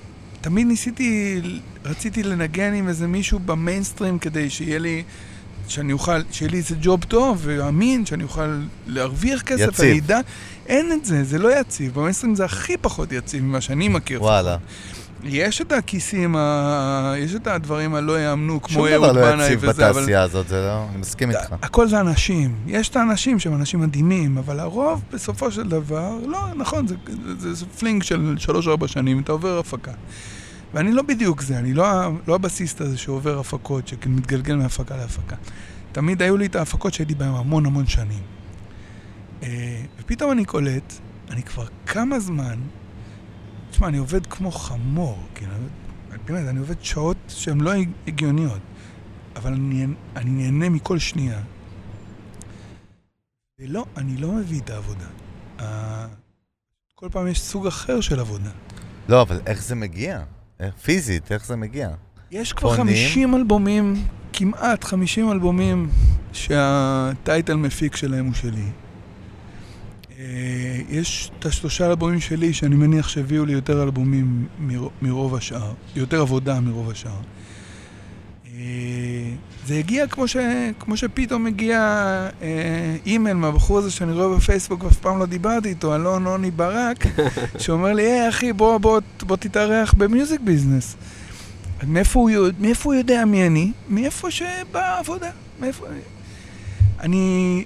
תמיד 0.41 0.67
ניסיתי, 0.67 1.41
רציתי 1.85 2.23
לנגן 2.23 2.73
עם 2.73 2.87
איזה 2.87 3.07
מישהו 3.07 3.39
במיינסטרים 3.39 4.19
כדי 4.19 4.49
שיהיה 4.49 4.79
לי, 4.79 5.03
שאני 5.67 5.93
אוכל, 5.93 6.21
שיהיה 6.31 6.51
לי 6.51 6.57
איזה 6.57 6.75
ג'וב 6.81 7.03
טוב 7.03 7.41
ואמין, 7.43 8.05
שאני 8.05 8.23
אוכל 8.23 8.61
להרוויח 8.87 9.41
כסף, 9.41 9.67
יציב. 9.67 9.85
אני 9.85 9.99
אדע, 9.99 10.19
אין 10.67 10.91
את 10.93 11.05
זה, 11.05 11.23
זה 11.23 11.39
לא 11.39 11.59
יציב, 11.59 11.93
במיינסטרים 11.93 12.35
זה 12.35 12.45
הכי 12.45 12.77
פחות 12.77 13.11
יציב 13.11 13.43
ממה 13.43 13.61
שאני 13.61 13.87
מכיר. 13.87 14.23
וואלה. 14.23 14.57
יש 15.23 15.61
את 15.61 15.71
הקייסים, 15.71 16.35
ה... 16.35 17.13
יש 17.17 17.35
את 17.35 17.47
הדברים 17.47 17.95
הלא 17.95 18.19
יאומנו, 18.19 18.61
כמו 18.61 18.73
שום 18.73 18.87
דבר 18.87 19.05
אהוד 19.05 19.15
לא 19.15 19.21
בנאי 19.21 19.45
יציב 19.45 19.59
וזה, 19.61 19.89
אבל... 19.89 19.99
בתעשייה 19.99 20.21
הזאת, 20.21 20.47
זה 20.47 20.55
לא... 20.55 20.85
אני 20.89 20.97
מסכים 20.97 21.29
איתך. 21.29 21.53
הכל 21.61 21.87
זה 21.87 21.99
אנשים. 21.99 22.55
יש 22.67 22.89
את 22.89 22.95
האנשים 22.95 23.39
שהם 23.39 23.55
אנשים 23.55 23.79
מדהימים, 23.79 24.37
אבל 24.37 24.59
הרוב, 24.59 25.01
בסופו 25.13 25.51
של 25.51 25.69
דבר, 25.69 26.17
לא, 26.27 26.39
נכון, 26.55 26.87
זה, 26.87 26.95
זה, 27.37 27.53
זה 27.53 27.65
fling 27.79 28.03
של 28.03 28.35
3-4 28.83 28.87
שנים, 28.87 29.19
אתה 29.19 29.31
עובר 29.31 29.59
הפקה. 29.59 29.91
ואני 30.73 30.91
לא 30.91 31.01
בדיוק 31.01 31.41
זה, 31.41 31.59
אני 31.59 31.73
לא, 31.73 31.85
לא 32.27 32.35
הבסיסט 32.35 32.81
הזה 32.81 32.97
שעובר 32.97 33.39
הפקות, 33.39 33.87
שמתגלגל 33.87 34.55
מהפקה 34.55 34.97
להפקה. 34.97 35.35
תמיד 35.91 36.21
היו 36.21 36.37
לי 36.37 36.45
את 36.45 36.55
ההפקות 36.55 36.93
שהייתי 36.93 37.15
בהן 37.15 37.33
המון 37.33 37.65
המון 37.65 37.87
שנים. 37.87 38.23
אה, 39.43 39.81
ופתאום 39.99 40.31
אני 40.31 40.45
קולט, 40.45 40.93
אני 41.29 41.43
כבר 41.43 41.65
כמה 41.85 42.19
זמן, 42.19 42.59
תשמע, 43.71 43.87
אני 43.87 43.97
עובד 43.97 44.27
כמו 44.27 44.51
חמור, 44.51 45.23
כאילו, 45.35 45.51
באמת, 46.25 46.47
אני 46.47 46.59
עובד 46.59 46.83
שעות 46.83 47.17
שהן 47.27 47.61
לא 47.61 47.71
הגיוניות. 48.07 48.59
אבל 49.35 49.53
אני, 49.53 49.85
אני 50.15 50.29
נהנה 50.29 50.69
מכל 50.69 50.99
שנייה. 50.99 51.41
ולא, 53.59 53.85
אני 53.97 54.17
לא 54.17 54.31
מביא 54.31 54.61
את 54.61 54.69
העבודה. 54.69 55.07
Uh, 55.59 55.63
כל 56.95 57.07
פעם 57.11 57.27
יש 57.27 57.41
סוג 57.41 57.67
אחר 57.67 58.01
של 58.01 58.19
עבודה. 58.19 58.49
לא, 59.09 59.21
אבל 59.21 59.39
איך 59.45 59.63
זה 59.63 59.75
מגיע? 59.75 60.23
איך- 60.59 60.73
פיזית, 60.75 61.31
איך 61.31 61.45
זה 61.45 61.55
מגיע? 61.55 61.89
יש 62.31 62.53
כבר 62.53 62.69
עונים? 62.69 62.85
50 62.85 63.35
אלבומים, 63.35 63.93
כמעט 64.33 64.83
50 64.83 65.31
אלבומים, 65.31 65.89
שהטייטל 66.33 67.55
מפיק 67.55 67.95
שלהם 67.95 68.25
הוא 68.25 68.33
שלי. 68.33 68.65
אה, 70.19 70.23
יש 70.89 71.31
את 71.39 71.45
השלושה 71.45 71.87
אלבומים 71.89 72.19
שלי, 72.19 72.53
שאני 72.53 72.75
מניח 72.75 73.07
שהביאו 73.07 73.45
לי 73.45 73.53
יותר 73.53 73.83
אלבומים 73.83 74.47
מר- 74.59 74.87
מרוב 75.01 75.35
השאר, 75.35 75.73
יותר 75.95 76.21
עבודה 76.21 76.59
מרוב 76.59 76.89
השאר. 76.89 77.19
אה, 78.63 79.33
זה 79.67 79.75
הגיע 79.75 80.07
כמו, 80.07 80.27
ש... 80.27 80.37
כמו 80.79 80.97
שפתאום 80.97 81.47
הגיע 81.47 81.79
אה, 82.41 82.95
אימייל 83.05 83.37
מהבחור 83.37 83.77
הזה 83.77 83.91
שאני 83.91 84.11
רואה 84.11 84.37
בפייסבוק 84.37 84.83
ואף 84.83 84.97
פעם 84.97 85.19
לא 85.19 85.25
דיברתי 85.25 85.69
איתו, 85.69 85.95
אלון 85.95 86.25
עוני 86.25 86.51
ברק, 86.51 87.05
שאומר 87.59 87.93
לי, 87.93 88.03
היי 88.03 88.29
אחי, 88.29 88.53
בוא, 88.53 88.77
בוא, 88.77 88.99
בוא 89.23 89.35
תתארח 89.35 89.93
במיוזיק 89.97 90.41
ביזנס. 90.41 90.95
מאיפה 91.87 92.19
הוא, 92.19 92.29
יודע- 92.29 92.57
מאיפה 92.59 92.89
הוא 92.89 92.93
יודע 92.93 93.25
מי 93.25 93.47
אני? 93.47 93.71
מאיפה 93.89 94.31
שבאה 94.31 94.95
העבודה. 94.95 95.29
מאיפה... 95.59 95.85
אני 96.99 97.65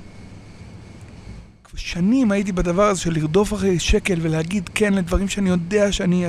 שנים 1.75 2.31
הייתי 2.31 2.51
בדבר 2.51 2.83
הזה 2.83 3.01
של 3.01 3.13
לרדוף 3.13 3.53
אחרי 3.53 3.79
שקל 3.79 4.19
ולהגיד 4.21 4.69
כן 4.75 4.93
לדברים 4.93 5.27
שאני 5.27 5.49
יודע 5.49 5.91
שאני 5.91 6.25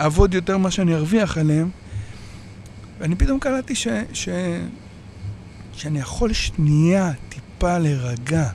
אעבוד 0.00 0.34
יותר 0.34 0.58
ממה 0.58 0.70
שאני 0.70 0.94
ארוויח 0.94 1.38
עליהם. 1.38 1.68
ואני 2.98 3.14
פתאום 3.14 3.38
קלטתי 3.38 3.74
ש, 3.74 3.88
ש, 4.12 4.28
שאני 5.72 5.98
יכול 5.98 6.32
שנייה 6.32 7.12
טיפה 7.28 7.78
להירגע. 7.78 8.48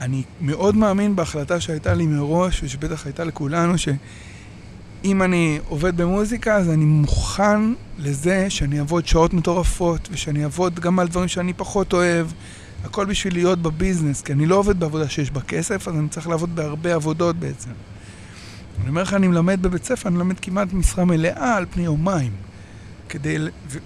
אני 0.00 0.22
מאוד 0.40 0.76
מאמין 0.76 1.16
בהחלטה 1.16 1.60
שהייתה 1.60 1.94
לי 1.94 2.06
מראש, 2.06 2.62
ושבטח 2.62 3.06
הייתה 3.06 3.24
לכולנו, 3.24 3.74
שאם 3.78 5.22
אני 5.22 5.58
עובד 5.68 5.96
במוזיקה, 5.96 6.56
אז 6.56 6.70
אני 6.70 6.84
מוכן 6.84 7.60
לזה 7.98 8.50
שאני 8.50 8.78
אעבוד 8.78 9.06
שעות 9.06 9.34
מטורפות, 9.34 10.08
ושאני 10.12 10.44
אעבוד 10.44 10.80
גם 10.80 10.98
על 10.98 11.08
דברים 11.08 11.28
שאני 11.28 11.52
פחות 11.52 11.92
אוהב, 11.92 12.26
הכל 12.84 13.04
בשביל 13.04 13.34
להיות 13.34 13.62
בביזנס, 13.62 14.22
כי 14.22 14.32
אני 14.32 14.46
לא 14.46 14.56
עובד 14.56 14.80
בעבודה 14.80 15.08
שיש 15.08 15.30
בה 15.30 15.40
כסף, 15.40 15.88
אז 15.88 15.94
אני 15.94 16.08
צריך 16.08 16.28
לעבוד 16.28 16.56
בהרבה 16.56 16.94
עבודות 16.94 17.36
בעצם. 17.36 17.70
אני 18.80 18.88
אומר 18.88 19.02
לך, 19.02 19.14
אני 19.14 19.28
מלמד 19.28 19.62
בבית 19.62 19.84
ספר, 19.84 20.08
אני 20.08 20.16
מלמד 20.16 20.40
כמעט 20.40 20.72
משרה 20.72 21.04
מלאה 21.04 21.56
על 21.56 21.66
פני 21.70 21.84
יומיים. 21.84 22.32
כדי, 23.12 23.36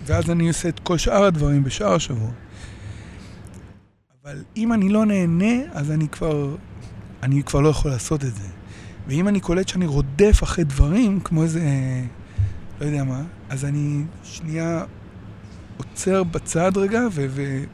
ואז 0.07 0.31
אני 0.31 0.49
עושה 0.49 0.69
את 0.69 0.81
כל 0.81 0.99
שאר 0.99 1.25
הדברים 1.25 1.65
בשאר 1.65 1.95
השבוע. 1.95 2.31
אבל 4.25 4.45
אם 4.57 4.73
אני 4.73 4.89
לא 4.89 5.07
נהנה, 5.07 5.55
אז 5.73 5.91
אני 5.91 6.09
כבר, 6.09 6.57
אני 7.23 7.43
כבר 7.43 7.61
לא 7.61 7.69
יכול 7.69 7.91
לעשות 7.91 8.25
את 8.25 8.35
זה. 8.35 8.49
ואם 9.09 9.29
אני 9.29 9.41
קולט 9.41 9.69
שאני 9.69 9.87
רודף 9.87 10.41
אחרי 10.43 10.65
דברים, 10.65 11.21
כמו 11.21 11.43
איזה, 11.43 11.61
לא 12.81 12.87
יודע 12.87 13.05
מה, 13.05 13.23
אז 13.49 13.65
אני 13.65 14.05
שנייה 14.25 14.85
עוצר 15.77 16.23
בצד 16.25 16.73
רגע 16.77 17.01
ו- 17.13 17.27
ו- 17.31 17.65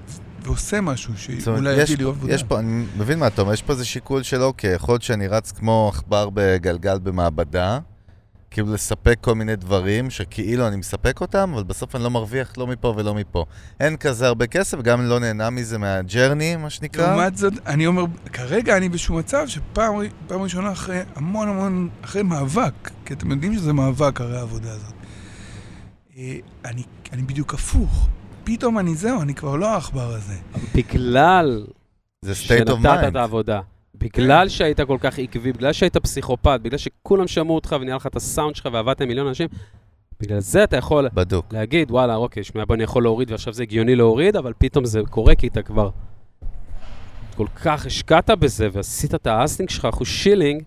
ועושה 0.42 0.80
משהו 0.80 1.12
שאולי 1.16 1.82
יש 1.82 1.90
יביא 1.90 2.04
לי 2.04 2.10
עבודה. 2.10 2.34
יש 2.34 2.42
פה, 2.42 2.58
אני 2.58 2.84
מבין 2.96 3.18
מה 3.18 3.26
אתה 3.26 3.42
אומר, 3.42 3.52
יש 3.52 3.62
פה 3.62 3.72
איזה 3.72 3.84
שיקול 3.84 4.22
של 4.22 4.42
אוקיי, 4.42 4.74
יכול 4.74 4.92
להיות 4.92 5.02
שאני 5.02 5.28
רץ 5.28 5.52
כמו 5.52 5.90
עכבר 5.94 6.28
בגלגל 6.34 6.98
במעבדה, 6.98 7.78
כאילו 8.52 8.74
לספק 8.74 9.18
כל 9.20 9.34
מיני 9.34 9.56
דברים 9.56 10.10
שכאילו 10.10 10.68
אני 10.68 10.76
מספק 10.76 11.20
אותם, 11.20 11.50
אבל 11.54 11.62
בסוף 11.62 11.96
אני 11.96 12.04
לא 12.04 12.10
מרוויח 12.10 12.52
לא 12.58 12.66
מפה 12.66 12.94
ולא 12.96 13.14
מפה. 13.14 13.44
אין 13.80 13.96
כזה 13.96 14.26
הרבה 14.26 14.46
כסף, 14.46 14.78
אני 14.88 15.08
לא 15.08 15.20
נהנה 15.20 15.50
מזה 15.50 15.78
מהג'רני, 15.78 16.56
מה 16.56 16.70
שנקרא. 16.70 17.06
לעומת 17.16 17.36
זאת, 17.36 17.52
אני 17.66 17.86
אומר, 17.86 18.04
כרגע 18.32 18.76
אני 18.76 18.88
באיזשהו 18.88 19.14
מצב 19.14 19.44
שפעם 19.46 19.94
פעם 20.26 20.42
ראשונה 20.42 20.72
אחרי 20.72 21.00
המון 21.14 21.48
המון, 21.48 21.88
אחרי 22.04 22.22
מאבק, 22.22 22.90
כי 23.04 23.14
אתם 23.14 23.30
יודעים 23.30 23.54
שזה 23.54 23.72
מאבק 23.72 24.20
הרי 24.20 24.38
העבודה 24.38 24.70
הזאת. 24.70 24.94
אה, 26.16 26.36
אני, 26.64 26.82
אני 27.12 27.22
בדיוק 27.22 27.54
הפוך. 27.54 28.08
פתאום 28.44 28.78
אני 28.78 28.94
זהו, 28.94 29.22
אני 29.22 29.34
כבר 29.34 29.56
לא 29.56 29.68
העכבר 29.74 30.14
הזה. 30.14 30.34
בגלל 30.74 31.66
זה 32.22 32.32
state 32.32 32.68
of 32.68 32.72
שנתת 32.72 33.08
את 33.08 33.14
mind. 33.14 33.18
העבודה, 33.18 33.60
בגלל 34.02 34.48
שהיית 34.48 34.80
כל 34.80 34.98
כך 35.00 35.18
עקבי, 35.18 35.52
בגלל 35.52 35.72
שהיית 35.72 35.96
פסיכופת, 35.96 36.60
בגלל 36.62 36.78
שכולם 36.78 37.28
שמעו 37.28 37.54
אותך 37.54 37.76
ונהיה 37.80 37.96
לך 37.96 38.06
את 38.06 38.16
הסאונד 38.16 38.56
שלך 38.56 38.68
ועבדת 38.72 39.00
עם 39.00 39.08
מיליון 39.08 39.26
אנשים, 39.26 39.48
בגלל 40.20 40.40
זה 40.40 40.64
אתה 40.64 40.76
יכול 40.76 41.08
בדוק. 41.14 41.52
להגיד, 41.52 41.90
וואלה, 41.90 42.14
אוקיי, 42.16 42.44
שמע, 42.44 42.64
בוא, 42.64 42.74
אני 42.74 42.82
יכול 42.82 43.02
להוריד, 43.02 43.30
ועכשיו 43.30 43.52
זה 43.52 43.62
הגיוני 43.62 43.96
להוריד, 43.96 44.36
אבל 44.36 44.52
פתאום 44.58 44.84
זה 44.84 45.00
קורה 45.10 45.34
כי 45.34 45.46
אתה 45.46 45.62
כבר 45.62 45.90
כל 47.36 47.46
כך 47.46 47.86
השקעת 47.86 48.30
בזה, 48.30 48.68
ועשית 48.72 49.14
את 49.14 49.26
האסטינג 49.26 49.70
שלך, 49.70 49.84
אחוז 49.84 50.08
שילינג, 50.08 50.62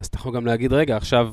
אז 0.00 0.06
אתה 0.06 0.16
יכול 0.16 0.34
גם 0.34 0.46
להגיד, 0.46 0.72
רגע, 0.72 0.96
עכשיו, 0.96 1.32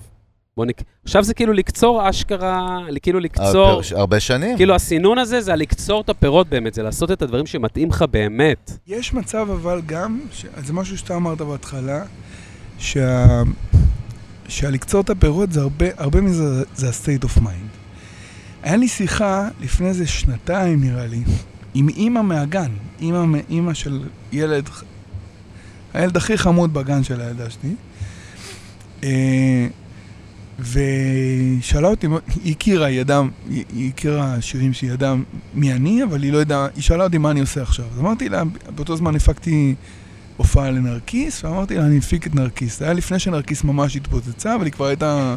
בוא 0.58 0.66
נק... 0.66 0.82
עכשיו 1.04 1.24
זה 1.24 1.34
כאילו 1.34 1.54
לקצור 1.54 2.10
אשכרה, 2.10 2.78
כאילו 3.02 3.20
לקצור, 3.20 3.68
הרבה- 3.68 3.84
הרבה 3.92 4.20
שנים. 4.20 4.58
כאילו 4.58 4.76
הסינון 4.76 5.18
הזה 5.18 5.42
זה 5.42 5.56
לקצור 5.56 6.02
את 6.02 6.10
הפירות 6.10 6.50
באמת, 6.50 6.74
זה 6.74 6.84
לעשות 6.84 7.12
את 7.12 7.22
הדברים 7.22 7.46
שמתאים 7.46 7.90
לך 7.90 8.02
באמת. 8.12 8.72
יש 8.88 9.14
מצב 9.14 9.48
אבל 9.52 9.82
גם, 9.86 10.20
ש... 10.32 10.46
זה 10.66 10.74
משהו 10.74 10.98
שאתה 10.98 11.16
אמרת 11.16 11.42
בהתחלה, 11.42 12.04
שה... 12.80 13.26
שהלקצור 14.48 15.02
את 15.02 15.10
הפירות 15.10 15.52
זה 15.52 15.62
הרבה, 15.62 15.86
הרבה 15.98 16.22
מזה 16.22 16.64
זה 16.76 16.88
ה-state 16.88 17.26
of 17.26 17.40
mind. 17.42 17.78
היה 18.64 18.76
לי 18.78 18.88
שיחה 18.88 19.48
לפני 19.62 19.88
איזה 19.88 20.08
שנתיים 20.08 20.84
נראה 20.84 21.08
לי, 21.08 21.24
עם 21.74 21.90
אימא 21.90 22.22
מהגן, 22.22 22.72
אימא, 23.02 23.38
אימא 23.50 23.74
של 23.74 24.04
ילד, 24.32 24.70
הילד 25.94 26.18
הכי 26.18 26.38
חמוד 26.38 26.74
בגן 26.74 27.04
של 27.04 27.22
הילדה 27.22 27.46
שלי. 27.50 27.74
ושאלה 30.60 31.88
אותי, 31.88 32.08
היא 32.44 32.56
הכירה, 32.56 32.86
היא 32.86 33.00
ידעה, 33.02 33.22
היא 33.50 33.90
הכירה 33.90 34.42
שירים 34.42 34.74
שהיא 34.74 34.92
ידעה 34.92 35.16
מי 35.54 35.74
אני, 35.74 36.04
אבל 36.04 36.24
היא 36.24 36.34
לא 36.34 36.38
ידעה, 36.38 36.68
היא 36.76 36.84
שאלה 36.84 37.04
אותי 37.04 37.18
מה 37.18 37.32
אני 37.32 37.40
עושה 37.40 37.62
עכשיו. 37.62 37.86
אז 37.94 38.00
אמרתי 38.00 38.30
לה, 38.30 38.44
באותו 38.76 38.96
זמן 38.96 39.16
הפקתי 39.16 39.76
הופעה 40.38 40.72
לנרקיס, 40.72 41.44
ואמרתי 41.44 41.76
לה, 41.76 41.86
אני 41.86 41.98
מפיק 41.98 42.28
את 42.28 42.36
נרקיס. 42.36 42.80
זה 42.80 42.86
היה 42.86 42.94
לפני 42.94 43.20
שנרקיס 43.20 43.64
ממש 43.64 43.96
התפוצצה, 43.96 44.56
אבל 44.56 44.66
היא 44.66 44.74
כבר 44.74 44.86
הייתה, 44.86 45.36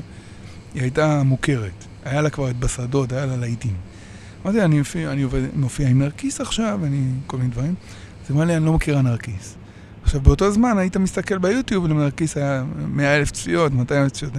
היא 0.75 0.83
הייתה 0.83 1.23
מוכרת. 1.23 1.85
היה 2.05 2.23
לה 2.23 2.31
כבר 2.31 2.51
את 2.51 2.57
בשדות, 2.57 3.13
היה 3.13 3.27
לה 3.27 3.37
להיטים. 3.37 3.75
אמרתי 4.45 4.59
לה, 4.59 4.65
אני 4.65 4.79
מופיע, 4.79 5.13
אני 5.13 5.23
עובד, 5.23 5.41
מופיע 5.55 5.89
עם 5.89 5.99
נרקיס 5.99 6.41
עכשיו, 6.41 6.81
אני, 6.85 7.03
כל 7.27 7.37
מיני 7.37 7.51
דברים. 7.51 7.75
אז 8.25 8.31
היא 8.31 8.35
אמרה 8.35 8.45
לי, 8.45 8.57
אני 8.57 8.67
לא 8.67 8.73
מכירה 8.73 9.03
נרקיס. 9.03 9.57
עכשיו, 10.03 10.21
באותו 10.21 10.51
זמן 10.51 10.79
היית 10.79 10.97
מסתכל 10.97 11.39
ביוטיוב, 11.39 11.87
לנרקיס 11.87 12.37
היה 12.37 12.65
100 12.89 13.17
אלף 13.17 13.31
צפיות, 13.31 13.73
200 13.73 14.03
אלף 14.03 14.13
צפיות. 14.13 14.33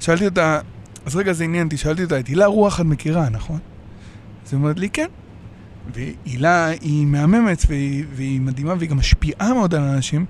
שאלתי 0.00 0.24
אותה, 0.24 0.60
אז 1.06 1.16
רגע, 1.16 1.32
זה 1.32 1.44
עניין 1.44 1.66
אותי, 1.66 1.76
שאלתי 1.76 2.04
אותה, 2.04 2.18
את 2.18 2.26
הילה 2.26 2.46
רוח 2.46 2.80
את 2.80 2.86
מכירה, 2.86 3.28
נכון? 3.28 3.58
אז 4.46 4.52
היא 4.52 4.58
אומרת 4.58 4.78
לי, 4.78 4.90
כן. 4.90 5.06
והילה 5.94 6.66
היא 6.66 7.06
מהממת 7.06 7.62
והיא, 7.68 8.04
והיא 8.14 8.40
מדהימה 8.40 8.74
והיא 8.78 8.90
גם 8.90 8.96
משפיעה 8.96 9.54
מאוד 9.54 9.74
על 9.74 9.82
אנשים, 9.82 10.24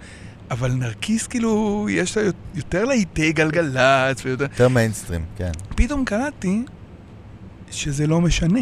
אבל 0.51 0.73
נרקיס 0.73 1.27
כאילו, 1.27 1.87
יש 1.91 2.17
לה 2.17 2.23
יותר 2.55 2.85
להיטי 2.85 3.33
גלגלצ 3.33 4.25
ויותר... 4.25 4.45
יותר 4.45 4.69
מיינסטרים, 4.69 5.25
כן. 5.37 5.51
פתאום 5.69 6.05
קלטתי 6.05 6.63
שזה 7.71 8.07
לא 8.07 8.21
משנה. 8.21 8.61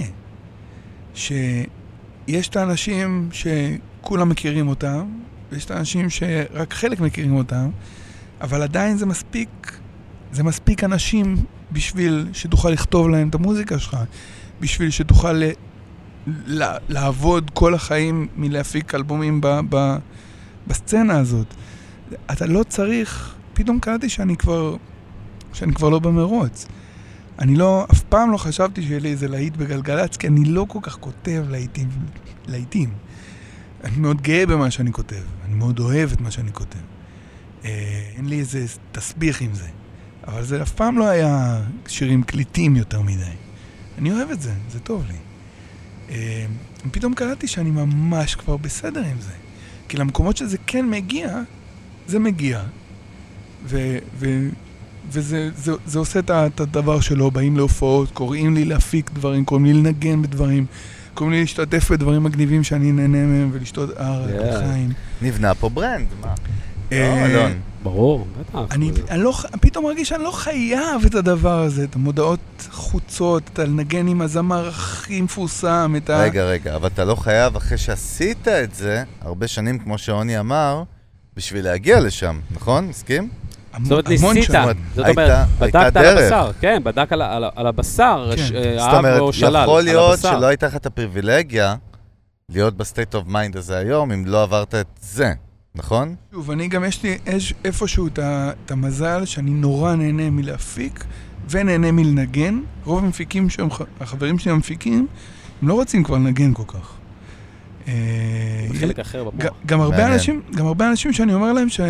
שיש 1.15 2.49
את 2.49 2.57
האנשים 2.57 3.29
שכולם 3.33 4.29
מכירים 4.29 4.69
אותם, 4.69 5.07
ויש 5.53 5.65
את 5.65 5.71
האנשים 5.71 6.11
שרק 6.11 6.73
חלק 6.75 7.01
מכירים 7.01 7.37
אותם, 7.37 7.71
אבל 8.41 8.63
עדיין 8.63 8.97
זה 8.97 9.07
מספיק, 9.07 9.79
זה 10.35 10.43
מספיק 10.43 10.85
אנשים 10.85 11.37
בשביל 11.73 12.29
שתוכל 12.33 12.71
לכתוב 12.71 13.09
להם 13.09 13.29
את 13.29 13.35
המוזיקה 13.35 13.79
שלך, 13.79 13.97
בשביל 14.61 14.91
שתוכל 14.91 15.33
ל, 15.33 15.45
ל, 16.47 16.65
לעבוד 16.89 17.51
כל 17.55 17.75
החיים 17.75 18.29
מלהפיק 18.37 18.95
אלבומים 18.95 19.41
ב, 19.41 19.61
ב, 19.69 19.97
בסצנה 20.67 21.19
הזאת. 21.19 21.47
אתה 22.33 22.47
לא 22.47 22.63
צריך, 22.63 23.35
פתאום 23.53 23.81
קלטתי 23.81 24.09
שאני 24.09 24.37
כבר, 24.37 24.77
שאני 25.53 25.75
כבר 25.75 25.89
לא 25.89 25.99
במרוץ. 25.99 26.67
אני 27.39 27.57
לא, 27.57 27.87
אף 27.93 28.03
פעם 28.03 28.33
לא 28.33 28.37
חשבתי 28.37 28.83
שיהיה 28.83 29.01
לי 29.01 29.11
איזה 29.11 29.29
להיט 29.29 29.57
בגלגלצ, 29.57 30.17
כי 30.17 30.27
אני 30.27 30.45
לא 30.45 30.67
כל 30.69 30.79
כך 30.83 30.97
כותב 31.01 31.45
להיטים. 31.51 31.89
להיטים. 32.47 32.91
אני 33.85 33.97
מאוד 33.97 34.23
גאה 34.23 34.47
במה 34.47 34.71
שאני 34.71 34.93
כותב, 34.93 35.23
אני 35.45 35.55
מאוד 35.55 35.79
אוהב 35.79 36.13
את 36.13 36.21
מה 36.21 36.31
שאני 36.31 36.53
כותב. 36.53 36.79
אה, 37.65 38.03
אין 38.17 38.29
לי 38.29 38.39
איזה 38.39 38.65
תסביך 38.93 39.41
עם 39.41 39.55
זה. 39.55 39.69
אבל 40.27 40.43
זה 40.45 40.63
אף 40.63 40.73
פעם 40.73 40.99
לא 40.99 41.09
היה 41.09 41.61
שירים 41.87 42.23
קליטים 42.23 42.77
יותר 42.77 43.03
מדי. 43.03 43.25
אני 43.99 44.13
אוהב 44.13 44.31
את 44.31 44.41
זה, 44.41 44.53
זה 44.71 44.81
טוב 44.81 45.05
לי. 45.09 45.17
אה, 46.11 46.47
פתאום 46.91 47.15
קלטתי 47.15 47.47
שאני 47.47 47.71
ממש 47.71 48.35
כבר 48.35 48.57
בסדר 48.57 49.01
עם 49.01 49.21
זה. 49.21 49.33
כי 49.89 49.97
למקומות 49.97 50.37
שזה 50.37 50.57
כן 50.67 50.91
מגיע, 50.91 51.39
זה 52.07 52.19
מגיע. 52.19 52.63
ו... 53.65 53.99
ו 54.19 54.49
וזה 55.11 55.51
זה, 55.57 55.73
זה 55.87 55.99
עושה 55.99 56.19
את 56.19 56.61
הדבר 56.61 57.01
שלו, 57.01 57.31
באים 57.31 57.57
להופעות, 57.57 58.11
קוראים 58.11 58.55
לי 58.55 58.65
להפיק 58.65 59.11
דברים, 59.11 59.45
קוראים 59.45 59.67
לי 59.67 59.73
לנגן 59.73 60.23
בדברים, 60.23 60.67
קוראים 61.15 61.33
לי 61.33 61.41
להשתתף 61.41 61.91
בדברים 61.91 62.23
מגניבים 62.23 62.65
שאני 62.65 62.93
נהנה 62.93 63.27
מהם 63.27 63.51
ולשתות 63.53 63.91
ערק 63.97 64.31
Yeah. 64.31 64.45
לחיים. 64.45 64.93
נבנה 65.23 65.55
פה 65.55 65.69
ברנד, 65.69 66.07
מה? 66.21 66.35
לא, 66.93 66.97
אה, 66.97 67.27
אלון. 67.27 67.53
ברור, 67.85 68.27
בטח. 68.41 68.59
אני, 68.71 68.91
אני 69.11 69.23
לא, 69.23 69.33
פתאום 69.61 69.85
מרגיש 69.85 70.09
שאני 70.09 70.25
לא 70.25 70.31
חייב 70.31 71.05
את 71.07 71.15
הדבר 71.15 71.59
הזה, 71.61 71.85
את 71.85 71.95
המודעות 71.95 72.39
חוצות, 72.71 73.43
את 73.53 73.59
הלנגן 73.59 74.09
עם 74.09 74.21
הזמר 74.21 74.69
הכי 74.69 75.21
מפורסם, 75.21 75.95
את 75.97 76.11
ה... 76.11 76.19
רגע, 76.23 76.45
רגע, 76.45 76.77
אבל 76.77 76.87
אתה 76.89 77.05
לא 77.05 77.15
חייב, 77.15 77.57
אחרי 77.57 77.79
שעשית 77.79 78.49
את 78.49 78.75
זה, 78.75 79.03
הרבה 79.23 79.49
שנים, 79.49 79.79
כמו 79.79 79.99
שעוני 79.99 80.39
אמר, 80.41 80.83
בשביל 81.37 81.65
להגיע 81.65 82.01
לשם, 82.01 82.41
נכון? 82.51 82.85
מסכים? 82.89 83.29
זאת 83.83 83.91
אומרת, 83.91 84.09
ניסית. 84.09 84.51
זאת 84.51 84.57
אומרת, 84.57 84.77
הייתה 84.97 85.45
בדקת 85.59 85.97
על. 85.97 86.19
הבשר. 86.19 86.51
כן, 86.61 86.81
בדיוק 86.85 87.13
על 87.57 87.67
הבשר, 87.67 88.31
כן. 88.37 88.43
ש- 88.43 88.53
אה, 88.53 88.77
זאת 88.79 88.99
אומרת, 88.99 89.21
או 89.21 89.33
שלל. 89.33 89.63
יכול 89.63 89.85
להיות. 89.85 90.19
שלא 90.21 90.47
הייתה 90.47 90.67
לך 90.67 90.77
את 90.77 90.87
הפריבילגיה 90.87 91.75
להיות 92.49 92.77
ב 92.77 92.83
state 92.83 93.15
of 93.15 93.27
mind 93.27 93.57
הזה 93.57 93.77
היום, 93.77 94.13
אם 94.13 94.27
לא 94.27 94.43
עברת 94.43 94.75
את 94.75 94.87
זה, 95.01 95.33
נכון? 95.77 96.15
שוב, 96.33 96.51
אני 96.51 96.69
גם 96.69 96.85
יש 96.85 97.03
לי 97.03 97.19
יש 97.27 97.55
איפשהו 97.65 98.09
את 98.17 98.71
המזל 98.71 99.25
שאני 99.25 99.51
נורא 99.51 99.95
נהנה 99.95 100.31
מלהפיק 100.31 101.05
ונהנה 101.51 101.93
מלנגן. 101.93 102.61
רוב 102.85 103.05
המפיקים 103.05 103.51
שהם, 103.51 103.69
החברים 104.01 104.39
שלי 104.39 104.53
המפיקים, 104.53 105.07
הם 105.63 105.69
לא 105.69 105.75
רוצים 105.75 106.05
כבר 106.05 106.15
לנגן 106.17 106.55
כל 106.55 106.63
כך. 106.67 106.93
אה, 107.89 107.93
זה 108.73 108.79
חלק 108.79 108.99
אחר 108.99 109.25
במוח. 109.25 109.45
ג- 109.45 109.49
גם 109.67 109.81
הרבה. 109.81 110.07
אנשים, 110.15 110.41
גם 110.55 110.67
הרבה 110.67 110.91
אנשים 110.91 111.13
שאני 111.13 111.35
אומר 111.35 111.53
להם 111.53 111.69
ש... 111.69 111.81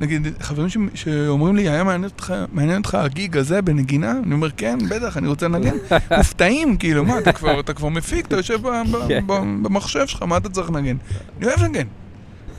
נגיד, 0.00 0.26
חברים 0.40 0.68
ש... 0.68 0.76
שאומרים 0.94 1.56
לי, 1.56 1.68
היה 1.68 1.84
מעניין 1.84 2.04
אותך, 2.04 2.34
מעניין 2.52 2.78
אותך 2.78 2.94
ה 2.94 3.05
gig 3.05 3.36
הזה 3.36 3.62
בנגינה? 3.62 4.14
אני 4.24 4.34
אומר, 4.34 4.50
כן, 4.50 4.78
בטח, 4.90 5.16
אני 5.16 5.28
רוצה 5.28 5.48
לנגן. 5.48 5.74
מופתעים, 6.18 6.76
כאילו, 6.76 7.04
מה, 7.04 7.18
אתה 7.18 7.32
כבר, 7.32 7.60
אתה 7.60 7.72
כבר 7.74 7.88
מפיק, 7.88 8.26
אתה 8.26 8.36
יושב 8.36 8.60
ב... 8.62 8.66
ב... 8.68 9.08
כן. 9.08 9.24
במחשב 9.62 10.06
שלך, 10.06 10.22
מה 10.22 10.36
אתה 10.36 10.48
צריך 10.48 10.70
לנגן? 10.70 10.96
אני 11.38 11.46
אוהב 11.46 11.62
לנגן. 11.62 11.86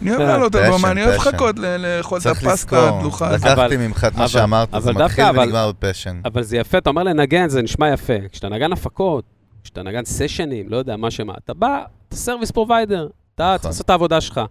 אני 0.03 0.17
אוהב 0.17 0.21
לעלות 0.29 0.55
על 0.55 0.71
במה, 0.71 0.91
אני 0.91 1.05
אוהב. 1.05 1.15
לחכות 1.15 1.55
לאכול 1.59 2.19
את 2.19 2.25
הפסטה 2.25 2.53
לזכור, 2.53 2.79
הדלוחה 2.79 3.27
הזאת. 3.29 3.47
אבל- 3.47 3.65
לקחתי 3.65 3.87
ממך 3.87 4.03
את 4.07 4.15
מה 4.17 4.27
שאמרת, 4.27 4.69
זה 4.79 4.93
מתחיל 4.93 5.25
ונגמר 5.39 5.71
ב 5.71 5.77
passion. 5.77 6.21
אבל 6.25 6.43
זה 6.43 6.57
יפה, 6.57 6.77
אתה 6.77 6.89
אומר 6.89 7.03
לנגן, 7.03 7.49
זה 7.49 7.61
נשמע 7.61 7.89
יפה. 7.93 8.13
כשאתה 8.31 8.49
נגן 8.49 8.71
הפקות, 8.73 9.23
כשאתה 9.63 9.83
נגן 9.83 10.05
סשנים, 10.05 10.69
לא 10.69 10.77
יודע, 10.77 10.95
מה 10.97 11.11
שמה, 11.11 11.33
אתה 11.45 11.53
בא, 11.53 11.83
אתה 12.07 12.15
service 12.15 12.51
provider, 12.51 13.07
אתה 13.35 13.43
נכון. 13.45 13.57
צריך 13.57 13.65
לעשות 13.65 13.85
את 13.85 13.89
העבודה 13.89 14.21
שלך. 14.21 14.41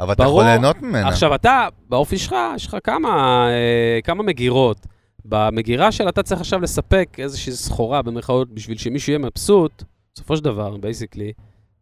אבל 0.00 0.12
אתה. 0.12 0.22
יכול 0.22 0.44
ליהנות 0.44 0.82
ממנה. 0.82 1.08
עכשיו, 1.08 1.34
אתה, 1.34 1.68
באופי 1.88 2.18
שלך, 2.18 2.34
יש 2.56 2.66
לך 2.66 2.76
כמה, 2.84 3.08
אה, 3.48 3.98
כמה 4.04 4.22
מגירות. 4.22 4.86
במגירה 5.24 5.92
של 5.92 6.08
אתה 6.08 6.22
צריך 6.22 6.40
עכשיו 6.40 6.60
לספק 6.60 7.08
איזושהי 7.18 7.52
סחורה, 7.52 8.02
במרכאות, 8.02 8.54
בשביל 8.54 8.78
שמישהו 8.78 9.10
יהיה 9.10 9.18
מבסוט, 9.18 9.82
בסופו 10.14 10.36
של 10.36 10.44
דבר, 10.44 10.76
basically, 10.76 11.32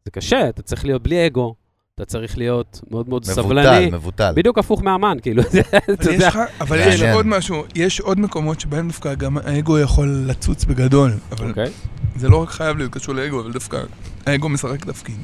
זה 0.05 0.11
קשה, 0.11 0.49
אתה 0.49 0.63
צריך 0.63 0.85
להיות 0.85 1.03
בלי 1.03 1.27
אגו, 1.27 1.55
אתה 2.03 2.09
צריך 2.09 2.39
להיות 2.39 2.81
מאוד 2.91 3.09
מאוד 3.09 3.25
סבלני. 3.25 3.87
מבוטל, 3.87 3.97
מבוטל. 3.97 4.33
בדיוק 4.37 4.59
הפוך 4.59 4.83
מאמן, 4.83 5.19
כאילו, 5.23 5.43
אתה 5.43 5.59
אבל 5.81 6.01
יש 6.01 6.13
יודע. 6.13 6.31
אבל 6.61 6.79
יש. 6.81 7.03
עוד 7.03 7.27
משהו, 7.27 7.65
יש 7.75 8.01
עוד 8.01 8.21
מקומות 8.21 8.61
שבהם 8.61 8.87
דווקא 8.89 9.15
גם 9.15 9.39
האגו 9.39 9.79
יכול 9.79 10.25
לצוץ 10.27 10.65
בגדול. 10.65 11.13
אבל 11.33 11.49
אוקיי. 11.49 11.71
זה 12.17 12.29
לא 12.29 12.43
רק 12.43 12.51
חייב 12.51 12.77
להיות 12.77 12.93
קשור 12.93 13.15
לאגו, 13.15 13.41
אבל 13.41 13.53
דווקא 13.53 13.81
האגו 14.27 14.49
משחק 14.49 14.85
תפקיד. 14.85 15.17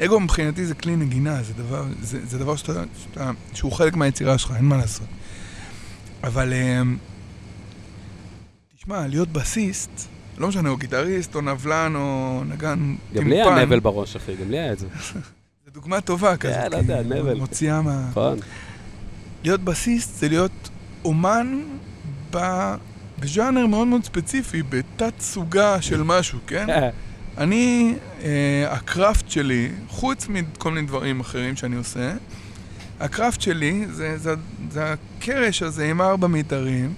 אגו 0.00 0.20
מבחינתי 0.20 0.66
זה 0.66 0.74
כלי 0.74 0.96
נגינה, 0.96 1.42
זה 1.42 1.52
דבר, 1.52 1.84
זה, 2.00 2.26
זה 2.26 2.38
דבר 2.38 2.56
שאתה, 2.56 2.82
שאתה, 3.02 3.30
שהוא 3.54 3.72
חלק 3.72 3.96
מהיצירה 3.96 4.38
שלך, 4.38 4.52
אין 4.56 4.64
מה 4.64 4.76
לעשות. 4.76 5.06
אבל 6.24 6.52
אמ, 6.52 6.96
תשמע, 8.76 9.06
להיות 9.06 9.28
בסיסט, 9.28 10.08
לא 10.38 10.48
משנה, 10.48 10.68
או 10.68 10.76
גיטריסט, 10.76 11.34
או 11.34 11.40
נבלן, 11.40 11.92
או 11.96 12.42
נגן 12.48 12.94
גם 13.14 13.28
לי 13.28 13.42
היה 13.42 13.64
נבל 13.64 13.80
בראש, 13.80 14.16
אחי, 14.16 14.36
גם 14.36 14.50
לי 14.50 14.58
היה 14.58 14.72
את 14.72 14.78
זה. 14.78 14.86
דוגמה 15.78 16.00
טובה 16.00 16.36
כזאת. 16.36 16.56
לא 16.56 16.70
כי 16.70 16.76
יודע, 16.76 17.02
נבל. 17.02 17.34
מוציאה 17.34 17.82
מה... 17.82 18.06
נכון. 18.10 18.38
להיות 19.44 19.60
בסיסט 19.60 20.14
זה 20.14 20.28
להיות 20.28 20.68
אומן 21.04 21.62
ב... 22.30 22.38
בז'אנר 23.20 23.66
מאוד 23.66 23.86
מאוד 23.86 24.04
ספציפי, 24.04 24.62
בתת 24.62 25.12
סוגה 25.20 25.82
של 25.82 26.02
משהו, 26.02 26.38
כן? 26.46 26.66
אני, 27.38 27.94
אה, 28.22 28.66
הקראפט 28.70 29.30
שלי, 29.30 29.70
חוץ 29.88 30.28
מכל 30.28 30.70
מיני 30.70 30.86
דברים 30.86 31.20
אחרים 31.20 31.56
שאני 31.56 31.76
עושה, 31.76 32.12
הקראפט 33.00 33.40
שלי 33.40 33.86
זה, 33.90 34.18
זה, 34.18 34.34
זה 34.70 34.92
הקרש 34.92 35.62
הזה 35.62 35.90
עם 35.90 36.00
ארבע 36.00 36.26
מיתרים. 36.26 36.94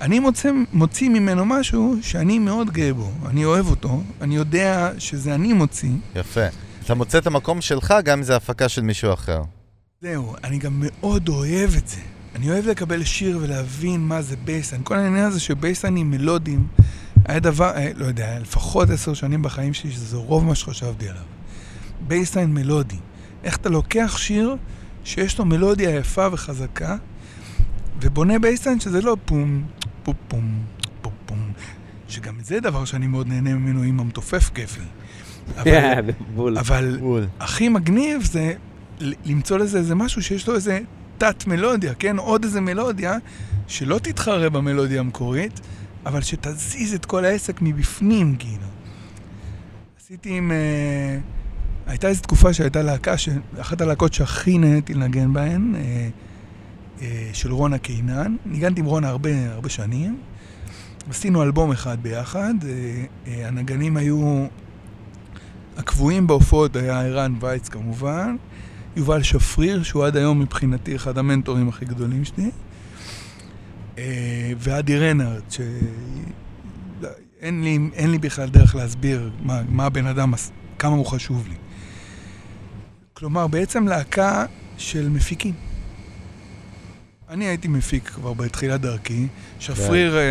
אני 0.00 0.18
מוצא, 0.18 0.50
מוציא 0.72 1.08
ממנו 1.08 1.44
משהו 1.44 1.96
שאני 2.02 2.38
מאוד 2.38 2.70
גאה 2.70 2.94
בו, 2.94 3.10
אני 3.26 3.44
אוהב 3.44 3.66
אותו, 3.66 4.02
אני 4.20 4.36
יודע 4.36 4.90
שזה 4.98 5.34
אני 5.34 5.52
מוציא. 5.52 5.92
יפה. 6.16 6.46
אתה 6.90 6.98
מוצא 6.98 7.18
את 7.18 7.26
המקום 7.26 7.60
שלך 7.60 7.94
גם 8.04 8.18
אם 8.18 8.24
זה 8.24 8.36
הפקה 8.36 8.68
של 8.68 8.82
מישהו 8.82 9.12
אחר. 9.12 9.42
זהו, 10.00 10.34
אני 10.44 10.58
גם 10.58 10.72
מאוד 10.82 11.28
אוהב 11.28 11.70
את 11.76 11.88
זה. 11.88 12.00
אני 12.34 12.50
אוהב 12.50 12.66
לקבל 12.66 13.04
שיר 13.04 13.38
ולהבין 13.42 14.00
מה 14.00 14.22
זה 14.22 14.36
bassline. 14.36 14.82
כל 14.84 14.98
העניין 14.98 15.24
הזה 15.24 15.40
של 15.40 15.54
bassline־ים 15.54 16.10
מלודיים, 16.10 16.66
היה 17.24 17.40
דבר, 17.40 17.70
אה, 17.76 17.90
לא 17.96 18.04
יודע, 18.04 18.38
לפחות 18.38 18.90
עשר 18.90 19.14
שנים 19.14 19.42
בחיים 19.42 19.74
שלי, 19.74 19.92
שזה 19.92 20.16
רוב 20.16 20.44
מה 20.44 20.54
שחשבתי 20.54 21.08
עליו. 21.08 21.22
bassline 22.00 22.54
מלודי. 22.54 22.98
איך 23.44 23.56
אתה 23.56 23.68
לוקח 23.68 24.16
שיר 24.18 24.56
שיש 25.04 25.38
לו 25.38 25.44
מלודיה 25.44 25.90
יפה 25.90 26.28
וחזקה, 26.32 26.96
ובונה 28.00 28.38
bassline 28.38 28.80
שזה 28.80 29.00
לא 29.00 29.16
פום, 29.24 29.64
פום, 30.02 30.14
פום, 30.28 30.62
פום, 31.02 31.12
פום. 31.26 31.52
שגם 32.08 32.38
זה 32.42 32.60
דבר 32.60 32.84
שאני 32.84 33.06
מאוד 33.06 33.28
נהנה 33.28 33.54
ממנו 33.54 33.82
עם 33.82 34.00
המתופף, 34.00 34.50
כיף. 34.54 34.78
אבל, 35.56 36.10
בול. 36.36 36.58
אבל 36.58 36.96
בול. 37.00 37.26
הכי 37.40 37.68
מגניב 37.68 38.22
זה 38.22 38.52
למצוא 39.00 39.58
לזה 39.58 39.78
איזה 39.78 39.94
משהו 39.94 40.22
שיש 40.22 40.48
לו 40.48 40.54
איזה 40.54 40.80
תת 41.18 41.46
מלודיה, 41.46 41.94
כן? 41.94 42.18
עוד 42.18 42.44
איזה 42.44 42.60
מלודיה 42.60 43.16
שלא 43.66 43.98
תתחרה 43.98 44.50
במלודיה 44.50 45.00
המקורית, 45.00 45.60
אבל 46.06 46.22
שתזיז 46.22 46.94
את 46.94 47.06
כל 47.06 47.24
העסק 47.24 47.62
מבפנים, 47.62 48.36
כאילו. 48.38 48.66
עשיתי 50.00 50.30
עם... 50.36 50.52
אה, 50.52 51.18
הייתה 51.86 52.08
איזו 52.08 52.22
תקופה 52.22 52.52
שהייתה 52.52 52.82
להקה, 52.82 53.18
ש... 53.18 53.28
אחת 53.60 53.80
הלהקות 53.80 54.14
שהכי 54.14 54.58
נהניתי 54.58 54.94
לנגן 54.94 55.32
בהן, 55.32 55.74
אה, 55.74 56.08
אה, 57.02 57.30
של 57.32 57.52
רונה 57.52 57.78
קינן. 57.78 58.36
ניגנתי 58.46 58.80
עם 58.80 58.86
רונה 58.86 59.08
הרבה, 59.08 59.30
הרבה 59.52 59.68
שנים. 59.68 60.18
עשינו 61.10 61.42
אלבום 61.42 61.72
אחד 61.72 62.02
ביחד. 62.02 62.54
אה, 62.64 63.04
אה, 63.26 63.48
הנגנים 63.48 63.96
היו... 63.96 64.46
הקבועים 65.80 66.26
בהופעות 66.26 66.76
היה 66.76 67.00
ערן 67.00 67.34
וייץ 67.40 67.68
כמובן, 67.68 68.36
יובל 68.96 69.22
שפריר, 69.22 69.82
שהוא 69.82 70.06
עד 70.06 70.16
היום 70.16 70.40
מבחינתי 70.40 70.96
אחד 70.96 71.18
המנטורים 71.18 71.68
הכי 71.68 71.84
גדולים 71.84 72.24
שלי, 72.24 72.50
אה, 73.98 74.52
ואדי 74.58 74.98
רנארד, 74.98 75.42
שאין 75.50 77.64
לי, 77.64 77.78
אין 77.92 78.10
לי 78.10 78.18
בכלל 78.18 78.48
דרך 78.48 78.74
להסביר 78.74 79.30
מה, 79.42 79.60
מה 79.68 79.84
הבן 79.84 80.06
אדם, 80.06 80.34
כמה 80.78 80.94
הוא 80.94 81.06
חשוב 81.06 81.48
לי. 81.48 81.54
כלומר, 83.14 83.46
בעצם 83.46 83.88
להקה 83.88 84.44
של 84.78 85.08
מפיקים. 85.08 85.54
אני 87.28 87.44
הייתי 87.44 87.68
מפיק 87.68 88.08
כבר 88.08 88.32
בתחילת 88.32 88.80
דרכי. 88.80 89.26
שפריר, 89.58 90.16
אה, 90.16 90.22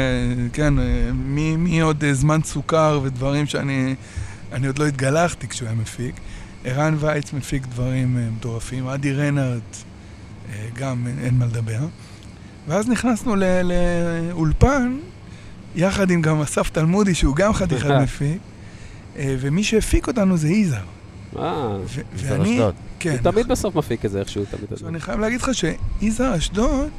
כן, 0.53 0.79
אה, 0.79 1.11
מי, 1.13 1.55
מי 1.55 1.79
עוד 1.79 2.03
זמן 2.11 2.39
סוכר 2.43 2.99
ודברים 3.03 3.45
שאני 3.45 3.95
אני 4.51 4.67
עוד 4.67 4.79
לא 4.79 4.87
התגלחתי 4.87 5.47
כשהוא 5.47 5.67
היה 5.67 5.77
מפיק. 5.77 6.15
ערן 6.63 6.95
וייץ 6.99 7.33
מפיק 7.33 7.65
דברים 7.65 8.17
אה, 8.17 8.29
מטורפים, 8.37 8.87
אדי 8.87 9.13
רנארט, 9.13 9.75
אה, 10.49 10.67
גם 10.73 11.07
אין, 11.23 11.37
מה 11.37 11.45
לדבר. 11.45 11.79
ואז 12.67 12.89
נכנסנו 12.89 13.35
לאולפן, 13.63 14.97
יחד 15.75 16.11
עם 16.11 16.21
גם 16.21 16.41
אסף 16.41 16.69
תלמודי, 16.69 17.15
שהוא 17.15 17.35
גם 17.35 17.53
חתיכת 17.53 17.89
מפיק, 17.89 18.37
אה, 19.17 19.35
ומי 19.39 19.63
שהפיק 19.63 20.07
אותנו 20.07 20.37
זה 20.37 20.49
יזהר. 20.49 20.81
אה, 21.37 21.77
ואני, 22.13 22.53
אשדוד. 22.53 22.75
כן, 22.99 23.11
הוא 23.11 23.31
תמיד 23.31 23.47
בסוף 23.47 23.75
מפיק 23.75 24.05
את 24.05 24.11
זה 24.11 24.19
איכשהו, 24.19 24.43
תמיד. 24.45 24.73
עכשיו 24.73 24.87
אני 24.87 24.99
חייב 24.99 25.19
להגיד 25.19 25.41
לך 25.41 25.51
שיזהר 25.53 26.37
אשדוד, 26.37 26.91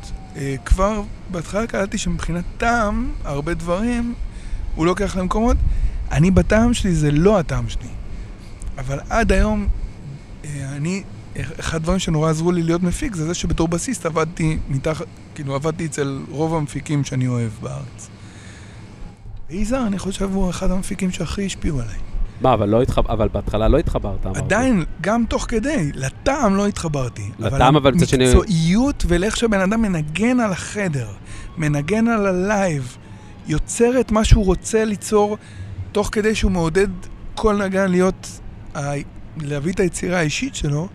כבר 0.65 1.03
בהתחלה 1.31 1.67
קלטתי 1.67 1.99
שמבחינת 1.99 2.45
טעם, 2.59 3.11
הרבה 3.25 3.55
דברים, 3.55 4.15
הוא 4.75 4.87
לוקח 4.87 5.17
למקומות. 5.17 5.57
אני 6.13 6.31
בטעם 6.31 6.75
שלי 6.75 6.95
זה 6.95 7.11
לא 7.11 7.39
הטעם 7.39 7.69
שלי. 7.69 7.89
אבל 8.79 8.99
עד 9.11 9.33
היום, 9.33 9.67
אה, 10.45 10.49
אני, 10.77 11.03
אחד 11.61 11.77
הדברים 11.77 11.99
שנורא 11.99 12.31
עזרו 12.31 12.53
לי 12.53 12.63
להיות 12.63 12.83
מפיק, 12.83 13.15
זה 13.15 13.27
זה 13.27 13.35
שבתור 13.35 13.69
בסיסט 13.69 14.07
עבדתי 14.07 14.59
מתחת, 14.69 15.05
כאילו 15.35 15.55
עבדתי 15.55 15.87
אצל 15.87 16.21
רוב 16.31 16.55
המפיקים 16.55 17.05
שאני 17.05 17.27
אוהב 17.27 17.51
בארץ. 17.63 18.09
ויזהר, 19.51 19.87
אני 19.87 19.99
חושב, 19.99 20.31
הוא 20.35 20.51
אחד 20.51 20.71
המפיקים 20.71 21.11
שהכי 21.11 21.47
השפיעו 21.47 21.81
עליי. 21.81 21.97
מה, 22.41 22.55
אבל 22.55 22.69
לא 22.69 22.83
התחבר, 22.83 23.13
אבל 23.13 23.29
בהתחלה 23.33 23.69
לא 23.69 23.79
התחברת, 23.79 24.27
אמרתי. 24.27 24.41
עדיין, 24.41 24.85
גם 25.01 25.25
תוך 25.29 25.45
כדי, 25.49 25.91
לטעם 25.95 26.57
לא 26.57 26.67
התחברתי. 26.67 27.31
לטעם, 27.39 27.77
אבל 27.77 27.93
מצד 27.95 28.07
שני- 28.09 28.25
המקצועיות 28.25 29.05
ולאיך 29.09 29.37
שבן 29.37 29.61
אדם 29.61 29.83
מנגן 29.83 30.41
על 30.41 30.53
החדר, 30.53 31.09
מנגן 31.59 32.09
על 32.09 32.27
ה 32.27 32.38
live, 32.38 32.97
יוצר 33.47 34.01
את 34.01 34.13
מה 34.13 34.25
שהוא 34.25 34.45
רוצה 34.45 34.85
ליצור, 34.85 35.37
תוך 35.93 36.09
כדי 36.13 36.35
שהוא 36.35 36.53
מעודד 36.53 36.89
כל 37.35 37.63
נגן 37.65 37.91
להיות, 37.91 38.41
להביא 39.37 39.73
את 39.73 39.81
היצירה 39.81 40.19
האישית 40.19 40.55
שלו, 40.55 40.89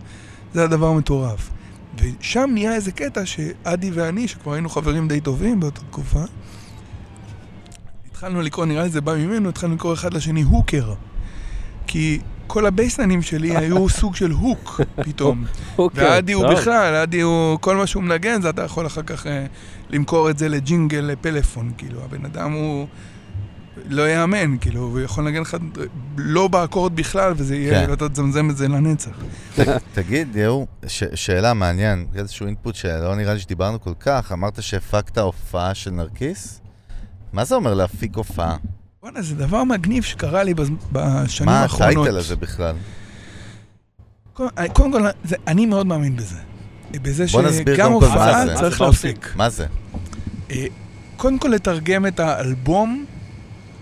זה 0.54 0.64
הדבר 0.64 0.92
מטורף. 0.92 1.50
ושם 1.98 2.50
נהיה 2.52 2.74
איזה 2.74 2.92
קטע 2.92 3.26
שאדי 3.26 3.90
ואני, 3.90 4.28
שכבר 4.28 4.52
היינו 4.52 4.68
חברים 4.68 5.08
די 5.08 5.20
טובים 5.20 5.60
באותה 5.60 5.80
תקופה, 5.80 6.22
התחלנו 8.10 8.42
לקרוא, 8.42 8.66
נראה 8.66 8.82
לי 8.82 8.88
זה 8.88 9.00
בא 9.00 9.14
ממנו, 9.14 9.48
התחלנו 9.48 9.74
לקרוא 9.74 9.94
אחד 9.94 10.14
לשני 10.14 10.42
הוקר. 10.42 10.94
כי 11.86 12.20
כל 12.46 12.66
הבייסלנים 12.66 13.22
שלי 13.22 13.56
היו 13.58 13.88
סוג 13.88 14.16
של 14.16 14.30
הוק 14.30 14.80
פתאום. 14.96 15.44
אוקיי, 15.78 16.04
ואדי 16.04 16.32
הוא. 16.32 16.48
בכלל, 16.48 16.94
אדי 16.94 17.20
הוא, 17.20 17.58
כל 17.60 17.76
מה 17.76 17.86
שהוא 17.86 18.02
מנגן, 18.02 18.42
זה 18.42 18.50
אתה 18.50 18.62
יכול 18.62 18.86
אחר 18.86 19.02
כך 19.02 19.26
אה, 19.26 19.46
למכור 19.90 20.30
את 20.30 20.38
זה 20.38 20.48
לג'ינגל 20.48 20.98
לפלאפון, 20.98 21.72
כאילו, 21.78 22.04
הבן 22.04 22.24
אדם 22.24 22.52
הוא 22.52 22.86
לא 23.88 24.08
יאמן, 24.10 24.58
כאילו, 24.58 24.80
הוא 24.80 25.00
יכול 25.00 25.24
לנגן 25.28 25.40
לך 25.40 25.56
לא 26.16 26.48
באקורד 26.48 26.96
בכלל, 26.96 27.32
וזה 27.36 27.56
יהיה, 27.56 27.84
כן. 27.86 27.90
ואתה 27.90 28.08
תזמזם 28.08 28.50
את 28.50 28.56
זה 28.56 28.68
לנצח. 28.68 29.10
תגיד, 29.94 30.36
ש- 30.86 31.04
שאלה 31.14 31.54
מעניין, 31.54 32.06
איזשהו 32.14 32.46
אינפוט 32.46 32.74
שלא 32.74 33.14
נראה 33.16 33.34
לי 33.34 33.40
שדיברנו 33.40 33.80
כל 33.80 33.92
כך, 34.00 34.32
אמרת 34.32 34.62
שהפקת 34.62 35.18
הופעה 35.18 35.74
של 35.74 35.90
נרקיס? 35.90 36.60
מה 37.32 37.44
זה 37.44 37.54
אומר 37.54 37.74
להפיק 37.74 38.16
הופעה? 38.16 38.56
וואלה, 39.02 39.22
זה 39.22 39.34
דבר 39.34 39.64
מגניב 39.64 40.02
שקרה 40.02 40.42
לי 40.42 40.54
בז- 40.54 40.70
בשנים 40.92 41.46
מה 41.48 41.62
האחרונות. 41.62 41.96
הטייטל 41.96 42.16
הזה 42.18 42.36
בכלל? 42.36 42.74
קודם 44.32 44.48
קודם 44.72 44.92
כל, 44.92 45.02
זה, 45.24 45.36
אני 45.46 45.66
מאוד 45.66 45.86
מאמין 45.86 46.16
בזה. 46.16 46.36
בזה 47.02 47.28
שגם 47.28 47.42
מה 47.88 47.94
הופעה. 47.94 48.44
צריך 48.56 48.80
מה? 48.80 48.86
להפיק. 48.86 49.32
מה 49.36 49.50
זה? 49.50 49.66
אה, 50.50 50.66
קודם 51.16 51.38
כל 51.38 51.48
לתרגם 51.48 52.06
את 52.06 52.20
האלבום 52.20 53.04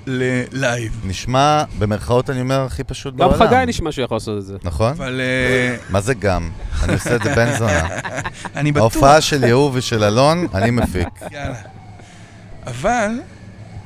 ללייב. 0.07 1.01
נשמע, 1.05 1.65
במרכאות 1.79 2.31
אני 2.31 2.41
אומר, 2.41 2.61
הכי 2.61 2.85
פשוט 2.85 3.15
גם 3.15 3.19
בעולם. 3.19 3.47
חגי 3.47 3.67
נשמע 3.67 3.93
שהוא 3.93 4.05
יכול 4.05 4.15
לעשות 4.17 4.39
את 4.39 4.45
זה. 4.45 4.57
נכון? 4.65 4.91
אבל 4.91 5.21
אה, 5.21 5.77
מה 5.91 6.01
זה 6.01 6.15
גם? 6.15 6.51
אני 6.83 6.93
עושה 6.93 7.17
את 7.17 7.23
זה 7.23 7.35
בן 7.35 7.59
זונה. 7.59 7.89
אני 8.57 8.73
בטוח. 8.73 8.83
ההופעה 8.83 9.21
של 9.21 9.45
יהוא 9.45 9.71
ושל 9.75 10.05
אלון, 10.05 10.47
אני 10.55 10.71
מפיק. 10.71 11.09
יאללה. 11.33 11.55
אבל, 12.67 13.11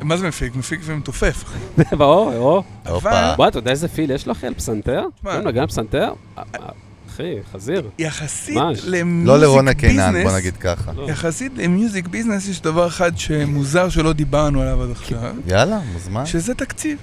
מה 0.01 0.17
זה 0.17 0.29
מפיק? 0.29 0.57
מפיק 0.57 0.81
ומתופף. 0.85 1.45
ברור, 1.99 2.31
ברור. 2.31 2.65
הופה. 2.89 3.35
בוא, 3.35 3.49
אתה 3.49 3.59
יודע 3.59 3.71
איזה 3.71 3.89
פיל 3.89 4.11
יש 4.11 4.27
לו 4.27 4.33
אחי 4.33 4.47
על 4.47 4.55
פסנתר? 4.55 5.03
מה? 5.23 5.33
על 5.33 5.67
פסנתר? 5.67 6.13
אחי, 7.19 7.35
חזיר. 7.53 7.91
יחסית 7.99 8.57
ממש. 8.57 8.81
למיוזיק 8.85 9.29
לא 9.29 9.41
לרונה 9.41 9.75
קינן, 9.75 10.23
בוא 10.23 10.37
נגיד 10.37 10.57
ככה. 10.57 10.93
לא. 10.97 11.11
יחסית 11.11 11.53
למיוזיק 11.57 12.09
ביזנס 12.09 12.49
יש 12.49 12.61
דבר 12.61 12.87
אחד 12.87 13.19
שמוזר 13.19 13.89
שלא 13.89 14.13
דיברנו 14.13 14.61
עליו 14.63 14.83
עד 14.83 14.91
עכשיו, 14.91 15.35
יאללה, 15.47 15.81
מוזמן. 15.93 16.27
שזה 16.27 16.55
תקציב. 16.55 16.99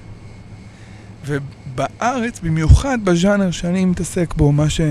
ובארץ, 1.25 2.39
במיוחד 2.39 2.97
בז'אנר 3.03 3.51
שאני 3.51 3.85
מתעסק 3.85 4.33
בו, 4.33 4.51
מה 4.51 4.69
ש... 4.69 4.81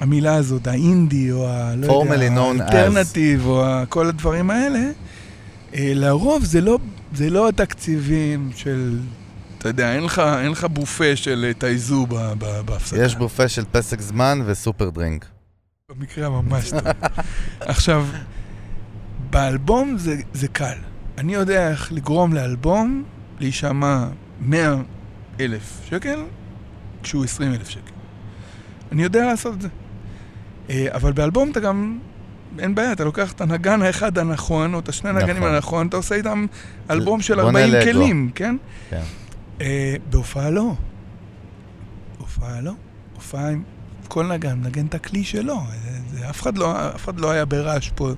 המילה 0.00 0.34
הזאת, 0.34 0.66
האינדי, 0.66 1.32
או 1.32 1.48
ה... 1.48 1.74
לא 1.76 1.92
יודע, 1.92 2.28
known 2.28 2.58
as. 2.58 2.62
האלטרנטיב, 2.62 3.46
או. 3.46 3.64
כל 3.88 4.06
הדברים 4.06 4.50
האלה, 4.50 4.90
אה, 5.74 5.92
לרוב 5.94 6.44
זה 6.44 6.60
לא, 6.60 6.78
זה 7.14 7.30
לא 7.30 7.48
התקציבים 7.48 8.50
של... 8.56 8.98
אתה 9.58 9.68
יודע, 9.68 9.94
אין 9.94 10.04
לך, 10.04 10.18
אין 10.18 10.50
לך 10.52 10.64
בופה 10.64 11.16
של 11.16 11.50
אה, 11.62 11.68
ב- 12.08 12.14
ב- 12.38 12.60
בהפסקה. 12.64 13.02
יש 13.02 13.16
בופה 13.16 13.48
של 13.48 13.64
פסק 13.72 14.00
זמן 14.00 14.38
וסופר 14.46 14.90
דרינק. 14.90 15.26
במקרה 15.90 16.26
הממש 16.26 16.70
טוב. 16.70 16.80
עכשיו, 17.60 18.06
באלבום 19.30 19.98
זה, 19.98 20.16
זה 20.32 20.48
קל. 20.48 20.76
אני 21.18 21.34
יודע 21.34 21.70
איך 21.70 21.92
לגרום 21.92 22.32
לאלבום 22.32 23.04
להישמע 23.40 24.06
100 24.40 24.74
אלף 25.40 25.80
שקל 25.88 26.20
כשהוא 27.02 27.24
20 27.24 27.52
אלף 27.54 27.68
שקל. 27.68 27.92
אני 28.92 29.02
יודע 29.02 29.26
לעשות 29.26 29.54
את 29.54 29.60
זה. 29.60 29.68
אה, 30.70 30.86
אבל 30.94 31.12
באלבום 31.12 31.50
אתה 31.50 31.60
גם, 31.60 31.98
אין 32.58 32.74
בעיה, 32.74 32.92
אתה 32.92 33.04
לוקח 33.04 33.32
את 33.32 33.40
הנגן 33.40 33.82
האחד 33.82 34.18
הנכון, 34.18 34.74
או 34.74 34.78
את 34.78 34.88
השני 34.88 35.10
נכון. 35.10 35.22
הנגנים 35.22 35.42
הנכון, 35.44 35.86
אתה 35.88 35.96
עושה 35.96 36.14
איתם 36.14 36.46
אלבום 36.90 37.20
של 37.20 37.34
בונה 37.42 37.58
40 37.64 37.72
לגו. 37.74 37.84
כלים, 37.92 38.30
כן? 38.34 38.56
כן. 38.90 39.02
אה, 39.60 39.94
בהופעה 40.10 40.50
לא. 40.50 40.74
הופעה 42.18 42.60
לא. 42.60 42.72
הופעה 43.14 43.50
עם 43.50 43.62
כל 44.08 44.26
נגן, 44.26 44.58
מנגן 44.58 44.86
את 44.86 44.94
הכלי 44.94 45.24
שלו. 45.24 45.60
זה, 45.84 46.18
זה, 46.18 46.30
אף, 46.30 46.42
אחד 46.42 46.58
לא, 46.58 46.88
אף 46.94 47.04
אחד 47.04 47.20
לא 47.20 47.30
היה 47.30 47.44
ברעש 47.44 47.90
פה 47.94 48.10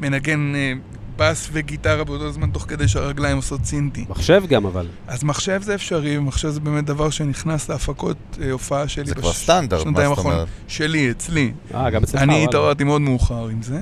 מנגן 0.00 0.54
אה, 0.54 0.72
בס 1.16 1.48
וגיטרה 1.52 2.04
באותו 2.04 2.32
זמן, 2.32 2.50
תוך 2.50 2.64
כדי 2.68 2.88
שהרגליים 2.88 3.36
עושות 3.36 3.64
סינטי. 3.64 4.04
מחשב 4.08 4.42
גם, 4.48 4.66
אבל. 4.66 4.88
אז 5.06 5.24
מחשב 5.24 5.62
זה 5.62 5.74
אפשרי, 5.74 6.18
ומחשב 6.18 6.48
זה 6.48 6.60
באמת 6.60 6.84
דבר 6.84 7.10
שנכנס 7.10 7.68
להפקות 7.68 8.38
אה, 8.40 8.50
הופעה 8.50 8.88
שלי 8.88 9.04
זה 9.04 9.14
כבר 9.14 9.32
סטנדרט, 9.32 9.86
מה 9.86 10.08
זאת. 10.08 10.18
אומרת? 10.18 10.48
שלי, 10.68 11.10
אצלי. 11.10 11.52
אה, 11.74 11.90
גם 11.90 12.02
אצלך, 12.02 12.22
אני. 12.22 12.44
התעוררתי 12.44 12.84
מאוד 12.84 13.00
מאוחר 13.00 13.48
עם 13.48 13.62
זה. 13.62 13.80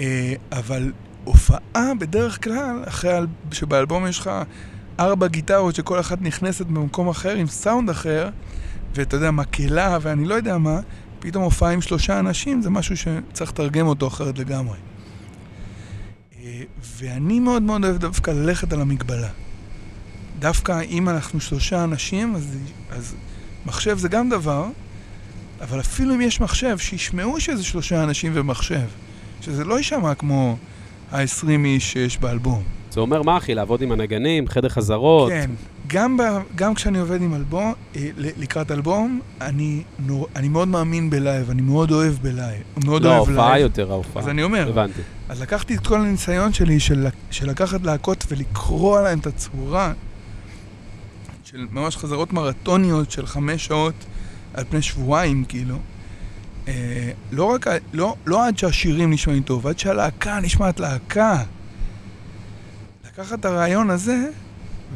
אה, 0.00 0.34
אבל 0.52 0.92
הופעה 1.24 1.92
בדרך 1.98 2.44
כלל, 2.44 2.82
אחרי 2.86 3.18
שבאלבום 3.52 4.06
יש 4.06 4.18
לך 4.18 4.30
ארבע 5.00 5.26
גיטרות 5.26 5.74
שכל 5.74 6.00
אחת 6.00 6.22
נכנסת 6.22 6.66
במקום 6.66 7.08
אחר 7.08 7.34
עם 7.34 7.46
סאונד 7.46 7.90
אחר, 7.90 8.28
ואתה 8.94 9.16
יודע, 9.16 9.30
מקהלה 9.30 9.98
ואני 10.02 10.24
לא 10.24 10.34
יודע 10.34 10.58
מה, 10.58 10.80
פתאום 11.18 11.44
הופעה 11.44 11.72
עם 11.72 11.80
שלושה 11.80 12.18
אנשים 12.18 12.62
זה 12.62 12.70
משהו 12.70 12.96
שצריך 12.96 13.50
לתרגם 13.50 13.86
אותו 13.86 14.06
אחרת 14.06 14.38
לגמרי. 14.38 14.78
אה, 16.38 16.62
ואני 16.96 17.40
מאוד 17.40 17.62
מאוד 17.62 17.84
אוהב 17.84 17.96
דווקא 17.96 18.30
ללכת 18.30 18.72
על 18.72 18.80
המגבלה. 18.80 19.28
דווקא 20.38 20.80
אם 20.82 21.08
אנחנו 21.08 21.40
שלושה 21.40 21.84
אנשים, 21.84 22.34
אז, 22.34 22.56
אז 22.90 23.14
מחשב 23.66 23.98
זה 23.98 24.08
גם 24.08 24.28
דבר, 24.28 24.66
אבל 25.60 25.80
אפילו 25.80 26.14
אם 26.14 26.20
יש 26.20 26.40
מחשב, 26.40 26.78
שישמעו 26.78 27.40
שזה 27.40 27.64
שלושה 27.64 28.04
אנשים 28.04 28.32
ומחשב. 28.34 28.86
שזה 29.40 29.64
לא 29.64 29.78
יישמע 29.78 30.14
כמו 30.14 30.56
ה-20 31.12 31.48
איש 31.64 31.92
שיש 31.92 32.18
באלבום. 32.18 32.81
זה 32.92 33.00
אומר 33.00 33.22
מה, 33.22 33.36
אחי? 33.36 33.54
לעבוד 33.54 33.82
עם 33.82 33.92
הנגנים, 33.92 34.48
חדר 34.48 34.68
חזרות. 34.68 35.30
כן, 35.30 35.50
גם, 35.86 36.16
ב, 36.16 36.22
גם 36.54 36.74
כשאני 36.74 36.98
עובד 36.98 37.22
עם 37.22 37.34
אלבום, 37.34 37.72
אה, 37.96 38.08
לקראת 38.16 38.70
אלבום, 38.70 39.20
אני, 39.40 39.82
נור, 40.06 40.28
אני 40.36 40.48
מאוד 40.48 40.68
מאמין 40.68 41.10
ב 41.10 41.17
live, 41.17 41.50
אני 41.50 41.62
מאוד 41.62 41.92
אוהב 41.92 42.14
ב 42.22 42.29
live. 42.29 42.62
מאוד 42.84 43.02
לא, 43.02 43.08
אוהב 43.08 43.28
ההופעה 43.28 43.50
live. 43.50 43.62
יותר, 43.62 43.92
ההופעה. 43.92 44.22
אז 44.22 44.28
אני 44.28 44.42
אומר, 44.42 44.68
הבנתי. 44.68 45.00
אז 45.28 45.42
לקחתי 45.42 45.74
את 45.74 45.86
כל 45.86 46.00
הניסיון 46.00 46.52
שלי 46.52 46.80
של, 46.80 47.06
של 47.30 47.50
לקחת 47.50 47.82
להקות 47.82 48.24
ולקרוע 48.28 49.02
להם 49.02 49.18
את 49.18 49.26
הצורה 49.26 49.92
של 51.44 51.66
ממש 51.70 51.96
חזרות 51.96 52.32
מרתוניות 52.32 53.10
של 53.10 53.26
חמש 53.26 53.66
שעות 53.66 53.94
על 54.54 54.64
פני 54.70 54.82
שבועיים, 54.82 55.44
כאילו. 55.44 55.76
אה, 56.68 57.10
לא 57.32 57.44
רק, 57.44 57.66
לא, 57.92 58.16
לא 58.26 58.46
עד 58.46 58.58
שהשירים 58.58 59.10
נשמעים 59.10 59.42
טוב, 59.42 59.66
עד 59.66 59.78
שהלהקה 59.78 60.40
נשמעת 60.42 60.80
להקה. 60.80 61.42
לקחת 63.18 63.40
את 63.40 63.44
הרעיון 63.44 63.90
הזה 63.90 64.16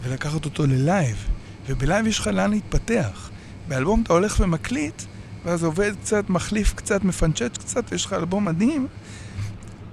ולקחת 0.03 0.45
אותו 0.45 0.67
ל 0.67 0.77
live. 0.77 1.29
וב 1.69 1.81
live 1.81 2.07
יש 2.07 2.19
לך 2.19 2.27
לאן 2.27 2.51
להתפתח. 2.51 3.31
באלבום 3.69 4.03
אתה 4.03 4.13
הולך 4.13 4.37
ומקליט, 4.41 5.03
ואז 5.45 5.65
עובד 5.65 5.93
קצת, 6.03 6.31
מחליף 6.31 6.75
קצת, 6.75 7.05
מפנצ'ץ' 7.05 7.59
קצת, 7.59 7.85
ויש 7.91 8.05
לך 8.07 8.13
אלבום 8.13 8.45
מדהים. 8.45 8.87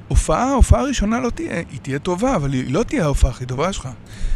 הופעה, 0.07 0.51
הופעה 0.53 0.83
ראשונה 0.83 1.19
לא 1.19 1.29
תהיה, 1.29 1.55
היא 1.71 1.79
תהיה 1.81 1.99
טובה, 1.99 2.35
אבל 2.35 2.53
היא 2.53 2.73
לא 2.73 2.83
תהיה 2.83 3.03
ההופעה 3.03 3.31
הכי 3.31 3.45
טובה 3.45 3.73
שלך. 3.73 3.89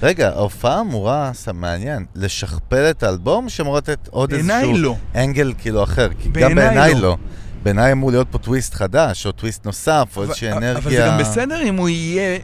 רגע, 0.03 0.29
ההופעה 0.29 0.81
אמורה, 0.81 1.31
מעניין, 1.53 2.05
לשכפל 2.15 2.87
את 2.89 3.03
האלבום, 3.03 3.49
שאמורה 3.49 3.77
לתת 3.77 4.07
עוד 4.11 4.33
איזשהו 4.33 4.77
לא. 4.77 4.95
אנגל 5.15 5.53
כאילו 5.57 5.83
אחר? 5.83 6.09
כי 6.19 6.29
גם 6.29 6.55
בעיניי 6.55 6.93
לא. 6.93 6.99
לא. 6.99 7.17
בעיניי 7.63 7.91
אמור 7.91 8.11
להיות 8.11 8.27
פה 8.31 8.37
טוויסט 8.37 8.73
חדש, 8.73 9.25
או 9.25 9.31
טוויסט 9.31 9.65
נוסף, 9.65 10.07
או 10.15 10.21
אבל- 10.21 10.29
איזושהי 10.29 10.51
אבל 10.51 10.57
אנרגיה... 10.57 11.01
זה 11.01 11.07
גם 11.07 11.17
בסדר 11.19 11.61
אם 11.63 11.75
הוא 11.75 11.89
יהיה 11.89 12.39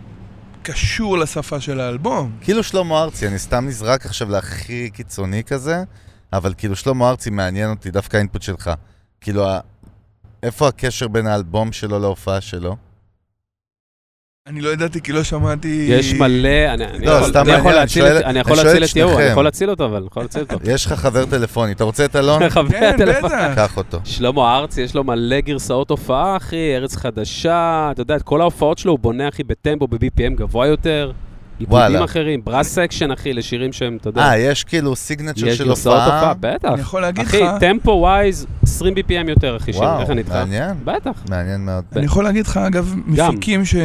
קשור 0.64 1.18
לשפה 1.18 1.60
של 1.60 1.80
האלבום. 1.80 2.32
כאילו 2.42 2.64
שלמה 2.64 3.04
ארצי, 3.04 3.28
אני 3.28 3.40
סתם 3.40 3.68
נזרק 3.68 4.06
עכשיו 4.06 4.30
להכי 4.30 4.90
קיצוני 4.90 5.44
כזה, 5.44 5.84
אבל 6.34 6.54
כאילו 6.58 6.76
שלמה 6.76 7.10
ארצי 7.10 7.30
מעניין 7.30 7.70
אותי, 7.70 7.92
דווקא 7.92 8.18
האינפוט 8.18 8.42
שלך. 8.42 8.72
כאילו, 9.22 9.46
איפה 10.44 10.68
הקשר 10.68 11.08
בין 11.08 11.28
האלבום 11.28 11.72
שלו 11.72 12.00
להופעה 12.00 12.42
שלו? 12.42 12.76
אני 14.48 14.62
לא 14.62 14.70
ידעתי 14.70 15.02
כי 15.02 15.12
לא 15.12 15.24
שמעתי... 15.24 15.86
יש 15.90 16.14
מלא, 16.14 16.50
אני 16.74 16.86
אני 16.86 17.06
לא, 17.06 17.12
יכול- 17.12 17.30
סתם 17.30 17.40
אני 17.42 17.50
יכול 17.52 17.58
מעניין, 17.64 17.76
להציל 17.82 18.04
שואל- 18.04 18.18
את- 18.18 18.24
אני 18.24 18.40
יכול 18.40 18.58
להציל 18.58 18.84
את 18.84 18.96
יהוא, 18.96 19.14
אני. 19.20 19.24
יכול 19.24 19.44
להציל 19.44 19.70
אותו, 19.70 19.86
אבל 19.86 19.98
אני 19.98 20.06
יכול 20.08 20.24
להציל 20.24 20.42
אותו. 20.42 20.58
יש 20.72 20.86
לך 20.86 20.94
חבר 20.94 21.26
טלפוני, 21.26 21.72
אתה 21.72 21.84
רוצה 21.84 22.06
את 22.06 22.16
אלון? 22.16 22.50
חבר 22.50 22.70
כן, 22.70 22.94
טלפון. 22.98 23.30
בטח. 23.30 23.52
קח 23.56 23.78
אותו. 23.78 24.00
שלמה 24.04 24.58
ארצי, 24.58 24.82
יש 24.82 24.96
לו 24.96 25.04
מלא 25.04 25.40
גרסאות 25.40 25.90
הופעה, 25.90 26.38
אחי, 26.38 26.76
ארץ 26.76 26.96
חדשה, 26.96 27.90
אתה 27.92 28.02
יודע, 28.02 28.16
את 28.16 28.22
כל 28.24 28.42
ההופעות 28.42 28.78
שלו 28.78 28.92
הוא 28.92 29.00
בונה, 29.00 29.28
אחי, 29.30 29.44
בטמפו, 29.44 29.88
ב 29.88 30.00
BPM 30.00 30.36
גבוה 30.36 30.68
יותר, 30.68 31.12
עיבודים. 31.60 32.04
אחרים, 32.04 32.42
brass 32.44 32.68
section, 32.68 33.12
אחי, 33.12 33.34
לשירים 33.34 33.74
שהם, 33.74 33.98
אתה 34.02 34.10
יודע, 34.10 34.22
אה, 34.22 34.38
יש 34.38 34.64
כאילו 34.64 34.96
signature 34.96 35.48
יש 35.48 35.58
של 35.58 35.68
גרסאות 35.68 36.02
הופעה? 36.02 36.20
הופעה, 36.20 36.34
בטח. 36.40 36.70
אני 36.74 36.82
יכול 36.82 37.02
להגיד 37.02 37.26
לך... 37.26 37.36
אחי, 37.36 37.44
tempo 37.60 37.92
wise, 37.92 38.46
20 38.64 38.94
BPM 38.94 39.30
יותר, 39.30 39.58
אחי, 39.58 39.72
וואו, 39.72 40.02
איך 40.02 40.10
אני 40.10 40.20
איתך? 40.20 40.32
מעניין. 40.32 40.76
בטח. 40.84 41.24
מעניין 41.30 41.66
מאוד. 41.66 41.84
אני 41.96 42.06
יכול 42.06 42.24
להגיד 42.24 42.48
לך, 42.48 42.58
אגב. 42.58 42.96
מפיקים 43.06 43.66
ש... 43.66 43.76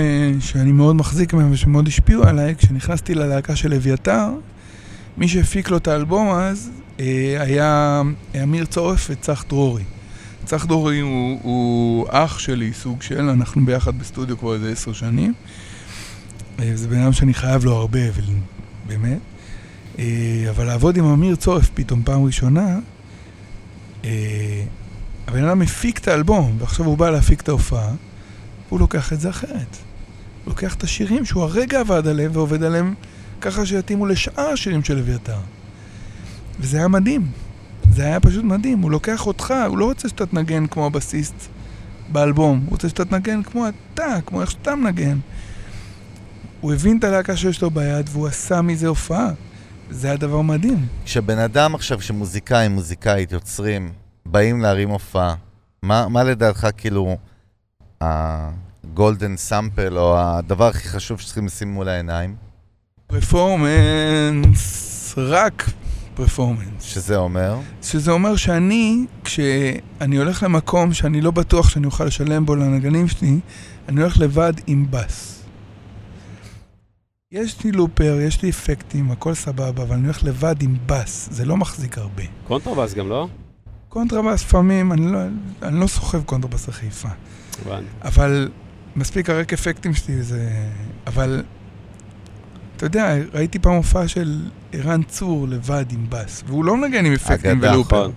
שאני 0.40 0.72
מאוד 0.72 0.96
מחזיק 0.96 1.34
מהם 1.34 1.52
ושמאוד 1.52 1.88
השפיעו 1.88 2.24
עליי, 2.24 2.54
כשנכנסתי 2.58 3.14
ללהקה 3.14 3.56
של 3.56 3.74
אביתר, 3.74 4.28
מי 5.16 5.28
שהפיק 5.28 5.70
לו 5.70 5.76
את 5.76 5.88
האלבום 5.88 6.30
אז 6.30 6.70
אה, 7.00 7.36
היה 7.38 8.02
אמיר 8.42 8.64
צורף 8.64 9.06
וצח 9.10 9.44
דרורי. 9.48 9.82
צח 10.44 10.64
דרורי 10.64 11.00
הוא, 11.00 11.38
הוא 11.42 12.06
אח 12.10 12.38
שלי, 12.38 12.72
סוג 12.72 13.02
של, 13.02 13.20
אנחנו 13.20 13.64
ביחד 13.64 13.98
בסטודיו 13.98 14.38
כבר 14.38 14.54
איזה 14.54 14.72
עשר 14.72 14.92
שנים. 14.92 15.32
זה 16.74 16.88
בן 16.88 17.00
אדם 17.00 17.12
שאני 17.12 17.34
חייב 17.34 17.64
לו 17.64 17.74
הרבה, 17.74 18.00
באמת. 18.86 19.18
אה, 19.98 20.46
אבל 20.50 20.64
לעבוד 20.64 20.96
עם 20.96 21.04
אמיר 21.04 21.36
צורף 21.36 21.70
פתאום 21.74 22.02
פעם 22.04 22.24
ראשונה, 22.24 22.78
אה, 24.04 24.64
הבן 25.26 25.44
אדם 25.44 25.62
הפיק 25.62 25.98
את 25.98 26.08
האלבום, 26.08 26.56
ועכשיו 26.58 26.86
הוא 26.86 26.98
בא 26.98 27.10
להפיק 27.10 27.40
את 27.40 27.48
ההופעה, 27.48 27.90
הוא 28.68 28.80
לוקח 28.80 29.12
את 29.12 29.20
זה 29.20 29.30
אחרת. 29.30 29.76
הוא 30.44 30.52
לוקח 30.52 30.74
את 30.74 30.82
השירים 30.82 31.24
שהוא 31.24 31.42
הרגע 31.42 31.80
עבד 31.80 32.06
עליהם 32.06 32.30
ועובד 32.34 32.62
עליהם 32.62 32.94
ככה 33.40 33.66
שיתאימו 33.66 34.06
לשאר 34.06 34.48
השירים 34.52 34.84
של 34.84 34.98
אביתר. 34.98 35.38
וזה 36.60 36.76
היה 36.76 36.88
מדהים. 36.88 37.26
זה 37.92 38.04
היה 38.04 38.20
פשוט 38.20 38.44
מדהים. 38.44 38.78
הוא 38.78 38.90
לוקח 38.90 39.26
אותך, 39.26 39.54
הוא 39.68 39.78
לא 39.78 39.84
רוצה 39.84 40.08
שאתה 40.08 40.26
תנגן 40.26 40.66
כמו 40.66 40.86
הבסיסט 40.86 41.34
באלבום, 42.12 42.58
הוא 42.58 42.70
רוצה 42.70 42.88
שאתה 42.88 43.04
תנגן 43.04 43.42
כמו 43.42 43.66
אתה, 43.68 44.18
כמו 44.26 44.40
איך 44.40 44.50
שאתה 44.50 44.76
מנגן. 44.76 45.18
הוא 46.60 46.72
הבין 46.72 46.98
את 46.98 47.04
הלהקה 47.04 47.36
שיש 47.36 47.62
לו 47.62 47.70
ביד 47.70 48.08
והוא 48.12 48.26
עשה 48.26 48.62
מזה 48.62 48.88
הופעה. 48.88 49.30
זה 49.90 50.08
היה 50.08 50.16
דבר 50.16 50.40
מדהים. 50.40 50.86
כשבן 51.04 51.38
אדם 51.38 51.74
עכשיו, 51.74 52.00
שמוזיקאים, 52.00 52.72
מוזיקאית, 52.72 53.32
יוצרים, 53.32 53.92
באים 54.26 54.60
להרים 54.60 54.88
הופעה, 54.88 55.34
מה, 55.82 56.08
מה 56.08 56.24
לדעתך 56.24 56.68
כאילו 56.76 57.16
הגולדן 58.00 59.36
סאמפל, 59.36 59.98
או 59.98 60.20
הדבר 60.20 60.66
הכי 60.66 60.88
חשוב 60.88 61.20
שצריכים 61.20 61.46
לשים 61.46 61.72
מול 61.72 61.88
העיניים? 61.88 62.36
פרפורמנס, 63.06 65.14
רק 65.16 65.70
פרפורמנס. 66.14 66.82
שזה 66.82 67.16
אומר? 67.16 67.58
שזה 67.82 68.10
אומר 68.10 68.36
שאני, 68.36 69.06
כשאני 69.24 70.16
הולך 70.16 70.42
למקום 70.42 70.94
שאני 70.94 71.20
לא 71.20 71.30
בטוח 71.30 71.68
שאני 71.68 71.86
אוכל 71.86 72.04
לשלם 72.04 72.46
בו 72.46 72.56
לנגנים 72.56 73.08
שלי, 73.08 73.38
אני 73.88 74.00
הולך 74.00 74.18
לבד 74.18 74.52
עם 74.66 74.86
בס. 74.90 75.37
יש 77.32 77.64
לי 77.64 77.72
looper, 77.72 78.18
יש 78.20 78.42
לי 78.42 78.50
אפקטים, 78.50 79.10
הכל 79.10 79.34
סבבה, 79.34 79.82
אבל 79.82 79.96
אני 79.96 80.04
הולך 80.04 80.24
לבד 80.24 80.62
עם 80.62 80.76
בס, 80.86 81.28
זה 81.32 81.44
לא 81.44 81.56
מחזיק 81.56 81.98
הרבה. 81.98 82.22
קונטרבאס 82.46 82.94
גם, 82.94 83.08
לא? 83.08 83.28
קונטרבאס 83.88 84.42
לפעמים, 84.42 84.92
אני 84.92 85.12
לא, 85.12 85.18
אני 85.62 85.80
לא 85.80 85.86
סוחב 85.86 86.22
קונטרבאס 86.22 86.68
לחיפה. 86.68 87.08
אבל 88.02 88.48
מספיק 88.96 89.30
הרק 89.30 89.52
אפקטים 89.52 89.94
שלי, 89.94 90.22
זה... 90.22 90.50
אבל, 91.06 91.42
אתה 92.76 92.86
יודע, 92.86 93.14
ראיתי 93.32 93.58
פעם 93.58 93.76
הופעה 93.76 94.08
של 94.08 94.48
ערן 94.72 95.02
צור 95.02 95.48
לבד 95.48 95.84
עם 95.90 96.06
בס, 96.08 96.42
והוא 96.46 96.64
לא 96.64 96.76
מנגן 96.76 97.06
עם 97.06 97.12
אפקטים 97.12 97.50
אגדה, 97.50 97.72
ו 97.72 97.76
looper. 97.76 98.00
נכון. 98.00 98.12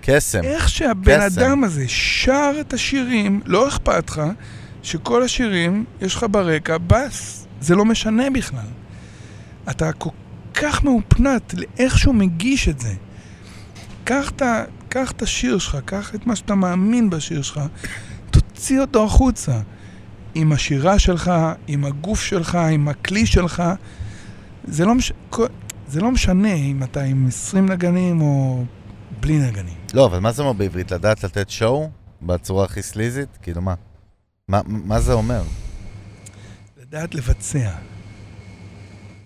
קסם. 0.00 0.40
איך 0.44 0.68
שהבן 0.68 1.26
קסם. 1.28 1.40
אדם 1.40 1.64
הזה 1.64 1.84
שר 1.88 2.52
את 2.60 2.72
השירים, 2.72 3.40
לא 3.44 3.68
אכפת 3.68 4.10
לך 4.10 4.22
שכל 4.82 5.22
השירים, 5.22 5.84
יש 6.00 6.14
לך 6.14 6.26
ברקע 6.30 6.78
בס. 6.86 7.41
זה 7.62 7.74
לא 7.74 7.84
משנה 7.84 8.30
בכלל. 8.30 8.66
אתה 9.70 9.92
כל 9.92 10.10
כך 10.54 10.84
מאופנת 10.84 11.54
לאיך 11.54 11.98
שהוא 11.98 12.14
מגיש 12.14 12.68
את 12.68 12.80
זה. 12.80 12.94
קח 14.04 14.30
את, 14.90 15.22
השיר 15.22 15.58
שלך, 15.58 15.78
קח 15.84 16.14
את 16.14 16.26
מה 16.26 16.36
שאתה 16.36 16.54
מאמין 16.54 17.10
בשיר 17.10 17.42
שלך, 17.42 17.60
תוציא 18.30 18.80
אותו 18.80 19.04
החוצה. 19.04 19.60
עם 20.34 20.52
השירה 20.52 20.98
שלך, 20.98 21.32
עם 21.66 21.84
הגוף 21.84 22.20
שלך, 22.20 22.54
עם 22.54 22.88
הכלי 22.88 23.26
שלך. 23.26 23.62
זה 24.64 24.84
לא, 24.84 24.94
מש... 24.94 25.12
זה 25.88 26.00
לא 26.00 26.10
משנה 26.10 26.54
אם 26.54 26.82
אתה 26.82 27.02
עם 27.02 27.26
20 27.28 27.70
נגנים 27.70 28.20
או 28.20 28.64
בלי 29.20 29.38
נגנים. 29.38 29.74
לא, 29.94 30.06
אבל 30.06 30.18
מה 30.18 30.32
זה 30.32 30.42
אומר 30.42 30.52
בעברית? 30.52 30.92
לדעת 30.92 31.24
לתת 31.24 31.50
שואו? 31.50 31.90
בצורה 32.22 32.64
הכי 32.64 32.82
סליזית? 32.82 33.28
כאילו 33.42 33.62
מה? 33.62 33.74
מה, 34.48 34.60
מה 34.66 35.00
זה 35.00 35.12
אומר? 35.12 35.42
לדעת 36.92 37.14
לבצע. 37.14 37.70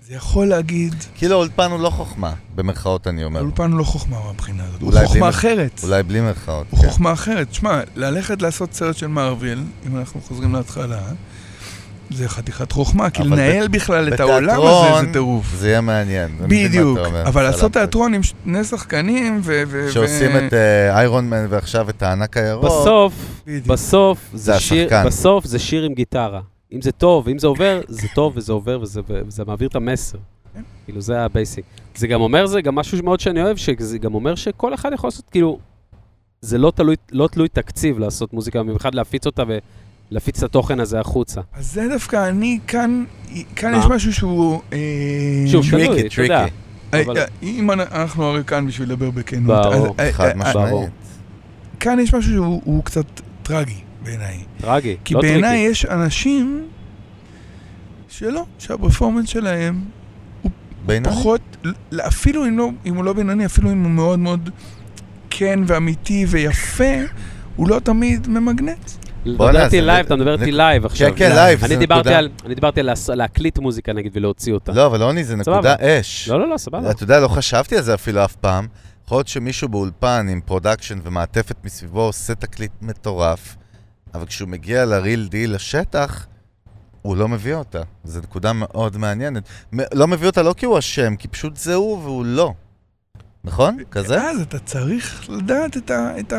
זה 0.07 0.15
יכול 0.15 0.47
להגיד, 0.47 0.95
כאילו 1.15 1.35
האולפן 1.35 1.71
הוא 1.71 1.81
לא 1.81 1.91
חוכמה, 1.91 2.33
במרכאות 2.55 3.07
אני 3.07 3.25
אומר. 3.25 3.41
האולפן 3.41 3.71
הוא 3.71 3.79
לא 3.79 3.85
חוכמה 3.85 4.17
מהבחינה 4.25 4.65
הזאת, 4.65 4.81
הוא 4.83 4.93
בלי 4.93 5.07
חוכמה 5.07 5.27
מ- 5.27 5.29
אחרת. 5.29 5.81
אולי 5.85 6.03
בלי 6.03 6.21
מרכאות. 6.21 6.67
הוא 6.71 6.81
כן. 6.81 6.89
חוכמה 6.89 7.13
אחרת. 7.13 7.55
שמע, 7.55 7.81
ללכת 7.97 8.43
לעשות 8.43 8.73
סרט 8.75 8.97
של 8.97 9.07
מארוול, 9.07 9.59
אם 9.87 9.97
אנחנו 9.97 10.21
חוזרים 10.21 10.55
להתחלה, 10.55 11.01
זה 12.11 12.29
חתיכת 12.29 12.73
חוכמה, 12.73 13.11
כי 13.11 13.23
לנהל 13.23 13.69
בכלל 13.69 14.15
את 14.15 14.21
העולם 14.21 14.61
הזה 14.61 15.07
זה 15.07 15.13
טירוף. 15.13 15.55
זה 15.57 15.69
יהיה 15.69 15.81
מעניין. 15.81 16.37
בדיוק. 16.49 16.99
אבל 17.27 17.43
לעשות. 17.43 17.73
תיאטרון 17.73 18.15
עם 18.15 18.23
שני 18.23 18.65
שחקנים 18.65 19.41
ו... 19.45 19.63
ו- 19.69 19.93
שעושים 19.93 20.31
ו- 20.35 20.47
את 20.47 20.53
Iron 20.91 21.31
Man 21.31 21.47
ועכשיו 21.51 21.91
את 21.91 22.03
הענק 22.03 22.37
הירוק. 22.37 22.65
בסוף, 22.65 23.13
בדיוק. 23.47 23.67
בסוף, 23.67 24.19
זה 24.35 24.53
זה 24.53 24.61
שיר. 24.61 24.91
בסוף 25.07 25.45
זה 25.45 25.59
שיר 25.59 25.83
עם 25.85 25.95
גיטרה. 25.95 26.41
אם 26.73 26.83
זה 26.83 26.93
טוב, 26.93 27.29
אם 27.29 27.39
זה 27.39 27.47
עובר, 27.47 27.81
זה 27.89 28.09
טוב 28.15 28.33
וזה 28.37 28.53
עובר 28.53 28.81
וזה, 28.83 29.01
וזה 29.09 29.45
מעביר 29.47 29.69
את 29.69 29.75
המסר. 29.77 30.19
כן. 30.55 30.63
כאילו, 30.85 31.01
זה 31.01 31.21
ה 31.25 31.31
basic. 31.31 31.65
זה 31.97 32.07
גם 32.07 32.21
אומר, 32.21 32.47
זה 32.47 32.61
גם 32.61 32.75
משהו 32.75 32.99
מאוד 33.05 33.21
שאני 33.21 33.43
אוהב, 33.43 33.57
שזה 33.57 33.99
גם 33.99 34.15
אומר 34.15 34.35
שכל 34.35 34.75
אחד 34.75 34.91
יכול 34.95 35.09
לעשות, 35.09 35.31
כאילו, 35.31 35.59
זה 36.41 36.59
לא 36.59 36.73
תלוי, 36.77 36.97
לא 37.13 37.29
תלוי 37.33 37.49
תקציב 37.49 37.99
לעשות 37.99 38.33
מוזיקה, 38.33 38.59
במיוחד 38.63 38.95
להפיץ 38.95 39.27
אותה 39.27 39.43
ולהפיץ 40.11 40.37
את 40.39 40.51
התוכן 40.51 40.81
הזה 40.81 41.01
החוצה. 41.01 41.41
אז 41.53 41.73
זה 41.73 41.89
דווקא, 41.93 42.29
אני 42.29 42.59
כאן, 42.67 43.05
כאן 43.57 43.73
מה? 43.73 43.79
יש 43.79 43.85
משהו 43.87 44.13
שהוא... 44.13 44.61
אה, 44.73 44.79
שוב, 45.47 45.65
tricky, 45.71 45.87
תלוי, 45.87 46.07
אתה 46.07 46.23
יודע. 46.23 46.41
tricky. 46.41 46.57
אה, 46.95 47.03
אבל- 47.03 47.19
אה, 47.19 47.25
אם 47.43 47.71
אנ- 47.71 47.81
אנחנו 47.81 48.25
הרי 48.25 48.45
כאן 48.45 48.67
בשביל 48.67 48.89
לדבר 48.89 49.11
בכנות, 49.11 49.47
ברור, 49.73 49.87
אז, 49.99 50.07
אה, 50.07 50.13
חד 50.13 50.37
משמעית. 50.37 50.91
כאן 51.81 51.99
יש 52.01 52.15
משהו 52.15 52.33
שהוא 52.33 52.63
הוא 52.65 52.85
קצת 52.85 53.05
טרגי 53.43 53.81
בעיניי. 54.07 54.39
טרגי, 54.61 54.97
כי 55.05 55.15
לא 55.15 55.21
בעיניי 55.21 55.51
tricky. 55.59 55.71
יש 55.71 55.85
אנשים 55.87 56.69
שלא, 58.09 58.45
שה 58.59 58.74
performance 58.74 59.29
שלהם 59.29 59.81
בינוני? 60.87 61.15
פחות, 61.17 61.41
ל- 61.93 62.01
אפילו 62.01 62.47
אם, 62.47 62.59
לא, 62.59 62.69
אם 62.87 62.97
הוא 62.97 63.05
לא 63.05 63.13
בינוני, 63.13 63.47
אפילו 63.47 63.71
אם 63.73 63.83
הוא 63.83 63.91
מאוד 63.91 64.19
מאוד 64.19 64.51
כן 65.31 65.61
ואמיתי 65.67 66.25
ויפה, 66.29 66.95
הוא 67.57 67.69
לא 67.69 67.79
תמיד 67.79 68.29
ממגנט. 68.29 68.91
בואנה, 69.37 69.53
מדבר 69.53 69.65
איתי 69.65 69.81
live, 69.81 70.07
אתה 70.07 70.17
מדבר 70.17 70.33
איתי 70.41 70.53
live 70.53 70.85
עכשיו. 70.87 71.11
כן, 71.17 71.31
live, 71.35 71.65
אני 71.65 71.77
זה 71.77 71.81
נקודה. 71.83 72.19
על- 72.19 72.29
אני 72.47 72.55
דיברתי 72.55 72.81
על 72.81 72.89
להקליט 73.15 73.59
מוזיקה 73.59 73.93
נגיד 73.93 74.13
ולהוציא 74.17 74.53
אותה. 74.53 74.73
לא, 74.73 74.87
אבל 74.87 75.03
עוני 75.03 75.25
זה. 75.25 75.37
נקודה 75.37 75.75
אש. 75.81 76.29
לא, 76.29 76.41
לא, 76.41 76.49
לא, 76.51 76.57
סבבה. 76.57 76.91
אתה 76.91 77.03
יודע, 77.03 77.21
לא 77.21 77.29
חשבתי 77.29 77.77
על 77.77 77.83
זה 77.83 77.95
אפילו 77.95 78.25
אף 78.25 78.37
פעם. 78.37 78.67
יכול 79.07 79.19
להיות 79.19 79.29
שמישהו 79.29 79.69
באולפן 79.69 80.27
עם 80.31 80.41
production 80.45 80.99
ומעטפת 81.05 81.57
מסביבו 81.65 82.01
עושה 82.01 82.35
תקליט 82.35 82.71
מטורף, 82.83 83.57
אבל 84.17 84.27
כשהוא 84.27 84.49
מגיע 84.49 84.85
ל 84.85 84.94
real 84.94 85.29
deal 85.31 85.55
לשטח, 85.55 86.27
הוא 87.03 87.17
לא 87.17 87.29
מביא 87.29 87.55
אותה. 87.55 87.83
זו 88.05 88.21
נקודה 88.21 88.53
מאוד 88.53 88.97
מעניינת. 88.97 89.43
מ- 89.75 89.81
לא 89.95 90.07
מביא 90.07 90.27
אותה 90.27 90.43
לא 90.43 90.55
כי 90.57 90.67
הוא 90.67 90.79
אשם, 90.79 91.17
כי 91.17 91.29
פשוט 91.29 91.57
זה 91.57 91.75
הוא 91.75 91.99
והוא 92.03 92.25
לא. 92.25 92.55
נכון? 93.45 93.77
כזה? 93.91 94.23
אז 94.31 94.41
אתה 94.41 94.59
צריך 94.59 95.31
לדעת 95.31 95.77
את, 95.77 95.91
ה, 95.91 96.19
את 96.21 96.33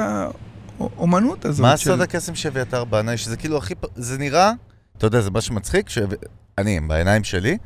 האומנות 0.79 1.45
הזאת. 1.45 1.61
מה 1.61 1.77
של- 1.77 1.89
הסוד 1.91 2.01
הקסם 2.01 2.35
שאביתר 2.35 2.83
בנאי? 2.83 3.17
שזה 3.17 3.37
כאילו 3.37 3.57
הכי... 3.57 3.73
זה 3.95 4.17
נראה, 4.17 4.51
אתה 4.97 5.05
יודע, 5.07 5.21
זה 5.21 5.31
מה 5.31 5.41
שמצחיק, 5.41 5.89
שאני, 5.89 6.79
בעיניים 6.87 7.23
שלי, 7.23 7.57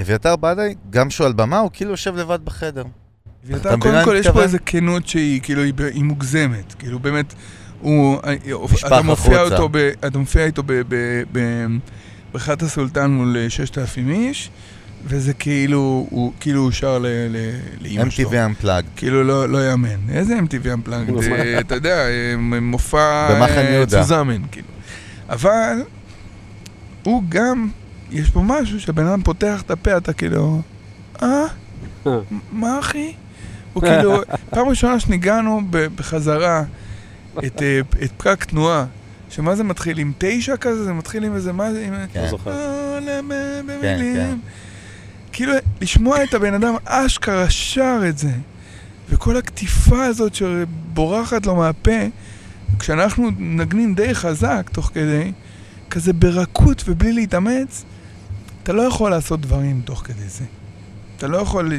אביתר 0.00 0.36
בנאי, 0.36 0.74
גם 0.90 1.10
שהוא 1.10 1.26
על 1.26 1.32
במה, 1.32 1.58
הוא 1.58 1.70
כאילו 1.72 1.90
יושב 1.90 2.16
לבד 2.16 2.44
בחדר. 2.44 2.84
מה 3.44 3.58
קודם 3.58 3.80
כל, 3.80 4.10
אני 4.10 4.18
יש 4.18 4.28
פה? 4.28 4.42
איזו 4.42 4.58
כנות 4.66 5.08
שהיא 5.08 5.40
כאילו, 5.42 5.62
היא 5.62 6.04
מוגזמת. 6.04 6.74
כאילו, 6.78 6.98
באמת, 6.98 7.34
הוא... 7.80 8.18
אה, 8.26 8.34
נשפך 8.72 8.86
אתה 8.86 9.02
מופיע. 9.02 9.42
אותו, 9.42 9.68
ב, 9.72 9.76
אתה 10.06 10.18
מופיע 10.18 10.44
איתו 10.44 10.62
ב- 10.66 10.82
ב- 10.88 11.22
בבריכת 12.30 12.62
הסולטן 12.62 13.10
מול 13.10 13.36
אה, 13.36 13.50
6,000 13.50 14.10
איש, 14.10 14.50
וזה 15.04 15.34
כאילו, 15.34 16.06
הוא 16.10 16.32
כאילו 16.40 16.60
הוא 16.60 16.70
שר 16.70 16.98
ל- 16.98 17.06
ל- 17.06 17.58
לאימא 17.80 18.10
שלו. 18.10 18.30
MTV 18.30 18.34
Unplugged. 18.34 18.66
כאילו, 18.96 19.24
לא, 19.24 19.48
לא 19.48 19.70
יאמן. 19.70 20.10
איזה 20.12 20.38
MTV 20.38 20.64
Unplugged? 20.88 21.22
אתה 21.60 21.74
יודע, 21.74 21.96
אה, 22.08 22.34
מופע... 22.60 23.28
אה, 23.40 23.70
יהודה. 23.70 24.02
צוזמן, 24.02 24.42
כאילו. 24.52 24.68
אבל, 25.28 25.76
הוא 27.02 27.22
גם, 27.28 27.68
יש 28.10 28.30
פה 28.30 28.40
משהו 28.44 28.80
שהבן 28.80 29.06
אדם 29.06 29.22
פותח 29.22 29.62
את 29.62 29.70
הפה, 29.70 29.96
אתה 29.96 30.12
כאילו, 30.12 30.62
אה? 31.22 31.44
אה. 32.06 32.12
מה 32.52 32.78
אחי? 32.80 33.12
הוא 33.72 33.82
כאילו, 33.82 34.20
פעם 34.50 34.68
ראשונה 34.68 35.00
שניגענו 35.00 35.60
ב- 35.70 35.86
בחזרה 35.96 36.62
את, 37.46 37.62
אה, 37.62 37.80
את 38.04 38.10
פקק 38.16 38.44
תנועה, 38.44 38.84
שמה 39.30 39.56
זה 39.56 39.64
מתחיל? 39.64 39.98
עם 39.98 40.12
תשע 40.18 40.56
כזה? 40.56 40.84
זה 40.84 40.92
מתחיל 40.92 41.24
עם 41.24 41.34
איזה 41.34 41.52
מה 41.52 41.72
זה? 41.72 41.84
עם... 41.86 41.94
כן. 42.12 42.22
לא 42.22 42.28
זוכר. 42.28 42.50
אה, 42.50 43.00
למה 43.00 43.34
כן. 43.34 43.66
במילים. 43.66 44.40
כאילו, 45.32 45.52
לשמוע 45.80 46.24
את 46.24 46.34
הבן 46.34 46.54
אדם 46.54 46.74
אשכרה 46.84 47.50
שר 47.50 48.00
את 48.08 48.18
זה, 48.18 48.30
וכל 49.10 49.36
הקטיפה 49.36 50.04
הזאת 50.04 50.34
שבורחת 50.34 51.46
לו 51.46 51.56
מהפה, 51.56 52.00
כשאנחנו 52.78 53.30
נגנים 53.38 53.94
די 53.94 54.14
חזק 54.14 54.70
תוך 54.72 54.90
כדי, 54.94 55.32
כזה 55.90 56.12
ברכות 56.12 56.84
ובלי 56.86 57.12
להתאמץ, 57.12 57.84
אתה 58.62 58.72
לא 58.72 58.82
יכול 58.82 59.10
לעשות 59.10 59.40
דברים 59.40 59.80
תוך 59.84 60.02
כדי 60.04 60.28
זה. 60.28 60.44
אתה 61.18 61.28
לא 61.28 61.36
יכול, 61.36 61.72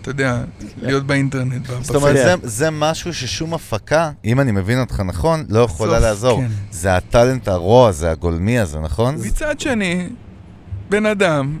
אתה 0.00 0.10
יודע, 0.10 0.44
להיות 0.82 1.06
באינטרנט. 1.06 1.66
זאת 1.80 1.96
אומרת. 1.96 2.38
זה, 2.42 2.70
משהו 2.70 3.14
ששום 3.14 3.54
הפקה, 3.54 4.10
אם 4.24 4.40
אני 4.40 4.52
מבין 4.52 4.80
אותך 4.80 5.00
נכון, 5.00 5.44
לא 5.48 5.60
יכולה 5.60 5.98
לעזור. 5.98 6.40
כן. 6.40 6.48
זה 6.70 6.96
הטאלנט 6.96 7.48
הרוע 7.48 7.88
הזה, 7.88 8.10
הגולמי 8.10 8.58
הזה, 8.58 8.78
נכון? 8.78 9.14
מצד 9.26 9.60
שני, 9.60 10.08
בן 10.90 11.06
אדם 11.06 11.58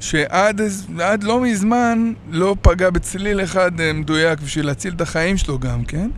שעד 0.00 1.22
לא 1.22 1.40
מזמן 1.40 2.12
לא 2.30 2.56
פגע 2.62 2.90
בצליל 2.90 3.40
אחד 3.40 3.80
אה, 3.80 3.92
מדויק 3.92 4.40
בשביל 4.40 4.66
להציל 4.66 4.94
את 4.96 5.00
החיים 5.00 5.36
שלו 5.36 5.58
גם, 5.58 5.84
כן? 5.84 6.10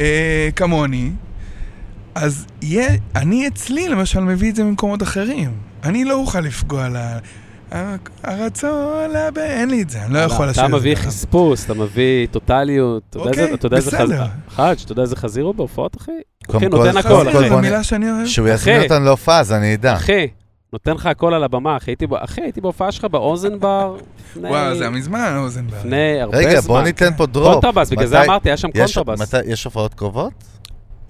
אה, 0.00 0.48
כמוני. 0.56 1.10
אז 2.14 2.46
אני 3.16 3.48
אצלי 3.48 3.88
למשל 3.88 4.20
מביא 4.20 4.50
את 4.50 4.56
זה 4.56 4.64
ממקומות 4.64 5.02
אחרים. 5.02 5.52
אני 5.84 6.04
לא 6.04 6.14
אוכל 6.14 6.40
לפגוע 6.40 6.88
ל... 6.88 6.96
הרצון, 8.22 8.70
להב... 9.12 9.38
אין 9.38 9.70
לי 9.70 9.82
את 9.82 9.90
זה, 9.90 10.04
אני 10.04 10.14
לא 10.14 10.18
יכול 10.18 10.46
לשבת. 10.48 10.64
אתה 10.64 10.74
מביא. 10.76 10.94
חספוס, 10.94 11.64
אתה 11.64 11.74
מביא 11.74 12.26
טוטליות. 12.30 13.02
אתה 13.10 13.18
יודע 13.18 13.30
אוקיי, 13.30 13.56
בסדר. 13.78 14.04
חזיר? 14.04 14.22
חאג', 14.48 14.76
אתה 14.84 14.92
יודע 14.92 15.02
איזה 15.02 15.16
חזיר 15.16 15.44
הוא 15.44 15.54
בהופעות, 15.54 15.96
אחי? 15.96 16.12
אחי, 16.50 16.66
נותן 16.68 16.96
הכל, 16.96 17.08
כל 17.08 17.38
אחי. 17.38 17.48
זו 17.48 17.58
מילה 17.58 17.82
שאני 17.82 18.10
אוהב. 18.10 18.26
שהוא 18.26 18.48
יזמין. 18.48 18.82
אותנו 18.82 19.04
להופעה, 19.04 19.40
אז 19.40 19.52
אני 19.52 19.74
אדע. 19.74 19.94
אחי, 19.94 20.26
נותן 20.72 20.92
לך 20.94 21.06
הכל 21.06 21.34
על 21.34 21.44
הבמה, 21.44 21.76
אחי. 21.76 21.90
הייתי 21.90 22.06
ב- 22.06 22.14
אחי, 22.14 22.40
הייתי 22.40 22.60
בהופעה 22.60 22.92
שלך 22.92 23.04
באוזנבר. 23.04 23.96
לפני- 24.30 24.48
וואו, 24.48 24.74
זה 24.74 24.80
היה 24.84 24.90
מזמן, 24.90 25.34
אוזנבר. 25.38 25.78
לפני 25.80 26.20
הרבה 26.20 26.38
זמן. 26.38 26.48
רגע, 26.50 26.60
בוא 26.60 26.82
ניתן 26.82 27.10
פה 27.16 27.26
drop. 27.26 27.52
קונטרבאס, 27.52 27.90
בגלל 27.90 28.06
זה 28.06 28.22
אמרתי, 28.24 28.48
היה 28.48 28.56
שם 28.56 28.68
קונטרבאס. 28.70 29.34
יש 29.46 29.64
הופעות 29.64 29.94
קרובות? 29.94 30.32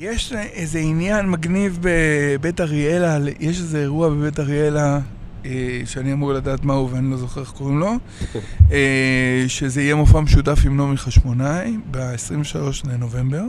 יש 0.00 0.32
איזה 0.52 0.78
עניין 0.78 1.30
מגניב 1.30 1.78
בבית 1.80 2.60
אריאלה, 2.60 3.18
יש 3.40 3.58
איזה 3.58 3.78
אירוע 3.80 4.08
בבית 4.08 4.40
אריאלה, 4.40 4.98
שאני 5.84 6.12
אמור 6.12 6.32
לדעת 6.32 6.64
מהו 6.64 6.90
ואני 6.90 7.10
לא 7.10 7.16
זוכר 7.16 7.40
איך 7.40 7.50
קוראים 7.50 7.78
לו, 7.78 7.92
אה, 8.72 9.44
שזה 9.48 9.82
יהיה 9.82 9.94
מופע 9.94 10.20
משותף 10.20 10.58
עם 10.66 10.76
נעמי 10.76 10.96
חשמונאי 10.96 11.76
ב-23 11.90 12.56
לנובמבר. 12.88 13.42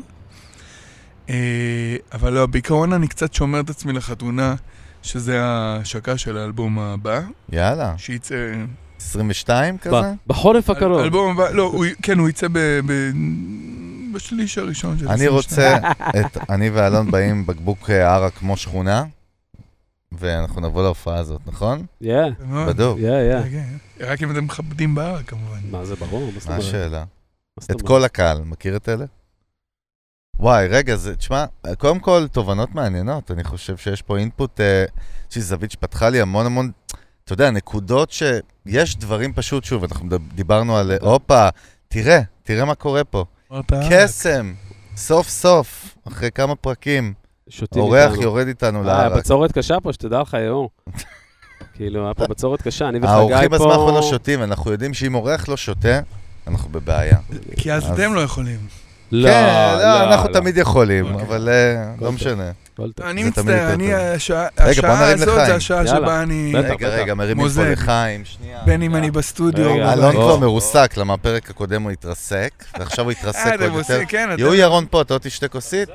אה, 1.30 1.36
אבל 2.14 2.34
לא, 2.34 2.46
בעיקרון 2.46 2.94
אני 2.94 3.08
קצת 3.08 3.34
שומר 3.34 3.60
את 3.60 3.70
עצמי 3.70 3.94
לחתונה, 3.94 4.56
שזה 5.04 5.44
ההשקה 5.44 6.18
של 6.18 6.38
האלבום 6.38 6.80
הבא, 6.80 7.20
יאללה. 7.52 7.94
שייצא... 7.98 8.36
22 9.02 9.76
ב- 9.76 9.80
כזה? 9.80 9.96
בחורף 10.28 10.70
הקרוב. 10.70 11.00
האלבום 11.00 11.32
הבא, 11.32 11.50
לא, 11.52 11.64
הוא- 11.64 11.86
כן, 12.02 12.20
הוא 12.20 12.30
יצא 12.30 12.48
בשליש 14.14 14.58
הראשון 14.58 14.98
של 15.00 15.06
אני 15.08 15.14
22. 15.28 15.32
רוצה, 15.36 15.78
את, 16.20 16.38
אני 16.50 16.70
ואלון 16.70 17.12
באים 17.12 17.46
בקבוק 17.46 17.90
אה, 17.90 18.14
ערה 18.16 18.30
כמו 18.30 18.58
שכונה, 18.58 19.04
ואנחנו 20.20 20.62
נבוא 20.62 20.84
להופעה 20.84 21.18
הזאת, 21.18 21.42
נכון? 21.46 21.86
מאוד. 22.46 22.70
בדוק. 22.70 23.00
כן, 23.00 23.50
כן. 24.00 24.06
רק 24.06 24.24
אם 24.24 24.32
אתם 24.32 24.44
מכבדים 24.44 24.96
בהר, 24.96 25.24
כמובן. 25.24 25.60
מה 25.72 25.86
זה 25.86 25.96
ברור? 25.96 26.32
מה? 26.50 26.56
השאלה? 26.56 27.04
את? 27.72 27.82
כל 27.82 28.04
הקהל, 28.04 28.42
מכיר 28.44 28.76
את 28.76 28.90
אלה? 28.90 29.06
וואי, 30.40 30.68
רגע, 30.68 30.96
זה, 30.96 31.16
תשמע, 31.16 31.46
קודם 31.78 32.00
כל, 32.00 32.28
תובנות 32.32 32.76
מעניינות. 32.76 33.32
אני 33.32 33.44
חושב 33.44 33.78
שיש 33.78 34.02
פה 34.02 34.18
אינפוט, 34.18 34.62
אה, 34.62 34.86
איזושהי 35.26 35.42
זווית 35.42 35.72
שפתחה 35.72 36.10
לי 36.10 36.22
המון 36.22 36.46
המון, 36.46 36.72
אתה 37.24 37.34
יודע, 37.34 37.52
נקודות 37.52 38.12
שיש 38.12 38.96
דברים 38.96 39.34
פשוט, 39.34 39.64
שוב, 39.64 39.84
אנחנו 39.84 40.18
דיברנו 40.36 40.78
על, 40.78 40.92
אה, 40.92 40.98
הופה, 41.02 41.50
תראה, 41.88 42.22
תראה 42.44 42.66
מה 42.66 42.76
קורה 42.76 43.04
פה. 43.04 43.26
קסם, 43.90 44.54
סוף 44.96 45.30
סוף, 45.30 45.98
אחרי 46.08 46.32
כמה 46.32 46.56
פרקים, 46.56 47.14
שותים 47.50 47.82
אורח 47.82 48.12
איתנו. 48.12 48.22
יורד 48.24 48.48
איתנו 48.48 48.80
אה, 48.88 48.94
היה 48.94 49.10
לערק. 49.10 49.18
בצורת 49.18 49.52
קשה 49.52 49.80
פה, 49.80 49.94
שתדע 49.94 50.22
לך, 50.22 50.38
יואו. 50.48 50.70
כאילו, 51.76 52.06
היה 52.06 52.14
פה 52.14 52.26
בצורת 52.28 52.62
קשה, 52.62 52.90
אני 52.90 52.98
וחגי 52.98 53.08
פה... 53.08 53.14
האורחים 53.14 53.50
בזמן 53.50 53.70
האחרון 53.70 53.94
לא 53.94 54.02
שותים, 54.02 54.44
אנחנו 54.44 54.72
יודעים 54.72 54.94
שאם 54.94 55.16
אורח 55.16 55.50
לא 55.50 55.58
שותה, 55.58 56.00
אנחנו 56.48 56.70
בבעיה. 56.70 57.18
כי 57.58 57.74
אז 57.74 57.92
אתם 57.92 58.14
לא 58.14 58.22
יכולים. 58.22 58.60
לא, 59.12 59.30
כן, 59.30 59.78
לא, 59.80 60.04
אנחנו 60.04 60.30
לא. 60.30 60.34
תמיד 60.34 60.58
יכולים, 60.58 61.14
אוקיי. 61.14 61.28
אבל 61.28 61.50
אה, 61.50 61.94
לא. 62.02 62.12
משנה. 62.12 62.52
אני 63.04 63.24
מצטער, 63.24 63.74
אני. 63.74 63.94
השעה 63.94 64.48
הזאת. 65.10 65.46
זה 65.46 65.56
השעה. 65.56 65.88
שבה 65.88 66.22
אני. 66.24 66.54
רגע, 66.56 66.90
רגע, 66.90 67.14
מרימים 67.14 67.38
פה 67.38 67.44
מוזג. 67.44 67.62
לחיים, 67.72 68.26
שנייה. 68.26 68.62
בין 68.66 68.82
אם 68.82 68.96
אני 68.96 69.12
בסטודיו 69.12 69.92
אלון. 69.94 70.12
כבר. 70.12 70.38
מרוסק, 70.38 70.94
למה 70.98 71.14
הפרק 71.14 71.50
הקודם 71.50 71.84
הוא 71.84 71.92
התרסק, 71.92 72.64
ועכשיו 72.80 73.06
הוא 73.06 73.14
אה, 73.24 73.28
עוד 73.28 73.62
אתם 73.62 73.74
יותר. 73.74 74.02
כן. 74.08 74.30
יהיו 74.38 74.56
ירון 74.56 74.86
פה, 74.90 75.02
אתה 75.02 75.14
עוד 75.14 75.22
תשתה 75.22 75.48
כוסית? 75.48 75.90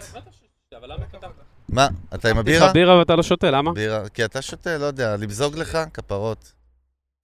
מה, 1.72 1.88
אתה 2.14 2.28
עם 2.28 2.34
לך 2.36 2.40
הבירה? 2.40 2.72
בירה 2.72 2.98
ואתה 2.98 3.16
לא 3.16 3.22
שותה, 3.22 3.50
למה? 3.50 3.72
בירה, 3.72 4.08
כי 4.08 4.24
אתה 4.24 4.42
שותה, 4.42 4.78
לא 4.78 4.84
יודע, 4.84 5.16
למזוג 5.16 5.56
לך? 5.56 5.78
כפרות. 5.94 6.52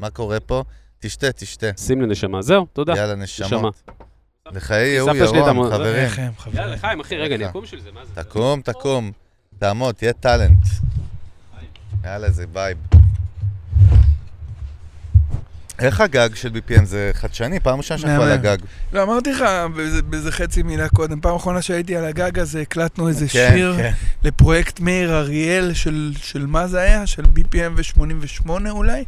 מה 0.01 0.11
קורה 0.11 0.41
פה? 0.41 0.65
תשתה, 0.99 1.33
תשתה. 1.33 1.67
שים 1.77 2.01
לי 2.01 2.07
נשמה. 2.07 2.43
זהו, 2.43 2.67
תודה. 2.73 2.97
יאללה, 2.97 3.15
נשמה. 3.15 3.47
נשמות. 3.47 3.83
לחיי 4.53 4.99
שלי 5.05 5.39
ירון. 5.39 5.71
חברים. 5.73 6.09
יאללה, 6.55 6.75
לחיים, 6.75 7.01
אחי, 7.01 7.17
רגע, 7.17 7.35
אני. 7.35 7.47
אקום 7.47 7.63
בשביל 7.63 7.81
זה, 7.81 7.93
מה 7.93 8.01
זה? 8.05 8.23
תקום, 8.23 8.61
תקום. 8.61 9.13
תעמוד, 9.59 9.95
תהיה 9.95 10.13
talent. 10.13 10.67
יאללה, 12.05 12.27
איזה 12.27 12.45
vibe. 12.53 12.79
איך 15.79 16.01
הגג 16.01 16.29
של 16.35 16.49
BPM 16.49 16.85
זה 16.85 17.11
חדשני? 17.15 17.61
פעם 17.61 17.79
ראשונה 17.79 17.99
שאנחנו 17.99 18.23
על. 18.23 18.31
הגג. 18.33 18.59
לא, 18.93 19.03
אמרתי 19.03 19.31
לך 19.33 19.45
באיזה- 20.11 20.33
חצי 20.33 20.63
מילה 20.63 20.89
קודם, 20.89 21.21
פעם 21.21 21.35
אחרונה 21.35 21.63
שהייתי 21.63 21.97
על 21.97 22.05
הגג 22.05 22.39
הזה, 22.39 22.61
הקלטנו 22.61 23.09
איזה 23.09 23.27
כן, 23.29 23.51
שיר 23.55 23.75
כן. 23.77 23.93
לפרויקט 24.23 24.81
מאיר 24.81 25.17
אריאל 25.19 25.75
של, 25.75 26.13
של 26.17 26.47
מה 26.47 26.67
זה 26.67 26.81
היה? 26.81 27.07
של 27.07 27.23
BPM 27.23 27.73
ו-88 27.77 28.51
אולי? 28.71 29.05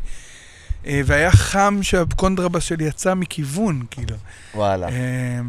אה, 0.86 1.00
והיה 1.04 1.30
חם 1.30 1.78
שהקונטרבס 1.82 2.62
שלי 2.62 2.84
יצא 2.84 3.14
מכיוון, 3.14 3.82
כאילו. 3.90 4.16
וואלה. 4.54 4.88
אה, 4.88 5.40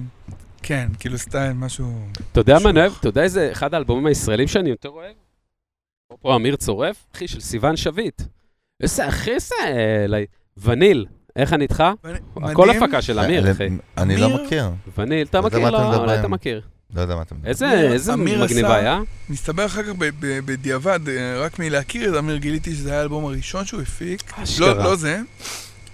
כן, 0.63 0.89
כאילו 0.99 1.17
סטייל, 1.17 1.53
משהו... 1.53 2.05
אתה 2.31 2.39
יודע 2.39 2.53
מה 2.53 2.59
משהו. 2.59 2.69
אני 2.69 2.79
אוהב? 2.79 2.93
אתה 2.99 3.07
יודע 3.07 3.23
איזה 3.23 3.49
אחד 3.51 3.73
האלבומים 3.73 4.05
הישראלים 4.05 4.47
שאני 4.47 4.69
יותר 4.69 4.89
אוהב? 4.89 5.13
פה 6.21 6.35
אמיר 6.35 6.55
צורף, 6.55 6.95
אחי, 7.15 7.27
של 7.27 7.39
סיון 7.39 7.77
שביט. 7.77 8.21
איזה, 8.83 9.07
אחי, 9.07 9.31
איזה... 9.31 9.55
וניל, 10.57 11.05
איך 11.35 11.53
אני 11.53 11.63
איתך? 11.63 11.83
הכל. 12.43 12.69
הפקה 12.69 13.01
של 13.01 13.19
אמיר, 13.19 13.47
אה, 13.47 13.51
אחי. 13.51 13.67
אני 13.97 14.17
לא 14.17 14.25
אמיר? 14.25 14.43
מכיר. 14.45 14.69
וניל, 14.97 15.27
אתה 15.27 15.39
לא 15.39 15.45
מכיר? 15.47 15.69
לא, 15.69 15.95
אולי 15.95 16.19
אתה. 16.19 16.27
מכיר. 16.27 16.61
לא 16.95 17.01
יודע 17.01 17.15
מה 17.15 17.21
אתה 17.21 17.35
מדבר. 17.35 17.47
איזה 17.49 17.73
אמיר- 17.73 17.91
איזה 17.93 18.13
אמיר 18.13 18.43
מגניב 18.43 18.65
עשה- 18.65 18.75
היה? 18.75 18.99
מסתבר 19.29 19.65
אחר 19.65 19.83
כך 19.83 19.89
בדיעבד, 20.45 20.99
אה, 21.09 21.39
רק 21.45 21.59
מלהכיר 21.59 22.13
את 22.13 22.19
אמיר 22.19 22.37
גיליתי 22.37 22.75
שזה 22.75 22.89
היה 22.91 22.99
האלבום 22.99 23.25
הראשון 23.25 23.65
שהוא 23.65 23.81
הפיק. 23.81 24.33
אשכרה. 24.35 24.73
לא, 24.73 24.83
לא 24.83 24.95
זה. 24.95 25.19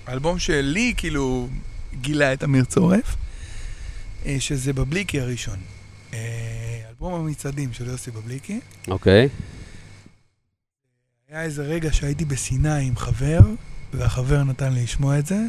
האלבום 0.08 0.40
שלי, 0.40 0.94
כאילו, 0.98 1.48
גילה 2.02 2.34
את 2.34 2.44
אמיר 2.44 2.64
צורף, 2.66 3.16
אה, 4.26 4.36
שזה 4.40 4.74
בבליקי 4.74 5.22
הראשון. 5.22 5.58
אלבום 6.90 7.14
המצעדים 7.14 7.74
של 7.74 7.88
יוסי 7.88 8.12
בבליקי. 8.12 8.60
אוקיי. 8.88 9.30
היה 11.30 11.42
איזה 11.44 11.64
רגע 11.64 11.94
שהייתי 11.94 12.26
בסיני 12.26 12.88
עם 12.88 12.96
חבר, 12.96 13.40
והחבר 13.98 14.44
נתן 14.44 14.74
לי 14.74 14.84
לשמוע 14.84 15.20
את 15.20 15.26
זה, 15.26 15.40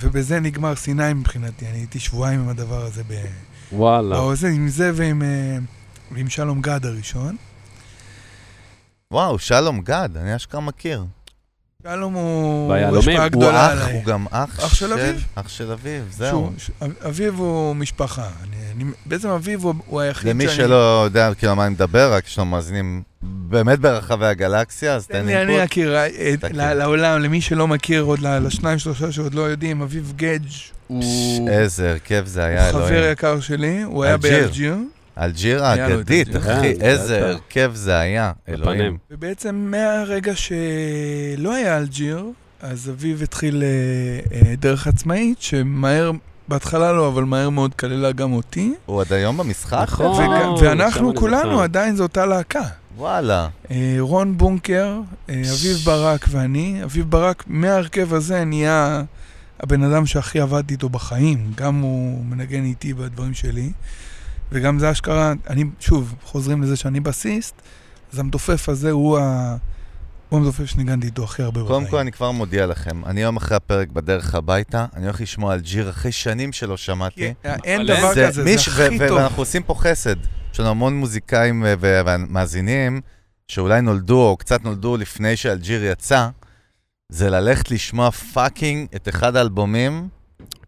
ובזה 0.00 0.40
נגמר 0.40 0.74
סיני 0.76 1.12
מבחינתי. 1.14 1.66
אני 1.66 1.78
הייתי 1.78 1.98
שבועיים 2.00 2.40
עם 2.40 2.48
הדבר 2.48 2.82
הזה 2.84 3.02
ב... 3.08 3.12
וואלה. 3.72 4.16
באוזן, 4.16 4.48
עם 4.52 4.68
זה 4.68 4.90
ועם, 4.94 5.22
אה, 5.22 5.58
ועם 6.10 6.28
שלום 6.28 6.60
גד 6.60 6.86
הראשון. 6.86 7.36
וואו, 9.10 9.38
שלום 9.38 9.80
גד, 9.80 10.08
אני 10.16 10.36
אשכרה 10.36 10.60
מכיר. 10.60 11.04
שלום 11.82 12.14
הוא 12.14 12.72
ביהלומים. 12.74 12.98
השפעה 12.98 13.22
הוא 13.22 13.28
גדולה 13.28 13.66
אח, 13.66 13.70
עליי. 13.82 13.94
הוא 13.94 14.04
גם 14.04 14.26
אח 14.30 14.60
אח 14.60 14.74
של 14.74 14.92
אביו? 14.92 15.14
אח 15.34 15.48
של 15.48 15.72
אביו, 15.72 16.02
זהו. 16.10 16.28
שהוא- 16.30 16.52
ש- 16.58 16.70
אביו 17.06 17.34
הוא 17.38 17.76
משפחה. 17.76 18.28
אני, 18.42 18.56
אני, 18.76 18.84
בעצם 19.06 19.28
אביו 19.28 19.62
הוא, 19.62 19.74
הוא 19.86 20.00
היחיד 20.00 20.30
למי 20.30 20.44
שאני... 20.44 20.56
שלא 20.56 21.02
יודע 21.04 21.34
כאילו 21.34 21.56
מה 21.56 21.66
אני 21.66 21.74
מדבר, 21.74 22.12
רק 22.14 22.26
יש 22.26 22.38
לנו 22.38 22.46
מאזינים 22.50 23.02
באמת 23.22 23.78
ברחבי 23.78 24.26
הגלקסיה, 24.26 24.94
אז 24.94 25.06
תן 25.06 25.26
לי, 25.26 25.42
אני. 25.42 25.64
אכיר, 25.64 25.96
אה, 25.96 26.74
לעולם, 26.74 27.20
למי 27.20 27.40
שלא 27.40 27.68
מכיר, 27.68 28.02
עוד 28.02 28.20
לשניים 28.20 28.78
שלושה 28.78 29.12
שעוד 29.12 29.34
לא 29.34 29.42
יודעים, 29.42 29.82
אביב 29.82 30.12
גדג' 30.16 30.50
הוא 30.86 31.48
איזה 31.48 31.90
הרכב 31.90 32.22
זה 32.26 32.44
היה, 32.44 32.70
הוא 32.70 32.80
חבר 32.80 32.88
אלוהים. 32.88 33.12
יקר 33.12 33.40
שלי, 33.40 33.82
הוא 33.82 34.04
היה 34.04 34.14
אלג'יר. 34.14 34.40
באלג'יר, 34.40 34.76
אלג'יר 35.18 35.64
האגדית. 35.64 36.36
אחי, 36.36 36.74
כן, 36.74 36.80
איזה. 36.80 37.28
הרכב 37.28 37.72
זה 37.74 37.98
היה, 37.98 38.32
אלוהים. 38.48 38.98
ובעצם 39.10 39.54
מהרגע 39.54 40.32
שלא 40.36 41.54
היה 41.54 41.78
אלג'יר, 41.78 42.26
אז 42.60 42.90
אביב 42.90 43.22
התחיל 43.22 43.62
אה, 43.62 44.36
אה, 44.36 44.54
דרך 44.56 44.86
עצמאית, 44.86 45.42
שמהר, 45.42 46.10
בהתחלה 46.48 46.92
לא, 46.92 47.08
אבל 47.08 47.24
מהר 47.24 47.50
מאוד 47.50 47.74
כללה 47.74 48.12
גם 48.12 48.32
אותי, 48.32 48.74
הוא 48.86 49.00
עד 49.00 49.12
היום 49.12 49.36
במשחק? 49.36 49.82
נכון. 49.82 50.56
ואנחנו 50.60 51.14
כולנו. 51.14 51.60
עדיין 51.60 51.96
זו 51.96 52.02
אותה 52.02 52.26
להקה. 52.26 52.62
וואלה. 52.96 53.48
אה, 53.70 53.96
רון 53.98 54.38
בונקר, 54.38 55.00
אה, 55.30 55.34
אביב 55.34 55.76
ברק 55.84 56.26
ואני. 56.30 56.84
אביב 56.84 57.10
ברק, 57.10 57.44
מההרכב 57.46 58.14
הזה 58.14 58.44
נהיה 58.44 59.02
הבן 59.60 59.82
אדם 59.82 60.06
שהכי 60.06 60.40
עבדתי 60.40 60.74
איתו 60.74 60.88
בחיים. 60.88 61.52
גם 61.54 61.80
הוא 61.80 62.24
מנגן 62.24 62.64
איתי 62.64 62.94
בדברים 62.94 63.34
שלי, 63.34 63.72
וגם 64.52 64.78
זה 64.78 64.90
אשכרה, 64.90 65.32
אני, 65.50 65.64
שוב, 65.80 66.14
חוזרים 66.24 66.62
לזה 66.62 66.76
שאני 66.76 67.00
בסיסט, 67.00 67.54
אז 68.12 68.18
המתופף 68.18 68.68
הזה 68.68 68.90
הוא, 68.90 69.18
ה... 69.18 69.56
הוא 70.28 70.38
המתופף 70.40 70.66
שניגנתי 70.66 71.06
איתו 71.06 71.24
הכי 71.24 71.42
הרבה 71.42 71.62
בחיים. 71.62 71.78
קודם 71.78 71.90
כל, 71.90 71.98
אני 71.98 72.12
כבר 72.12 72.30
מודיע 72.30 72.66
לכם, 72.66 73.04
אני 73.04 73.22
יום 73.22 73.36
אחרי 73.36 73.56
הפרק 73.56 73.88
בדרך 73.88 74.34
הביתה, 74.34 74.86
אני 74.96 75.04
הולך 75.04 75.20
לשמוע 75.20 75.54
אלג'יר 75.54 75.90
אחרי 75.90 76.12
שנים 76.12 76.52
שלא 76.52 76.76
שמעתי. 76.76 77.34
כי 77.42 77.48
אין 77.64 77.86
דבר 77.86 78.14
זה 78.14 78.26
כזה, 78.28 78.44
זה 78.44 78.84
הכי 78.84 78.98
טוב. 78.98 79.18
ואנחנו 79.18 79.42
עושים 79.42 79.62
פה 79.62 79.74
חסד. 79.74 80.16
יש 80.52 80.60
לנו 80.60 80.68
המון 80.68 80.96
מוזיקאים 80.96 81.62
ו- 81.66 81.74
ו- 81.80 82.00
ומאזינים 82.06 83.00
שאולי 83.48 83.80
נולדו, 83.80 84.28
או 84.28 84.36
קצת 84.36 84.64
נולדו 84.64 84.96
לפני 84.96 85.36
שאלג'יר 85.36 85.84
יצא, 85.84 86.28
זה 87.08 87.30
ללכת 87.30 87.70
לשמוע 87.70 88.10
fucking 88.10 88.88
את 88.96 89.08
אחד 89.08 89.36
האלבומים. 89.36 90.08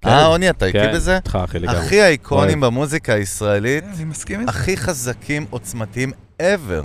כן. 0.03 0.09
אה, 0.09 0.27
עוני, 0.27 0.51
אתה 0.51 0.67
איתי 0.67 0.79
כן, 0.79 0.93
בזה? 0.95 1.17
איתך, 1.17 1.39
אחי, 1.45 1.59
לגמרי. 1.59 1.79
הכי 1.79 2.01
האיקונים. 2.01 2.61
במוזיקה 2.61 3.15
הישראלית, 3.15 3.85
אני 3.97 4.05
מסכים 4.05 4.41
איתך. 4.41 4.57
הכי 4.57 4.77
חזקים, 4.77 5.47
עוצמתיים 5.51 6.13
ever. 6.43 6.85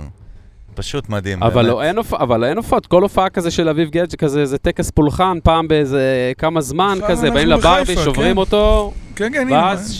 פשוט 0.74 1.08
מדהים, 1.08 1.42
אבל 1.42 1.54
באמת. 1.54 1.66
לא, 1.66 1.82
אין 1.82 1.96
הופעה, 1.96 2.22
אבל 2.22 2.44
אין 2.44 2.56
הופעות, 2.56 2.86
כל 2.86 3.02
הופעה 3.02 3.28
כזה 3.28 3.50
של 3.50 3.68
אביב 3.68 3.90
גדג' 3.90 4.14
כזה, 4.14 4.46
זה 4.46 4.58
טקס 4.58 4.90
פולחן, 4.90 5.38
פעם 5.42 5.68
באיזה 5.68 6.32
כמה 6.38 6.60
זמן 6.60 6.98
כזה, 7.08 7.30
באים 7.30 7.48
לברבי, 7.48 7.96
שוברים 7.96 8.32
כן. 8.32 8.36
אותו, 8.36 8.92
כן, 9.16 9.32
כן, 9.32 9.48
ואז 9.52 9.94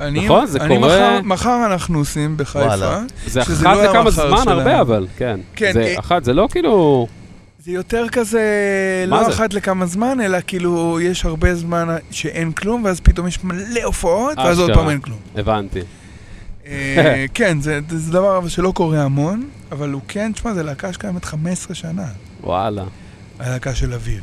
אני, 0.00 0.24
נכון, 0.24 0.46
זה 0.46 0.58
אני 0.60 0.76
קורה- 0.76 0.88
מחר, 0.88 1.20
מחר 1.24 1.72
אנחנו 1.72 1.98
עושים 1.98 2.36
בחיפה. 2.36 2.58
וואלה. 2.66 3.02
זה 3.26 3.44
שזה 3.44 3.66
אחת 3.72 3.76
לא 3.76 3.84
לכמה 3.90 4.10
זמן, 4.10 4.36
שלנו. 4.44 4.50
הרבה 4.50 4.80
אבל, 4.80 5.06
כן. 5.16 5.40
כן, 5.56 5.72
זה 5.72 5.80
אה, 5.82 5.98
אחת, 5.98 6.24
זה 6.24 6.32
לא 6.32 6.48
כאילו... 6.50 7.06
זה 7.64 7.72
יותר 7.72 8.06
כזה, 8.12 8.42
לא 9.06 9.24
זה? 9.24 9.30
אחת 9.30 9.54
לכמה 9.54 9.86
זמן, 9.86 10.20
אלא 10.20 10.38
כאילו 10.46 10.98
יש 11.02 11.24
הרבה 11.24 11.54
זמן 11.54 11.88
שאין 12.10 12.52
כלום, 12.52 12.84
ואז 12.84 13.00
פתאום 13.00 13.26
יש 13.26 13.44
מלא 13.44 13.80
הופעות, 13.84 14.38
ואז 14.38 14.58
עוד. 14.58 14.70
פעם 14.74 14.88
אין 14.90 15.00
כלום. 15.00 15.18
הבנתי. 15.36 15.80
אה, 16.66 17.24
כן, 17.34 17.60
זה, 17.60 17.80
זה 17.88 18.12
דבר 18.12 18.38
אבל 18.38 18.48
שלא 18.48 18.72
קורה 18.74 19.02
המון, 19.02 19.48
אבל 19.72 19.90
הוא 19.92 20.00
כן, 20.08 20.32
תשמע, 20.34 20.54
זה 20.54 20.62
להקה 20.62 20.92
שקיימת 20.92 21.24
15 21.24 21.74
שנה, 21.74 22.06
וואלה. 22.42 22.84
הלהקה 23.38 23.74
של 23.74 23.92
אביב. 23.92 24.20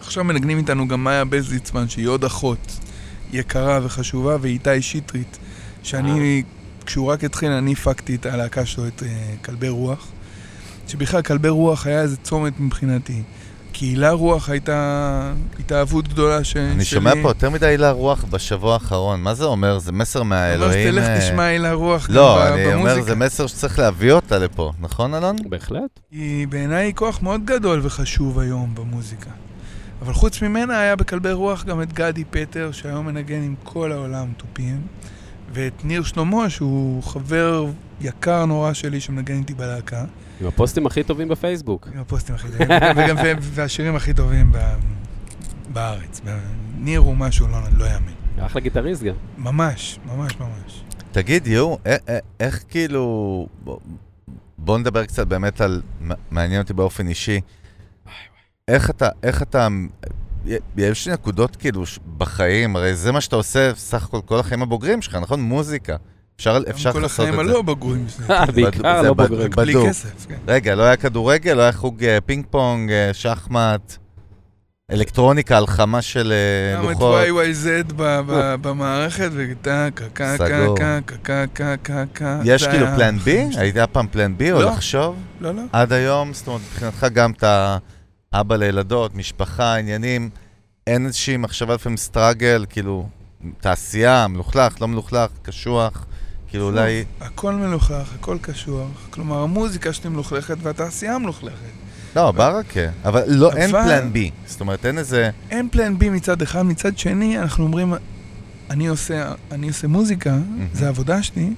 עכשיו 0.00 0.24
מנגנים 0.24 0.58
איתנו 0.58 0.88
גם 0.88 1.04
מאיה 1.04 1.24
בזליצמן, 1.24 1.88
שהיא 1.88 2.06
עוד 2.08 2.24
אחות 2.24 2.78
יקרה 3.32 3.80
וחשובה, 3.82 4.36
ואיתי 4.40 4.82
שטרית, 4.82 5.38
שאני, 5.82 6.42
כשהוא 6.86 7.12
רק 7.12 7.24
התחיל, 7.24 7.50
אני 7.52 7.72
הפקתי 7.72 8.14
את 8.14 8.26
הלהקה 8.26 8.66
שלו, 8.66 8.86
את 8.86 9.02
אה, 9.02 9.08
כלבי 9.44 9.68
רוח. 9.68 10.06
שבכלל 10.88 11.22
כלבי 11.22 11.48
רוח 11.48 11.86
היה 11.86 12.00
איזה 12.00 12.16
צומת 12.16 12.60
מבחינתי. 12.60 13.22
קהילה 13.72 14.10
רוח 14.10 14.48
הייתה 14.48 15.32
התאהבות 15.60 16.08
גדולה 16.08 16.44
ש... 16.44 16.56
אני 16.56 16.74
שלי. 16.74 16.84
שומע 16.84 17.12
פה 17.22 17.30
יותר 17.30 17.50
מדי 17.50 17.66
הילה 17.66 17.90
רוח 17.90 18.24
בשבוע 18.24 18.74
האחרון. 18.74 19.20
מה 19.20 19.34
זה 19.34 19.44
אומר? 19.44 19.78
זה 19.78 19.92
מסר 19.92 20.18
אומר 20.18 20.28
מהאלוהים... 20.28 20.88
שתלך 20.88 21.04
אה, 21.04 21.18
תשמע 21.20 21.42
הילה 21.42 21.72
רוח 21.72 22.06
לא, 22.10 22.36
ב- 22.36 22.52
אני 22.52 22.74
אומר, 22.74 22.76
במוזיקה. 22.76 23.02
זה 23.02 23.14
מסר 23.14 23.46
שצריך 23.46 23.78
להביא 23.78 24.12
אותה 24.12 24.38
לפה, 24.38 24.72
נכון, 24.80 25.14
אלון? 25.14 25.36
בהחלט. 25.48 26.00
היא 26.10 26.48
בעיניי 26.48 26.92
כוח 26.94 27.22
מאוד 27.22 27.44
גדול 27.44 27.80
וחשוב 27.82 28.38
היום 28.38 28.74
במוזיקה. 28.74 29.30
אבל 30.02 30.12
חוץ 30.14 30.42
ממנה 30.42 30.80
היה 30.80 30.96
בכלבי 30.96 31.32
רוח 31.32 31.64
גם 31.64 31.82
את 31.82 31.92
גדי 31.92 32.24
פטר, 32.30 32.72
שהיום 32.72 33.06
מנגן 33.06 33.42
עם 33.42 33.54
כל 33.64 33.92
העולם 33.92 34.32
תופים, 34.36 34.80
ואת 35.52 35.84
ניר 35.84 36.02
שלמה, 36.02 36.50
שהוא 36.50 37.02
חבר 37.02 37.66
יקר 38.00 38.44
נורא 38.44 38.72
שלי 38.72 39.00
שמנגן 39.00 39.34
איתי 39.38 39.54
בלהקה, 39.54 40.04
עם 40.40 40.46
הפוסטים 40.46 40.86
הכי 40.86 41.02
טובים 41.02 41.28
בפייסבוק. 41.28 41.88
עם 41.94 42.00
הפוסטים 42.00 42.34
הכי 42.34 42.48
טובים, 42.50 42.66
וגם 42.96 43.16
והשירים 43.40 43.96
הכי 43.96 44.14
טובים 44.14 44.52
ב- 44.52 44.74
בארץ. 45.72 46.20
ניר 46.78 47.00
הוא 47.00 47.16
משהו 47.16 47.48
לא, 47.48 47.58
לא 47.76 47.84
יאמן. 47.84 48.12
אחלה 48.46 48.60
גיטריסט 48.60 49.02
גם. 49.02 49.14
ממש, 49.38 49.98
ממש 50.06 50.32
ממש. 50.40 50.82
תגיד, 51.12 51.46
יו, 51.46 51.74
איך 52.40 52.64
כאילו... 52.68 53.46
בוא- 53.64 53.78
בוא 54.58 54.78
נדבר 54.78 55.04
קצת 55.04 55.26
באמת 55.26 55.60
על... 55.60 55.82
מעניין 56.30 56.60
אותי 56.62 56.72
באופן 56.72 57.08
אישי. 57.08 57.40
איך 58.68 58.90
אתה, 58.90 59.08
איך 59.22 59.42
אתה... 59.42 59.68
יש 60.76 61.08
נקודות 61.08 61.56
כאילו 61.56 61.82
בחיים, 62.18 62.76
הרי 62.76 62.94
זה 62.94 63.12
מה 63.12 63.20
שאתה 63.20 63.36
עושה 63.36 63.74
סך 63.74 64.04
הכל 64.04 64.20
כל 64.24 64.38
החיים 64.40 64.62
הבוגרים 64.62 65.02
שלך, 65.02 65.14
נכון? 65.14 65.40
מוזיקה. 65.40 65.96
אפשר, 66.36 66.58
אפשר 66.70 66.90
גם 66.90 66.94
כל 66.96 67.00
לעשות 67.02 67.28
החיים 67.28 67.40
את 67.40 67.46
זה. 67.46 67.52
הלא 67.52 67.62
שלי. 68.08 68.52
בעיקר 68.54 69.02
זה 69.02 69.08
לא 69.08 69.14
בוגרים. 69.14 69.50
בלי. 69.50 69.74
כסף, 69.88 70.26
כן. 70.28 70.34
רגע, 70.48 70.74
לא 70.74 70.82
היה 70.82 70.96
כדורגל, 70.96 71.52
לא 71.54 71.62
היה 71.62 71.72
חוג 71.72 72.04
אה, 72.04 72.18
פינג 72.20 72.44
פונג, 72.50 72.90
אה, 72.92 73.10
שחמט, 73.12 73.96
אלקטרוניקה, 74.92 75.56
הלחמה 75.56 76.02
של 76.02 76.32
אה, 76.32 76.76
גם 76.76 76.84
את 76.84 76.90
לוחות. 76.90 77.24
YYZ 77.26 77.92
ב- 77.96 78.20
ב- 78.26 78.54
במערכת, 78.62 79.30
וטה, 79.32 79.88
קה, 79.94 80.04
קה, 80.14 80.36
קה. 80.76 80.98
קה, 81.22 81.44
קה, 81.82 82.04
קה. 82.12 82.40
יש 82.44 82.62
זה 82.62 82.70
כאילו 82.70 82.86
פלן 82.96 83.18
בי? 83.18 83.32
החיים 83.32 83.52
שלי. 83.52 83.60
היית 83.62 83.76
פעם 83.92 84.06
פלן 84.10 84.36
בי 84.36 84.52
או 84.52 84.62
לא. 84.62 84.70
לחשוב? 84.70 85.16
לא, 85.40 85.54
לא. 85.54 85.62
עד 85.72 85.92
היום, 85.92 86.32
זאת 86.34 86.46
אומרת, 86.46 86.60
מבחינתך 86.72 87.06
גם 87.12 87.30
אתה 87.30 87.78
אבא 88.32 88.56
לילדות, 88.56 89.14
משפחה, 89.14 89.76
עניינים, 89.76 90.30
אין 90.86 91.06
איזושהי 91.06 91.36
מחשבה 91.36 91.74
לפעמים 91.74 91.96
סטראגל, 91.96 92.64
כאילו, 92.68 93.08
תעשייה, 93.60 94.26
מלוכלך, 94.28 94.80
לא 94.80 94.88
מלוכלך, 94.88 95.30
קשוח, 95.42 96.06
כאילו 96.48 96.64
אולי... 96.64 97.04
הכל 97.20 97.54
מלוכלך, 97.54 98.14
הכל 98.14 98.38
קשוח. 98.40 98.88
כלומר, 99.10 99.38
המוזיקה 99.38 99.92
שלי 99.92 100.10
מלוכלכת 100.10 100.56
והתעשייה 100.62 101.18
מלוכלכת. 101.18 101.72
לא, 102.16 102.30
ברכה, 102.30 102.80
אבל 103.04 103.22
לא, 103.26 103.52
אין 103.52 103.70
פלן 103.70 104.12
בי. 104.12 104.30
זאת 104.46 104.60
אומרת, 104.60 104.86
אין 104.86 104.98
איזה... 104.98 105.30
אין 105.50 105.68
פלן 105.68 105.98
בי 105.98 106.10
מצד 106.10 106.42
אחד, 106.42 106.62
מצד 106.62 106.98
שני, 106.98 107.38
אנחנו 107.38 107.64
אומרים, 107.64 107.94
אני 108.70 108.86
עושה, 108.86 109.32
אני 109.50 109.68
עושה 109.68 109.88
מוזיקה, 109.88 110.36
זה 110.72 110.86
העבודה 110.86 111.22
שלי. 111.22 111.50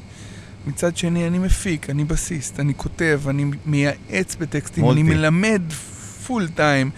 מצד 0.66 0.96
שני, 0.96 1.26
אני 1.26 1.38
מפיק, 1.38 1.90
אני 1.90 2.04
בסיסט, 2.04 2.60
אני 2.60 2.72
כותב, 2.76 3.20
אני 3.28 3.44
מייעץ 3.66 4.36
בטקסטים, 4.40 4.90
אני 4.90 5.02
מולטי. 5.02 5.18
מלמד 5.18 5.62
full 6.26 6.48
time, 6.48 6.90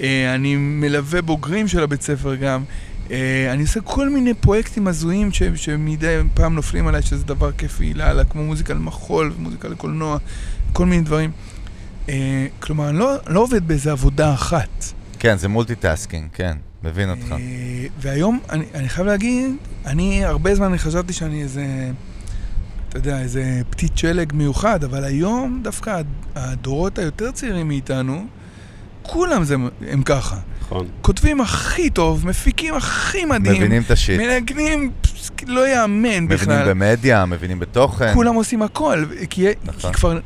אה, 0.00 0.34
אני 0.34 0.56
מלווה 0.56 1.22
בוגרים 1.22 1.68
של 1.68 1.82
הבית 1.82 2.02
ספר 2.02 2.34
גם. 2.34 2.64
אה, 3.10 3.52
אני 3.52 3.62
עושה 3.62 3.80
כל 3.80 4.08
מיני 4.10 4.34
פרויקטים 4.34 4.86
הזויים 4.88 5.32
ש, 5.32 5.42
שמדי 5.42 6.16
פעם 6.34 6.54
נופלים 6.54 6.86
עליי 6.86 7.02
שזה 7.02 7.24
דבר 7.24 7.52
כיפי 7.52 7.94
לאללה, 7.94 8.24
כמו 8.24 8.44
מוזיקה 8.44 8.74
למחול, 8.74 9.34
מוזיקה 9.38 9.68
לקולנוע, 9.68 10.18
כל 10.72 10.86
מיני 10.86 11.02
דברים. 11.02 11.30
אה, 12.08 12.46
כלומר, 12.60 12.88
אני 12.88 12.98
לא, 12.98 13.14
לא 13.26 13.40
עובד 13.40 13.68
באיזה 13.68 13.92
עבודה 13.92 14.34
אחת. 14.34 14.84
כן, 15.18 15.36
זה 15.38 15.48
multitasking, 15.48 16.28
כן, 16.32 16.56
מבין 16.84 17.10
אותך. 17.10 17.34
והיום, 18.00 18.38
אני, 18.50 18.64
אני 18.74 18.88
חייב 18.88 19.06
להגיד, 19.06 19.50
אני 19.86 20.24
הרבה 20.24 20.54
זמן 20.54 20.66
אני 20.66 20.78
חשבתי 20.78 21.12
שאני 21.12 21.42
איזה, 21.42 21.90
אתה 22.88 22.98
יודע, 22.98 23.20
איזה 23.20 23.42
פתית 23.70 23.98
שלג 23.98 24.32
מיוחד, 24.34 24.84
אבל 24.84 25.04
היום 25.04 25.60
דווקא 25.64 25.90
הד- 25.90 26.06
הדורות 26.34 26.98
היותר 26.98 27.30
צעירים 27.30 27.68
מאיתנו, 27.68 28.26
כולם 29.06 29.44
זה, 29.44 29.56
הם 29.88 30.02
ככה. 30.02 30.36
נכון. 30.60 30.86
כותבים 31.00 31.40
הכי 31.40 31.90
טוב, 31.90 32.26
מפיקים 32.26 32.74
הכי 32.74 33.24
מדהים, 33.24 33.56
מבינים 33.56 33.82
את 33.82 33.90
ה 33.90 33.95
shit. 33.95 34.20
מנגנים, 34.20 34.90
לא 35.46 35.68
יאמן 35.68 35.98
מבינים 36.00 36.28
בכלל. 36.28 36.70
במדיה, 36.70 37.26
מבינים 37.26 37.58
בתוכן. 37.58 38.14
כולם 38.14 38.34
עושים 38.34 38.62
הכל, 38.62 39.04
כי, 39.30 39.46
נכון. 39.64 39.92
כי 39.92 39.98
כבר 39.98 40.18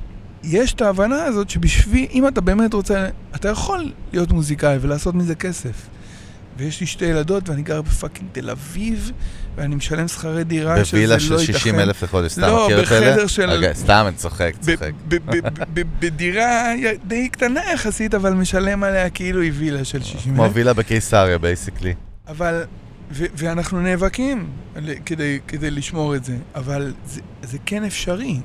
יש 0.43 0.73
את 0.73 0.81
ההבנה 0.81 1.25
הזאת 1.25 1.51
שבשביל, 1.51 2.07
אם 2.13 2.29
אתה 2.29 2.41
באמת 2.41 2.75
רוצה, 2.75 3.09
אתה 3.35 3.49
יכול 3.49 3.93
להיות 4.13 4.33
מוזיקאי 4.33 4.79
ולעשות 4.81 5.15
מזה 5.15 5.35
כסף. 5.35 5.89
ויש 6.57 6.81
לי 6.81 6.87
שתי 6.87 7.05
ילדות 7.05 7.49
ואני 7.49 7.63
גר 7.63 7.83
ב 7.83 7.88
fucking 7.88 8.29
תל 8.33 8.51
אביב, 8.51 9.13
ואני 9.57 9.75
משלם 9.75 10.09
שכרי 10.09 10.45
דירה 10.45 10.85
שזה 10.85 10.97
לא 10.97 11.01
בווילה 11.07 11.15
ייתכן. 11.15 11.39
של 11.47 11.53
60 11.59 11.79
אלף 11.81 12.03
לחודש, 12.03 12.33
סתם 12.33 12.43
לא, 12.43 12.65
מכיר 12.65 12.83
את 12.83 12.93
אלה? 12.93 13.11
בחדר 13.13 13.27
של- 13.27 13.51
רגע, 13.51 13.73
סתם, 13.75 14.05
אני 14.09 14.17
צוחק, 14.17 14.53
צוחק. 14.61 14.91
בדירה 16.01 16.73
די 17.07 17.29
קטנה 17.29 17.61
יחסית, 17.75 18.15
אבל 18.15 18.33
משלם 18.35 18.85
עליה 18.85 19.11
כאילו 19.11 19.41
היא 19.41 19.53
וילה 19.55 19.85
של 19.85 20.03
60 20.03 20.35
כמו 20.35 20.45
אלף. 20.45 20.53
וילה 20.55 20.73
בקיסריה, 20.73 21.39
basically. 21.39 21.95
אבל, 22.29 22.63
ואנחנו 23.13 23.81
נאבקים 23.81 24.47
כדי, 25.07 25.39
כדי 25.49 25.71
לשמור 25.71 26.15
את 26.17 26.25
זה, 26.25 26.37
אבל 26.55 26.93
זה, 27.07 27.21
זה 27.43 27.59
כן 27.67 27.85
אפשרי. 27.85 28.41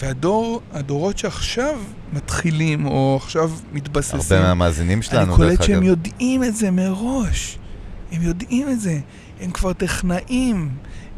והדור, 0.00 0.62
הדורות 0.72 1.18
שעכשיו 1.18 1.78
מתחילים, 2.12 2.86
או 2.86 3.18
עכשיו 3.22 3.50
מתבססים, 3.72 4.18
הרבה 4.38 4.48
מהמאזינים 4.48 5.02
שלנו, 5.02 5.20
אני 5.20 5.28
דרך 5.28 5.36
קולט 5.36 5.52
אגב. 5.60 5.66
שהם 5.66 5.82
יודעים 5.82 6.44
את 6.44 6.56
זה 6.56 6.70
מראש. 6.70 7.58
הם 8.12 8.22
יודעים 8.22 8.68
את 8.70 8.80
זה. 8.80 8.98
הם 9.40 9.50
כבר 9.50 9.72
טכנאים, 9.72 10.70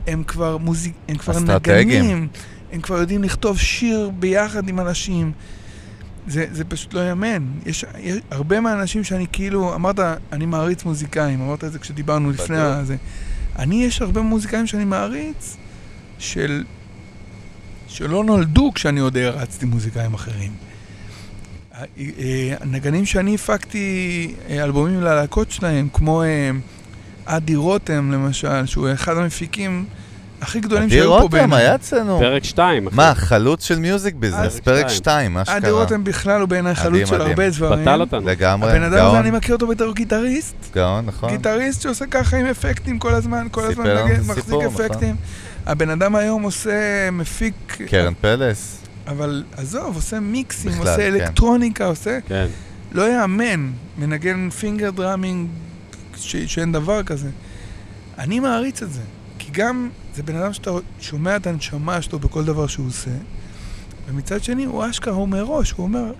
הם 0.07 0.25
כבר 0.25 0.57
מוזיק... 0.57 0.95
הם 1.09 1.17
כבר. 1.17 1.33
נגנים, 1.39 2.29
הם 2.73 2.81
כבר 2.81 2.99
יודעים 2.99 3.23
לכתוב 3.23 3.59
שיר 3.59 4.11
ביחד 4.19 4.69
עם 4.69 4.81
אנשים. 4.81 5.33
זה, 6.27 6.47
זה 6.51 6.65
פשוט 6.65 6.95
לא 6.95 7.09
יאמן. 7.09 7.47
יש, 7.67 7.85
יש 7.99 8.17
הרבה 8.31 8.61
מהאנשים 8.61 9.05
שאני 9.05 9.27
כאילו, 9.33 9.75
אמרת, 9.75 9.99
אני 10.33 10.47
מעריץ 10.47 10.85
מוזיקאים, 10.85 11.41
אמרת 11.41 11.65
את 11.65 11.73
זה 11.73 11.79
כשדיברנו 11.79 12.31
לפני. 12.31 12.59
הזה. 12.59 12.97
אני, 13.59 13.85
יש 13.85 14.03
הרבה 14.03 14.23
מוזיקאים 14.23 14.67
שאני 14.67 14.85
מעריץ, 14.85 15.57
של... 16.19 16.65
שלא 17.89 18.25
נולדו 18.25 18.73
כשאני 18.75 19.01
עוד 19.01 19.17
הרצתי 19.17 19.67
מוזיקאים 19.67 20.15
אחרים. 20.15 20.53
אה, 21.99 22.55
הנגנים 22.61 23.07
שאני 23.07 23.35
הפקתי 23.35 24.35
אה, 24.49 24.65
אלבומים 24.65 25.01
ללהקות 25.01 25.51
שלהם, 25.51 25.89
כמו 25.93 26.23
אה, 26.23 26.51
אדי 27.29 27.57
רותם 27.57 28.13
למשל, 28.13 28.67
שהוא 28.67 28.89
אחד 28.93 29.17
המפיקים 29.17 29.85
הכי 30.41 30.61
גדולים 30.61 30.91
שהיו 30.91 31.05
פה 31.05 31.21
רותם 31.21 31.31
בעיניי. 31.31 31.59
היה 31.59 31.75
אצלנו. 31.75 32.19
פרק 32.19 32.45
2. 32.45 32.89
מה, 32.93 33.15
חלוץ 33.15 33.65
של 33.65 33.79
music 33.79 34.15
business, 34.15 34.55
פרק 34.55 34.65
פרק 34.65 34.89
שתיים. 34.89 35.31
2, 35.31 35.33
מה 35.33 35.43
אדי 35.43 35.67
שקרה. 35.67 35.81
רותם 35.81 36.05
בכלל 36.05 36.41
הוא 36.41 36.49
בעיניי 36.49 36.75
חלוץ 36.75 37.09
של. 37.09 37.21
הרבה 37.21 37.51
דברים. 37.51 37.83
בטל 37.83 38.01
אותנו. 38.01 38.29
לגמרי, 38.29 38.71
הבן 38.71 38.83
אדם 38.83 38.93
הזה, 38.93 39.01
גאון, 39.01 39.17
אני 39.17 39.31
מכיר 39.31 39.55
אותו 39.55 39.67
בתור 39.67 39.95
גיטריסט. 39.95 40.55
גאון, 40.75 41.07
נכון. 41.07 41.31
גיטריסט 41.31 41.83
שעושה 41.83 42.07
ככה 42.07 42.37
עם 42.37 42.47
אפקטים 42.47 42.99
כל 42.99 43.15
הזמן, 43.15 43.47
כל 43.51 43.65
הזמן 43.65 43.85
מחזיק 44.27 44.55
נכון. 44.55 44.85
אפקטים. 44.85 45.17
הבן 45.67 45.91
אדם 45.91 46.17
היום 46.17 46.43
עושה, 46.43 47.11
מפיק, 47.13 47.79
קרן 47.87 48.13
פלס. 48.21 48.79
אבל 49.09 49.45
עזוב, 49.57 49.97
עושה 49.97 50.21
מיקסים, 50.21 50.73
עושה 50.79 50.97
כן. 50.97 51.03
אלקטרוניקה, 51.03 51.87
עושה... 51.87 52.19
כן. 52.29 52.47
לא 52.93 53.13
יאמן, 53.13 53.71
מנגן 53.99 54.51
finger 54.51 54.91
drumming, 54.91 55.49
ש- 56.19 56.37
שאין 56.37 56.73
דבר 56.73 57.03
כזה. 57.03 57.31
אני 58.19 58.41
מעריץ 58.41 58.83
את 58.83 58.93
זה, 58.93 59.03
כי 59.39 59.49
גם 59.53 59.89
זה 60.15 60.23
בן 60.23 60.37
אדם 60.37 60.53
שאתה 60.53 60.71
שומע 61.01 61.37
את 61.37 61.47
הנשמה 61.47 62.03
שלו 62.03 62.19
בכל 62.19 62.45
דבר 62.45 62.67
שהוא 62.67 62.87
עושה, 62.87 63.11
ומצד 64.09 64.43
שני 64.43 64.65
הוא 64.65 64.91
אשכרה, 64.91 65.15
הוא 65.15 65.29
מראש, 65.29 65.71
הוא 65.71 65.85
אומר, 65.85 66.13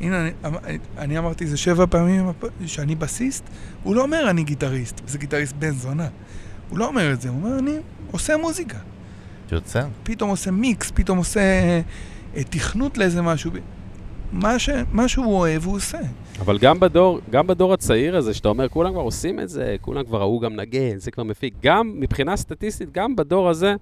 הנה, 0.00 0.20
אני, 0.20 0.30
אמ- 0.46 0.54
אני 0.98 1.18
אמרתי 1.18 1.46
זה 1.46 1.56
שבע 1.56 1.84
פעמים 1.90 2.26
שאני 2.66 2.94
בסיסט, 2.94 3.44
הוא 3.82 3.94
לא 3.94 4.02
אומר 4.02 4.30
אני 4.30 4.44
גיטריסט, 4.44 5.00
זה 5.06 5.18
גיטריסט 5.18 5.54
בן 5.58 5.70
זונה. 5.70 6.08
הוא 6.68 6.78
לא 6.78 6.86
אומר 6.86 7.12
את 7.12 7.20
זה, 7.20 7.28
הוא 7.28 7.36
אומר 7.42 7.58
אני 7.58 7.76
עושה 8.10 8.36
מוזיקה. 8.36 8.78
יוצא. 9.52 9.82
פתאום 10.02 10.30
עושה 10.30 10.50
מיקס, 10.50 10.90
פתאום 10.94 11.18
עושה 11.18 11.40
אה, 11.40 11.80
תכנות 12.50 12.98
לאיזה 12.98 13.22
משהו. 13.22 13.50
מה, 14.32 14.58
ש, 14.58 14.70
מה 14.92 15.08
שהוא 15.08 15.34
אוהב 15.38 15.64
הוא 15.64 15.76
עושה. 15.76 15.98
אבל 16.40 16.58
גם 16.58 16.80
בדור, 16.80 17.20
גם 17.30 17.46
בדור 17.46 17.72
הצעיר 17.74 18.16
הזה, 18.16 18.34
שאתה 18.34 18.48
אומר, 18.48 18.68
כולם 18.68 18.92
כבר 18.92 19.00
עושים 19.02 19.40
את 19.40 19.48
זה, 19.48 19.76
כולם 19.80 20.04
כבר 20.04 20.20
ראו 20.20 20.40
גם 20.40 20.56
נגן, 20.56 20.96
זה 20.98 21.10
כבר 21.10 21.24
מפיק. 21.24 21.54
גם 21.62 21.92
מבחינה 21.96 22.36
סטטיסטית, 22.36 22.92
גם 22.92 23.16
בדור 23.16 23.48
הזה, 23.48 23.74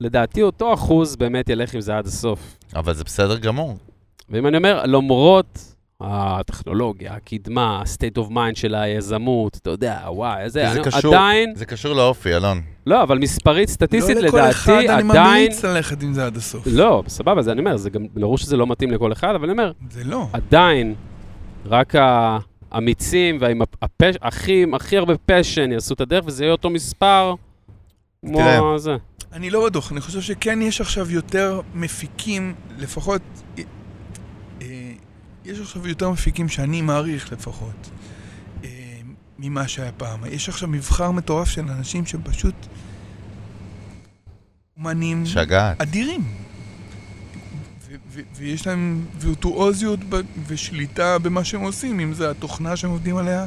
לדעתי 0.00 0.42
אותו 0.42 0.74
אחוז 0.74 1.16
באמת 1.16 1.48
ילך 1.48 1.74
עם 1.74 1.80
זה 1.80 1.96
עד 1.96 2.06
הסוף. 2.06 2.56
אבל 2.76 2.94
זה 2.94 3.04
בסדר 3.04 3.38
גמור. 3.38 3.76
ואם 4.30 4.46
אני 4.46 4.56
אומר, 4.56 4.82
למרות 4.86 5.58
הטכנולוגיה, 6.00 7.14
הקדמה, 7.14 7.78
ה-state 7.80 8.18
of 8.18 8.30
mind 8.30 8.54
של 8.54 8.74
היזמות, 8.74 9.56
אתה 9.56 9.70
יודע, 9.70 9.98
וואי, 10.06 10.42
איזה, 10.42 10.60
זה 10.60 10.72
אני, 10.72 10.84
קשור- 10.84 11.14
עדיין, 11.14 11.52
זה 11.56 11.66
קשור 11.66 11.92
לאופי, 11.94 12.36
אלון. 12.36 12.60
לא, 12.86 13.02
אבל 13.02 13.18
מספרית, 13.18 13.68
סטטיסטית, 13.68 14.16
לא 14.16 14.22
לכל 14.22 14.40
אחד 14.40 14.72
לדעתי, 14.72 14.88
אני 15.02 15.10
עדיין, 15.10 15.42
ממליץ 15.42 15.64
ללכת 15.64 16.02
עם 16.02 16.12
זה 16.12 16.26
עד 16.26 16.36
הסוף. 16.36 16.66
לא, 16.66 17.02
סבבה, 17.08 17.42
זה 17.42 17.52
אני 17.52 17.60
אומר, 17.60 17.76
זה 17.76 17.90
גם, 17.90 18.06
ברור 18.14 18.38
שזה 18.38 18.56
לא 18.56 18.66
מתאים 18.66 18.90
לכל 18.90 19.12
אחד, 19.12 19.34
אבל 19.34 19.44
אני 19.44 19.52
אומר, 19.52 19.72
זה 19.90 20.04
לא. 20.04 20.26
עדיין, 20.32 20.94
רק 21.64 21.94
האמיצים 22.70 23.38
והעם 23.40 23.62
הפש... 23.82 24.14
הכי, 24.22 24.64
הכי 24.72 24.96
הרבה 24.96 25.14
פשן 25.26 25.72
יעשו 25.72 25.94
את 25.94 26.00
הדרך, 26.00 26.24
וזה 26.26 26.44
יהיה 26.44 26.52
אותו 26.52 26.70
מספר 26.70 27.34
כמו 28.26 28.38
תראה. 28.38 28.78
זה. 28.78 28.96
אני 29.32 29.50
לא 29.50 29.66
בטוח, 29.66 29.92
אני 29.92 30.00
חושב 30.00 30.20
שכן 30.20 30.62
יש 30.62 30.80
עכשיו 30.80 31.10
יותר 31.10 31.60
מפיקים, 31.74 32.54
לפחות... 32.78 33.22
אה, 33.58 33.62
אה, 34.62 34.92
יש 35.44 35.60
עכשיו 35.60 35.88
יותר 35.88 36.10
מפיקים 36.10 36.48
שאני 36.48 36.82
מעריך 36.82 37.32
לפחות, 37.32 37.90
אה, 38.64 38.68
ממה 39.38 39.68
שהיה 39.68 39.92
פעם. 39.92 40.20
יש 40.30 40.48
עכשיו 40.48 40.68
מבחר 40.68 41.10
מטורף 41.10 41.48
של 41.48 41.60
אנשים 41.60 42.06
שהם 42.06 42.20
פשוט 42.24 42.54
אומנים 44.76 45.26
שגעת. 45.26 45.80
אדירים. 45.80 46.24
ו- 48.14 48.20
ויש 48.36 48.66
להם 48.66 49.04
וירטואוזיות 49.20 50.00
ב- 50.08 50.20
ושליטה 50.46 51.18
במה 51.18 51.44
שהם 51.44 51.60
עושים, 51.60 52.00
אם 52.00 52.12
זה 52.14 52.30
התוכנה 52.30 52.76
שהם 52.76 52.90
עובדים 52.90 53.16
עליה, 53.16 53.46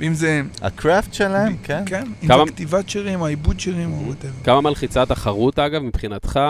ואם 0.00 0.14
זה... 0.14 0.42
ה 0.62 0.71
craft 0.71 1.14
שלהם, 1.14 1.56
כן. 1.62 1.82
כן, 1.86 2.04
אם 2.22 2.28
כמה- 2.28 2.44
זה 2.46 2.52
כתיבת 2.52 2.88
שירים, 2.88 3.22
העיבוד 3.22 3.60
שירים 3.60 3.92
או 3.92 4.06
whatever. 4.06 4.32
כמה 4.44 4.60
מלחיצה 4.60 5.02
התחרות, 5.02 5.58
אגב, 5.58 5.82
מבחינתך, 5.82 6.40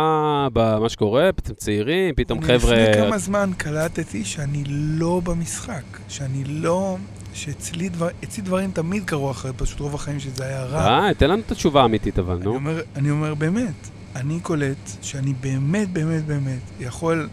במה 0.53 0.89
שקורה? 0.89 1.31
פתאום 1.37 1.57
צעירים, 1.57 2.15
פתאום 2.15 2.39
אני 2.39 2.47
חבר'ה... 2.47 2.77
לפני 2.91 3.05
כמה 3.07 3.19
זמן 3.19 3.51
קלטתי 3.57 4.25
שאני 4.25 4.65
לא 4.69 5.21
במשחק, 5.25 5.83
שאני 6.09 6.45
לא... 6.45 6.97
שאצלי 7.35 7.89
דבר, 7.89 8.09
אצלי 8.25 8.43
דברים 8.43 8.71
תמיד 8.71 9.05
קרו 9.05 9.31
אחרת, 9.31 9.55
פשוט 9.57 9.81
רוב 9.81 9.95
החיים 9.95 10.21
שזה 10.21 10.45
היה 10.47 10.65
רע. 10.65 10.89
אה, 11.07 11.15
תן 11.15 11.31
לנו 11.31 11.43
את 11.47 11.53
התשובה 11.53 11.83
האמיתית, 11.83 12.19
אבל, 12.19 12.35
אני 12.37 12.45
נו. 12.45 12.55
אומר, 12.55 12.81
אני 12.97 13.11
אומר 13.11 13.35
באמת, 13.35 13.73
אני 14.17 14.41
קולט 14.41 14.91
שאני 15.03 15.35
באמת 15.41 15.89
באמת 15.91 16.25
באמת 16.27 16.61
יכול 16.81 17.29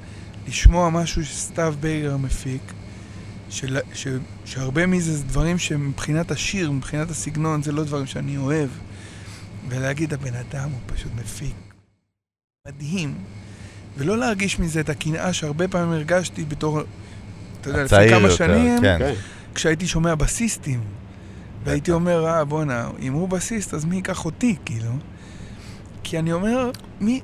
לשמוע 0.47 0.89
משהו 0.89 1.25
שסתיו 1.25 1.75
בייגר 1.79 2.17
מפיק, 2.17 2.61
של, 3.49 3.77
ש, 3.93 4.07
שהרבה 4.45 4.85
מזה 4.85 5.17
זה 5.17 5.23
דברים 5.23 5.57
שמבחינת 5.57 6.31
השיר, 6.31 6.71
מבחינת 6.71 7.09
הסגנון, 7.09 7.63
זה 7.63 7.71
לא 7.71 7.83
דברים 7.83 8.05
שאני 8.05 8.37
אוהב. 8.37 8.69
ולהגיד, 9.69 10.13
הבן 10.13 10.33
אדם 10.33 10.69
הוא 10.71 10.79
פשוט 10.85 11.11
מפיק 11.15 11.55
מדהים. 12.67 13.13
ולא 13.97 14.17
להרגיש 14.17 14.59
מזה 14.59 14.79
את 14.79 14.89
הקנאה 14.89 15.33
שהרבה 15.33 15.67
פעמים 15.67 15.91
הרגשתי 15.91 16.45
בתור, 16.45 16.79
אתה 17.61 17.69
יודע, 17.69 17.83
לפני 17.83 18.09
כמה 18.09 18.21
יותר, 18.21 18.35
שנים, 18.35 18.81
כן. 18.81 18.99
כן. 18.99 19.13
כשהייתי 19.55 19.87
שומע 19.87 20.15
בסיסטים. 20.15 20.83
והייתי 21.63 21.91
אומר, 21.91 22.27
אה, 22.27 22.45
בואנה, 22.45 22.89
אם 22.99 23.13
הוא 23.13 23.29
בסיסט, 23.29 23.73
אז 23.73 23.85
מי 23.85 23.95
ייקח 23.95 24.25
אותי, 24.25 24.55
כאילו? 24.65 24.91
כי 26.03 26.19
אני 26.19 26.33
אומר, 26.33 26.71
מי... 27.01 27.21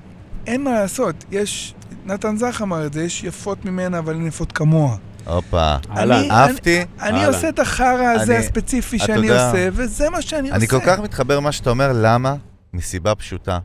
אין 0.48 0.64
מה 0.64 0.72
לעשות, 0.72 1.26
יש... 1.31 1.73
נתן 2.11 2.38
זך 2.38 2.59
אמר 2.63 2.85
את 2.85 2.93
זה, 2.93 3.03
יש 3.03 3.23
יפות 3.23 3.65
ממנה, 3.65 3.99
אבל 3.99 4.13
אין 4.13 4.27
יפות 4.27 4.51
כמוה. 4.51 4.97
הופה. 5.25 5.75
אהלן. 5.91 6.11
אני- 6.19 6.31
אהבתי. 6.31 6.85
אני. 7.01 7.25
עושה 7.25 7.49
את 7.49 7.59
החרא 7.59 8.13
הזה 8.15 8.38
הספציפי 8.38 8.99
שאני 8.99 9.29
עושה, 9.29 9.69
וזה 9.73 10.09
מה 10.09 10.21
שאני 10.21 10.47
עושה. 10.49 10.55
אני 10.55 10.67
כל 10.67 10.79
כך 10.85 10.99
מתחבר 10.99 11.38
למה 11.38 11.51
שאתה 11.51 11.69
אומר, 11.69 11.91
למה? 11.95 12.35
מסיבה 12.73 13.15
פשוטה. 13.15 13.59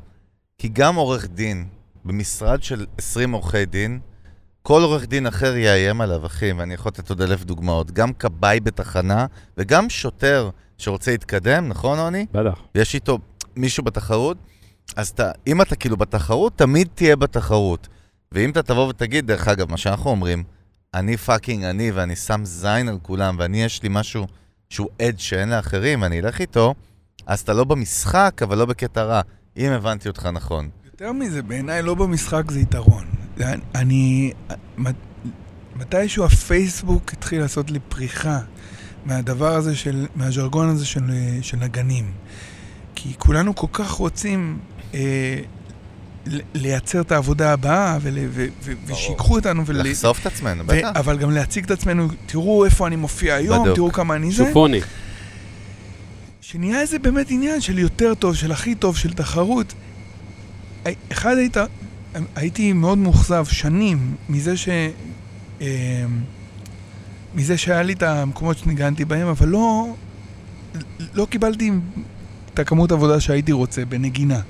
כי 0.58 0.68
גם 0.68 0.94
עורך 0.94 1.26
דין, 1.28 1.64
במשרד 2.04 2.62
של 2.62 2.86
20 2.98 3.32
עורכי 3.32 3.64
דין, 3.64 3.98
כל 4.62 4.82
עורך 4.82 5.06
דין 5.06 5.26
אחר 5.26 5.56
יאיים 5.56 6.00
עליו, 6.00 6.26
אחי, 6.26 6.52
ואני 6.52 6.74
יכול 6.74 6.90
לתת 6.94 7.10
עוד 7.10 7.22
אלף 7.22 7.44
דוגמאות. 7.44 7.90
גם 7.90 8.12
כבאי 8.12 8.60
בתחנה, 8.60 9.26
וגם 9.58 9.90
שוטר 9.90 10.50
שרוצה 10.78 11.10
להתקדם, 11.10 11.68
נכון, 11.68 11.98
עוני? 11.98 12.26
בטח. 12.32 12.58
ויש 12.74 12.94
איתו 12.94 13.18
מישהו 13.56 13.84
בתחרות, 13.84 14.36
אז 14.96 15.08
אתה, 15.08 15.30
אם 15.46 15.62
אתה 15.62 15.76
כאילו 15.76 15.96
בתחרות, 15.96 16.52
תמיד 16.58 16.88
תהיה 16.94 17.16
בתחרות. 17.16 17.88
ואם 18.32 18.50
אתה 18.50 18.62
תבוא 18.62 18.88
ותגיד, 18.88 19.26
דרך 19.26 19.48
אגב, 19.48 19.70
מה 19.70 19.76
שאנחנו 19.76 20.10
אומרים, 20.10 20.44
אני 20.94 21.16
fucking 21.16 21.64
אני, 21.64 21.90
ואני 21.90 22.16
שם 22.16 22.40
זין 22.44 22.88
על 22.88 22.98
כולם, 23.02 23.36
ואני 23.38 23.62
יש 23.62 23.82
לי 23.82 23.88
משהו 23.92 24.26
שהוא 24.70 24.88
עד 24.98 25.18
שאין 25.18 25.48
לאחרים, 25.48 26.02
ואני 26.02 26.20
אלך 26.20 26.40
איתו, 26.40 26.74
אז 27.26 27.40
אתה 27.40 27.52
לא 27.52 27.64
במשחק, 27.64 28.40
אבל 28.42 28.58
לא 28.58 28.64
בקטע 28.64 29.02
רע, 29.02 29.20
אם 29.56 29.72
הבנתי 29.72 30.08
אותך 30.08 30.26
נכון. 30.26 30.68
יותר 30.84 31.12
מזה, 31.12 31.42
בעיניי 31.42 31.82
לא 31.82 31.94
במשחק 31.94 32.50
זה 32.50 32.60
יתרון. 32.60 33.04
אני... 33.74 34.32
מת- 34.78 34.94
מתישהו 35.76 36.24
הפייסבוק 36.24 37.12
התחיל 37.12 37.40
לעשות 37.40 37.70
לי 37.70 37.78
פריחה 37.88 38.38
מהדבר 39.04 39.54
הזה 39.54 39.76
של... 39.76 40.06
מהז'רגון 40.14 40.68
הזה 40.68 40.86
של, 40.86 41.02
של 41.42 41.56
נגנים. 41.56 42.12
כי 42.94 43.14
כולנו 43.18 43.54
כל 43.54 43.66
כך 43.72 43.90
רוצים 43.90 44.58
אה, 44.94 45.38
לייצר 46.54 47.00
את 47.00 47.12
העבודה 47.12 47.52
הבאה, 47.52 47.98
ול, 48.02 48.18
ו, 48.30 48.46
ו, 48.62 48.72
ושיקחו 48.86 49.34
אותנו, 49.34 49.66
ול, 49.66 49.80
לחשוף 49.80 50.20
את 50.20 50.26
עצמנו, 50.26 50.64
בטח. 50.66 50.88
אבל 50.94 51.18
גם 51.18 51.30
להציג 51.30 51.64
את 51.64 51.70
עצמנו, 51.70 52.08
תראו 52.26 52.64
איפה 52.64 52.86
אני 52.86 52.96
מופיע 52.96 53.34
היום, 53.34 53.60
בדיוק. 53.60 53.76
תראו 53.76 53.92
כמה 53.92 54.16
אני 54.16 54.30
זה. 54.30 54.44
שופוני. 54.44 54.80
שנהיה 56.40 56.80
איזה 56.80 56.98
באמת 56.98 57.26
עניין 57.30 57.60
של 57.60 57.78
יותר 57.78 58.14
טוב, 58.14 58.34
של 58.34 58.52
הכי 58.52 58.74
טוב, 58.74 58.96
של 58.96 59.12
תחרות. 59.12 59.74
אחד 61.12 61.36
היית, 61.38 61.56
הייתי 62.36 62.72
מאוד 62.72 62.98
מאוכזב 62.98 63.44
שנים 63.44 64.14
מזה 64.28 64.56
ש... 64.56 64.68
אה, 65.60 65.66
מזה 67.34 67.58
שהיה 67.58 67.82
לי 67.82 67.92
את 67.92 68.02
המקומות 68.02 68.58
שניגנתי 68.58 69.04
בהם, 69.04 69.26
אבל 69.26 69.48
לא, 69.48 69.94
לא 71.14 71.26
קיבלתי 71.30 71.70
את 72.54 72.58
הכמות 72.58 72.92
עבודה 72.92 73.20
שהייתי 73.20 73.52
רוצה 73.52 73.84
בנגינה. 73.84 74.40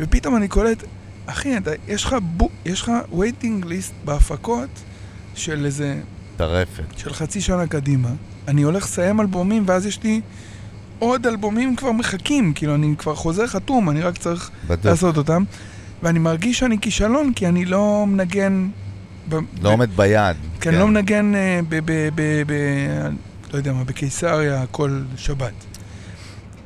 ופתאום 0.00 0.36
אני 0.36 0.48
קולט, 0.48 0.84
אחי, 1.26 1.56
אתה, 1.56 1.70
יש 1.88 2.04
לך, 2.04 2.16
בו, 2.22 2.48
יש 2.64 2.82
לך 2.82 2.92
waiting 3.12 3.64
list 3.64 3.92
בהפקות 4.04 4.68
של 5.34 5.64
איזה 5.64 6.00
טרפת. 6.36 6.82
של 6.96 7.12
חצי 7.12 7.40
שנה 7.40 7.66
קדימה. 7.66 8.08
אני 8.48 8.62
הולך 8.62 8.84
לסיים 8.84 9.20
אלבומים, 9.20 9.62
ואז 9.66 9.86
יש 9.86 10.02
לי 10.02 10.20
עוד 10.98 11.26
אלבומים 11.26 11.76
כבר 11.76 11.92
מחכים, 11.92 12.52
כאילו, 12.54 12.74
אני 12.74 12.94
כבר 12.98 13.14
חוזר 13.14 13.46
חתום, 13.46 13.90
אני 13.90 14.00
רק 14.00 14.18
צריך 14.18 14.50
בדיוק. 14.64 14.84
לעשות 14.86 15.16
אותם. 15.16 15.44
ואני 16.02 16.18
מרגיש 16.18 16.58
שאני 16.58 16.78
כישלון, 16.80 17.32
כי 17.32 17.46
אני 17.46 17.64
לא 17.64 18.04
מנגן... 18.08 18.68
ב- 19.28 19.34
לא 19.34 19.40
ב- 19.62 19.66
עומד 19.66 19.90
ביעד. 19.96 20.36
כי 20.60 20.68
אני 20.68 20.78
לא 20.78 20.86
מנגן, 20.88 21.34
אה, 21.34 21.60
ב... 21.68 21.78
ב... 21.84 22.08
ב... 22.14 22.42
ב... 22.46 22.52
לא 23.52 23.58
יודע 23.58 23.72
מה, 23.72 23.84
בקיסריה 23.84 24.64
כל 24.70 25.00
שבת. 25.16 25.52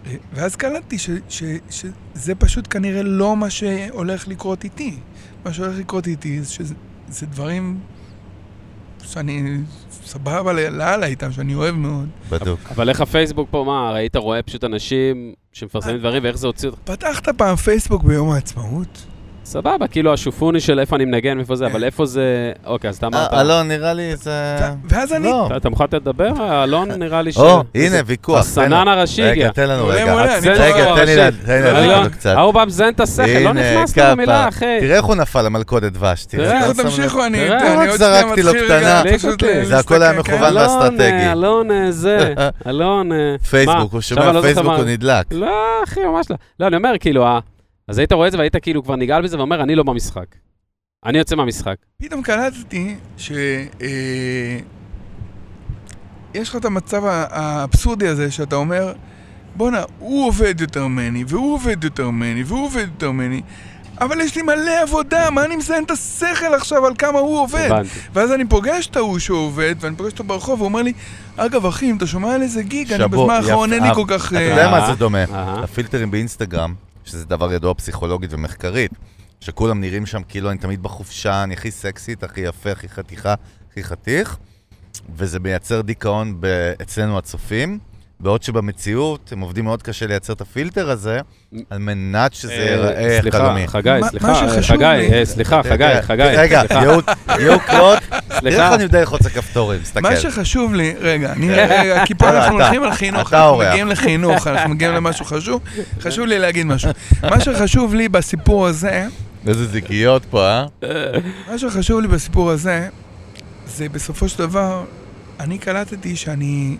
אה, 0.06 0.14
ואז 0.32 0.56
קלטתי 0.56 0.98
ש, 0.98 1.10
ש, 1.28 1.42
שזה 1.70 2.34
פשוט 2.34 2.66
כנראה 2.70 3.02
לא 3.02 3.36
מה 3.36 3.50
שהולך 3.50 4.28
לקרות 4.28 4.64
איתי. 4.64 4.96
מה 5.44 5.52
שהולך 5.52 5.78
לקרות 5.78 6.06
איתי 6.06 6.42
זה 6.42 6.52
שזה 6.52 6.74
זה 7.08 7.26
דברים 7.26 7.80
שאני 9.02 9.58
סבבה 10.04 10.52
לאללה 10.52 11.06
איתם, 11.06 11.32
שאני 11.32 11.54
אוהב 11.54 11.74
מאוד. 11.74 12.08
בדיוק. 12.30 12.60
אבל 12.70 12.88
איך 12.88 13.00
הפייסבוק 13.00 13.48
פה, 13.50 13.64
מה, 13.66 13.96
היית 13.96 14.16
רואה 14.16 14.42
פשוט 14.42 14.64
אנשים 14.64 15.32
שמפרסמים 15.52 15.98
דברים, 15.98 16.24
ואיך 16.24 16.36
זה 16.36 16.46
הוציא 16.46 16.68
אותך? 16.68 16.78
פתחת 16.84 17.28
פעם 17.28 17.56
פייסבוק 17.56 18.02
ביום 18.02 18.30
העצמאות? 18.30 19.06
סבבה, 19.44 19.86
כאילו 19.86 20.12
השופוני 20.12 20.60
של 20.60 20.80
איפה 20.80 20.96
אני 20.96 21.04
מנגן, 21.04 21.36
מאיפה 21.36 21.56
זה, 21.56 21.66
אבל 21.66 21.84
איפה 21.84 22.06
זה... 22.06 22.52
אוקיי, 22.66 22.90
אז 22.90 22.96
אתה 22.96 23.06
אמרת... 23.06 23.32
אה, 23.32 23.40
אלון, 23.40 23.68
נראה 23.68 23.92
לי 23.92 24.16
זה... 24.16 24.30
ואז 24.88 25.12
אני- 25.12 25.28
לא. 25.28 25.48
אתה- 25.56 25.70
מוכן 25.70 25.84
לדבר? 25.92 26.30
אלון 26.64 26.90
נראה 26.92 27.22
לי 27.22 27.32
ש... 27.32 27.36
או, 27.36 27.62
הנה, 27.74 27.96
ויכוח. 28.06 28.40
הסנן. 28.40 28.88
הראשי 28.88 29.22
רגע, 29.22 29.30
הגיע. 29.32 29.50
תן 29.50 29.68
לנו 29.68 29.86
רגע. 29.86 30.14
רגע, 30.14 30.94
תן 30.94 31.06
לי 31.06 31.16
להדליק 31.16 31.48
אלון, 31.48 31.98
אותו 31.98 32.10
קצת. 32.10 32.34
ההוא 32.36 32.54
בא 32.54 32.64
מזיין 32.64 32.94
את 32.94 33.00
השכל, 33.00 33.22
לא 33.44 33.48
הנה, 33.48 33.74
נכנס 33.76 33.92
כפה. 33.92 34.10
למילה, 34.10 34.48
אחי. 34.48 34.76
תראה 34.80 34.96
איך 34.96 35.04
הוא 35.04 35.14
נפל 35.14 35.42
למלכודת 35.42 35.92
דבש, 35.92 36.24
תראה. 36.24 36.60
תראה, 36.60 36.74
תמשיכו, 36.74 37.24
אני 37.24 37.38
תראה, 37.38 37.58
אני 37.74 37.76
רק 37.76 37.88
עוד 37.88 37.98
שנייה 37.98 38.22
זרקתי 38.22 38.42
לו 38.42 38.52
מתחיל 38.52 38.64
קטנה. 38.66 39.02
רגע, 39.04 39.28
אותי. 39.30 39.64
זה 39.66 39.78
הכל 39.78 40.02
היה 40.02 40.12
מכוון 40.12 40.56
ואסטרטגי. 40.56 41.02
אה, 41.02 41.32
אלון 41.32 41.70
אה, 41.70 41.90
זה, 41.92 42.34
אלון... 42.68 43.12
אה, 43.12 43.18
פייסבוק? 43.50 43.92
הוא 43.92 44.00
שומע 44.00 44.32
לא 44.32 44.40
פייסבוק, 44.40 44.66
הוא 44.76 44.84
נדלק. 44.84 45.26
לא, 45.30 45.52
אחי, 45.84 46.00
ממש 46.06 46.26
לא. 46.30 46.36
לא, 46.60 46.66
אני 46.66 46.76
אומר, 46.76 46.92
כאילו, 47.00 47.26
אז 47.88 47.98
היית 47.98 48.12
רואה 48.12 48.26
את 48.26 48.32
זה 48.32 48.38
והיית 48.38 48.56
כאילו 48.56 48.84
כבר 48.84 48.96
נגעל 48.96 49.22
בזה 49.22 49.38
ואומר, 49.38 49.62
אני 49.62 49.74
לא 49.74 49.82
במשחק. 49.82 50.26
אני 51.04 51.18
יוצא 51.18 51.36
מהמשחק. 51.36 51.76
פתאום 52.02 52.22
קלטתי 52.22 52.96
ש... 53.16 53.32
אה, 53.82 54.58
יש 56.34 56.48
לך 56.48 56.56
את 56.56 56.64
המצב 56.64 57.02
האבסורדי 57.06 58.08
הזה 58.08 58.30
שאתה 58.30 58.56
אומר, 58.56 58.92
בואנה, 59.56 59.82
הוא 59.98 60.26
עובד 60.26 60.60
יותר 60.60 60.86
ממני, 60.86 61.24
והוא 61.28 61.54
עובד 61.54 61.84
יותר 61.84 62.10
ממני, 62.10 62.42
והוא 62.42 62.64
עובד 62.64 62.86
יותר 62.86 63.10
ממני, 63.10 63.42
אבל 64.00 64.20
יש 64.20 64.36
לי 64.36 64.42
מלא 64.42 64.82
עבודה, 64.82 65.30
מה 65.30 65.44
אני 65.44 65.56
מזיין 65.56 65.84
את 65.84 65.90
השכל 65.90 66.54
עכשיו 66.54 66.86
על 66.86 66.92
כמה 66.98 67.18
הוא 67.18 67.40
עובד? 67.40 67.68
הבנתי. 67.70 67.88
ואז 68.12 68.32
אני 68.32 68.44
פוגש 68.48 68.86
את 68.86 68.96
ההוא 68.96 69.18
שעובד, 69.18 69.74
ואני 69.80 69.96
פוגש 69.96 70.12
אותו 70.12 70.24
ברחוב, 70.24 70.60
והוא 70.60 70.68
אומר 70.68 70.82
לי, 70.82 70.92
אגב, 71.36 71.66
אחי, 71.66 71.90
אם 71.90 71.96
אתה 71.96 72.06
שומע 72.06 72.34
על 72.34 72.42
איזה 72.42 72.62
גיג, 72.62 72.92
אני 72.92 73.04
שבו, 73.04 73.22
בזמן 73.22 73.34
האחרון. 73.34 73.72
אין 73.72 73.82
לי 73.82 73.88
אה, 73.88 73.94
כל 73.94 74.04
כך... 74.08 74.28
אתה 74.28 74.36
אה, 74.36 74.42
יודע 74.42 74.70
מה 74.70 74.80
אה, 74.80 74.86
זה 74.86 74.98
דומה? 74.98 75.24
אהה. 75.24 75.64
הפילטרים 75.64 76.10
באינסטגרם, 76.10 76.74
שזה 77.04 77.24
דבר 77.24 77.52
ידוע 77.52 77.74
פסיכולוגית 77.74 78.32
ומחקרית, 78.32 78.90
שכולם 79.40 79.80
נראים 79.80 80.06
שם 80.06 80.22
כאילו 80.28 80.50
אני 80.50 80.58
תמיד 80.58 80.82
בחופשה, 80.82 81.42
אני 81.42 81.54
הכי 81.54 81.70
סקסית, 81.70 82.22
הכי 82.22 82.40
יפה, 82.40 82.70
הכי 82.72 82.88
חתיכה, 82.88 83.34
הכי 83.70 83.84
חתיך, 83.84 84.36
וזה 85.16 85.40
מייצר 85.40 85.80
דיכאון 85.80 86.36
ב- 86.40 86.72
אצלנו 86.82 87.18
הצופים, 87.18 87.78
בעוד 88.20 88.42
שבמציאות 88.42 89.32
הם 89.32 89.40
עובדים 89.40 89.64
מאוד 89.64 89.82
קשה 89.82 90.06
לייצר 90.06 90.32
את 90.32 90.40
הפילטר 90.40 90.90
הזה, 90.90 91.20
על 91.70 91.78
מנת 91.78 92.34
שזה 92.34 92.52
אה, 92.52 92.58
ייראה 92.62 93.18
סליחה, 93.20 93.38
חלומי. 93.38 93.68
חגי, 93.68 93.90
מה- 94.00 94.08
סליחה, 94.08 94.34
שחשוב 94.34 94.76
חגי, 94.76 94.84
לי- 94.84 95.12
אה, 95.12 95.24
סליחה, 95.24 95.60
חגי, 95.62 96.02
חגי, 96.02 96.22
רגע, 96.22 96.62
סליחה, 96.68 96.82
יהוד 97.40 97.60
קלוט, 97.66 97.98
תראה 98.40 98.52
איך 98.52 98.58
סליחה. 98.60 98.74
אני 98.74 98.82
יודע 98.82 99.00
ללחוץ 99.00 99.26
הכפתורים, 99.26 99.80
תסתכל. 99.80 100.00
מה 100.00 100.16
שחשוב 100.16 100.74
לי, 100.74 100.94
רגע, 101.00 101.32
אני, 101.32 101.50
רגע, 101.50 102.06
כי 102.06 102.14
פה 102.14 102.30
לא, 102.30 102.38
אנחנו 102.38 102.56
אתה. 102.56 102.64
הולכים 102.64 102.82
על 102.82 102.92
חינוך, 102.94 103.32
אנחנו. 103.32 103.58
מגיעים 103.58 103.88
לחינוך, 103.88 104.46
אנחנו 104.46 104.70
מגיעים 104.70 104.94
למשהו 104.94 105.24
חשוב, 105.24 105.60
חשוב 106.00 106.26
לי 106.26 106.38
להגיד 106.38 106.66
משהו. 106.66 106.90
מה 107.22 107.40
שחשוב 107.40 107.94
לי 107.94 108.08
בסיפור 108.08 108.66
הזה, 108.66 109.06
איזה 109.46 109.66
זיקיות 109.66 110.24
פה, 110.30 110.46
אה? 110.46 110.66
מה 111.50 111.58
שחשוב 111.58 112.00
לי 112.00 112.08
בסיפור 112.08 112.50
הזה, 112.50 112.88
זה 113.66 113.88
בסופו 113.88 114.28
של 114.28 114.38
דבר, 114.38 114.84
אני 115.40 115.58
קלטתי 115.58 116.16
שאני... 116.16 116.76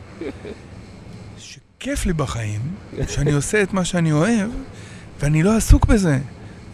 שכיף 1.38 2.06
לי 2.06 2.12
בחיים, 2.12 2.60
שאני 3.08 3.32
עושה 3.32 3.62
את 3.62 3.72
מה 3.72 3.84
שאני 3.84 4.12
אוהב, 4.12 4.50
ואני 5.20 5.42
לא 5.42 5.56
עסוק 5.56 5.86
בזה. 5.86 6.18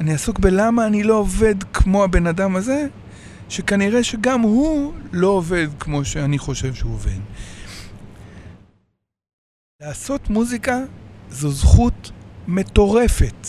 אני 0.00 0.14
עסוק 0.14 0.38
בלמה 0.38 0.86
אני 0.86 1.02
לא 1.02 1.14
עובד 1.14 1.54
כמו 1.72 2.04
הבן 2.04 2.26
אדם 2.26 2.56
הזה, 2.56 2.86
שכנראה 3.50 4.04
שגם 4.04 4.40
הוא 4.40 4.92
לא 5.12 5.26
עובד 5.26 5.68
כמו 5.80 6.04
שאני 6.04 6.38
חושב 6.38 6.74
שהוא 6.74 6.92
עובד. 6.92 7.18
לעשות 9.82 10.30
מוזיקה 10.30 10.78
זו 11.30 11.50
זכות 11.50 12.10
מטורפת. 12.48 13.46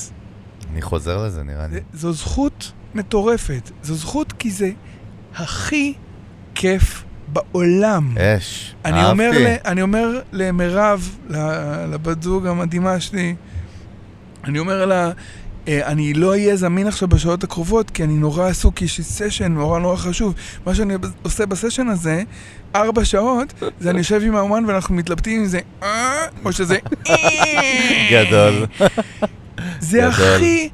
אני 0.71 0.81
חוזר 0.81 1.25
לזה, 1.25 1.43
נראה 1.43 1.67
לי. 1.67 1.79
זו 1.93 2.13
זכות 2.13 2.71
מטורפת. 2.95 3.71
זו 3.83 3.95
זכות 3.95 4.33
כי 4.33 4.51
זה 4.51 4.71
הכי 5.35 5.93
כיף 6.55 7.03
בעולם. 7.27 8.17
אש, 8.17 8.75
אני 8.85 9.05
אומר, 9.05 9.25
אהבתי. 9.25 9.43
ל, 9.43 9.55
אני 9.65 9.81
אומר 9.81 10.21
למירב, 10.31 11.17
לבת 11.91 12.23
זוג 12.23 12.47
המדהימה 12.47 12.99
שלי, 12.99 13.35
אני 14.43 14.59
אומר 14.59 14.85
לה, 14.85 15.11
אני 15.67 16.13
לא 16.13 16.29
אהיה 16.29 16.55
זמין 16.55 16.87
עכשיו 16.87 17.07
בשעות 17.07 17.43
הקרובות, 17.43 17.89
כי 17.89 18.03
אני 18.03 18.13
נורא 18.13 18.47
עסוק, 18.47 18.75
כי 18.75 18.85
יש 18.85 18.97
לי 18.97 19.03
סשן 19.03 19.53
נורא 19.53 19.79
נורא 19.79 19.95
חשוב. 19.95 20.33
מה 20.65 20.75
שאני 20.75 20.93
עושה 21.21 21.45
בסשן 21.45 21.87
הזה, 21.87 22.23
ארבע 22.75 23.05
שעות, 23.05 23.53
זה 23.79 23.89
אני 23.89 23.97
יושב 23.97 24.21
עם 24.23 24.35
האומן 24.35 24.65
ואנחנו 24.65 24.95
מתלבטים 24.95 25.39
אם 25.39 25.45
זה 25.45 25.59
אה, 25.83 26.25
או 26.45 26.53
שזה 26.53 26.77
אה. 27.09 28.09
גדול. 28.11 28.65
זה. 29.79 30.07
הכי 30.07 30.69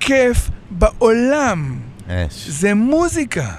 כיף 0.00 0.50
בעולם. 0.70 1.78
אש. 2.08 2.48
זה 2.48 2.74
מוזיקה. 2.74 3.50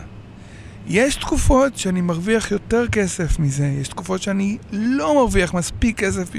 יש 0.87 1.15
תקופות 1.15 1.77
שאני 1.77 2.01
מרוויח 2.01 2.51
יותר 2.51 2.87
כסף 2.87 3.39
מזה, 3.39 3.65
יש 3.81 3.87
תקופות 3.87 4.21
שאני 4.21 4.57
לא 4.71 5.15
מרוויח 5.15 5.53
מספיק 5.53 5.97
כסף 5.97 6.29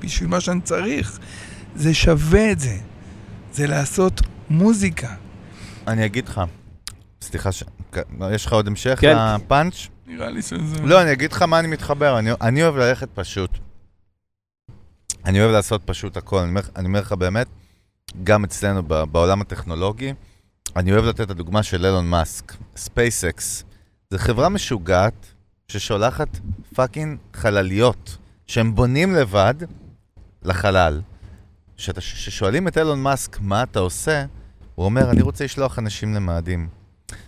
בשביל 0.00 0.28
מה 0.28 0.40
שאני 0.40 0.60
צריך. 0.60 1.18
זה 1.76 1.94
שווה 1.94 2.52
את 2.52 2.60
זה. 2.60 2.76
זה 3.58 3.66
לעשות 3.66 4.20
מוזיקה. 4.50 5.14
אני 5.86 6.06
אגיד 6.06 6.28
לך, 6.28 6.40
סליחה, 7.22 7.52
ש... 7.52 7.64
יש 8.30 8.46
לך 8.46 8.52
עוד 8.52 8.66
המשך 8.66 8.98
כן. 9.00 9.16
לפאנץ'? 9.16 9.74
נראה 10.06 10.30
לי 10.30 10.42
שזה... 10.42 10.82
לא, 10.82 11.02
אני 11.02 11.12
אגיד 11.12 11.32
לך 11.32 11.42
מה 11.42 11.58
אני 11.58 11.68
מתחבר. 11.68 12.18
אני, 12.18 12.30
אני 12.40 12.62
אוהב 12.62 12.76
ללכת 12.76 13.08
פשוט. 13.14 13.50
אני 15.24 15.40
אוהב 15.40 15.50
לעשות 15.52 15.82
פשוט 15.84 16.16
הכל. 16.16 16.38
אני 16.38 16.48
אומר, 16.48 16.60
אני 16.76 16.86
אומר 16.86 17.00
לך 17.00 17.12
באמת, 17.12 17.46
גם 18.24 18.44
אצלנו 18.44 18.82
ב- 18.82 19.02
בעולם 19.02 19.40
הטכנולוגי, 19.40 20.14
אני 20.76 20.92
אוהב 20.92 21.04
לתת 21.04 21.20
את 21.20 21.30
הדוגמה 21.30 21.62
של 21.62 21.86
אילון 21.86 22.10
מאסק, 22.10 22.52
ספייסקס. 22.76 23.64
זו 24.10 24.18
חברה 24.18 24.48
משוגעת 24.48 25.26
ששולחת 25.68 26.38
fucking 26.74 27.18
חלליות, 27.34 28.16
שהם 28.46 28.74
בונים 28.74 29.14
לבד 29.14 29.54
לחלל. 30.42 31.00
כששואלים 31.78 32.68
את 32.68 32.78
אילון 32.78 33.02
מאסק 33.02 33.40
מה 33.40 33.62
אתה 33.62 33.78
עושה, 33.78 34.24
הוא 34.74 34.84
אומר, 34.84 35.10
אני 35.10 35.22
רוצה 35.22 35.44
לשלוח 35.44 35.78
אנשים 35.78 36.14
למאדים. 36.14 36.68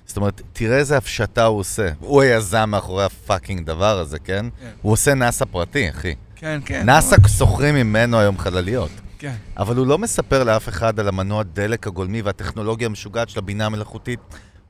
זאת 0.07 0.17
אומרת, 0.17 0.43
תראה 0.53 0.77
איזה 0.77 0.97
הפשטה 0.97 1.45
הוא 1.45 1.59
עושה. 1.59 1.91
הוא 2.01 2.23
היזם 2.23 2.71
מאחורי 2.71 3.05
ה 3.05 3.12
fucking 3.12 3.67
דבר 3.67 3.99
הזה, 3.99 4.19
כן? 4.19 4.47
כן. 4.61 4.71
הוא 4.83 4.93
עושה 4.93 5.15
נאסא 5.15 5.45
פרטי, 5.45 5.91
אחי. 5.91 6.15
כן, 6.37 6.61
כן. 6.65 6.87
נאסא 6.87 7.17
שוכרים 7.39 7.75
ממנו 7.75 8.19
היום 8.19 8.39
חלליות. 8.39 8.91
כן. 9.19 9.35
אבל 9.57 9.77
הוא 9.77 9.87
לא 9.87 9.99
מספר 9.99 10.45
לאף 10.45 10.69
אחד 10.69 11.01
על 11.01 11.09
המנוע 11.09 11.43
דלק 11.43 11.87
הגולמי 11.87 12.23
והטכנולוגיה 12.23 12.87
המשוגעת 12.87 13.29
של 13.29 13.39
הבינה 13.39 13.67
המלאכותית. 13.67 14.21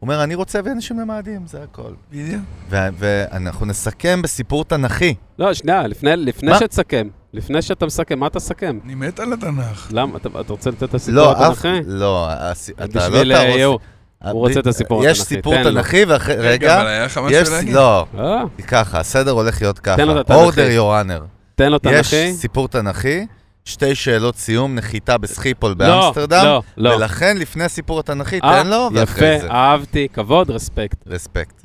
הוא 0.00 0.08
אומר, 0.10 0.22
אני 0.24 0.34
רוצה 0.34 0.58
להביא 0.58 0.72
אנשים 0.72 1.00
למאדים, 1.00 1.46
זה 1.46 1.62
הכל. 1.62 1.92
בדיוק. 2.10 2.42
ואנחנו 2.70 3.66
נסכם 3.66 4.22
בסיפור 4.22 4.64
תנכי. 4.64 5.14
לא, 5.38 5.54
שנייה, 5.54 5.86
לפני- 5.86 6.16
לפני? 6.16 6.54
שתסכם, 6.58 7.08
לפני 7.32 7.62
שאתה 7.62 7.86
מסכם, 7.86 8.18
מה 8.18 8.28
תסכם? 8.30 8.78
אני 8.84 8.94
מת 8.94 9.20
על 9.20 9.32
התנ"ך. 9.32 9.88
למה? 9.92 10.16
אתה 10.16 10.28
אתה 10.40 10.52
רוצה 10.52 10.70
לתת 10.70 10.82
את 10.82 10.94
הסיפור 10.94 11.20
לא. 11.20 11.46
התנ"כי? 11.46 11.68
לא, 11.86 12.26
הס- 12.30 12.70
אתה 12.70 12.84
לא 12.84 13.06
בשביל 13.08 13.32
אה, 13.32 13.38
תהרוס... 13.38 13.56
יהוא. 13.58 13.78
הוא 14.24 14.32
רוצה 14.32 14.60
את 14.60 14.66
הסיפור 14.66 15.04
יש 15.04 15.18
התנ"כי, 15.20 15.34
סיפור 15.34 15.54
תן 15.54 15.64
לו. 15.64 15.82
תנכי, 15.82 16.04
ואחרי... 16.04 16.34
אבל 16.34 16.46
רגע, 16.46 16.86
היה 16.86 17.04
לך 17.04 17.18
משהו 17.18 17.30
יש... 17.42 17.48
להגיד? 17.48 17.74
לא, 17.74 18.06
אה, 18.18 18.42
ככה, 18.68 19.00
הסדר 19.00 19.30
הולך 19.30 19.62
להיות 19.62 19.78
ככה. 19.78 19.96
תן 19.96 20.06
לו 20.06 20.12
את 20.20 20.20
התנכי. 20.20 20.40
אורדר 20.40 20.70
יורנר. 20.70 21.24
תן 21.54 21.70
לו 21.72 21.78
יש 21.90 22.10
תנ"כי. 22.14 22.32
סיפור 22.32 22.68
תנכי, 22.68 23.26
שתי 23.70 23.94
שאלות 23.94 24.36
סיום, 24.36 24.74
נחיתה 24.74 25.18
בסחיפול 25.18 25.70
לא, 25.70 25.74
באמסטרדם, 25.74 26.44
לא, 26.44 26.62
לא. 26.76 26.90
ולכן 26.96 27.36
לפני 27.36 27.64
הסיפור 27.64 28.00
התנכי, 28.00 28.38
אה, 28.44 28.62
תן 28.62 28.68
לו, 28.70 28.90
ואחרי 28.94 29.34
יפה, 29.34 29.46
זה. 29.46 29.52
אהבתי, 29.52 30.08
כבוד, 30.12 30.50
רספקט. 30.50 30.98
רספקט. 31.06 31.62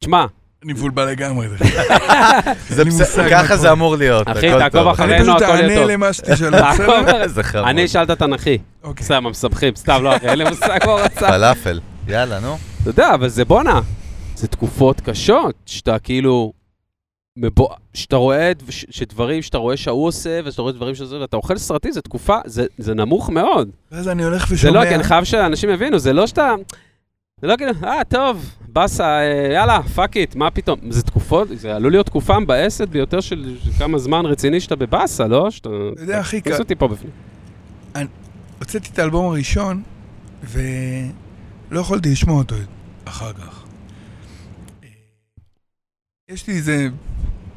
תשמע, 0.00 0.26
אני 0.64 0.72
מבולבל 0.72 1.04
לגמרי. 1.04 1.48
זה 2.68 2.84
בסדר, 2.84 3.30
ככה 3.30 3.56
זה 3.56 3.72
אמור 3.72 3.96
להיות. 3.96 4.28
אחי, 4.28 4.48
הכל 4.48 4.58
תעקוב 4.58 4.80
טוב. 4.80 4.88
אחרינו. 4.88 5.12
אני 5.14 5.22
פשוט 5.22 5.42
הכל 5.42 5.64
יהיה 5.64 5.80
טוב. 5.80 5.90
למה 5.90 6.12
שתשאלו, 6.12 6.58
בסדר? 6.72 7.22
איזה 7.22 7.42
חמוד. 7.42 7.64
אני 7.64 7.84
אשאל 7.84 8.02
את 8.02 8.10
התנ"כי. 8.10 8.58
אוקיי. 8.82 9.04
סתם, 9.04 9.24
מסבכים, 9.30 9.76
סתם, 9.76 10.02
לא, 10.02 10.16
אחי, 10.16 10.28
אין 10.28 10.38
לי 10.38 10.44
מושג 10.44 10.78
מה 10.86 10.92
הוא 10.92 11.00
רצה. 11.00 11.28
פלאפל. 11.28 11.80
יאללה, 12.08 12.40
נו. 12.40 12.58
אתה 12.82 12.90
יודע, 12.90 13.14
אבל 13.14 13.28
זה 13.28 13.44
בואנה. 13.44 13.80
זה 14.34 14.48
תקופות 14.48 15.00
קשות, 15.00 15.54
שאתה 15.66 15.98
כאילו... 15.98 16.52
מבוא... 17.36 17.68
שאתה 17.94 18.16
רואה 18.16 18.52
ש- 18.68 18.84
שדברים 18.90 19.42
שאתה 19.42 19.58
רואה 19.58 19.76
שההוא 19.76 20.06
עושה, 20.06 20.40
ושאתה 20.44 20.62
רואה 20.62 20.72
דברים 20.72 20.94
שזה, 20.94 21.20
ואתה 21.20 21.36
אוכל 21.36 21.58
סרטים, 21.58 21.92
זה 21.92 22.00
תקופה, 22.02 22.38
זה, 22.44 22.66
זה 22.78 22.94
נמוך 22.94 23.30
מאוד. 23.30 23.70
ואז 23.92 24.08
אני 24.08 24.24
הולך 24.24 24.48
זה 24.48 24.54
ושומע... 24.54 24.72
לא, 24.84 24.88
כי 24.88 24.94
אני 24.94 25.04
חייב 25.04 25.24
שאנשים 25.24 25.70
יבינו, 25.70 25.98
זה 25.98 26.12
לא 26.12 26.26
שאתה... 26.26 26.54
זה 27.40 27.46
לא 27.46 27.56
כאילו, 27.56 27.72
אה, 27.84 28.04
טוב, 28.08 28.50
באסה, 28.68 29.06
אה, 29.06 29.52
יאללה, 29.52 29.82
fuck 29.82 30.16
it, 30.16 30.34
מה 30.34 30.50
פתאום? 30.50 30.78
זה 30.90 31.02
תקופות, 31.02 31.48
זה 31.54 31.76
עלול 31.76 31.92
להיות 31.92 32.06
תקופה 32.06 32.38
מבאסת 32.40 32.88
ביותר 32.88 33.20
של 33.20 33.56
כמה 33.78 33.98
זמן 33.98 34.26
רציני 34.26 34.60
שאתה 34.60 34.76
בבאסה, 34.76 35.26
לא? 35.26 35.50
שאתה... 35.50 35.68
אתה 35.92 36.02
יודע, 36.02 36.20
הכי 36.20 36.40
קל. 36.40 36.54
אותי 36.58 36.74
פה 36.74 36.88
בפנים. 36.88 37.12
הוצאתי 38.58 38.88
את 38.92 38.98
האלבום 38.98 39.26
הראשון, 39.26 39.82
ולא 40.44 41.80
יכולתי 41.80 42.12
לשמוע 42.12 42.38
אותו 42.38 42.54
אחר 43.04 43.32
כך. 43.32 43.63
יש 46.28 46.46
לי 46.46 46.54
איזה 46.54 46.88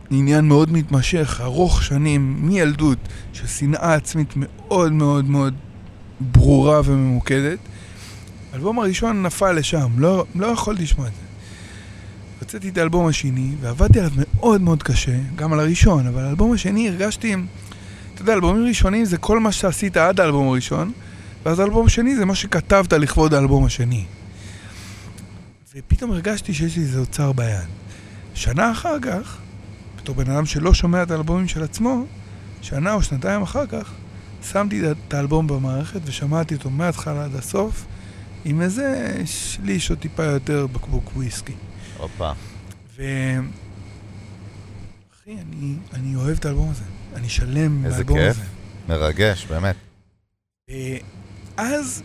עניין 0.09 0.47
מאוד 0.47 0.71
מתמשך, 0.71 1.41
ארוך 1.43 1.83
שנים, 1.83 2.37
מילדות, 2.41 2.97
של 3.33 3.47
שנאה 3.47 3.93
עצמית 3.93 4.33
מאוד 4.35 4.91
מאוד 4.91 5.25
מאוד 5.25 5.53
ברורה 6.19 6.81
וממוקדת, 6.85 7.59
האלבום 8.53 8.79
הראשון 8.79 9.23
נפל 9.23 9.51
לשם, 9.51 9.91
לא, 9.97 10.25
לא 10.35 10.47
יכולתי 10.47 10.83
לשמוע 10.83 11.07
את 11.07 11.11
זה. 11.13 11.19
הוצאתי 12.39 12.69
את 12.69 12.77
האלבום 12.77 13.07
השני, 13.07 13.55
ועבדתי 13.61 13.99
עליו 13.99 14.11
מאוד 14.15 14.61
מאוד 14.61 14.83
קשה, 14.83 15.17
גם 15.35 15.53
על 15.53 15.59
הראשון, 15.59 16.07
אבל 16.07 16.23
האלבום 16.23 16.53
השני 16.53 16.89
הרגשתי, 16.89 17.35
אתה 18.13 18.21
יודע, 18.21 18.33
אלבומים 18.33 18.67
ראשונים 18.67 19.05
זה 19.05 19.17
כל 19.17 19.39
מה 19.39 19.51
שעשית 19.51 19.97
עד 19.97 20.19
האלבום 20.19 20.47
הראשון, 20.47 20.91
ואז 21.45 21.59
האלבום 21.59 21.85
השני 21.85 22.15
זה 22.15 22.25
מה 22.25 22.35
שכתבת 22.35 22.93
לכבוד 22.93 23.33
האלבום 23.33 23.65
השני. 23.65 24.05
ופתאום 25.75 26.11
הרגשתי 26.11 26.53
שיש 26.53 26.77
לי 26.77 26.83
איזה 26.83 26.99
אוצר 26.99 27.31
ביד. 27.31 27.86
שנה 28.37 28.71
אחר 28.71 28.99
כך, 29.01 29.37
בתור 29.97 30.15
בן 30.15 30.31
אדם 30.31 30.45
שלא 30.45 30.73
שומע 30.73 31.03
את 31.03 31.11
האלבומים 31.11 31.47
של 31.47 31.63
עצמו, 31.63 32.05
שנה 32.61 32.93
או 32.93 33.03
שנתיים 33.03 33.41
אחר 33.41 33.67
כך, 33.67 33.91
שמתי 34.51 34.91
את 34.91 35.13
האלבום 35.13 35.47
במערכת 35.47 35.99
ושמעתי 36.05 36.55
אותו 36.55 36.69
מההתחלה 36.69 37.25
עד 37.25 37.35
הסוף, 37.35 37.85
עם 38.45 38.61
איזה 38.61 39.15
שליש 39.25 39.91
או 39.91 39.95
טיפה 39.95 40.23
יותר 40.23 40.67
בקבוק 40.67 41.11
וויסקי. 41.15 41.53
הופה. 41.97 42.31
ו... 42.97 43.03
אחי, 45.15 45.31
אני, 45.31 45.75
אני 45.93 46.15
אוהב 46.15 46.37
את 46.37 46.45
האלבום 46.45 46.69
הזה. 46.69 46.83
אני 47.15 47.29
שלם 47.29 47.85
איזה 47.85 47.95
מהאלבום 47.95 48.17
כיף. 48.17 48.37
הזה. 48.37 48.43
מרגש, 48.87 49.45
באמת. 49.45 49.75
אז, 51.57 52.03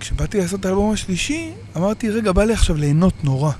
כשבאתי 0.00 0.38
לעשות 0.38 0.60
את 0.60 0.64
האלבום 0.64 0.92
השלישי, 0.92 1.52
אמרתי, 1.76 2.10
רגע, 2.10 2.32
בא 2.32 2.44
לי 2.44 2.52
עכשיו 2.52 2.76
ליהנות 2.76 3.24
נורא. 3.24 3.52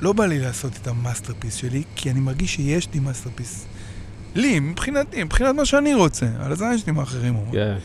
לא 0.00 0.12
בא 0.12 0.26
לי 0.26 0.38
לעשות 0.38 0.72
את 0.82 0.86
ה 0.86 0.92
masterpiece 0.92 1.54
שלי, 1.54 1.82
כי 1.96 2.10
אני 2.10 2.20
מרגיש 2.20 2.54
שיש 2.54 2.88
לי 2.94 3.00
masterpiece. 3.00 3.66
לי, 4.34 4.60
מבחינתי, 4.60 5.24
מבחינת 5.24 5.54
מה 5.54 5.64
שאני 5.64 5.94
רוצה. 5.94 6.26
על 6.40 6.52
הזין 6.52 6.78
שלי 6.78 6.92
מה 6.92 7.05
אחרים 7.05 7.36
אומרים. 7.36 7.52
כן. 7.52 7.76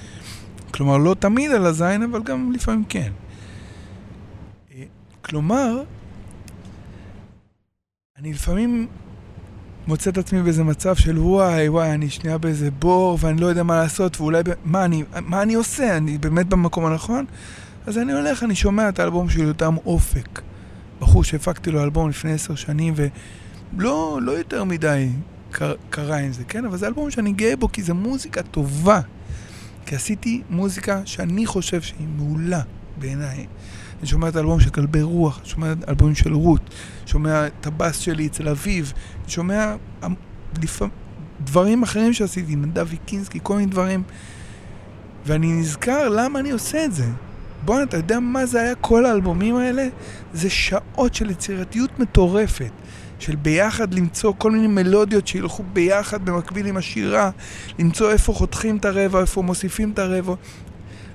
כלומר, 0.72 0.98
לא 0.98 1.16
תמיד 1.20 1.52
על 1.52 1.66
הזין, 1.66 2.04
אבל 2.04 2.24
גם 2.24 2.52
לפעמים 2.52 2.84
כן. 2.90 3.12
אה, 4.76 4.84
כלומר, 5.22 5.84
אני 8.18 8.34
לפעמים 8.34 8.88
מוצא 9.88 10.10
את 10.10 10.18
עצמי 10.18 10.44
באיזה 10.44 10.64
מצב 10.64 10.96
של 10.96 11.20
וואי, 11.20 11.70
וואי, 11.70 11.92
אני 11.92 12.10
שנייה 12.10 12.38
באיזה 12.38 12.72
בור 12.72 13.18
ואני 13.22 13.42
לא 13.42 13.46
יודע 13.46 13.64
מה 13.64 13.76
לעשות, 13.76 14.22
ואולי, 14.22 14.44
ב- 14.44 14.54
מה 14.66 14.86
אני, 14.86 15.04
מה 15.22 15.42
אני 15.42 15.54
עושה? 15.54 15.98
אני 15.98 16.18
באמת 16.18 16.48
במקום 16.48 16.86
הנכון? 16.86 17.26
אז 17.88 17.98
אני 17.98 18.14
הולך, 18.14 18.44
אני 18.44 18.56
שומע 18.56 18.90
את 18.90 19.00
האלבום 19.00 19.30
של 19.30 19.40
יותם 19.40 19.76
אופק. 19.86 20.42
בחור 21.02 21.24
שהפקתי 21.24 21.72
לו 21.72 21.84
אלבום 21.84 22.10
לפני 22.10 22.34
עשר 22.34 22.56
שנים, 22.56 22.94
ולא 22.98 24.20
לא 24.22 24.32
יותר 24.32 24.64
מדי 24.64 25.10
קר, 25.52 25.74
קרה 25.90 26.18
עם 26.18 26.32
זה, 26.32 26.44
כן? 26.44 26.66
אבל 26.66 26.78
זה 26.78 26.88
אלבום 26.88 27.12
שאני 27.12 27.32
גאה 27.32 27.56
בו, 27.56 27.72
כי 27.72 27.84
זו 27.84 27.96
מוזיקה 27.96 28.44
טובה. 28.44 29.02
כי 29.86 29.96
עשיתי 29.96 30.42
מוזיקה 30.50 31.02
שאני 31.06 31.46
חושב 31.46 31.82
שהיא 31.82 32.08
מעולה 32.18 32.62
בעיניי. 32.98 33.46
אני 34.00 34.08
שומע 34.08 34.30
את 34.30 34.36
האלבום 34.36 34.60
של 34.60 34.70
כלבי 34.70 35.02
רוח, 35.02 35.40
אני 35.40 35.50
שומע 35.50 35.72
את 35.72 35.88
האלבומים 35.88 36.16
של 36.16 36.34
רות, 36.34 36.62
שומע 37.06 37.48
את 37.48 37.68
הבאס 37.68 38.00
שלי 38.00 38.28
אצל 38.28 38.50
אביב, 38.50 38.94
אני 39.24 39.32
שומע 39.32 39.76
דברים 41.44 41.84
אחרים 41.84 42.14
שעשיתי, 42.14 42.56
נדב 42.56 42.88
ויקינסקי, 42.90 43.40
כל 43.44 43.56
מיני 43.56 43.72
דברים. 43.72 44.04
ואני 45.26 45.54
נזכר 45.54 46.10
למה 46.10 46.40
אני 46.40 46.52
עושה 46.52 46.86
את 46.86 46.94
זה. 46.94 47.06
בואנה, 47.66 47.84
אתה 47.84 47.98
יודע 47.98 48.20
מה 48.20 48.46
זה 48.46 48.62
היה 48.62 48.76
כל 48.76 49.06
האלבומים 49.06 49.56
האלה? 49.56 49.88
זה 50.34 50.50
שעות 50.50 51.16
של 51.16 51.30
יצירתיות 51.30 52.00
מטורפת. 52.00 52.72
של 53.20 53.36
ביחד 53.36 53.94
למצוא 53.94 54.34
כל 54.38 54.52
מיני 54.52 54.68
מלודיות 54.68 55.28
שילכו 55.28 55.64
ביחד 55.74 56.26
במקביל 56.26 56.66
עם 56.66 56.78
השירה, 56.78 57.30
למצוא 57.80 58.12
איפה 58.12 58.34
חותכים 58.34 58.78
את 58.78 58.86
הרבע, 58.86 59.22
איפה 59.22 59.42
מוסיפים 59.42 59.92
את 59.92 60.00
הרבע. 60.00 60.34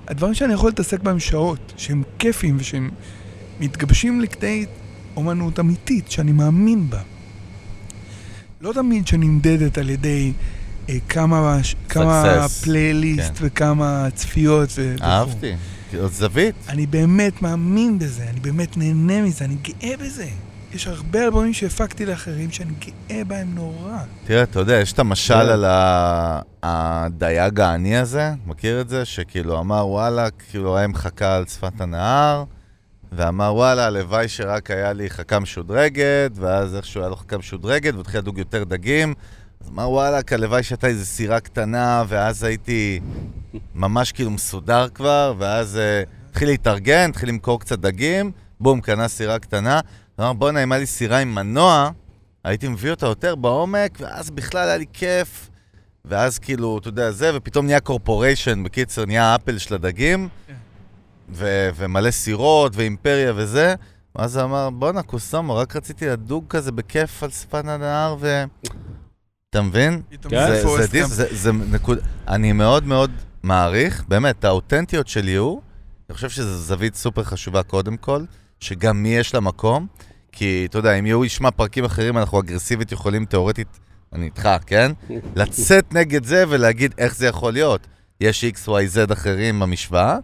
הדברים 0.07 0.33
שאני 0.33 0.53
יכול 0.53 0.69
להתעסק 0.69 0.99
בהם 1.03 1.19
שעות, 1.19 1.73
שהם 1.77 2.03
כיפים 2.19 2.57
ושהם 2.59 2.89
מתגבשים 3.59 4.21
לכדי 4.21 4.65
אומנות 5.15 5.59
אמיתית, 5.59 6.11
שאני 6.11 6.31
מאמין 6.31 6.89
בה. 6.89 7.01
לא 8.61 8.73
תמיד 8.73 9.07
שנמדדת 9.07 9.77
על 9.77 9.89
ידי 9.89 10.33
אה, 10.89 10.97
כמה, 11.09 11.59
כמה 11.89 12.47
פלייליסט 12.63 13.33
כן. 13.37 13.45
וכמה 13.45 14.07
צפיות. 14.15 14.69
ו- 14.75 14.93
וכו'. 14.95 15.05
אהבתי. 15.05 15.39
כאילו, 15.39 15.57
זווית. 15.93 16.55
אני 16.69 16.85
באמת 16.85 17.41
מאמין 17.41 17.99
בזה, 17.99 18.23
אני 18.29 18.39
באמת 18.39 18.77
נהנה 18.77 19.21
מזה, 19.21 19.45
אני 19.45 19.55
גאה 19.55 19.97
בזה. 19.97 20.27
יש 20.73 20.87
הרבה 20.87 21.23
אלבומים 21.23 21.53
שהפקתי 21.53 22.05
לאחרים 22.05 22.51
שאני 22.51 22.73
גאה 22.79 23.23
בהם 23.23 23.55
נורא. 23.55 23.97
תראה, 24.25 24.43
אתה 24.43 24.59
יודע, 24.59 24.73
יש 24.73 24.93
את 24.93 24.99
המשל 24.99 25.33
כן. 25.33 25.49
על 25.49 25.65
הדייג 26.63 27.59
העני 27.59 27.97
הזה, 27.97 28.31
מכיר 28.45 28.81
את 28.81 28.89
זה? 28.89 29.05
שכאילו 29.05 29.59
אמר, 29.59 29.87
וואלה, 29.87 30.29
כאילו 30.29 30.77
היה 30.77 30.87
מחכה 30.87 31.35
על 31.35 31.45
שפת 31.45 31.81
הנהר, 31.81 32.43
ואמר, 33.11 33.53
וואלה, 33.55 33.85
הלוואי 33.85 34.27
שרק 34.27 34.71
היה 34.71 34.93
לי 34.93 35.09
חכה 35.09 35.39
משודרגת, 35.39 36.31
ואז 36.35 36.75
איכשהו 36.75 37.01
היה 37.01 37.09
לו 37.09 37.15
חכה 37.15 37.37
משודרגת, 37.37 37.93
והוא 37.93 38.01
התחיל 38.01 38.19
לדוג 38.19 38.37
יותר 38.37 38.63
דגים. 38.63 39.13
אז 39.65 39.71
אמר, 39.71 39.89
וואלה, 39.89 40.19
הלוואי 40.31 40.63
שהייתה 40.63 40.87
איזו 40.87 41.05
סירה 41.05 41.39
קטנה, 41.39 42.03
ואז 42.07 42.43
הייתי 42.43 42.99
ממש 43.75 44.11
כאילו 44.11 44.31
מסודר 44.31 44.87
כבר, 44.89 45.33
ואז 45.37 45.77
אה, 45.77 46.03
התחיל 46.29 46.47
להתארגן, 46.47 47.09
התחיל 47.09 47.29
למכור 47.29 47.59
קצת 47.59 47.79
דגים, 47.79 48.31
בום, 48.59 48.81
קנה 48.81 49.07
סירה 49.07 49.39
קטנה. 49.39 49.79
אמר, 50.19 50.33
בואנה, 50.33 50.63
אם 50.63 50.71
היה 50.71 50.79
לי 50.79 50.85
סירה 50.85 51.17
עם 51.17 51.35
מנוע, 51.35 51.89
הייתי 52.43 52.67
מביא 52.67 52.91
אותה 52.91 53.05
יותר 53.05 53.35
בעומק, 53.35 53.97
ואז 53.99 54.29
בכלל 54.29 54.67
היה 54.67 54.77
לי 54.77 54.85
כיף. 54.93 55.49
ואז 56.05 56.39
כאילו, 56.39 56.77
אתה 56.77 56.87
יודע, 56.87 57.11
זה, 57.11 57.31
ופתאום 57.35 57.65
נהיה 57.65 57.79
קורפוריישן, 57.79 58.63
בקיצר, 58.63 59.05
נהיה 59.05 59.35
אפל 59.35 59.57
של 59.57 59.75
הדגים, 59.75 60.29
כן. 60.47 60.53
ו- 61.29 61.69
ומלא 61.75 62.11
סירות, 62.11 62.75
ואימפריה 62.75 63.33
וזה. 63.35 63.75
ואז 64.15 64.37
הוא 64.37 64.43
אמר, 64.43 64.69
בואנה, 64.69 65.03
קוסומו, 65.03 65.55
רק 65.55 65.75
רציתי 65.75 66.07
לדוג 66.07 66.45
כזה 66.49 66.71
בכיף 66.71 67.23
על 67.23 67.29
שפת 67.29 67.65
הנהר, 67.67 68.15
ו... 68.19 68.43
אתה 69.55 69.63
מבין? 69.63 70.01
כן. 70.21 70.29
זה, 70.29 70.55
זה, 70.55 70.63
פורסט 70.63 70.91
דיס, 70.91 71.01
גאמפ. 71.01 71.11
זה, 71.11 71.27
זה 71.31 71.51
נקוד... 71.51 71.99
אני 72.27 72.51
מאוד 72.51 72.85
מאוד 72.85 73.11
מעריך, 73.43 74.03
באמת, 74.07 74.45
האותנטיות 74.45 75.07
של 75.07 75.27
יו, 75.27 75.57
אני 76.09 76.15
חושב 76.15 76.29
שזו 76.29 76.57
זווית 76.57 76.95
סופר 76.95 77.23
חשובה 77.23 77.63
קודם 77.63 77.97
כל, 77.97 78.23
שגם 78.59 79.03
מי 79.03 79.09
יש 79.09 79.33
לה 79.33 79.39
מקום, 79.39 79.87
כי 80.31 80.65
אתה 80.69 80.77
יודע, 80.77 80.93
אם 80.93 81.05
יו 81.05 81.25
ישמע 81.25 81.51
פרקים 81.51 81.85
אחרים, 81.85 82.17
אנחנו 82.17 82.39
אגרסיבית 82.39 82.91
יכולים 82.91 83.25
תאורטית, 83.25 83.79
אני 84.13 84.25
איתך, 84.25 84.49
כן? 84.65 84.91
לצאת 85.35 85.93
נגד 85.93 86.25
זה 86.25 86.43
ולהגיד 86.49 86.93
איך 86.97 87.15
זה 87.15 87.27
יכול 87.27 87.53
להיות. 87.53 87.87
יש 88.21 88.43
XYZ 88.43 89.13
אחרים 89.13 89.59
במשוואה, 89.59 90.17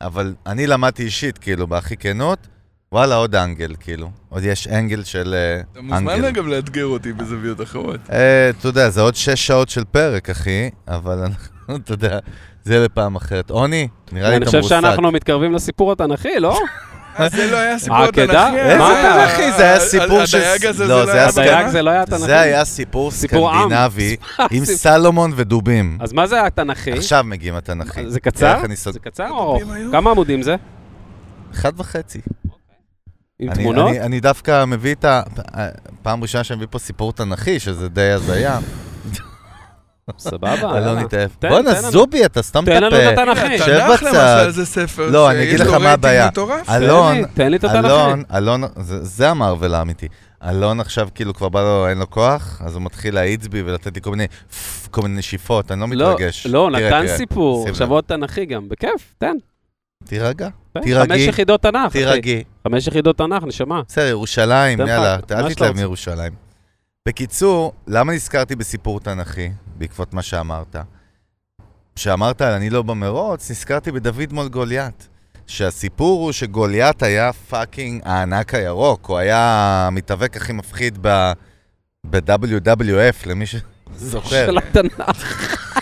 אבל 0.00 0.34
אני 0.46 0.66
למדתי 0.66 1.02
אישית, 1.02 1.38
כאילו, 1.38 1.66
בהכי 1.66 1.96
כנות, 1.96 2.48
וואלה, 2.92 3.14
עוד 3.14 3.34
אנגל, 3.34 3.74
כאילו. 3.80 4.10
עוד 4.28 4.42
יש 4.44 4.68
אנגל 4.68 5.04
של 5.04 5.34
אה, 5.34 5.60
אתה 5.72 5.80
מוזמן 5.80 6.08
אנגל. 6.14 6.24
אגב 6.26 6.46
לאתגר 6.46 6.84
אותי 6.86 7.12
בזוויות 7.12 7.60
אחרות. 7.60 8.00
אה, 8.12 8.50
אתה 8.50 8.68
יודע, 8.68 8.90
זה 8.90 9.00
עוד 9.00 9.14
שש 9.14 9.46
שעות 9.46 9.68
של 9.68 9.84
פרק, 9.84 10.30
אחי, 10.30 10.70
אבל 10.88 11.18
אנחנו, 11.18 11.76
אתה 11.76 11.92
יודע, 11.92 12.18
זה 12.64 12.84
לפעם 12.84 13.16
אחרת. 13.16 13.50
עוני, 13.50 13.88
נראה 14.12 14.28
לי 14.30 14.36
אני 14.36 14.42
אתה 14.42 14.46
חושב 14.46 14.58
מרוסק. 14.58 14.80
שאנחנו 14.80 15.12
מתקרבים 15.12 15.52
לסיפור 15.52 15.92
התנ"כי, 15.92 16.40
לא? 16.40 16.58
אה, 17.20 17.28
זה 17.28 17.50
לא 17.50 17.56
היה 17.56 17.78
סיפור? 17.78 17.96
התנ"כי. 18.02 18.22
איזה 18.58 18.78
מה? 18.78 19.26
תנ"כי? 19.28 19.52
זה 19.56 19.62
היה 19.64 19.80
סיפור 19.80 20.24
של- 20.26 20.38
הדייג 20.38 20.66
הזה 20.66 20.86
לא, 20.86 21.00
זה 21.00 21.06
לא 21.06 21.12
היה 21.12 21.22
היה 21.22 21.32
סקנד- 21.32 21.38
הדייג 21.38 21.62
תנ"ך? 21.62 21.72
זה 21.72 21.82
לא 21.82 21.90
היה 21.90 22.06
תנ"כי? 22.06 22.18
זה 22.18 22.40
היה 22.40 22.64
סיפור 22.64 23.10
סיפור. 23.10 23.52
סקנדינבי 23.54 24.16
עם 24.56 24.64
סלומון 24.64 25.32
ודובים. 25.36 25.98
אז 26.00 26.12
מה 26.12 26.26
זה 26.26 26.46
התנ"כי? 26.46 26.92
עכשיו 26.92 27.24
מגיעים 27.24 27.54
התנ"כי. 27.54 28.10
זה 28.10 28.20
קצר? 28.20 28.64
אני 28.64 28.76
זה 28.76 28.98
קצר 28.98 29.28
או 29.30 29.38
ארוך? 29.42 29.62
כמה 29.92 30.10
עמודים 30.10 30.42
זה? 30.42 30.56
אחד 31.54 31.72
וחצי. 31.80 32.20
עם 33.42 33.50
אני- 33.50 33.62
תמונות? 33.62 33.88
אני- 33.88 34.00
אני 34.00 34.20
דווקא 34.20 34.64
מביא 34.64 34.94
את 34.94 35.04
ה... 35.04 35.22
פעם 36.02 36.22
ראשונה 36.22 36.44
שאני 36.44 36.56
מביא 36.56 36.66
פה 36.70 36.78
סיפור 36.78 37.12
תנ"כי, 37.12 37.60
שזה 37.60 37.88
די 37.88 38.10
הזיה. 38.10 38.58
סבבה. 40.18 40.98
התאהב. 41.00 41.30
תן, 41.38 41.48
בואנה. 41.48 41.74
זובי, 41.80 42.24
אתה 42.24 42.42
סתם 42.42 42.64
תן 42.64 42.82
לנו 42.82 42.96
את. 42.96 43.18
התנ"כי. 43.18 43.58
שב 43.58 43.64
התנ"ך 43.70 44.02
בצד. 44.02 44.38
למשל 44.44 44.50
זה 44.50 44.66
ספר 44.66 45.10
לא, 45.10 45.30
אני 45.30 45.42
אגיד 45.42 45.60
לך 45.60 45.68
מה 45.72 45.92
הבעיה. 45.92 46.28
אלון, 46.68 47.16
לי, 47.16 47.24
תן 47.34 47.50
לי 47.50 47.56
את 47.56 47.64
התנ"כי. 47.64 47.78
אלון, 47.86 48.22
אלון, 48.34 48.62
זה, 49.02 49.30
המרוויל 49.30 49.74
האמיתי. 49.74 50.08
אלון 50.48 50.80
עכשיו 50.80 51.08
כאילו 51.14 51.34
כבר 51.34 51.48
בא 51.48 51.62
לו, 51.62 51.88
אין 51.88 51.98
לו 51.98 52.10
כוח, 52.10 52.62
אז 52.64 52.74
הוא 52.74 52.82
מתחיל 52.82 53.14
להאיץ 53.14 53.46
בי 53.46 53.62
ולתת 53.62 53.94
לי 53.94 54.00
כל 54.02 54.10
מיני, 54.10 54.26
כל 54.90 55.02
מיני 55.02 55.18
נשיפות, 55.18 55.72
אני 55.72 55.80
לא 55.80 55.86
לא, 55.92 56.12
מתרגש. 56.12 56.46
לא, 56.46 56.70
נתן 56.70 57.06
סיפור, 57.16 57.68
עכשיו. 57.68 57.90
עוד 57.90 58.04
תנ"כי 58.04 58.44
גם, 58.46 58.68
בכיף, 58.68 59.14
תן. 59.18 59.36
תירגע, 60.04 60.48
תן. 60.72 60.80
תירגעי. 60.80 61.18
חמש 61.18 61.28
יחידות 61.28 61.62
תנ"ך, 61.62 61.86
אחי. 61.86 61.98
תירגעי. 61.98 62.44
חמש 62.68 62.86
יחידות 62.86 63.18
תנ"ך, 63.18 63.42
נשמה. 63.44 63.82
בסדר, 63.88 64.06
ירושלים, 64.06 64.80
יאללה, 64.80 65.14
אל 65.30 65.52
תתלהב. 65.52 65.76
מירושלים. 65.76 66.32
בקיצור, 67.08 67.72
למה 67.86 68.12
נזכרתי 68.12 68.56
בסיפור 68.56 69.00
תנ"כי, 69.00 69.50
בעקבות 69.78 70.14
מה 70.14 70.22
שאמרת? 70.22 70.76
כשאמרת 71.96 72.42
על 72.42 72.52
אני 72.52 72.70
לא 72.70 72.82
במרוץ, 72.82 73.50
נזכרתי 73.50 73.92
בדוד 73.92 74.32
מול 74.32 74.48
גוליית. 74.48 75.08
שהסיפור 75.46 76.22
הוא 76.24 76.32
שגוליית 76.32 77.02
היה 77.02 77.32
fucking 77.32 78.02
הענק 78.04 78.54
הירוק, 78.54 79.06
הוא 79.06 79.18
היה 79.18 79.38
המתאבק 79.86 80.36
הכי 80.36 80.52
מפחיד 80.52 80.98
ב- 81.00 81.32
ב-WWF, 82.10 83.26
למי 83.28 83.44
שזוכר. 83.46 84.46
של 84.46 84.58
התנ"ך. 84.58 85.81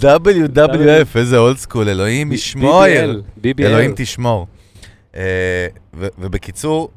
WWF, 0.00 1.18
איזה 1.18 1.38
אולד 1.38 1.56
סקול, 1.56 1.88
אלוהים 1.88 2.32
ישמור. 2.32 2.84
BBL. 3.42 3.60
אלוהים 3.60 3.92
תשמור. 3.96 4.46
אה, 5.16 5.66
ובקיצור, 5.94 6.90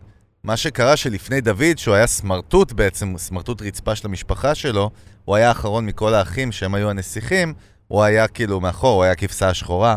מה 0.43 0.57
שקרה 0.57 0.97
שלפני 0.97 1.41
דוד, 1.41 1.77
שהוא 1.77 1.95
היה 1.95 2.07
סמרטוט 2.07 2.71
בעצם, 2.71 3.13
סמרטוט 3.17 3.61
רצפה 3.61 3.95
של 3.95 4.07
המשפחה 4.07 4.55
שלו, 4.55 4.89
הוא 5.25 5.35
היה 5.35 5.47
האחרון 5.47 5.85
מכל 5.85 6.13
האחים 6.13 6.51
שהם 6.51 6.75
היו 6.75 6.89
הנסיכים, 6.89 7.53
הוא 7.87 8.03
היה 8.03 8.27
כאילו 8.27 8.59
מאחור, 8.61 8.95
הוא 8.95 9.03
היה 9.03 9.11
הכבשה 9.11 9.49
השחורה. 9.49 9.95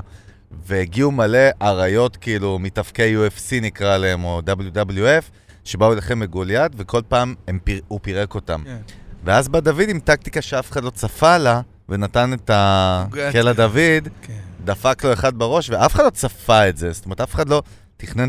והגיעו 0.66 1.10
מלא 1.10 1.48
אריות, 1.62 2.16
כאילו, 2.16 2.58
מתאבקי 2.58 3.16
UFC 3.16 3.62
נקרא 3.62 3.96
להם, 3.96 4.24
או 4.24 4.40
WWF, 4.46 5.30
שבאו 5.64 5.88
להילחם 5.88 6.20
בגוליית, 6.20 6.72
וכל 6.76 7.00
פעם 7.08 7.34
הם 7.48 7.58
פיר, 7.64 7.80
הוא 7.88 8.00
פירק 8.02 8.34
אותם. 8.34 8.62
כן. 8.64 8.76
ואז 9.24 9.48
בא 9.48 9.60
דוד 9.60 9.88
עם 9.88 10.00
טקטיקה 10.00 10.42
שאף 10.42 10.70
אחד 10.70 10.84
לא 10.84 10.90
צפה 10.90 11.38
לה, 11.38 11.60
ונתן 11.88 12.32
את 12.32 12.50
הקלע 12.54 13.52
דוד, 13.52 14.08
כן. 14.22 14.40
דפק 14.64 15.04
לו 15.04 15.12
אחד 15.12 15.38
בראש, 15.38 15.70
ואף 15.70 15.94
אחד 15.94 16.04
לא 16.04 16.10
צפה 16.10 16.68
את 16.68 16.76
זה. 16.76 16.92
זאת 16.92 17.04
אומרת, 17.04 17.20
אף 17.20 17.34
אחד 17.34 17.48
לא 17.48 17.62
תכנן, 17.96 18.28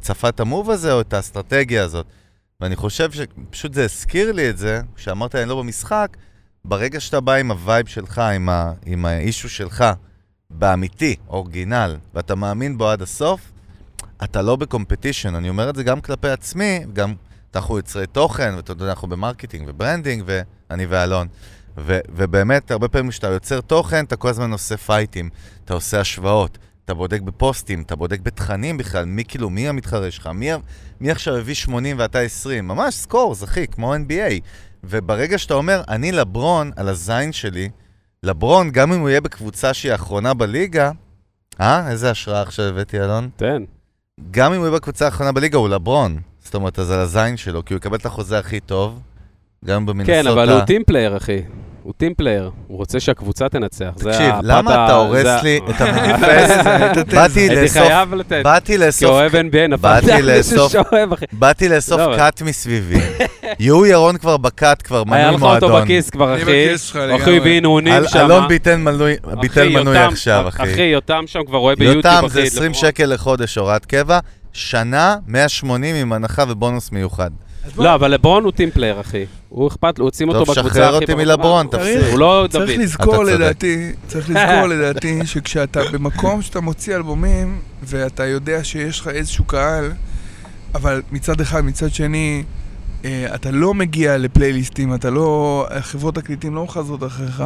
צפה 0.00 0.28
את 0.28 0.40
ה 0.40 0.46
move 0.46 0.70
הזה 0.70 0.92
או 0.92 1.00
את 1.00 1.12
האסטרטגיה 1.12 1.84
הזאת. 1.84 2.06
ואני 2.60 2.76
חושב 2.76 3.10
שפשוט 3.12 3.74
זה 3.74 3.84
הזכיר 3.84 4.32
לי 4.32 4.50
את 4.50 4.58
זה, 4.58 4.80
כשאמרת 4.96 5.34
אני 5.34 5.48
לא 5.48 5.58
במשחק, 5.62 6.16
ברגע 6.64 7.00
שאתה 7.00 7.20
בא 7.20 7.34
עם 7.34 7.50
ה 7.50 7.57
vibe 7.57 7.86
שלך, 7.86 8.18
עם, 8.18 8.48
ה, 8.48 8.72
עם 8.86 9.04
ה 9.04 9.11
issue 9.11 9.48
שלך, 9.48 9.84
באמיתי, 10.50 11.16
original, 11.28 11.96
ואתה 12.14 12.34
מאמין 12.34 12.78
בו 12.78 12.88
עד 12.88 13.02
הסוף, 13.02 13.52
אתה 14.24 14.42
לא 14.42 14.56
ב 14.56 14.62
competition. 14.62 15.34
אני 15.34 15.48
אומר 15.48 15.70
את 15.70 15.76
זה 15.76 15.82
גם 15.82 16.00
כלפי 16.00 16.28
עצמי, 16.28 16.84
גם 16.92 17.14
אנחנו 17.54 17.76
יוצרי 17.76 18.06
תוכן, 18.06 18.54
ואתה 18.56 18.72
יודע, 18.72 18.88
אנחנו 18.88 19.08
ב 19.08 19.14
marketing 19.14 19.64
ו 19.68 19.74
branding, 19.74 20.24
ואני 20.26 20.86
ואלון. 20.86 21.28
ו- 21.78 21.98
ובאמת, 22.10 22.70
הרבה 22.70 22.88
פעמים 22.88 23.10
כשאתה 23.10 23.26
יוצר 23.26 23.60
תוכן, 23.60 24.04
אתה 24.04 24.16
כל 24.16 24.28
הזמן 24.28 24.52
עושה 24.52 24.76
fightים, 24.76 25.30
אתה 25.64 25.74
עושה 25.74 26.00
השוואות, 26.00 26.58
אתה 26.84 26.94
בודק 26.94 27.20
בפוסטים, 27.20 27.82
אתה 27.82 27.96
בודק 27.96 28.20
בתכנים 28.20 28.76
בכלל, 28.76 29.04
מי 29.04 29.24
כאילו, 29.24 29.50
מי 29.50 29.68
המתחרה 29.68 30.10
שלך, 30.10 30.26
מי, 30.26 30.50
מי 31.00 31.10
עכשיו 31.10 31.36
הביא 31.36 31.54
80 31.54 31.98
ואתה 31.98 32.18
20, 32.18 32.68
ממש 32.68 32.94
scores, 32.94 33.44
אחי, 33.44 33.66
כמו 33.66 33.94
NBA. 33.94 34.40
וברגע 34.84 35.38
שאתה 35.38 35.54
אומר, 35.54 35.82
אני 35.88 36.12
לברון 36.12 36.70
על 36.76 36.88
הזין 36.88 37.32
שלי, 37.32 37.68
לברון, 38.22 38.70
גם 38.70 38.92
אם 38.92 39.00
הוא 39.00 39.08
יהיה 39.08 39.20
בקבוצה 39.20 39.74
שהיא 39.74 39.92
האחרונה 39.92 40.34
בליגה, 40.34 40.90
אה? 41.60 41.90
איזה 41.90 42.10
השראה 42.10 42.42
עכשיו 42.42 42.64
הבאתי, 42.66 43.00
אלון? 43.00 43.28
תן. 43.36 43.62
גם 44.30 44.52
אם 44.52 44.58
הוא 44.58 44.66
יהיה 44.66 44.76
בקבוצה 44.76 45.04
האחרונה 45.04 45.32
בליגה, 45.32 45.58
הוא 45.58 45.68
לברון. 45.68 46.20
זאת 46.44 46.54
אומרת, 46.54 46.78
אז 46.78 46.90
על 46.90 47.00
הזין 47.00 47.36
שלו, 47.36 47.64
כי 47.64 47.74
הוא 47.74 47.78
יקבל 47.78 47.96
את 47.96 48.06
החוזה 48.06 48.38
הכי 48.38 48.60
טוב, 48.60 49.00
גם 49.64 49.86
במנסוטה. 49.86 50.12
כן, 50.22 50.26
אבל 50.26 50.50
הוא 50.52 50.60
טים 50.60 50.82
פלייר, 50.86 51.16
אחי. 51.16 51.38
הוא 51.82 51.92
טים 51.96 52.14
פלייר. 52.14 52.50
הוא 52.66 52.78
רוצה 52.78 53.00
שהקבוצה 53.00 53.48
תנצח. 53.48 53.90
תקשיב, 53.96 54.34
למה 54.42 54.84
אתה 54.84 54.94
הורס 54.94 55.42
לי 55.42 55.60
את 55.70 55.80
המניפסט? 55.80 56.66
באתי 57.14 57.48
לאסוף, 57.48 57.82
חייב 57.82 58.14
לתת. 58.14 58.40
באתי 58.44 58.78
לאסוף, 58.78 59.10
כאוהב 59.10 59.32
NBA, 59.34 59.68
נפלתי 59.68 59.78
באתי 60.06 60.12
על 60.12 60.36
מישהו 60.36 60.56
לאסוף- 60.56 60.72
שאוהב, 60.72 61.12
אחי. 61.12 61.24
באתי 61.32 61.68
לאסוף 61.68 62.00
לא, 62.00 62.16
קאט 62.16 62.42
מסביבי. 62.42 62.98
יהיו 63.60 63.86
ירון 63.86 64.18
כבר 64.18 64.36
בקאט, 64.36 64.82
כבר 64.86 65.02
היה 65.10 65.26
מנוי 65.26 65.36
לך 65.36 65.42
אותו 65.42 65.68
מועדון. 65.68 65.82
בכיס 65.84 66.10
כבר, 66.10 66.34
אחי. 66.34 66.42
אחי, 66.42 66.68
אל- 67.98 68.06
שם. 68.06 68.18
אלון 68.18 68.48
ביטל 68.48 68.76
מנוי- 68.76 69.16
יותם- 69.94 70.08
עכשיו, 70.12 70.44
אחי. 70.48 70.62
אחי, 70.62 70.82
יותם 70.82 71.22
שם 71.26 71.40
כבר 71.46 71.58
רואה 71.58 71.76
ביוטיוב, 71.76 71.96
יותם 72.06 72.24
אחי. 72.26 72.28
זה 72.28 72.42
20 72.42 72.70
לפחות. 72.72 72.88
שקל 72.88 73.06
לחודש 73.06 73.58
הוראת 73.58 73.84
קבע, 73.86 74.18
שנה 74.52 75.16
180 75.26 75.96
עם 75.96 76.12
הנחה 76.12 76.44
ובונוס 76.48 76.92
מיוחד. 76.92 77.30
לא, 77.78 77.94
אבל 77.94 78.10
לברון 78.10 78.44
הוא 78.44 78.52
טים 78.52 78.70
פלייר, 78.70 79.00
אחי. 79.00 79.24
הוא 79.48 79.68
אכפת 79.68 79.98
לו, 79.98 80.04
הוא 80.04 80.12
שים 80.16 80.28
אותו 80.28 80.38
טוב, 80.38 80.48
בקבוצה 80.48 80.60
הכי... 80.68 80.78
שחרר 80.78 80.94
אותי. 80.94 81.14
מלברון, 81.14 81.66
צריך- 81.68 81.82
תפסיק. 81.82 82.10
הוא 82.12 82.18
לא 82.18 82.46
צריך 82.50 82.70
דוד. 82.70 82.80
לזכור 82.80 83.14
אתה 83.14 83.22
צודק. 83.22 83.32
לדעתי, 83.34 83.92
צריך 84.06 84.30
לזכור 84.30 84.66
לדעתי 84.74 85.26
שכשאתה 85.26 85.80
במקום 85.92 86.42
שאתה 86.42 86.60
מוציא 86.60 86.96
אלבומים 86.96 87.58
ואתה 87.82 88.26
יודע 88.26 88.64
שיש 88.64 89.00
לך 89.00 89.08
איזשהו 89.08 89.44
קהל, 89.44 89.92
אבל 90.74 91.02
מצד 91.12 91.40
אחד, 91.40 91.64
מצד 91.64 91.94
שני, 91.94 92.42
אה, 93.04 93.34
אתה 93.34 93.50
לא 93.50 93.74
מגיע 93.74 94.18
לפלייליסטים, 94.18 94.94
אתה 94.94 95.10
לא, 95.10 95.66
חברות 95.80 96.14
תקליטים 96.14 96.54
לא 96.54 96.64
מחזרות 96.64 97.04
אחריך, 97.04 97.42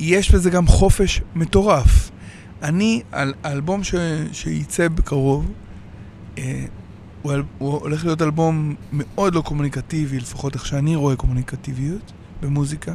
יש 0.00 0.30
בזה 0.30 0.50
גם 0.50 0.66
חופש 0.66 1.20
מטורף. 1.34 2.10
אני, 2.62 3.02
על 3.12 3.34
האלבום 3.44 3.80
שייצא 4.32 4.88
בקרוב, 4.88 5.50
אה, 6.38 6.64
הוא, 7.22 7.32
הוא 7.58 7.72
הולך 7.72 8.04
להיות 8.04 8.22
אלבום 8.22 8.74
מאוד 8.92 9.34
לא 9.34 9.40
קומוניקטיבי, 9.40 10.20
לפחות 10.20 10.54
איך 10.54 10.66
שאני 10.66 10.96
רואה 10.96 11.16
קומוניקטיביות 11.16 12.12
במוזיקה. 12.40 12.92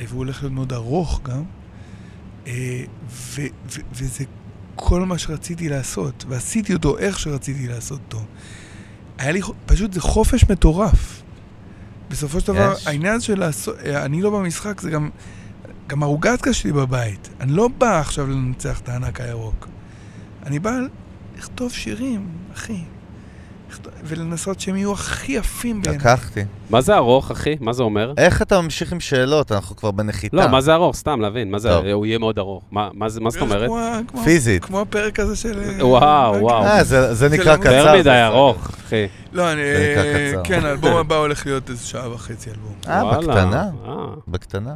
אה, 0.00 0.04
והוא 0.08 0.18
הולך 0.18 0.42
להיות 0.42 0.52
מאוד 0.52 0.72
ארוך 0.72 1.20
גם. 1.24 1.42
אה, 2.46 2.84
ו- 3.08 3.46
ו- 3.72 3.80
וזה 3.94 4.24
כל 4.74 5.00
מה 5.00 5.18
שרציתי 5.18 5.68
לעשות, 5.68 6.24
ועשיתי 6.28 6.74
אותו 6.74 6.98
איך 6.98 7.18
שרציתי 7.18 7.68
לעשות 7.68 8.00
אותו. 8.04 8.24
היה 9.18 9.32
לי, 9.32 9.40
פשוט 9.66 9.92
זה 9.92 10.00
חופש 10.00 10.44
מטורף. 10.50 11.22
בסופו 12.10 12.40
של 12.40 12.46
דבר, 12.46 12.72
יש. 12.76 12.86
העניין 12.86 13.20
של 13.20 13.38
לעשות, 13.38 13.76
אה, 13.84 14.04
אני 14.04 14.22
לא 14.22 14.30
במשחק, 14.30 14.80
זה 14.80 14.90
גם, 14.90 15.10
גם 15.86 16.02
הרוגטקה 16.02 16.52
שלי 16.52 16.72
בבית. 16.72 17.28
אני 17.40 17.52
לא 17.52 17.68
בא 17.68 18.00
עכשיו 18.00 18.26
לנצח 18.26 18.80
את 18.80 18.88
הענק 18.88 19.20
הירוק. 19.20 19.68
אני 20.46 20.58
בא 20.58 20.78
לכתוב 21.38 21.72
שירים, 21.72 22.28
אחי. 22.54 22.82
ולנסות 24.04 24.60
שהם 24.60 24.76
יהיו 24.76 24.92
הכי 24.92 25.32
יפים 25.32 25.82
בעיניי. 25.82 25.98
לקחתי. 26.00 26.40
מה 26.70 26.80
זה 26.80 26.96
ארוך, 26.96 27.30
אחי? 27.30 27.56
מה 27.60 27.72
זה 27.72 27.82
אומר? 27.82 28.12
איך 28.16 28.42
אתה 28.42 28.60
ממשיך 28.60 28.92
עם 28.92 29.00
שאלות? 29.00 29.52
אנחנו 29.52 29.76
כבר 29.76 29.90
בנחיתה. 29.90 30.36
לא, 30.36 30.48
מה 30.48 30.60
זה 30.60 30.74
ארוך? 30.74 30.96
סתם 30.96 31.20
להבין. 31.20 31.50
מה 31.50 31.58
זה. 31.58 31.76
הוא 31.92 32.06
יהיה 32.06 32.18
מאוד 32.18 32.38
ארוך. 32.38 32.62
מה 32.70 32.88
מה 32.94 33.08
זה- 33.08 33.20
מה 33.20 33.30
זאת 33.30 33.40
אומרת? 33.42 33.70
פיזית. 34.24 34.64
כמו 34.64 34.80
הפרק 34.80 35.20
הזה 35.20 35.36
של... 35.36 35.60
אה, 35.80 35.86
וואו, 35.86 36.34
וואו. 36.40 36.62
אה, 36.64 36.84
זה 37.14 37.28
נקרא 37.28 37.56
קצר. 37.56 37.72
יותר 37.72 37.98
מדי 37.98 38.22
ארוך, 38.26 38.68
אחי. 38.86 39.06
לא, 39.32 39.52
אני... 39.52 39.60
זה 39.64 39.92
נקרא 39.92 40.42
קצר. 40.42 40.48
כן, 40.48 40.64
האלבום 40.66 40.96
הבא 40.96 41.16
הולך 41.16 41.46
להיות 41.46 41.70
איזה 41.70 41.84
שעה 41.86 42.12
וחצי 42.14 42.50
אלבום. 42.50 42.72
אה. 42.88 43.16
בקטנה. 43.18 43.70
אה. 43.86 43.94
בקטנה. 44.28 44.74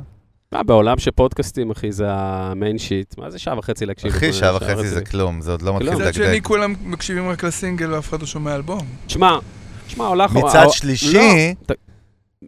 מה, 0.57 0.62
בעולם 0.62 0.99
של 0.99 1.11
פודקאסטים, 1.11 1.70
אחי, 1.70 1.93
זה 1.93 2.05
המיין 2.09 2.78
שיט. 2.78 3.19
מה 3.19 3.31
זה 3.31 3.39
שעה 3.39 3.59
וחצי 3.59 3.87
להקשיב? 3.87 4.11
אחי, 4.11 4.33
שעה 4.33 4.57
וחצי 4.57 4.89
זה 4.89 5.05
כלום, 5.05 5.41
זה 5.41 5.51
עוד 5.51 5.62
לא 5.62 5.74
מתחיל 5.74 5.91
כלום. 5.91 6.03
מצד 6.03 6.15
שני. 6.15 6.43
כולם 6.43 6.74
מקשיבים 6.85 7.28
רק 7.28 7.45
לסינגל 7.45 7.93
ואף 7.93 8.09
אחד 8.09 8.20
לא 8.20 8.27
שומע 8.27 8.55
אלבום. 8.55 8.81
תשמע, 9.07 9.39
תשמע, 9.87 10.07
הולך... 10.07 10.33
מצד 10.33 10.65
לא, 10.65 10.70
שלישי, 10.70 11.55
ת- 11.66 11.73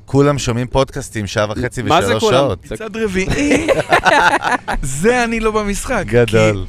כולם 0.06 0.38
שומעים 0.38 0.66
פודקאסטים 0.66 1.26
שעה 1.26 1.46
וחצי 1.50 1.82
מה 1.82 2.02
זה 2.02 2.16
ושלוש? 2.16 2.34
שעות. 2.34 2.72
מצד 2.72 2.96
רביעי, 2.96 3.66
זה 4.82 5.24
אני 5.24 5.40
לא 5.40 5.50
במשחק. 5.50 6.04
גדול. 6.06 6.66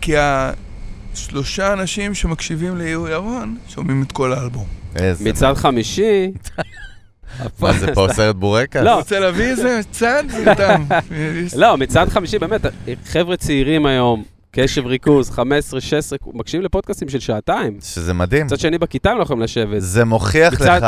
כי 0.00 0.14
השלושה 0.16 1.72
אנשים 1.72 2.14
שמקשיבים 2.14 2.76
ליהוא 2.76 3.08
ירון, 3.08 3.56
שומעים 3.68 4.02
את 4.02 4.12
כל 4.12 4.32
האלבום. 4.32 4.66
איזה... 4.96 5.24
מצד 5.30 5.54
חמישי... 5.54 6.30
מה 7.60 7.72
זה 7.72 7.94
פה 7.94 8.06
סרט 8.12 8.36
בורקס? 8.36 8.76
לא. 8.80 8.96
רוצה 8.96 9.20
להביא 9.20 9.44
איזה? 9.44 9.80
אותם. 10.50 10.82
לא, 11.56 11.76
מצד 11.76 12.08
חמישי, 12.08 12.38
באמת, 12.38 12.60
חבר'ה 13.06 13.36
צעירים 13.36 13.86
היום, 13.86 14.22
קשב 14.50 14.86
ריכוז, 14.86 15.30
15, 15.30 15.80
16, 15.80 16.18
מקשיבים 16.32 16.64
לפודקאסטים 16.64 17.08
של 17.08 17.20
שעתיים. 17.20 17.78
שזה 17.82 18.14
מדהים. 18.14 18.46
מצד 18.46 18.58
שני, 18.58 18.78
בכיתה 18.78 19.10
הם 19.10 19.18
לא 19.18 19.22
יכולים 19.22 19.42
לשבת. 19.42 19.76
זה 19.78 20.04
מוכיח 20.04 20.52
מצד- 20.54 20.76
לך 20.76 20.86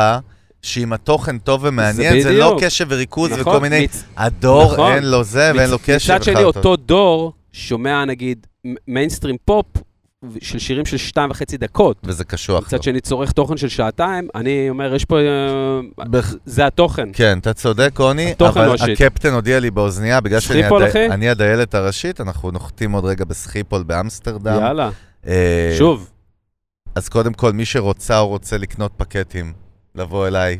שאם 0.61 0.93
התוכן 0.93 1.37
טוב 1.37 1.61
ומעניין, 1.63 2.21
זה 2.21 2.29
זה 2.29 2.39
לא. 2.39 2.57
קשב 2.61 2.85
וריכוז 2.89 3.31
נכון? 3.31 3.41
וכל 3.41 3.59
מיני... 3.61 3.83
מצ- 3.87 4.03
הדור, 4.17 4.73
נכון. 4.73 4.91
אין 4.93 5.03
לו 5.03 5.23
זה 5.23 5.51
ואין 5.55 5.69
לו 5.69 5.77
קשב. 5.85 6.13
מצד 6.13 6.23
שני. 6.23 6.43
אותו 6.43 6.75
דור 6.75 7.33
שומע, 7.51 8.05
נגיד, 8.05 8.47
מיינסטרים 8.87 9.35
פופ 9.45 9.65
של 10.41 10.59
שירים 10.59 10.85
של 10.85 10.97
שתיים 10.97 11.31
וחצי 11.31 11.57
דקות. 11.57 11.97
וזה 12.03 12.23
קשוח. 12.23 12.65
מצד 12.67 12.83
שני, 12.83 13.01
צורך 13.01 13.31
תוכן 13.31 13.57
של 13.57 13.67
שעתיים, 13.69 14.27
אני 14.35 14.69
אומר, 14.69 14.95
יש 14.95 15.05
פה... 15.05 15.17
אה, 15.19 16.05
בח- 16.07 16.33
זה 16.45 16.67
התוכן. 16.67 17.09
כן, 17.13 17.37
אתה 17.39 17.53
צודק, 17.53 17.89
קוני, 17.93 18.31
התוכן 18.31 18.59
אבל 18.61 18.73
ה 18.73 18.78
shit. 18.78 19.01
הקפטן 19.01 19.33
הודיע 19.33 19.59
לי 19.59 19.71
באוזנייה, 19.71 20.21
בגלל 20.21 20.39
שאני 20.39 20.87
אחי? 20.89 21.05
אני 21.05 21.29
הדיילת 21.29 21.75
הראשית, 21.75 22.21
אנחנו 22.21 22.51
נוחתים 22.51 22.91
עוד 22.91 23.05
רגע 23.05 23.25
בסחיפול 23.25 23.83
באמסטרדם. 23.83 24.59
יאללה. 24.61 24.89
אה, 25.27 25.75
שוב, 25.77 26.09
אז 26.95 27.09
קודם 27.09 27.33
כל, 27.33 27.53
מי 27.53 27.65
שרוצה 27.65 28.19
או 28.19 28.27
רוצה 28.27 28.57
לקנות 28.57 28.91
פקטים, 28.97 29.53
לבוא 29.95 30.27
אליי 30.27 30.57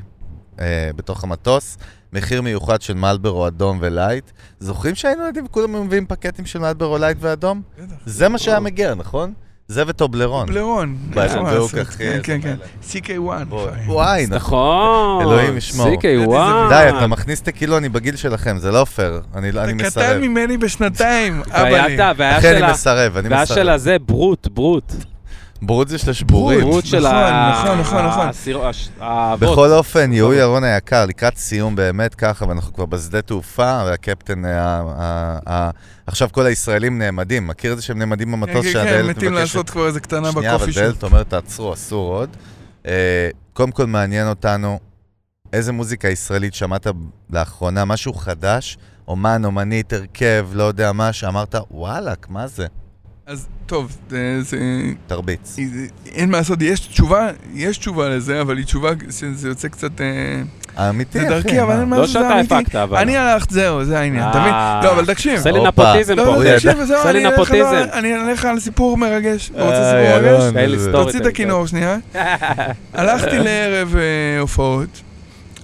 אה, 0.60 0.89
בתוך 0.95 1.23
המטוס. 1.23 1.77
מחיר 2.14 2.41
מיוחד 2.41 2.81
של 2.81 2.94
מלברו 2.94 3.48
אדום 3.48 3.77
ו 3.82 3.89
light. 3.89 4.32
זוכרים 4.60 4.95
שהיינו 4.95 5.23
ילדים 5.23 5.45
וכולם 5.45 5.85
מביאים 5.85 6.06
פקטים 6.06 6.45
של 6.45 6.60
מלברו 6.60 6.98
לייט 6.98 7.18
ואדום? 7.22 7.61
זה 8.06 8.30
מה 8.30 8.38
שהיה 8.38 8.60
מגיע, 8.60 8.94
נכון? 8.95 9.34
זה 9.68 9.84
וטובלרון. 9.88 10.48
בלרון. 10.48 10.98
בדיוק, 11.11 11.76
אחי, 11.76 11.98
כן, 11.98 12.19
כן, 12.23 12.39
כן. 12.41 12.49
מלך. 12.49 13.06
CK1. 13.06 13.45
בוא, 13.49 13.68
לפעמים. 13.68 13.89
וואי, 13.89 14.26
נכון. 14.30 14.35
נכון. 14.35 15.22
אלוהים 15.22 15.57
ישמור. 15.57 15.88
CK1. 15.88 16.69
די, 16.69 16.89
אתה 16.98 17.07
מכניס 17.07 17.41
את 17.41 17.48
הקילו, 17.48 17.77
אני 17.77 17.89
בגיל 17.89 18.15
שלכם, 18.15 18.57
זה 18.57 18.72
לא 18.72 18.85
פייר. 18.85 19.22
אני 19.35 19.49
אני 19.49 19.60
אתה 19.60 19.88
מסרב. 19.88 20.03
קטן 20.03 20.22
ממני 20.22 20.57
בשנתיים, 20.57 21.41
אבא 21.52 21.64
והיה 21.64 21.88
לי. 21.88 21.95
אתה, 21.95 22.11
והיה 22.18 22.38
אחי, 22.38 22.57
אני 22.57 22.72
מסרב, 22.72 23.18
אני 23.18 23.30
והיה 23.30 23.44
מסרב. 23.44 23.57
שלה 23.57 23.77
זה 23.77 23.99
ברוט, 23.99 24.48
ברוט. 24.48 24.94
ברוט 25.62 25.88
זה 25.88 25.98
של 25.98 26.12
השבורים. 26.12 26.60
ברוט. 26.60 26.72
דמות 26.74 26.86
של 26.86 26.98
נכון, 27.00 27.14
ה... 27.16 27.52
נכון, 27.64 27.80
נכון, 27.80 28.06
נכון. 28.06 28.28
האבות. 29.00 29.50
בכל 29.50 29.72
אופן, 29.72 30.14
יהוא 30.14 30.34
ירון 30.34 30.64
היקר, 30.64 31.06
לקראת 31.06 31.38
סיום 31.38 31.76
באמת 31.76 32.16
ככה, 32.16 32.46
ואנחנו 32.48 32.74
כבר 32.74 32.86
בשדה 32.86 33.22
תעופה, 33.22 33.82
והקפטן, 33.86 34.46
ה- 34.46 35.70
עכשיו 36.08 36.30
כל 36.32 36.46
הישראלים 36.46 36.98
נעמדים. 36.98 37.48
מכיר 37.48 37.72
את 37.72 37.78
זה 37.78 37.84
שהם 37.84 38.00
נעמדים 38.00 38.28
כן, 38.28 38.34
במטוס 38.34 38.66
כן, 38.66 38.72
שהדלת 38.72 39.02
כן, 39.06 39.10
מתים 39.10 39.34
לעשות 39.34 39.70
כבר 39.70 39.88
איזה 39.88 40.00
קטנה 40.00 40.32
שנייה, 40.32 40.56
אבל 40.56 40.66
בקופי 40.66 40.80
דלת 40.80 41.04
אומרת, 41.04 41.30
תעצרו, 41.30 41.74
אסור 41.74 42.14
עוד. 42.14 42.30
אה, 42.88 43.30
קודם 43.54 43.72
כל 43.72 43.86
מעניין 43.86 44.28
אותנו, 44.28 44.80
איזה 45.54 45.72
מוזיקה 45.72 46.08
ישראלית 46.10 46.54
שמעת 46.54 46.88
לאחרונה, 47.30 47.86
משהו 47.86 48.14
חדש, 48.14 48.78
אומן, 49.08 49.42
אומנית, 49.46 49.94
הרכב, 49.94 50.48
לא 50.54 50.64
יודע 50.64 50.92
מה, 50.92 51.14
שאמרת, 51.14 51.56
וואלאק, 51.72 52.28
מה 52.30 52.48
זה? 52.48 52.68
אז 53.28 53.48
טוב, 53.66 53.98
זה- 54.10 54.41
זה... 54.41 54.58
תרביץ. 55.08 55.56
אין 56.06 56.30
מה 56.32 56.38
לעשות, 56.38 56.62
יש 56.62 56.80
תשובה, 56.80 57.30
יש 57.54 57.78
תשובה 57.78 58.10
לזה, 58.10 58.41
אבל 58.41 58.58
היא 58.58 58.66
תשובה 58.66 58.90
שזה 59.10 59.48
יוצא 59.48 59.68
קצת... 59.68 60.02
אה, 60.78 60.90
אמיתי, 60.90 61.20
זה 61.20 61.26
אחי, 61.26 61.30
דרכי, 61.44 61.62
אבל 61.62 61.80
אין 61.80 61.90
מה 61.90 61.95
לא 61.95 62.02
לעשות, 62.02 62.14
זה 62.14 62.28
שאתה 62.28 62.40
אמיתי. 62.40 62.56
הפקת, 62.56 62.76
אבל. 62.76 62.98
אני 62.98 63.18
הלכת, 63.18 63.49
זהו, 63.49 63.84
זה 63.86 63.99
העניין, 63.99 64.30
אתה 64.30 64.38
אה. 64.38 64.41
מבין? 64.41 64.54
לא, 64.84 64.95
אבל 64.95 65.06
תקשיב. 65.14 65.38
עושה 65.38 65.52
לי. 65.52 65.60
נפוטיזם 65.68 66.14
לא, 66.16 66.24
פה. 66.24 66.30
לא, 66.30 66.36
הוא 66.36 66.44
תקשיב, 66.56 66.72
לי 66.72 66.84
אני 67.10 67.26
אלך 67.28 67.34
נפוטיזם. 67.40 67.66
על- 67.66 67.90
אני 67.94 68.16
אלך 68.16 68.45
על 68.45 68.60
סיפור 68.60 68.98
מרגש. 68.98 69.52
רוצה 69.52 69.91
סיפור 69.91 70.52
מרגש? 70.54 70.80
זה-. 70.80 70.91
תוציא 70.91 71.20
את 71.20 71.26
הכינור 71.26 71.68
שנייה. 71.68 71.98
הלכתי 72.94 73.38
לערב 73.40 73.95
אה, 73.95 74.40
הופעות, 74.40 75.02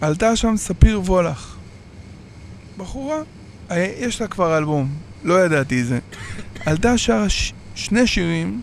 עלתה 0.02 0.36
שם 0.36 0.54
ספיר 0.58 1.02
וולך. 1.06 1.56
בחורה, 2.78 3.18
אה, 3.72 3.88
יש 4.00 4.22
לה 4.22 4.28
כבר 4.28 4.58
אלבום, 4.58 4.88
לא 5.24 5.46
ידעתי 5.46 5.82
את 5.82 5.86
זה. 5.86 6.00
עלתה 6.66 6.98
שרה 6.98 7.30
ש- 7.30 7.54
שני 7.76 8.08
שירים, 8.08 8.62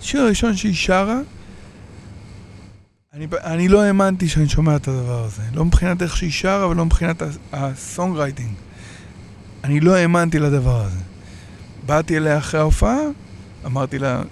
השיר 0.00 0.20
הראשון 0.20 0.56
שהיא 0.56 0.74
שרה, 0.74 1.18
אני, 3.14 3.26
אני 3.44 3.68
לא 3.68 3.82
האמנתי 3.82 4.28
שאני 4.28 4.48
שומע 4.48 4.76
את 4.76 4.88
הדבר 4.88 5.24
הזה. 5.24 5.42
לא 5.54 5.64
מבחינת 5.64 6.02
איך 6.02 6.16
שהיא 6.16 6.30
שרה 6.32 6.68
ולא 6.68 6.84
מבחינת 6.84 7.22
הסונג 7.52 8.16
רייטינג. 8.16 8.54
אני 9.64 9.80
לא 9.80 9.94
האמנתי 9.94 10.38
לדבר 10.38 10.80
הזה. 10.84 10.98
באתי 11.86 12.16
אליה 12.16 12.38
אחרי 12.38 12.60
ההופעה, 12.60 12.96
אמרתי 13.66 13.98
לה, 13.98 14.22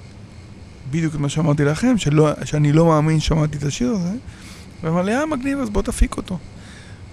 בדיוק 0.91 1.15
את 1.15 1.21
מה 1.21 1.29
שאמרתי 1.29 1.65
לכם, 1.65 1.99
שלא, 1.99 2.31
שאני 2.45 2.73
לא 2.73 2.87
מאמין 2.87 3.21
ששמעתי 3.21 3.59
את 3.59 3.63
השיר 3.63 3.91
הזה, 3.91 4.15
ואמר 4.83 5.03
לי, 5.03 5.17
אה, 5.17 5.27
מגניב, 5.27 5.59
אז 5.59 5.71
בוא 5.71 5.83
תפיק 5.83 6.17
אותו. 6.17 6.39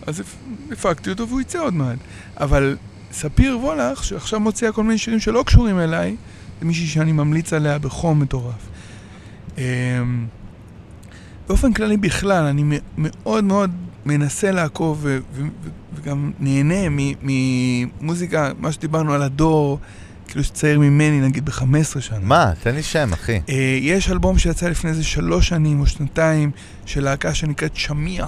אז 0.08 0.20
הפ- 0.20 0.36
הפקתי 0.72 1.10
אותו 1.10 1.28
והוא 1.28 1.42
יצא 1.42 1.60
עוד 1.60 1.74
מעט. 1.74 1.98
אבל 2.40 2.78
ספיר 3.18 3.60
וולך, 3.60 4.04
שעכשיו 4.04 4.40
מוציאה 4.40 4.72
כל 4.72 4.84
מיני 4.84 4.98
שירים 4.98 5.20
שלא 5.20 5.44
קשורים 5.48 5.80
אליי, 5.80 6.16
זה 6.60 6.66
מישהי 6.66 6.88
שאני 6.88 7.12
ממליץ 7.12 7.54
עליה 7.54 7.78
בחום 7.80 8.20
מטורף. 8.20 8.70
אמ, 9.58 9.64
באופן 11.48 11.74
כללי 11.74 11.98
בכלל, 11.98 12.44
אני 12.44 12.80
מאוד 12.98 13.44
מאוד 13.44 13.72
מנסה 14.06 14.52
לעקוב 14.52 15.00
ו- 15.02 15.20
ו- 15.34 15.42
ו- 15.64 15.70
וגם 15.96 16.32
נהנה 16.40 17.06
ממוזיקה, 17.22 18.52
מה 18.60 18.72
שדיברנו 18.72 19.14
על 19.14 19.22
הדור, 19.22 19.80
כאילו 20.28 20.44
שצעיר 20.44 20.80
ממני 20.80 21.22
נגיד 21.22 21.46
ב-15 21.46 22.00
שנה. 22.00 22.20
מה? 22.22 22.52
תן 22.64 22.76
לי 22.76 22.84
שם, 22.84 23.10
אחי. 23.14 23.40
אה, 23.50 23.78
יש 23.82 24.12
אלבום 24.12 24.38
שיצא 24.38 24.70
לפני 24.70 24.90
איזה 24.90 25.04
שלוש 25.04 25.48
שנים 25.48 25.80
או 25.80 25.86
שנתיים 25.88 26.52
של 26.86 27.04
להקה 27.04 27.34
שנקראת 27.34 27.76
שמיע. 27.76 28.26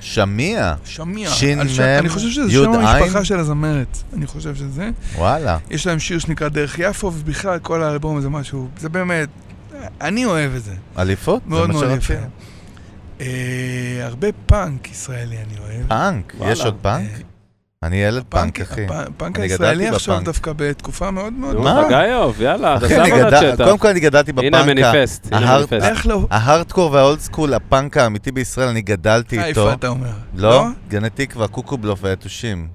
שמיע. 0.00 0.74
שמיע. 0.84 1.30
שין, 1.30 1.60
על 1.60 1.68
ש- 1.68 1.80
מם, 1.80 1.84
אני 1.98 2.08
חושב 2.08 2.28
שזה 2.30 2.50
שם? 2.50 2.72
המשפחה 2.72 3.24
של 3.24 3.38
הזמרת. 3.38 3.98
אני 4.12 4.26
חושב 4.26 4.54
שזה. 4.54 4.90
וואלה. 5.16 5.58
יש 5.70 5.86
להם 5.86 5.98
שיר 5.98 6.18
שנקרא 6.18 6.48
דרך 6.48 6.78
יפו, 6.78 7.06
ובכלל 7.06 7.58
כל 7.58 7.82
האלבום 7.82 8.16
הזה 8.16 8.28
משהו, 8.28 8.68
זה 8.78 8.88
באמת, 8.88 9.28
אני 10.00 10.24
אוהב 10.24 10.54
את 10.54 10.64
זה. 10.64 10.74
אליפות? 10.98 11.46
מאוד 11.46 11.70
מאוד. 11.70 11.90
יפה. 11.98 12.14
אה, 13.20 13.26
הרבה 14.02 14.28
פאנק 14.46 14.90
ישראלי 14.90 15.36
אני 15.36 15.58
אוהב. 15.60 15.88
פאנק? 15.88 16.34
יש 16.46 16.60
עוד 16.60 16.76
פאנק? 16.82 17.10
אה, 17.84 17.88
אני 17.88 17.96
ילד 17.96 18.24
פאנק, 18.28 18.60
אחי. 18.60 18.84
הפ- 18.84 18.90
הפאנק 19.08 19.40
הישראלי 19.40 19.88
עכשיו. 19.88 20.20
דווקא 20.24 20.52
בתקופה 20.56 21.10
מאוד 21.10 21.32
מאוד... 21.32 21.56
מה? 21.56 21.82
חגאיוב, 21.86 22.40
יאללה, 22.42 22.76
אחי, 22.76 22.88
תעשה 22.88 23.02
אני 23.02 23.10
עבודת 23.10 23.26
גדל- 23.42 23.52
שטח. 23.54 23.64
קודם 23.64 23.78
כל 23.78 23.88
אני 23.88 24.00
גדלתי 24.00 24.32
בפאנק. 24.32 24.54
הנה 24.54 24.60
המניפסט, 24.62 25.26
הנה 25.32 25.54
המניפסט. 25.54 25.86
איך 25.86 26.06
לא? 26.06 26.26
ההארדקור 26.30 26.92
והאולד 26.92 27.20
סקול, 27.20 27.54
הפאנק 27.54 27.96
האמיתי 27.96 28.32
בישראל, 28.32 28.68
אני 28.68 28.80
גדלתי 28.82 29.36
איתו. 29.42 29.60
חיפה 29.60 29.72
אתה 29.72 29.88
אומר. 29.88 30.10
לא? 30.34 30.66
גני 30.88 31.10
תקווה, 31.10 31.48
קוקובלוף 31.48 31.98
והיתושים. 32.02 32.68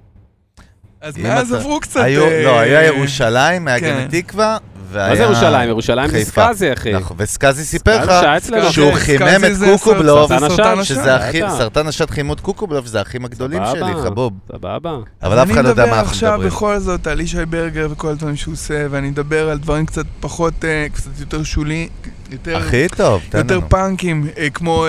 אז 1.02 1.18
מאז 1.18 1.48
אתה- 1.52 1.58
עברו 1.62 1.80
קצת... 1.80 2.00
אה, 2.00 2.44
לא, 2.44 2.60
היה 2.60 2.84
ירושלים, 2.86 3.68
היה 3.68 3.80
כן. 3.80 4.06
גני 4.10 4.22
תקווה, 4.22 4.58
והיה... 4.94 5.10
מה 5.10 5.16
זה 5.16 5.24
ירושלים? 5.24 5.70
ירושלים 5.70 6.10
זה. 6.10 6.26
סקאזי, 6.26 6.74
אחי. 6.74 6.94
נכון, 6.94 7.18
וסקאזי 7.20 7.64
סיפר 7.66 8.04
לך 8.04 8.10
אצלנו. 8.10 8.72
שהוא 8.72 8.94
חימם 8.94 9.44
את 9.46 10.44
השד. 10.44 10.84
שזה 10.84 11.16
הכי. 11.16 11.42
סרטן 11.58 11.88
השד 11.88 12.10
חימו 12.10 12.34
את 12.34 12.40
קוקובלוף, 12.40 12.86
זה 12.86 13.00
האחים 13.00 13.26
הגדולים. 13.26 13.62
שלי, 13.72 13.94
חבוב. 14.04 14.34
סבבה. 14.52 14.98
אבל 15.24 15.44
אף 15.44 15.52
אחד 15.52 15.64
לא 15.64 15.70
יודע 15.70 15.86
מה 15.86 15.92
אני 15.92 16.00
אנחנו 16.00 16.16
מדבר 16.16 16.32
מדברים. 16.32 16.48
עכשיו 16.48 16.58
בכל 16.58 16.80
זאת 16.80 17.08
על 17.08 17.20
ישי 17.22 17.46
ברגר 17.46 17.88
וכל 17.92 18.10
הדברים 18.10 18.36
שהוא 18.36 18.54
עושה, 18.54 18.86
ואני 18.90 19.10
מדבר 19.10 19.50
על 19.50 19.58
דברים 19.58 19.86
קצת 19.86 20.06
פחות, 20.20 20.66
אה, 20.66 20.88
קצת 20.94 21.20
יותר 21.20 21.44
שולי, 21.44 21.90
יותר... 22.32 22.58
הכי 22.58 22.88
טוב, 22.96 23.22
תן 23.30 23.38
יותר 23.38 23.58
לנו. 23.58 23.70
פאנקים, 23.70 24.28
אה, 24.38 24.50
כמו 24.50 24.86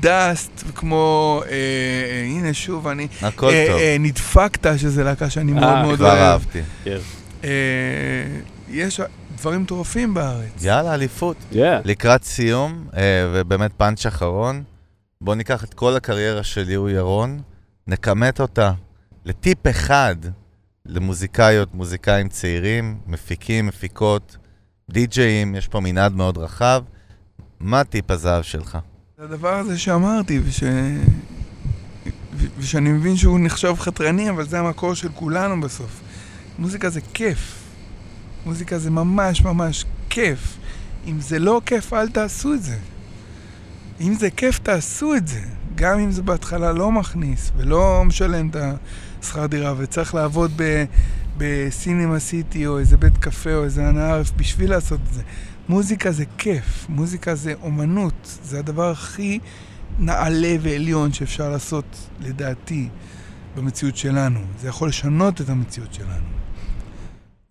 דאסט, 0.00 0.64
וכמו, 0.68 1.42
אה, 1.46 1.50
אה, 1.50 2.24
הנה 2.24 2.54
שוב, 2.54 2.88
אני, 2.88 3.08
הכל 3.22 3.50
אה, 3.50 3.66
טוב. 3.68 3.78
אה, 3.78 3.96
נדפקת, 4.00 4.78
שזה 4.78 5.04
להקה 5.04 5.30
שאני 5.30 5.52
מאוד 5.52 5.64
אה, 5.64 5.82
מאוד 5.82 5.96
כבר 5.96 6.08
אוהב. 6.08 6.18
אהבתי. 6.18 6.60
אה, 7.44 7.50
יש 8.70 9.00
דברים 9.40 9.62
מטורפים 9.62 10.14
בארץ. 10.14 10.64
יאללה, 10.64 10.94
אליפות. 10.94 11.36
Yeah. 11.52 11.56
לקראת 11.84 12.24
סיום, 12.24 12.86
אה, 12.96 13.02
ובאמת 13.34 13.72
פאנץ' 13.76 14.06
אחרון, 14.06 14.62
בואו 15.20 15.36
ניקח 15.36 15.64
את 15.64 15.74
כל 15.74 15.96
הקריירה 15.96 16.42
של 16.42 16.70
יהוא 16.70 16.90
ירון, 16.90 17.40
נכמת 17.86 18.40
אותה 18.40 18.72
לטיפ 19.24 19.66
אחד 19.70 20.16
למוזיקאיות, 20.86 21.74
מוזיקאים 21.74 22.28
צעירים, 22.28 22.98
מפיקים, 23.06 23.66
מפיקות, 23.66 24.36
די-ג'אים, 24.90 25.54
יש 25.54 25.68
פה 25.68 25.80
מנעד 25.80 26.12
מאוד 26.12 26.38
רחב. 26.38 26.82
מה 27.60 27.84
טיפ 27.84 28.10
הזהב 28.10 28.42
שלך? 28.42 28.78
הדבר 29.18 29.54
הזה 29.54 29.78
שאמרתי, 29.78 30.40
וש... 30.44 30.62
ו- 30.62 32.46
ושאני 32.58 32.92
מבין 32.92 33.16
שהוא 33.16 33.40
נחשב 33.40 33.74
חתרני, 33.78 34.30
אבל 34.30 34.44
זה 34.44 34.58
המקור 34.58 34.94
של 34.94 35.08
כולנו 35.14 35.60
בסוף. 35.60 36.00
מוזיקה 36.58 36.90
זה 36.90 37.00
כיף. 37.14 37.67
מוזיקה 38.48 38.78
זה 38.78 38.90
ממש 38.90 39.42
ממש 39.42 39.84
כיף. 40.08 40.56
אם 41.06 41.20
זה 41.20 41.38
לא 41.38 41.60
כיף, 41.66 41.92
אל 41.92 42.08
תעשו 42.08 42.54
את 42.54 42.62
זה. 42.62 42.76
אם 44.00 44.14
זה 44.14 44.30
כיף, 44.30 44.58
תעשו 44.58 45.14
את 45.14 45.28
זה. 45.28 45.40
גם 45.74 45.98
אם 45.98 46.10
זה 46.10 46.22
בהתחלה 46.22 46.72
לא 46.72 46.92
מכניס 46.92 47.52
ולא 47.56 48.02
משלם 48.06 48.48
את 48.48 48.56
השכר 49.22 49.46
דירה 49.46 49.74
וצריך 49.76 50.14
לעבוד 50.14 50.50
ב... 50.56 50.84
בסינמה 51.36 52.18
סיטי 52.18 52.66
או 52.66 52.78
איזה 52.78 52.96
בית 52.96 53.18
קפה 53.18 53.54
או 53.54 53.64
איזה 53.64 53.88
הנאה 53.88 54.20
בשביל 54.36 54.70
לעשות 54.70 55.00
את 55.08 55.14
זה. 55.14 55.22
מוזיקה 55.68 56.12
זה 56.12 56.24
כיף, 56.38 56.86
מוזיקה 56.88 57.34
זה 57.34 57.54
אומנות, 57.62 58.38
זה 58.42 58.58
הדבר 58.58 58.90
הכי 58.90 59.38
נעלה 59.98 60.56
ועליון 60.60 61.12
שאפשר 61.12 61.50
לעשות, 61.50 62.08
לדעתי, 62.20 62.88
במציאות 63.56 63.96
שלנו. 63.96 64.40
זה 64.60 64.68
יכול 64.68 64.88
לשנות 64.88 65.40
את 65.40 65.48
המציאות 65.48 65.94
שלנו. 65.94 66.37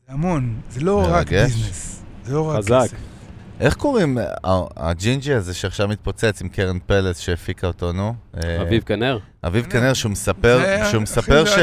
המון, 0.07 0.55
זה 0.69 0.81
לא 0.81 1.03
רק 1.03 1.09
מרגש. 1.09 1.51
ביזנס, 1.51 2.03
זה 2.25 2.33
לא 2.33 2.49
רק 2.49 2.57
חזק. 2.57 2.81
כסף. 2.83 2.97
איך 3.59 3.75
קוראים 3.75 4.17
הג'ינג'י 4.77 5.33
הזה 5.33 5.53
שעכשיו 5.53 5.87
מתפוצץ 5.87 6.41
עם 6.41 6.49
קרן 6.49 6.77
פלס 6.85 7.19
שהפיקה 7.19 7.67
אותו, 7.67 7.91
נו? 7.91 8.13
אה, 8.43 8.61
אביב 8.61 8.83
כנר. 8.83 9.19
אביב 9.43 9.65
כנר. 9.65 9.81
כנר, 9.81 9.93
שהוא 9.93 10.11
מספר, 10.11 10.85
שהוא 10.91 11.01
מספר 11.01 11.45
ש... 11.45 11.57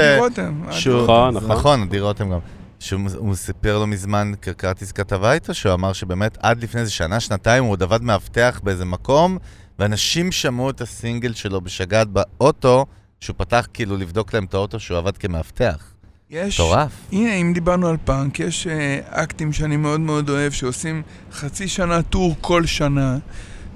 נכון, 0.87 1.35
נכון. 1.35 1.53
נכון, 1.53 1.83
עדי 1.83 2.01
רותם 2.01 2.31
גם. 2.31 2.39
שהוא 2.79 3.01
הוא 3.17 3.35
סיפר 3.35 3.79
לו 3.79 3.87
מזמן, 3.87 4.33
קראתי 4.57 4.81
איזה 4.81 4.93
כתבה 4.93 5.33
איתו, 5.33 5.55
שהוא 5.55 5.75
אמר 5.75 5.93
שבאמת 5.93 6.39
עד 6.43 6.63
לפני 6.63 6.81
איזה 6.81 6.91
שנה, 6.91 7.21
שנתיים, 7.21 7.65
הוא 7.65 7.73
עוד 7.73 7.83
עבד 7.83 8.03
מאבטח 8.03 8.61
באיזה 8.63 8.85
מקום, 8.85 9.39
ואנשים 9.79 10.33
שמעו 10.33 10.71
את 10.71 10.81
הסינגל 10.81 11.33
שלו 11.33 11.61
בשגעת 11.61 12.09
באוטו, 12.09 12.87
שהוא 13.21 13.35
פתח 13.39 13.67
כאילו 13.75 13.97
לבדוק 13.97 14.35
להם 14.35 14.45
את 14.45 14.55
האוטו 14.55 14.81
שהוא 14.81 14.99
עבד 14.99 15.17
כמאבטח. 15.17 15.94
יש, 16.31 16.61
מטורף. 16.61 16.91
הנה, 17.13 17.35
אם 17.35 17.53
דיברנו 17.53 17.89
על 17.89 17.97
פאנק, 18.05 18.41
יש 18.41 18.67
אה, 18.67 18.99
אקטים 19.11 19.53
שאני 19.53 19.77
מאוד 19.77 20.01
מאוד 20.01 20.31
אוהב, 20.31 20.53
שעושים 20.53 21.03
חצי 21.33 21.69
שנה 21.69 22.03
טור 22.03 22.35
כל 22.41 22.67
שנה, 22.67 23.17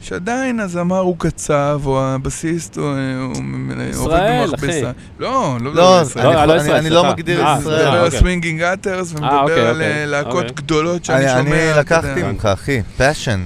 שעדיין 0.00 0.60
הזמר 0.60 0.98
הוא 0.98 1.16
קצב, 1.18 1.80
או 1.84 2.04
הבסיסט 2.04 2.76
הוא, 2.78 2.86
אה, 2.86 3.22
עובד 3.24 3.90
ישראל, 3.90 4.46
במכבסה. 4.50 4.90
לא, 5.18 5.56
לא, 5.60 5.74
לא, 5.74 6.00
מדבר 6.04 6.20
אני 6.30 6.34
לא, 6.36 6.44
לא 6.44 6.52
אני- 6.54 6.62
ישראל, 6.62 6.76
אני 6.76 6.90
לא. 6.90 7.12
מגדיר 7.12 7.40
אה, 7.46 7.54
את 7.54 7.58
מדבר 7.58 7.72
ישראל. 7.74 7.88
על 7.94 8.04
אוקיי. 8.04 8.18
Swingin' 8.18 8.62
Utters, 8.62 9.12
ומדבר 9.12 9.40
אוקיי, 9.42 9.60
על 9.68 9.74
אוקיי. 9.74 10.06
להקות 10.06 10.34
אוקיי. 10.34 10.50
גדולות 10.54 11.04
שאני 11.04 11.32
אני 11.32 11.44
שומע. 11.44 11.70
אני 11.70 11.78
לקחתי. 11.80 12.22
ממך, 12.22 12.46
אחי, 12.46 12.82
passion. 12.96 13.44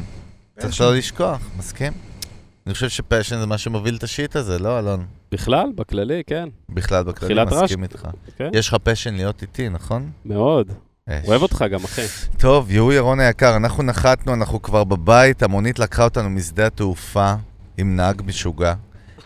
צריך. 0.61 0.81
לא 0.81 0.95
לשכוח, 0.97 1.39
מסכים? 1.59 1.93
אני 2.67 2.75
חושב 2.75 2.89
ש 2.89 3.01
passion 3.01 3.41
זה 3.41 3.47
מה 3.47 3.59
שמוביל 3.59 3.97
את 3.97 4.03
ה 4.03 4.10
shit 4.10 4.37
הזה, 4.37 4.59
לא, 4.59 4.79
אלון? 4.79 5.05
בכלל, 5.33 5.67
בכללי, 5.75 6.23
כן. 6.27 6.49
בכלל, 6.69 7.05
בכללי. 7.05 7.45
מסכים 7.45 7.83
איתך. 7.83 8.09
כן. 8.37 8.51
יש 8.53 8.69
לך 8.69 8.75
passion 8.83 9.15
להיות 9.15 9.43
איתי, 9.43 9.69
נכון? 9.69 10.11
מאוד. 10.25 10.73
אש. 11.09 11.29
אוהב 11.29 11.43
אותך 11.43 11.65
גם, 11.71 11.85
אחי. 11.85 12.03
טוב, 12.39 12.71
יהוא 12.71 12.93
ירון 12.93 13.21
היקר, 13.21 13.57
אנחנו 13.57 13.83
נחתנו, 13.83 14.35
אנחנו 14.35 14.63
כבר 14.63 14.85
בבית, 14.85 15.43
המונית 15.43 15.79
לקחה 15.79 16.05
אותנו 16.05 16.31
משדה 16.31 16.67
התעופה 16.67 17.35
עם 17.79 17.97
נהג 17.97 18.23
משוגע. 18.27 18.75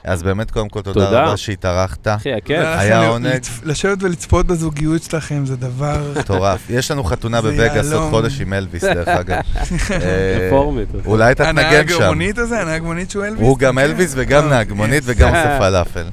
אז 0.07 0.23
באמת, 0.23 0.51
קודם 0.51 0.69
כל, 0.69 0.83
תודה 0.83 1.07
תודה. 1.07 1.23
רבה 1.23 1.37
שהתארחת. 1.37 2.07
אחי, 2.09 2.33
הכיף. 2.33 2.59
היה 2.61 3.09
עונג. 3.09 3.41
לשבת 3.65 4.03
ולצפות 4.03 4.47
בזוגיות 4.47 5.03
שלכם 5.03 5.47
זה 5.47 5.57
דבר... 5.57 6.13
מטורף. 6.19 6.67
יש 6.71 6.91
לנו 6.91 7.05
חתונה 7.05 7.43
בווגאס 7.43 7.93
עוד. 7.93 8.11
חודש 8.11 8.41
עם 8.41 8.53
אלוויס, 8.53 8.85
דרך 8.85 9.09
אגב. 9.21 9.37
אה, 9.91 10.47
רפורמית. 10.47 10.89
אולי 11.07 11.33
אתה 11.33 11.45
תנגן 11.45 11.59
הנהג 11.59 11.91
שם. 11.91 12.03
המונית 12.03 12.39
הזה, 12.39 12.61
הנהג 12.61 12.83
מונית 12.83 13.11
שהוא 13.11 13.25
אלוויס? 13.25 13.43
הוא 13.43 13.59
גם 13.59 13.75
כן. 13.75 13.79
אלוויס 13.79 14.13
וגם 14.17 14.45
אה, 14.45 14.49
נהג. 14.49 14.73
מונית 14.73 15.03
וגם 15.07 15.29
עושה 15.29 15.59
פלאפל. 15.59 16.05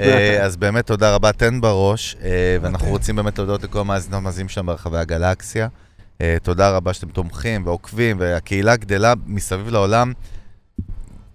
אה, 0.00 0.44
אז 0.44 0.56
באמת 0.56 0.86
תודה 0.86 1.14
רבה, 1.14 1.32
תן 1.32 1.60
בראש, 1.60 2.16
אה, 2.22 2.56
ואנחנו 2.62 2.74
אוקיי. 2.74 2.90
רוצים 2.90 3.16
באמת 3.16 3.38
להודות 3.38 3.62
לכל 3.62 3.80
המאזינות 3.80 4.14
והמאזינים 4.14 4.48
שם 4.48 4.66
ברחבי 4.66 4.98
הגלקסיה. 4.98 5.68
אה, 6.20 6.36
תודה 6.42 6.70
רבה 6.70 6.92
שאתם 6.92 7.08
תומכים 7.08 7.66
ועוקבים, 7.66 8.16
והקהילה 8.20 8.76
גדלה 8.76 9.14
מסביב 9.26 9.68
לעולם. 9.68 10.12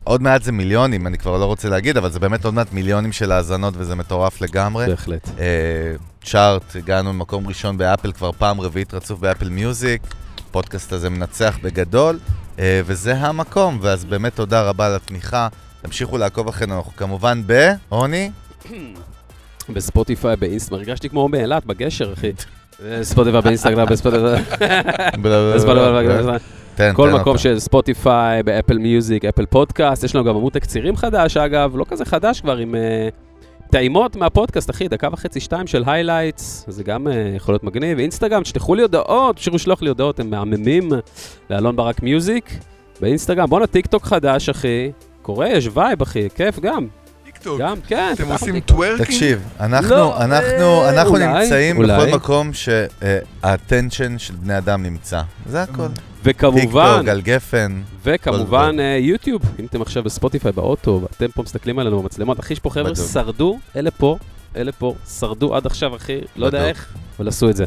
עוד 0.06 0.22
מעט 0.22 0.44
זה 0.44 0.52
מיליונים, 0.52 1.08
אני 1.08 1.18
כבר 1.18 1.38
לא 1.38 1.46
רוצה 1.46 1.70
להגיד, 1.70 1.98
אבל 1.98 2.12
זה 2.12 2.20
באמת 2.20 2.46
עוד 2.46 2.54
מעט 2.54 2.74
מיליונים 2.74 3.12
של 3.12 3.32
האזנות 3.32 3.74
וזה 3.78 3.96
מטורף 3.96 4.42
לגמרי. 4.42 4.86
בהחלט. 4.88 5.30
אה, 5.40 5.96
chart, 6.24 6.76
הגענו 6.76 7.10
למקום 7.10 7.48
ראשון 7.48 7.78
באפל 7.78 8.12
כבר 8.12 8.32
פעם 8.32 8.62
רביעית 8.62 8.94
רצוף 8.94 9.20
ב 9.20 9.25
Apple 9.25 9.50
Music. 9.50 10.02
הפודקאסט 10.50 10.94
הזה 10.94 11.10
מנצח 11.10 11.58
בגדול, 11.64 12.20
אה, 12.60 12.82
וזה 12.86 13.18
המקום, 13.18 13.80
ואז 13.82 14.06
באמת 14.06 14.36
תודה 14.36 14.62
רבה 14.62 14.88
על 14.88 14.96
התמיכה. 14.96 15.48
תמשיכו 15.82 16.18
לעקוב 16.18 16.48
אחרינו, 16.48 16.78
אנחנו 16.78 16.92
כמובן 16.96 17.42
בעוני. 17.46 18.32
בספוטיפיי, 19.70 20.36
באינסטגרם, 20.36 20.80
הרגשתי 20.80 21.10
כמו 21.10 21.30
באילת, 21.30 21.66
בגשר, 21.66 22.14
אחי. 22.14 22.32
אה, 22.86 23.04
ספוטיפיי 23.04 23.42
באינסטגרם, 23.42 23.88
בספוטיפיי, 23.88 24.44
תן, 26.76 26.92
כל 26.96 27.10
תן 27.10 27.16
מקום 27.16 27.28
אותה. 27.28 27.42
של 27.42 27.60
ספוטיפיי, 27.60 28.44
ב 28.44 28.50
Apple 28.50 28.78
Music, 28.78 29.26
Apple 29.26 29.46
Podcast, 29.46 30.04
יש 30.04 30.16
לנו 30.16 30.26
גם 30.26 30.36
עמוד 30.36 30.54
תקצירים 30.54 30.96
חדש, 30.96 31.38
אגב, 31.38 31.78
לא 31.78 31.86
כזה 31.90 32.06
חדש 32.06 32.42
כבר, 32.42 32.58
עם 32.58 32.76
אה, 32.76 33.10
טעימות 33.72 34.16
מהפודקאסט, 34.16 34.70
אחי, 34.70 34.88
דקה 34.88 35.08
וחצי, 35.12 35.40
שתיים 35.40 35.68
של 35.68 35.84
highlights, 35.86 36.66
זה 36.68 36.84
גם 36.84 37.08
אה, 37.08 37.14
יכול 37.36 37.54
להיות 37.54 37.64
מגניב. 37.64 38.00
אינסטגרם, 38.00 38.44
תשלחו 38.44 38.76
לי 38.76 38.82
הודעות, 38.82 39.36
תשאירו 39.36 39.56
לשלוח 39.56 39.82
לי 39.82 39.90
הודעות, 39.90 40.20
הם 40.20 40.30
מהממים 40.30 40.92
לאלון 41.50 41.76
ברק 41.76 42.04
Music. 42.04 42.52
באינסטגרם, 43.02 43.50
בואנה, 43.50 43.68
טיק 43.68 43.88
טוק 43.88 44.06
חדש, 44.06 44.50
אחי. 44.50 44.92
קורה, 45.22 45.50
יש 45.50 45.70
vibe, 45.74 46.02
אחי, 46.02 46.28
כיף 46.36 46.60
גם. 46.60 46.88
טיקטוק. 47.26 47.60
גם, 47.60 47.78
כן. 47.88 48.14
אתם 48.16 48.32
עושים. 48.32 48.60
טוורקינג? 48.60 49.04
תקשיב, 49.04 49.48
אנחנו, 49.60 49.90
לא, 49.90 50.24
אנחנו, 50.24 50.84
אה, 50.84 50.90
אנחנו 50.90 51.16
אולי, 51.16 51.28
נמצאים 51.28 51.78
אולי. 51.78 51.98
בכל 51.98 52.18
מקום 52.18 52.52
שה 52.54 52.95
attention 52.95 54.18
של 54.18 54.36
בני 54.36 54.58
אדם 54.58 54.84
נמצא. 54.84 55.22
זה 55.46 55.62
הכל. 55.62 55.88
וכמובן, 56.26 56.92
טיקטוק, 56.92 57.08
על 57.08 57.22
גפן. 57.22 57.82
וכמובן 58.04 58.76
אה, 58.80 58.98
יוטיוב, 59.02 59.42
אם 59.60 59.66
אתם 59.66 59.82
עכשיו 59.82 60.04
בספוטיפיי 60.04 60.52
באוטו, 60.52 61.02
ואתם 61.02 61.32
פה 61.32 61.44
מסתכלים 61.44 61.80
עלינו 61.80 62.02
במצלמות, 62.02 62.40
אחי, 62.40 62.54
יש 62.54 62.60
פה 62.60 62.70
חבר'ה. 62.70 62.96
שרדו, 62.96 63.60
אלה 63.76 63.92
פה, 63.92 64.18
אלה 64.56 64.72
פה, 64.72 64.96
שרדו 65.20 65.56
עד 65.56 65.66
עכשיו, 65.66 65.96
אחי, 65.96 66.18
לא 66.36 66.46
יודע 66.46 66.60
בדיוק. 66.60 66.76
איך, 66.76 66.94
אבל 67.20 67.28
עשו 67.28 67.50
את 67.50 67.56
זה. 67.56 67.66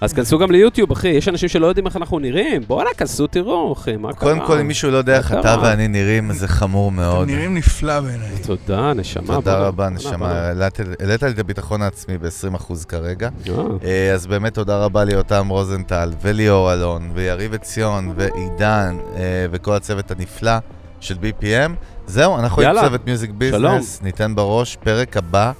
אז 0.00 0.12
כנסו 0.12 0.38
גם 0.38 0.50
ליוטיוב, 0.50 0.92
אחי, 0.92 1.08
יש 1.08 1.28
אנשים 1.28 1.48
שלא 1.48 1.66
יודעים 1.66 1.86
איך 1.86 1.96
אנחנו 1.96 2.18
נראים, 2.18 2.62
בואנה, 2.66 2.90
כנסו, 2.96 3.26
תראו, 3.26 3.72
אחי, 3.72 3.96
מה 3.96 4.12
קרה? 4.12 4.20
קודם 4.20 4.46
כל, 4.46 4.58
אם 4.58 4.68
מישהו 4.68 4.90
לא 4.90 4.96
יודע 4.96 5.16
איך 5.16 5.32
אתה? 5.32 5.56
ואני 5.62 5.88
נראים, 5.88 6.32
זה 6.32 6.48
חמור 6.48 6.92
מאוד. 6.92 7.28
אתם 7.28 7.36
נראים 7.36 7.54
נפלא 7.54 8.00
בעיניי. 8.00 8.28
תודה, 8.46 8.92
נשמה. 8.92 9.34
תודה 9.34 9.58
רבה, 9.58 9.88
נשמה. 9.88 10.32
העלית- 10.32 10.80
לי 11.22 11.30
את 11.30 11.38
הביטחון 11.38 11.82
העצמי 11.82 12.18
ב-20% 12.18 12.84
כרגע. 12.88 13.28
אה, 13.48 13.54
אה, 13.84 14.12
אז 14.14 14.26
באמת 14.26 14.54
תודה 14.54 14.84
רבה 14.84 15.04
ליותם 15.04 15.48
רוזנטל, 15.48 16.12
וליאור 16.22 16.72
אלון, 16.72 17.10
ויריב 17.14 17.54
עציון, 17.54 18.12
ועידן, 18.16 18.96
אה, 19.16 19.22
וכל 19.50 19.72
הצוות 19.72 20.10
הנפלא 20.10 20.52
של 21.00 21.14
BPM. 21.14 21.70
זהו, 22.06 22.38
אנחנו 22.38 22.62
עם. 22.62 22.80
צוות 22.80 23.06
Music 23.06 23.30
Business, 23.30 24.02
ניתן 24.02 24.34
בראש, 24.34 24.76
פרק 24.76 25.16
הבא, 25.16 25.52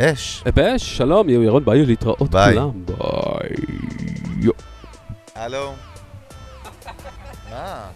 אש. 0.00 0.42
באש, 0.54 0.96
שלום, 0.96 1.28
ירון, 1.28 1.64
ביי, 1.64 1.86
להתראות 1.86 2.30
ביי. 2.30 2.54
כולם. 2.54 2.70
ביי. 2.84 3.50
הלו. 5.34 5.72
מה? 7.50 7.88